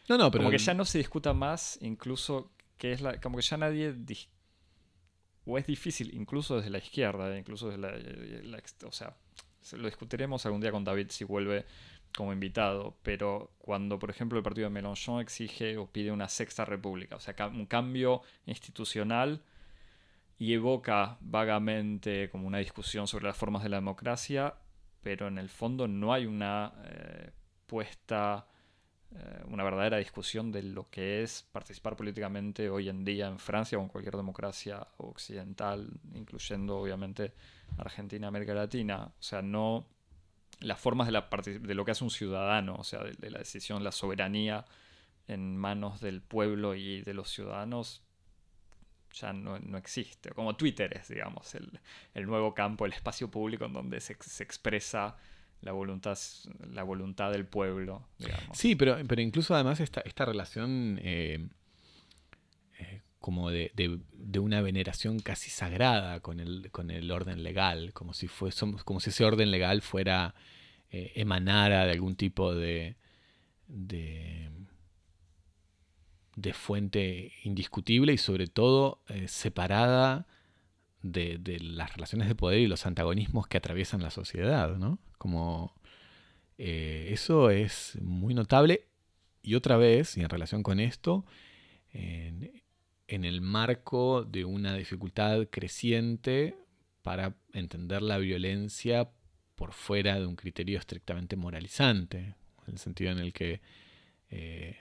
no, 0.08 0.16
no, 0.16 0.30
pero 0.30 0.44
como 0.44 0.50
que 0.50 0.58
ya 0.58 0.72
no 0.72 0.86
se 0.86 0.96
discuta 0.96 1.34
más, 1.34 1.78
incluso 1.82 2.50
que 2.78 2.92
es 2.92 3.02
la, 3.02 3.20
como 3.20 3.36
que 3.36 3.42
ya 3.42 3.58
nadie, 3.58 3.94
o 5.44 5.58
es 5.58 5.66
difícil, 5.66 6.14
incluso 6.14 6.56
desde 6.56 6.70
la 6.70 6.78
izquierda, 6.78 7.36
incluso 7.36 7.68
desde 7.68 8.42
la, 8.44 8.62
o 8.86 8.92
sea, 8.92 9.14
lo 9.72 9.84
discutiremos 9.86 10.46
algún 10.46 10.62
día 10.62 10.72
con 10.72 10.84
David 10.84 11.08
si 11.10 11.24
vuelve 11.24 11.66
como 12.16 12.32
invitado, 12.32 12.96
pero 13.02 13.52
cuando, 13.58 13.98
por 13.98 14.08
ejemplo, 14.08 14.38
el 14.38 14.42
partido 14.42 14.68
de 14.68 14.70
Mélenchon 14.70 15.20
exige 15.20 15.76
o 15.76 15.86
pide 15.86 16.10
una 16.12 16.28
sexta 16.28 16.64
república, 16.64 17.16
o 17.16 17.20
sea, 17.20 17.34
un 17.48 17.66
cambio 17.66 18.22
institucional 18.46 19.42
y 20.38 20.54
evoca 20.54 21.18
vagamente 21.20 22.30
como 22.30 22.46
una 22.46 22.58
discusión 22.58 23.08
sobre 23.08 23.26
las 23.26 23.36
formas 23.36 23.64
de 23.64 23.70
la 23.70 23.78
democracia, 23.78 24.54
pero 25.02 25.26
en 25.26 25.38
el 25.38 25.48
fondo 25.48 25.88
no 25.88 26.12
hay 26.12 26.26
una 26.26 26.72
eh, 26.84 27.32
puesta, 27.66 28.46
eh, 29.14 29.42
una 29.48 29.64
verdadera 29.64 29.96
discusión 29.96 30.52
de 30.52 30.62
lo 30.62 30.88
que 30.90 31.22
es 31.22 31.42
participar 31.50 31.96
políticamente 31.96 32.70
hoy 32.70 32.88
en 32.88 33.04
día 33.04 33.26
en 33.26 33.40
Francia 33.40 33.78
o 33.78 33.82
en 33.82 33.88
cualquier 33.88 34.16
democracia 34.16 34.86
occidental, 34.98 35.90
incluyendo 36.14 36.78
obviamente 36.78 37.34
Argentina, 37.76 38.28
América 38.28 38.54
Latina. 38.54 39.06
O 39.18 39.22
sea, 39.22 39.42
no 39.42 39.86
las 40.60 40.78
formas 40.78 41.08
de, 41.08 41.12
la 41.12 41.28
de 41.42 41.74
lo 41.74 41.84
que 41.84 41.90
hace 41.90 42.04
un 42.04 42.10
ciudadano, 42.10 42.76
o 42.76 42.84
sea, 42.84 43.00
de 43.02 43.30
la 43.30 43.38
decisión, 43.40 43.82
la 43.82 43.92
soberanía 43.92 44.64
en 45.26 45.56
manos 45.56 46.00
del 46.00 46.22
pueblo 46.22 46.74
y 46.76 47.02
de 47.02 47.14
los 47.14 47.30
ciudadanos 47.30 48.02
ya 49.20 49.32
no, 49.32 49.58
no, 49.58 49.78
existe. 49.78 50.30
Como 50.30 50.56
Twitter 50.56 50.96
es, 50.96 51.08
digamos, 51.08 51.54
el, 51.54 51.80
el, 52.14 52.26
nuevo 52.26 52.54
campo, 52.54 52.86
el 52.86 52.92
espacio 52.92 53.30
público 53.30 53.64
en 53.64 53.72
donde 53.72 54.00
se, 54.00 54.16
se, 54.20 54.42
expresa 54.42 55.16
la 55.60 55.72
voluntad, 55.72 56.18
la 56.72 56.82
voluntad 56.82 57.32
del 57.32 57.46
pueblo. 57.46 58.08
Sí, 58.52 58.76
pero, 58.76 58.98
pero 59.06 59.20
incluso 59.20 59.54
además 59.54 59.80
esta, 59.80 60.00
esta 60.00 60.24
relación 60.24 61.00
eh, 61.02 61.48
eh, 62.78 63.02
como 63.18 63.50
de, 63.50 63.72
de, 63.74 64.38
una 64.38 64.60
veneración 64.60 65.18
casi 65.18 65.50
sagrada 65.50 66.20
con 66.20 66.40
el, 66.40 66.70
con 66.70 66.90
el 66.90 67.10
orden 67.10 67.42
legal, 67.42 67.92
como 67.92 68.14
si, 68.14 68.28
como 68.84 69.00
si 69.00 69.10
ese 69.10 69.24
orden 69.24 69.50
legal 69.50 69.82
fuera 69.82 70.34
eh, 70.90 71.12
emanara 71.16 71.84
de 71.86 71.92
algún 71.92 72.16
tipo 72.16 72.54
de 72.54 72.96
de 76.40 76.52
fuente 76.52 77.32
indiscutible 77.42 78.12
y 78.12 78.18
sobre 78.18 78.46
todo 78.46 79.02
eh, 79.08 79.26
separada 79.26 80.26
de, 81.02 81.58
las 81.60 81.92
relaciones 81.94 82.28
de 82.28 82.34
poder 82.34 82.60
y 82.60 82.68
los 82.68 82.86
antagonismos 82.86 83.48
que 83.48 83.56
atraviesan 83.56 84.02
la 84.02 84.10
sociedad, 84.10 84.76
¿no? 84.76 84.98
Como 85.18 85.74
eh, 86.58 87.08
eso 87.10 87.50
es 87.50 87.98
muy 88.00 88.34
notable 88.34 88.86
y 89.42 89.54
otra 89.54 89.76
vez, 89.76 90.16
y 90.16 90.20
en 90.20 90.28
relación 90.28 90.62
con 90.62 90.78
esto, 90.78 91.24
en, 91.92 92.62
en 93.08 93.24
el 93.24 93.40
marco 93.40 94.24
de 94.24 94.44
una 94.44 94.76
dificultad 94.76 95.48
creciente 95.50 96.56
para 97.02 97.34
entender 97.52 98.02
la 98.02 98.18
violencia 98.18 99.10
por 99.56 99.72
fuera 99.72 100.20
de 100.20 100.26
un 100.26 100.36
criterio 100.36 100.78
estrictamente 100.78 101.34
moralizante, 101.34 102.18
en 102.66 102.74
el 102.74 102.78
sentido 102.78 103.10
en 103.10 103.18
el 103.18 103.32
que 103.32 103.60
eh, 104.30 104.76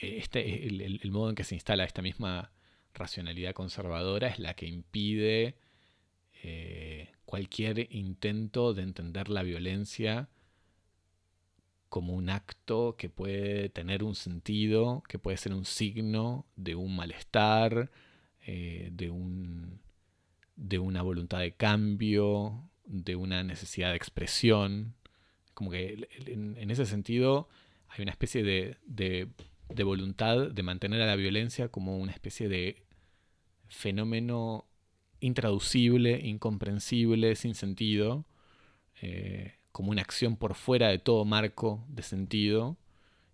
este, 0.00 0.66
el, 0.66 1.10
modo 1.10 1.30
en 1.30 1.34
que 1.34 1.44
se 1.44 1.54
instala 1.54 1.84
esta 1.84 2.02
misma 2.02 2.50
racionalidad 2.94 3.54
conservadora 3.54 4.28
es 4.28 4.38
la 4.38 4.54
que 4.54 4.66
impide 4.66 5.56
eh, 6.42 7.10
cualquier 7.24 7.92
intento 7.94 8.74
de 8.74 8.82
entender 8.82 9.28
la 9.28 9.42
violencia 9.42 10.28
como 11.88 12.14
un 12.14 12.28
acto 12.28 12.96
que 12.96 13.08
puede 13.08 13.70
tener 13.70 14.04
un 14.04 14.14
sentido, 14.14 15.02
que 15.08 15.18
puede 15.18 15.36
ser 15.36 15.54
un 15.54 15.64
signo 15.64 16.46
de 16.56 16.74
un 16.74 16.94
malestar, 16.94 17.90
eh, 18.46 18.90
de, 18.92 19.10
un, 19.10 19.80
de 20.56 20.78
una 20.78 21.02
voluntad 21.02 21.40
de 21.40 21.52
cambio, 21.52 22.70
de 22.84 23.16
una 23.16 23.42
necesidad 23.42 23.90
de 23.90 23.96
expresión. 23.96 24.94
Como 25.54 25.70
que 25.70 26.08
en, 26.26 26.70
ese 26.70 26.84
sentido 26.84 27.48
hay 27.88 28.02
una 28.02 28.12
especie 28.12 28.42
de 28.42 29.28
voluntad 29.84 30.50
de 30.50 30.62
mantener 30.62 31.02
a 31.02 31.06
la 31.06 31.16
violencia 31.16 31.68
como 31.68 31.98
una 31.98 32.12
especie 32.12 32.48
de 32.48 32.84
fenómeno 33.68 34.66
intraducible, 35.20 36.20
incomprensible, 36.24 37.36
sin 37.36 37.54
sentido, 37.54 38.24
eh, 39.02 39.54
como 39.72 39.90
una 39.90 40.02
acción 40.02 40.36
por 40.36 40.54
fuera 40.54 40.88
de 40.88 40.98
todo 40.98 41.24
marco 41.24 41.84
de 41.88 42.02
sentido, 42.02 42.76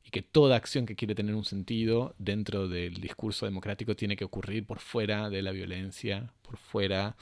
y 0.05 0.11
que 0.11 0.23
toda 0.23 0.57
acción 0.57 0.87
que 0.87 0.97
quiere 0.97 1.15
tener 1.15 1.35
un 1.35 1.45
sentido 1.45 2.15
dentro 2.19 2.69
del 2.69 2.95
discurso 3.01 3.47
democrático 3.47 3.97
tiene 3.97 4.17
que 4.17 4.25
ocurrir 4.25 4.67
por 4.67 4.79
fuera 4.79 5.31
de 5.31 5.43
la 5.43 5.53
violencia, 5.53 6.33
por 6.43 6.59
fuera 6.59 7.17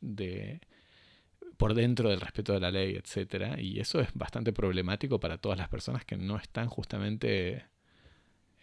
de 0.00 0.60
por 1.56 1.74
dentro 1.74 2.10
del 2.10 2.20
respeto 2.20 2.52
de 2.52 2.60
la 2.60 2.72
ley, 2.72 2.96
etc. 2.96 3.56
Y 3.58 3.78
eso 3.78 4.00
es 4.00 4.08
bastante 4.14 4.52
problemático 4.52 5.20
para 5.20 5.38
todas 5.38 5.56
las 5.56 5.68
personas 5.68 6.04
que 6.04 6.16
no 6.16 6.36
están 6.36 6.68
justamente 6.68 7.64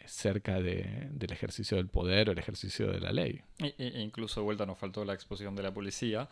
cerca 0.07 0.61
del 0.61 1.31
ejercicio 1.31 1.77
del 1.77 1.87
poder 1.87 2.29
o 2.29 2.31
el 2.31 2.37
ejercicio 2.39 2.87
de 2.87 2.99
la 2.99 3.11
ley. 3.11 3.41
E, 3.59 3.73
e 3.77 4.01
incluso 4.01 4.39
de 4.39 4.45
vuelta 4.45 4.65
nos 4.65 4.77
faltó 4.77 5.05
la 5.05 5.13
exposición 5.13 5.55
de 5.55 5.63
la 5.63 5.73
policía. 5.73 6.29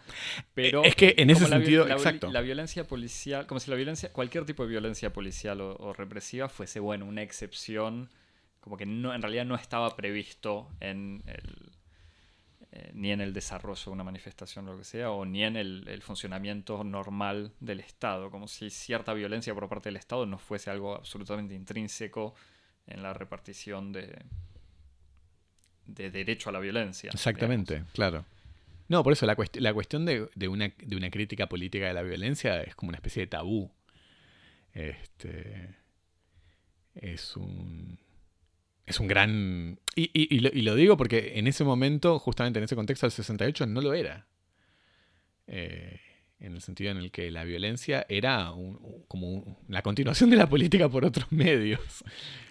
Pero 0.54 0.84
es 0.84 0.96
que 0.96 1.16
en 1.18 1.30
ese 1.30 1.46
sentido, 1.46 1.86
la, 1.86 1.96
exacto. 1.96 2.32
La 2.32 2.42
violencia 2.42 2.88
policial, 2.88 3.48
como 3.48 3.60
si 3.60 3.70
la 3.70 3.76
violencia, 3.76 4.12
cualquier 4.12 4.46
tipo 4.46 4.64
de 4.64 4.70
violencia 4.70 5.12
policial 5.14 5.62
o, 5.62 5.94
represiva 5.94 6.50
fuese, 6.50 6.80
bueno, 6.80 7.06
una 7.06 7.22
excepción, 7.22 8.10
como 8.60 8.78
que 8.78 8.86
no, 8.86 9.14
en 9.14 9.22
realidad 9.22 9.46
no 9.46 9.56
estaba 9.56 9.96
previsto 9.96 10.70
en 10.80 11.24
el, 11.28 11.72
eh, 12.72 12.92
ni 12.94 13.12
en 13.12 13.22
el 13.22 13.34
desarrollo 13.34 13.84
de 13.86 13.92
una 13.92 14.04
manifestación 14.04 14.68
o 14.68 14.74
lo 14.74 14.78
que 14.78 14.84
sea, 14.84 15.12
o 15.12 15.26
ni 15.26 15.44
en 15.44 15.56
el, 15.56 15.88
el, 15.88 16.02
funcionamiento 16.02 16.84
normal 16.84 17.54
del 17.60 17.80
Estado, 17.80 18.30
como 18.30 18.48
si 18.48 18.70
cierta 18.70 19.14
violencia 19.14 19.54
por 19.54 19.68
parte 19.68 19.90
del 19.90 19.98
Estado 19.98 20.26
no 20.26 20.38
fuese 20.38 20.70
algo 20.70 20.96
absolutamente 20.96 21.56
intrínseco 21.56 22.36
en 22.90 23.04
la 23.04 23.14
repartición 23.14 23.92
de, 23.94 24.22
de 25.86 26.12
derecho 26.12 26.50
a 26.50 26.54
la 26.54 26.60
violencia. 26.60 27.12
Exactamente, 27.14 27.84
claro. 27.94 28.26
No, 28.88 29.04
por 29.04 29.14
eso 29.14 29.26
la, 29.26 29.38
la 29.54 29.74
cuestión 29.74 30.06
de, 30.06 30.28
de, 30.34 30.48
una, 30.48 30.74
de, 30.78 30.96
una, 30.96 31.12
crítica 31.12 31.48
política 31.48 31.88
de 31.88 31.94
la 31.94 32.02
violencia 32.02 32.62
es 32.62 32.76
como 32.76 32.90
una 32.90 32.98
especie 32.98 33.22
de 33.22 33.28
tabú. 33.28 33.72
Este, 34.74 35.76
es 36.96 37.38
un. 37.38 38.00
Es 38.88 39.00
un 39.00 39.08
gran. 39.08 39.80
Y, 39.96 40.10
y, 40.14 40.40
lo, 40.40 40.50
y, 40.50 40.64
lo, 40.64 40.74
digo 40.74 40.98
porque 40.98 41.34
en 41.38 41.46
ese 41.46 41.64
momento, 41.64 42.18
justamente 42.18 42.58
en 42.58 42.66
ese 42.66 42.76
contexto 42.76 43.06
del 43.06 43.12
68, 43.12 43.68
no 43.68 43.82
lo 43.82 43.94
era. 43.94 44.26
Eh, 45.46 46.00
en 46.40 46.54
el 46.54 46.62
sentido 46.62 46.92
en 46.92 46.98
el 46.98 47.12
que 47.12 47.30
la 47.30 47.44
violencia 47.44 48.06
era 48.10 48.52
como 49.08 49.60
la 49.68 49.82
continuación 49.82 50.30
de 50.30 50.38
la 50.38 50.48
política 50.48 50.90
por 50.90 51.06
otros 51.06 51.32
medios. 51.32 52.04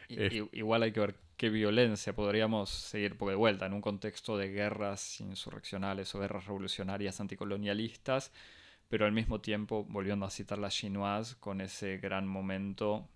Igual 0.09 0.82
hay 0.82 0.93
que 0.93 1.01
ver 1.01 1.14
qué 1.36 1.51
violencia 1.51 2.14
podríamos 2.14 2.70
seguir, 2.70 3.16
porque 3.16 3.30
de 3.30 3.36
vuelta, 3.36 3.66
en 3.66 3.72
un 3.72 3.80
contexto 3.80 4.36
de 4.36 4.48
guerras 4.48 5.20
insurreccionales 5.20 6.14
o 6.14 6.20
guerras 6.20 6.47
revolucionarias 6.47 7.20
anticolonialistas, 7.20 8.32
pero 8.89 9.06
al 9.06 9.12
mismo 9.12 9.40
tiempo, 9.40 9.85
volviendo 9.85 10.26
a 10.26 10.30
citar 10.30 10.59
la 10.59 10.70
chinoise, 10.70 11.36
con 11.39 11.60
ese 11.60 11.98
gran 11.98 12.26
momento 12.26 13.09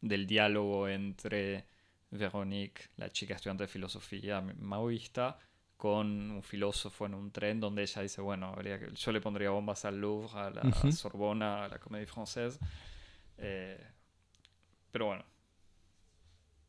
del 0.00 0.26
diálogo 0.26 0.88
entre 0.88 1.66
Veronique, 2.10 2.84
la 2.96 3.10
chica 3.10 3.34
estudiante 3.34 3.64
de 3.64 3.68
filosofía 3.68 4.40
maoísta, 4.40 5.38
con 5.76 6.30
un 6.30 6.42
filósofo 6.42 7.06
en 7.06 7.14
un 7.14 7.30
tren 7.30 7.60
donde 7.60 7.82
ella 7.82 8.02
dice, 8.02 8.20
bueno, 8.20 8.48
habría 8.48 8.80
que, 8.80 8.90
yo 8.92 9.12
le 9.12 9.20
pondría 9.20 9.50
bombas 9.50 9.84
al 9.84 10.00
Louvre, 10.00 10.30
a 10.34 10.50
la 10.50 10.92
Sorbona, 10.92 11.64
a 11.64 11.68
la 11.68 11.78
Comédie 11.78 12.08
Française. 12.08 12.58
Eh, 13.36 13.80
pero 14.90 15.06
bueno, 15.06 15.24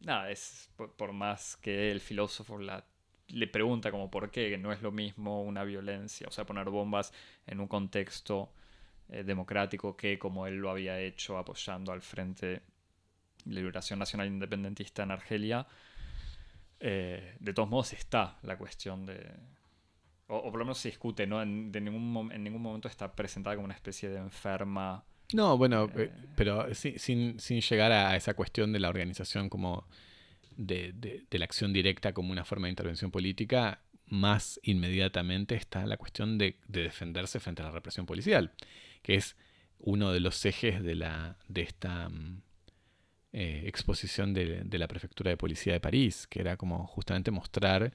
nada, 0.02 0.30
es 0.32 0.70
por, 0.76 1.12
más 1.14 1.58
que 1.58 1.92
el 1.92 2.00
filósofo 2.00 2.58
la, 2.58 2.86
le 3.28 3.48
pregunta 3.48 3.92
como 3.92 4.10
por 4.10 4.32
qué, 4.32 4.50
que 4.50 4.58
no 4.58 4.72
es 4.72 4.82
lo 4.82 4.92
mismo 4.92 5.44
una 5.44 5.64
violencia, 5.64 6.28
o 6.28 6.32
sea, 6.32 6.46
poner 6.46 6.70
bombas 6.70 7.14
en 7.48 7.60
un 7.60 7.68
contexto 7.68 8.52
eh, 9.10 9.24
democrático 9.24 9.96
que 9.98 10.20
como 10.20 10.48
él 10.48 10.58
lo 10.58 10.70
había 10.70 11.00
hecho 11.00 11.38
apoyando 11.38 11.92
al 11.92 12.02
Frente 12.02 12.46
de 12.48 12.62
Liberación 13.46 14.00
Nacional 14.00 14.28
Independentista 14.28 15.04
en 15.04 15.12
Argelia 15.12 15.68
eh, 16.80 17.36
de 17.40 17.54
todos 17.54 17.70
modos 17.70 17.94
está 17.94 18.38
la 18.44 18.58
cuestión 18.58 19.06
de... 19.06 19.36
O, 20.28 20.44
por 20.44 20.60
lo 20.60 20.66
menos 20.66 20.78
se 20.78 20.90
discute, 20.90 21.26
¿no? 21.28 21.42
En, 21.42 21.72
de 21.72 21.82
ningún, 21.82 22.32
en 22.32 22.44
ningún 22.44 22.62
momento 22.62 22.88
está 22.88 23.14
presentada 23.14 23.56
como 23.56 23.66
una 23.66 23.74
especie 23.74 24.10
de 24.10 24.18
enferma. 24.18 25.04
No, 25.34 25.58
bueno, 25.58 25.86
eh, 25.96 26.12
eh, 26.12 26.12
pero 26.36 26.74
sin, 26.74 27.40
sin, 27.40 27.62
llegar 27.62 27.92
a 27.92 28.16
esa 28.16 28.34
cuestión 28.34 28.74
de 28.74 28.80
la 28.80 28.90
organización 28.90 29.50
como 29.50 29.88
de, 30.58 30.92
de, 30.94 31.38
la 31.38 31.46
acción 31.46 31.72
directa 31.72 32.14
como 32.14 32.32
una 32.32 32.46
forma 32.46 32.68
de 32.68 32.72
intervención 32.72 33.12
política, 33.12 33.82
más 34.08 34.60
inmediatamente 34.64 35.56
está 35.56 35.86
la 35.86 35.98
cuestión 35.98 36.38
de, 36.38 36.58
de, 36.68 36.84
defenderse 36.84 37.40
frente 37.40 37.62
a 37.62 37.66
la 37.66 37.72
represión 37.72 38.06
policial, 38.06 38.52
que 39.04 39.16
es 39.16 39.36
uno 39.80 40.12
de 40.12 40.20
los 40.20 40.44
ejes 40.46 40.84
de, 40.84 40.96
la, 40.96 41.38
de 41.48 41.62
esta 41.62 42.10
mm, 42.10 42.42
eh, 43.32 43.64
exposición 43.66 44.34
de, 44.34 44.66
la 44.72 44.88
Prefectura 44.88 45.30
de 45.30 45.38
Policía 45.38 45.74
de 45.74 45.80
París, 45.80 46.26
que 46.28 46.42
era 46.42 46.58
como 46.58 46.88
justamente 46.88 47.30
mostrar 47.30 47.94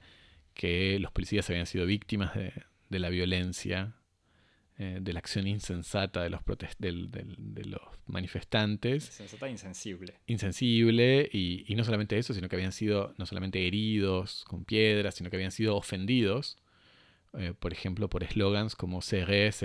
que 0.53 0.97
los 0.99 1.11
policías 1.11 1.49
habían 1.49 1.65
sido 1.65 1.85
víctimas 1.85 2.33
de, 2.33 2.53
la 2.99 3.09
violencia, 3.09 3.93
eh, 4.77 4.99
de 5.01 5.13
la 5.13 5.19
acción 5.19 5.47
insensata 5.47 6.21
de 6.21 6.29
los, 6.29 6.41
de, 6.79 7.65
los 7.65 7.81
manifestantes. 8.07 9.05
Insensata 9.05 9.47
e 9.47 9.51
insensible. 9.51 10.15
Insensible, 10.27 11.29
y, 11.31 11.63
y, 11.65 11.75
no 11.75 11.85
solamente 11.85 12.17
eso, 12.17 12.33
sino 12.33 12.49
que 12.49 12.57
habían 12.57 12.73
sido 12.73 13.13
no 13.17 13.25
solamente 13.25 13.65
heridos 13.65 14.43
con 14.45 14.65
piedras, 14.65 15.15
sino 15.15 15.29
que 15.29 15.37
habían 15.37 15.51
sido 15.51 15.77
ofendidos, 15.77 16.57
eh, 17.37 17.53
por 17.57 17.71
ejemplo, 17.71 18.09
por 18.09 18.23
eslogans 18.23 18.75
como 18.75 18.99
CRS, 18.99 19.63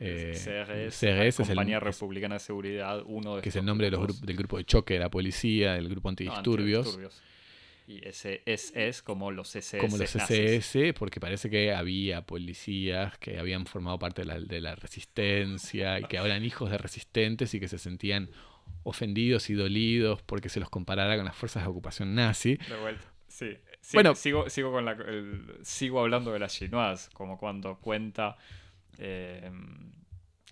eh, 0.00 0.32
CRS, 0.90 1.38
la 1.40 1.46
Compañía 1.46 1.80
Republicana 1.80 2.34
de 2.34 2.40
Seguridad, 2.40 3.02
uno 3.06 3.36
de 3.36 3.42
que 3.42 3.48
es 3.48 3.56
el 3.56 3.64
nombre 3.64 3.90
del 3.90 4.36
grupo 4.36 4.58
de 4.58 4.64
choque 4.64 4.94
de 4.94 5.00
la 5.00 5.10
policía, 5.10 5.74
del 5.74 5.88
grupo 5.88 6.08
antidisturbios. 6.08 6.98
Y 7.88 8.06
ese 8.06 8.42
es, 8.44 9.00
como 9.00 9.30
los 9.30 9.56
SS. 9.56 9.78
Como 9.78 9.96
los 9.96 10.14
SS, 10.14 10.92
porque 10.92 11.20
parece 11.20 11.48
que 11.48 11.72
había 11.72 12.20
policías 12.20 13.16
que 13.16 13.38
habían 13.38 13.64
formado 13.64 13.98
parte 13.98 14.26
de 14.26 14.60
la, 14.60 14.74
resistencia 14.74 15.98
y 15.98 16.04
que 16.04 16.18
eran 16.18 16.44
hijos 16.44 16.70
de 16.70 16.76
resistentes 16.76 17.54
y 17.54 17.60
que 17.60 17.66
se 17.66 17.78
sentían 17.78 18.28
ofendidos 18.82 19.48
y 19.48 19.54
dolidos 19.54 20.20
porque 20.20 20.50
se 20.50 20.60
los 20.60 20.68
comparara 20.68 21.16
con 21.16 21.24
las 21.24 21.34
fuerzas 21.34 21.62
de 21.62 21.70
ocupación 21.70 22.14
nazi. 22.14 22.56
De 22.56 22.76
vuelta, 22.78 23.10
sí. 23.26 23.56
bueno, 23.94 24.14
sigo, 24.14 24.50
sigo, 24.50 24.70
con 24.70 24.84
la, 24.84 24.94
sigo 25.62 26.00
hablando 26.00 26.30
de 26.30 26.40
las 26.40 26.52
chinoise, 26.52 27.08
como 27.14 27.38
cuando 27.38 27.78
cuenta 27.78 28.36
eh, 28.98 29.50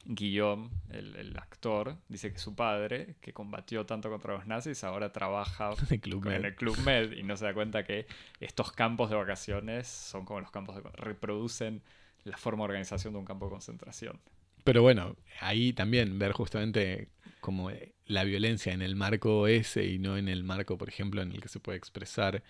Guillaume, 0.09 0.70
el, 0.91 1.37
actor, 1.37 1.97
dice 2.09 2.33
que 2.33 2.39
su 2.39 2.55
padre, 2.55 3.16
que 3.20 3.33
combatió 3.33 3.85
tanto 3.87 4.09
contra 4.09 4.35
los 4.35 4.47
nazis, 4.47 4.85
ahora 4.85 5.12
trabaja 5.12 5.70
en 5.91 6.45
el 6.45 6.55
Club 6.55 6.78
Med 6.78 7.12
y 7.12 7.23
no 7.23 7.37
se 7.37 7.45
da 7.45 7.55
cuenta 7.55 7.85
que 7.85 8.07
estos 8.41 8.73
campos 8.73 9.11
de 9.11 9.16
vacaciones 9.16 9.89
son 9.89 10.24
como 10.24 10.41
los 10.41 10.51
campos 10.51 10.77
de... 10.77 10.83
reproducen 10.93 11.83
la 12.24 12.37
forma 12.37 12.62
de 12.62 12.65
organización 12.65 13.12
de 13.12 13.19
un 13.19 13.24
campo 13.24 13.47
de 13.47 13.51
concentración. 13.51 14.20
Pero 14.65 14.83
bueno, 14.83 15.16
ahí 15.41 15.73
también 15.73 16.19
ver 16.19 16.33
justamente 16.33 17.09
como 17.41 17.70
la 18.07 18.24
violencia 18.24 18.73
en 18.73 18.83
el 18.83 18.97
marco 18.97 19.47
ese 19.47 19.87
y 19.87 19.99
no 19.99 20.16
en 20.16 20.28
el 20.28 20.43
marco, 20.43 20.77
por 20.77 20.89
ejemplo, 20.89 21.23
en 21.23 21.33
el 21.33 21.41
que 21.41 21.49
se 21.49 21.61
puede 21.61 21.78
expresar 21.78 22.43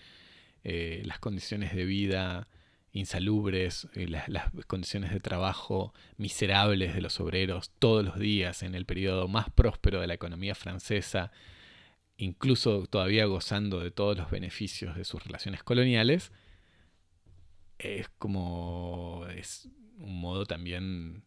eh, 0.65 1.03
las 1.05 1.19
condiciones 1.19 1.74
de 1.74 1.85
vida 1.85 2.49
insalubres, 2.97 3.89
eh, 3.94 4.09
las, 4.09 4.51
condiciones 4.66 5.12
de 5.12 5.20
trabajo 5.20 5.93
miserables 6.16 6.94
de 6.94 7.02
los 7.02 7.20
obreros 7.20 7.70
todos 7.78 8.05
los 8.05 8.18
días 8.18 8.62
en 8.62 8.74
el 8.74 8.86
periodo 8.86 9.28
más 9.28 9.51
próspero 9.51 10.01
de 10.01 10.06
la 10.06 10.14
economía 10.14 10.55
francesa, 10.55 11.31
incluso 12.16 12.86
todavía 12.86 13.27
gozando 13.27 13.81
de 13.81 13.90
todos 13.90 14.16
los 14.16 14.31
beneficios 14.31 14.97
de 14.97 15.05
sus 15.05 15.23
relaciones 15.24 15.62
coloniales, 15.62 16.32
es 17.78 18.09
como 18.18 19.27
es 19.36 19.68
un 19.98 20.20
modo 20.20 20.47
también 20.47 21.24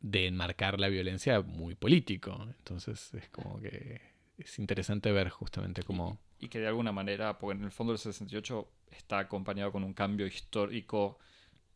de 0.00 0.26
enmarcar 0.26 0.80
la 0.80 0.88
violencia 0.88 1.40
muy 1.42 1.74
político. 1.74 2.46
Entonces 2.58 3.12
es 3.14 3.28
como 3.28 3.60
que 3.60 4.00
es 4.38 4.58
interesante 4.58 5.12
ver 5.12 5.28
justamente 5.28 5.82
cómo... 5.82 6.18
Y, 6.44 6.48
que 6.48 6.60
de 6.60 6.68
alguna 6.68 6.92
manera, 6.92 7.38
porque 7.38 7.58
en 7.58 7.64
el 7.64 7.70
fondo 7.70 7.92
del 7.92 7.98
68 7.98 8.68
está 8.90 9.18
acompañado 9.18 9.72
con 9.72 9.82
un 9.84 9.94
cambio 9.94 10.26
histórico 10.26 11.18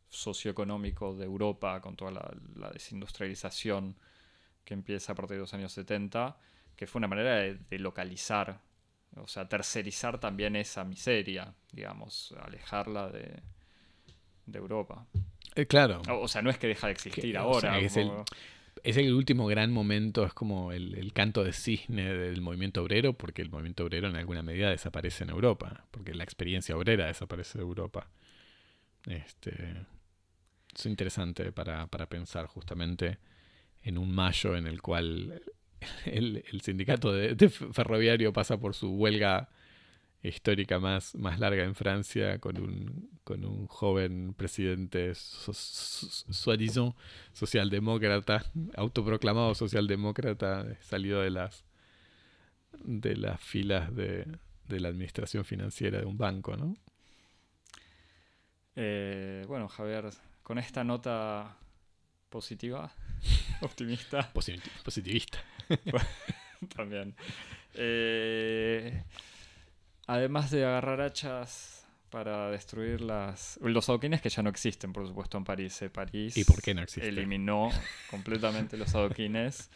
socioeconómico 0.08 1.14
de 1.14 1.24
Europa, 1.24 1.80
con 1.80 1.96
toda 1.96 2.10
la, 2.10 2.70
desindustrialización 2.70 3.96
que 4.64 4.74
empieza 4.74 5.12
a 5.12 5.14
partir 5.14 5.36
de 5.36 5.40
los 5.40 5.54
años 5.54 5.72
70, 5.72 6.36
que 6.76 6.86
fue 6.86 7.00
una 7.00 7.08
manera 7.08 7.36
de, 7.36 7.78
localizar, 7.78 8.60
o 9.16 9.26
sea, 9.26 9.48
tercerizar 9.48 10.18
también 10.18 10.56
esa 10.56 10.84
miseria, 10.84 11.54
digamos, 11.72 12.34
alejarla 12.40 13.08
de, 13.08 13.42
Europa. 14.52 15.06
Eh, 15.54 15.66
claro. 15.66 16.00
O, 16.20 16.28
sea, 16.28 16.40
no 16.40 16.50
es 16.50 16.58
que 16.58 16.68
deja 16.68 16.86
de 16.86 16.92
existir 16.94 17.36
ahora. 17.36 17.78
es, 17.78 17.96
el, 17.96 18.10
último 19.14 19.46
gran 19.46 19.72
momento, 19.72 20.24
es 20.24 20.34
como 20.34 20.72
el, 20.72 20.94
el, 20.94 21.12
canto 21.12 21.44
de 21.44 21.52
cisne 21.52 22.12
del 22.12 22.40
movimiento 22.40 22.82
obrero, 22.82 23.12
porque 23.12 23.42
el 23.42 23.50
movimiento 23.50 23.84
obrero 23.84 24.08
en 24.08 24.16
alguna 24.16 24.42
medida 24.42 24.70
desaparece 24.70 25.24
en 25.24 25.30
Europa, 25.30 25.86
porque 25.90 26.14
la 26.14 26.24
experiencia 26.24 26.76
obrera 26.76 27.06
desaparece 27.06 27.58
de 27.58 27.64
Europa. 27.64 28.08
Este, 29.06 29.86
es 30.74 30.86
interesante 30.86 31.52
para, 31.52 31.86
pensar 32.08 32.46
justamente 32.46 33.18
en 33.82 33.98
un 33.98 34.14
mayo 34.14 34.56
en 34.56 34.66
el 34.66 34.82
cual 34.82 35.42
el, 36.04 36.60
sindicato 36.62 37.12
de, 37.12 37.48
ferroviario 37.48 38.32
pasa 38.32 38.58
por 38.58 38.74
su 38.74 38.94
huelga 38.94 39.48
histórica 40.22 40.78
más, 40.78 41.14
más 41.14 41.38
larga 41.38 41.64
en 41.64 41.74
Francia 41.74 42.38
con 42.38 42.60
un, 42.60 43.10
con 43.24 43.44
un 43.44 43.66
joven 43.66 44.34
presidente 44.34 45.12
soi-disant 45.14 46.94
socialdemócrata, 47.32 48.44
autoproclamado 48.76 49.54
socialdemócrata, 49.54 50.76
salido 50.80 51.20
de 51.22 51.30
las 51.30 51.64
de 52.84 53.16
las 53.16 53.40
filas 53.40 53.94
de, 53.94 54.26
de 54.68 54.80
la 54.80 54.88
administración 54.88 55.44
financiera 55.44 56.00
de 56.00 56.06
un 56.06 56.18
banco, 56.18 56.56
¿no? 56.56 56.76
Eh, 58.76 59.44
bueno, 59.48 59.68
Javier, 59.68 60.10
con 60.42 60.58
esta 60.58 60.84
nota 60.84 61.56
positiva, 62.28 62.92
optimista. 63.60 64.32
positivista. 64.32 65.38
También. 66.76 67.14
Eh, 67.74 69.02
además 70.08 70.50
de 70.50 70.64
agarrar 70.64 71.00
hachas 71.00 71.86
para 72.10 72.50
destruir 72.50 73.00
las, 73.00 73.60
los 73.62 73.88
adoquines 73.88 74.20
que 74.20 74.28
ya 74.28 74.42
no 74.42 74.50
existen, 74.50 74.92
por 74.92 75.06
supuesto, 75.06 75.38
en 75.38 75.44
París. 75.44 75.80
Eh, 75.82 75.90
París 75.90 76.36
¿Y 76.36 76.42
por 76.42 76.60
qué 76.60 76.74
no 76.74 76.82
existen? 76.82 77.08
eliminó 77.08 77.70
completamente 78.10 78.76
los 78.76 78.92
adoquines. 78.96 79.70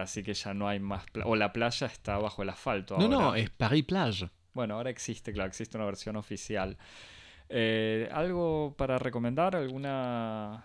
Así 0.00 0.22
que 0.22 0.32
ya 0.32 0.54
no 0.54 0.66
hay 0.66 0.80
más. 0.80 1.04
o 1.24 1.36
la 1.36 1.52
playa 1.52 1.86
está 1.86 2.16
bajo 2.16 2.42
el 2.42 2.48
asfalto. 2.48 2.96
No, 2.96 3.06
no, 3.08 3.34
es 3.34 3.50
Paris 3.50 3.84
Plage. 3.84 4.30
Bueno, 4.54 4.76
ahora 4.76 4.88
existe, 4.88 5.32
claro, 5.32 5.48
existe 5.48 5.76
una 5.76 5.84
versión 5.84 6.16
oficial. 6.16 6.78
Eh, 7.48 8.08
¿Algo 8.12 8.74
para 8.76 8.98
recomendar? 8.98 9.56
¿Alguna...? 9.56 10.64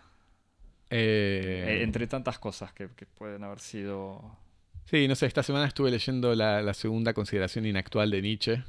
Eh, 0.91 1.65
eh, 1.67 1.83
entre 1.83 2.07
tantas 2.07 2.39
cosas 2.39 2.73
que, 2.73 2.87
pueden 2.87 3.43
haber 3.43 3.59
sido... 3.59 4.37
Sí, 4.85 5.07
no 5.07 5.15
sé, 5.15 5.27
esta 5.27 5.43
semana 5.43 5.67
estuve 5.67 5.91
leyendo 5.91 6.33
la, 6.33 6.73
segunda 6.73 7.13
consideración 7.13 7.65
inactual 7.65 8.09
de 8.09 8.21
Nietzsche. 8.21 8.63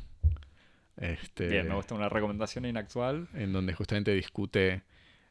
Este, 0.96 1.48
Bien, 1.48 1.68
me 1.68 1.74
gusta 1.74 1.94
una 1.94 2.08
recomendación 2.08 2.64
inactual. 2.66 3.28
En 3.34 3.52
donde 3.52 3.72
justamente 3.72 4.12
discute 4.14 4.82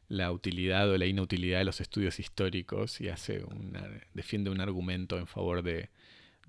la 0.08 0.32
utilidad 0.32 0.90
o 0.90 0.98
la 0.98 1.06
inutilidad 1.06 1.58
de 1.58 1.64
los 1.64 1.80
estudios 1.80 2.18
históricos 2.18 3.00
y 3.00 3.08
hace 3.08 3.44
una, 3.44 3.88
defiende 4.12 4.50
un 4.50 4.60
argumento 4.60 5.16
en 5.18 5.28
favor 5.28 5.62
de, 5.62 5.88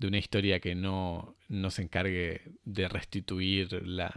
de 0.00 0.06
una 0.08 0.18
historia 0.18 0.58
que 0.58 0.74
no, 0.74 1.36
no, 1.48 1.70
se 1.70 1.82
encargue 1.82 2.42
de 2.64 2.88
restituir 2.88 3.86
la, 3.86 4.12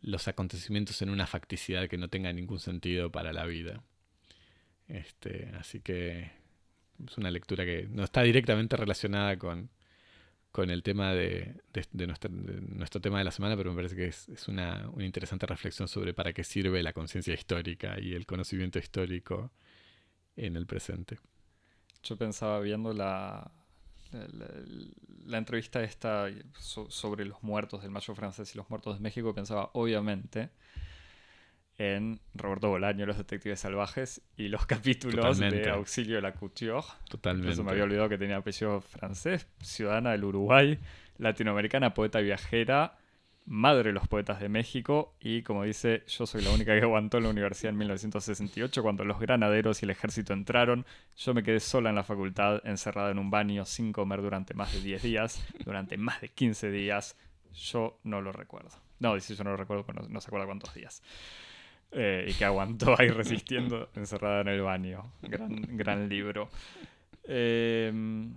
los 0.00 0.26
acontecimientos 0.26 1.02
en 1.02 1.10
una 1.10 1.26
facticidad 1.26 1.86
que 1.88 1.98
no 1.98 2.08
tenga 2.08 2.32
ningún 2.32 2.58
sentido 2.58 3.12
para 3.12 3.34
la 3.34 3.44
vida. 3.44 3.82
Este, 4.88 5.50
así 5.58 5.80
que 5.80 6.30
es 7.04 7.18
una 7.18 7.30
lectura 7.30 7.66
que 7.66 7.88
no 7.90 8.04
está 8.04 8.22
directamente 8.22 8.76
relacionada 8.76 9.36
con, 9.36 9.68
con 10.56 10.70
el 10.70 10.82
tema 10.82 11.12
de, 11.12 11.60
nuestro, 11.92 13.00
tema 13.02 13.18
de 13.18 13.24
la 13.24 13.30
semana, 13.30 13.58
pero 13.58 13.72
me 13.72 13.76
parece 13.76 13.94
que 13.94 14.06
es, 14.06 14.48
una, 14.48 14.90
interesante 15.00 15.44
reflexión 15.44 15.86
sobre 15.86 16.14
para 16.14 16.32
qué 16.32 16.44
sirve 16.44 16.82
la 16.82 16.94
conciencia 16.94 17.34
histórica 17.34 18.00
y 18.00 18.14
el 18.14 18.24
conocimiento 18.24 18.78
histórico 18.78 19.50
en 20.34 20.56
el 20.56 20.64
presente. 20.64 21.18
Yo 22.02 22.16
pensaba 22.16 22.58
viendo 22.60 22.94
la, 22.94 23.52
la, 25.26 25.36
entrevista 25.36 25.82
esta 25.82 26.30
sobre 26.58 27.26
los 27.26 27.42
muertos 27.42 27.82
del 27.82 27.90
Mayo 27.90 28.14
francés 28.14 28.54
y 28.54 28.56
los 28.56 28.70
muertos 28.70 28.94
de 28.94 29.00
México, 29.00 29.34
pensaba 29.34 29.68
obviamente 29.74 30.48
en 31.78 32.20
Roberto 32.34 32.68
Bolaño, 32.68 33.06
Los 33.06 33.18
Detectives 33.18 33.60
Salvajes 33.60 34.22
y 34.36 34.48
los 34.48 34.66
capítulos 34.66 35.38
de 35.38 35.68
Auxilio 35.70 36.16
de 36.16 36.22
la 36.22 36.32
Couture. 36.32 36.82
Totalmente. 37.08 37.52
Eso 37.52 37.64
me 37.64 37.72
había 37.72 37.84
olvidado 37.84 38.08
que 38.08 38.18
tenía 38.18 38.36
apellido 38.36 38.80
francés, 38.80 39.46
ciudadana 39.60 40.12
del 40.12 40.24
Uruguay, 40.24 40.78
latinoamericana, 41.18 41.94
poeta 41.94 42.20
viajera, 42.20 42.96
madre 43.46 43.90
de 43.90 43.92
los 43.92 44.08
poetas 44.08 44.40
de 44.40 44.48
México 44.48 45.14
y 45.20 45.42
como 45.42 45.62
dice, 45.62 46.02
yo 46.08 46.26
soy 46.26 46.42
la 46.42 46.50
única 46.50 46.74
que 46.74 46.82
aguantó 46.82 47.18
en 47.18 47.24
la 47.24 47.30
universidad 47.30 47.70
en 47.70 47.78
1968 47.78 48.82
cuando 48.82 49.04
los 49.04 49.20
granaderos 49.20 49.82
y 49.82 49.86
el 49.86 49.90
ejército 49.90 50.32
entraron. 50.32 50.84
Yo 51.16 51.32
me 51.32 51.42
quedé 51.42 51.60
sola 51.60 51.90
en 51.90 51.96
la 51.96 52.04
facultad, 52.04 52.60
encerrada 52.64 53.10
en 53.10 53.18
un 53.18 53.30
baño 53.30 53.64
sin 53.64 53.92
comer 53.92 54.20
durante 54.20 54.54
más 54.54 54.72
de 54.72 54.80
10 54.80 55.02
días, 55.02 55.46
durante 55.64 55.96
más 55.96 56.20
de 56.20 56.28
15 56.28 56.70
días. 56.70 57.16
Yo 57.54 58.00
no 58.02 58.20
lo 58.20 58.32
recuerdo. 58.32 58.70
No, 58.98 59.14
dice 59.14 59.34
yo 59.34 59.44
no 59.44 59.50
lo 59.50 59.56
recuerdo, 59.56 59.86
pero 59.86 60.06
no 60.08 60.20
se 60.20 60.28
acuerda 60.28 60.46
cuántos 60.46 60.74
días. 60.74 61.02
Eh, 61.92 62.26
y 62.28 62.34
que 62.34 62.44
aguantó 62.44 62.94
ahí 62.98 63.08
resistiendo 63.08 63.88
encerrada 63.96 64.42
en 64.42 64.48
el 64.48 64.62
baño. 64.62 65.12
Gran, 65.22 65.76
gran 65.76 66.08
libro. 66.08 66.50
Em, 67.24 68.36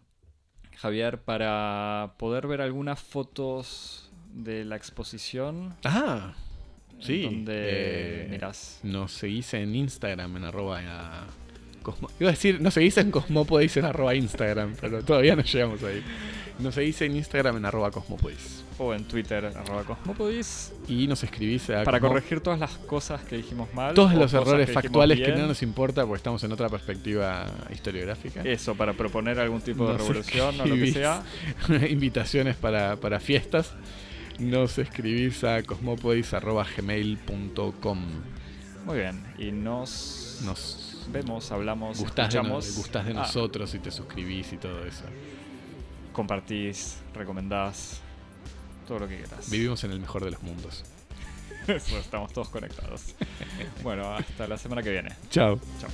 Javier, 0.77 1.19
para 1.19 2.13
poder 2.17 2.47
ver 2.47 2.61
algunas 2.61 2.99
fotos 3.01 4.09
de 4.33 4.63
la 4.65 4.75
exposición. 4.75 5.75
Ah, 5.83 6.35
sí. 6.99 7.23
Donde 7.23 8.25
eh, 8.25 8.27
miras. 8.29 8.79
Nos 8.83 9.11
seguís 9.11 9.53
en 9.53 9.75
Instagram 9.75 10.37
en 10.37 10.43
arroba. 10.45 10.81
Iba 12.19 12.29
a 12.29 12.31
decir, 12.31 12.61
nos 12.61 12.73
seguís 12.73 12.97
en 12.97 13.11
Cosmopodis 13.11 13.77
en 13.77 13.85
arroba 13.85 14.13
Instagram, 14.15 14.75
pero 14.79 15.03
todavía 15.03 15.35
no 15.35 15.41
llegamos 15.41 15.83
ahí. 15.83 16.03
Nos 16.59 16.75
seguís 16.75 17.01
en 17.01 17.15
Instagram 17.15 17.57
en 17.57 17.65
arroba 17.65 17.89
Cosmopodis 17.89 18.63
o 18.79 18.93
en 18.93 19.05
Twitter, 19.05 19.45
arroba 19.45 19.83
Cosmopodis. 19.83 20.73
Y 20.87 21.07
nos 21.07 21.23
escribís 21.23 21.69
a 21.69 21.83
Para 21.83 21.99
corregir 21.99 22.41
todas 22.41 22.59
las 22.59 22.71
cosas 22.71 23.21
que 23.23 23.37
dijimos 23.37 23.71
mal. 23.73 23.93
Todos 23.93 24.13
los 24.13 24.33
errores 24.33 24.71
factuales 24.71 25.19
que 25.19 25.31
no 25.33 25.47
nos 25.47 25.61
importa 25.61 26.03
porque 26.03 26.17
estamos 26.17 26.43
en 26.43 26.51
otra 26.51 26.67
perspectiva 26.69 27.45
historiográfica. 27.71 28.41
Eso, 28.41 28.75
para 28.75 28.93
proponer 28.93 29.39
algún 29.39 29.61
tipo 29.61 29.87
de 29.89 29.97
revolución 29.97 30.59
o 30.61 30.65
lo 30.65 30.75
que 30.75 30.91
sea. 30.91 31.23
invitaciones 31.89 32.55
para, 32.55 32.95
para 32.95 33.19
fiestas. 33.19 33.73
Nos 34.39 34.77
escribís 34.77 35.43
a 35.43 35.61
cosmopodis.gmail.com 35.63 37.99
Muy 38.85 38.97
bien. 38.97 39.21
Y 39.37 39.51
nos, 39.51 40.39
nos 40.45 41.05
vemos, 41.11 41.51
hablamos, 41.51 41.99
gustás 41.99 42.33
escuchamos. 42.33 42.65
De, 42.65 42.71
gustás 42.81 43.05
de 43.05 43.11
ah. 43.11 43.15
nosotros 43.15 43.75
y 43.75 43.79
te 43.79 43.91
suscribís 43.91 44.53
y 44.53 44.57
todo 44.57 44.85
eso. 44.85 45.03
Compartís, 46.19 46.97
recomendás 47.13 48.01
todo 48.85 48.99
lo 48.99 49.07
que 49.07 49.19
quieras. 49.19 49.49
Vivimos 49.49 49.81
en 49.85 49.91
el 49.91 50.01
mejor 50.01 50.25
de 50.25 50.31
los 50.31 50.43
mundos. 50.43 50.83
Eso, 51.67 51.97
estamos 51.97 52.33
todos 52.33 52.49
conectados. 52.49 53.15
bueno, 53.83 54.13
hasta 54.13 54.45
la 54.45 54.57
semana 54.57 54.83
que 54.83 54.91
viene. 54.91 55.15
Chao. 55.29 55.57
Chao. 55.79 55.89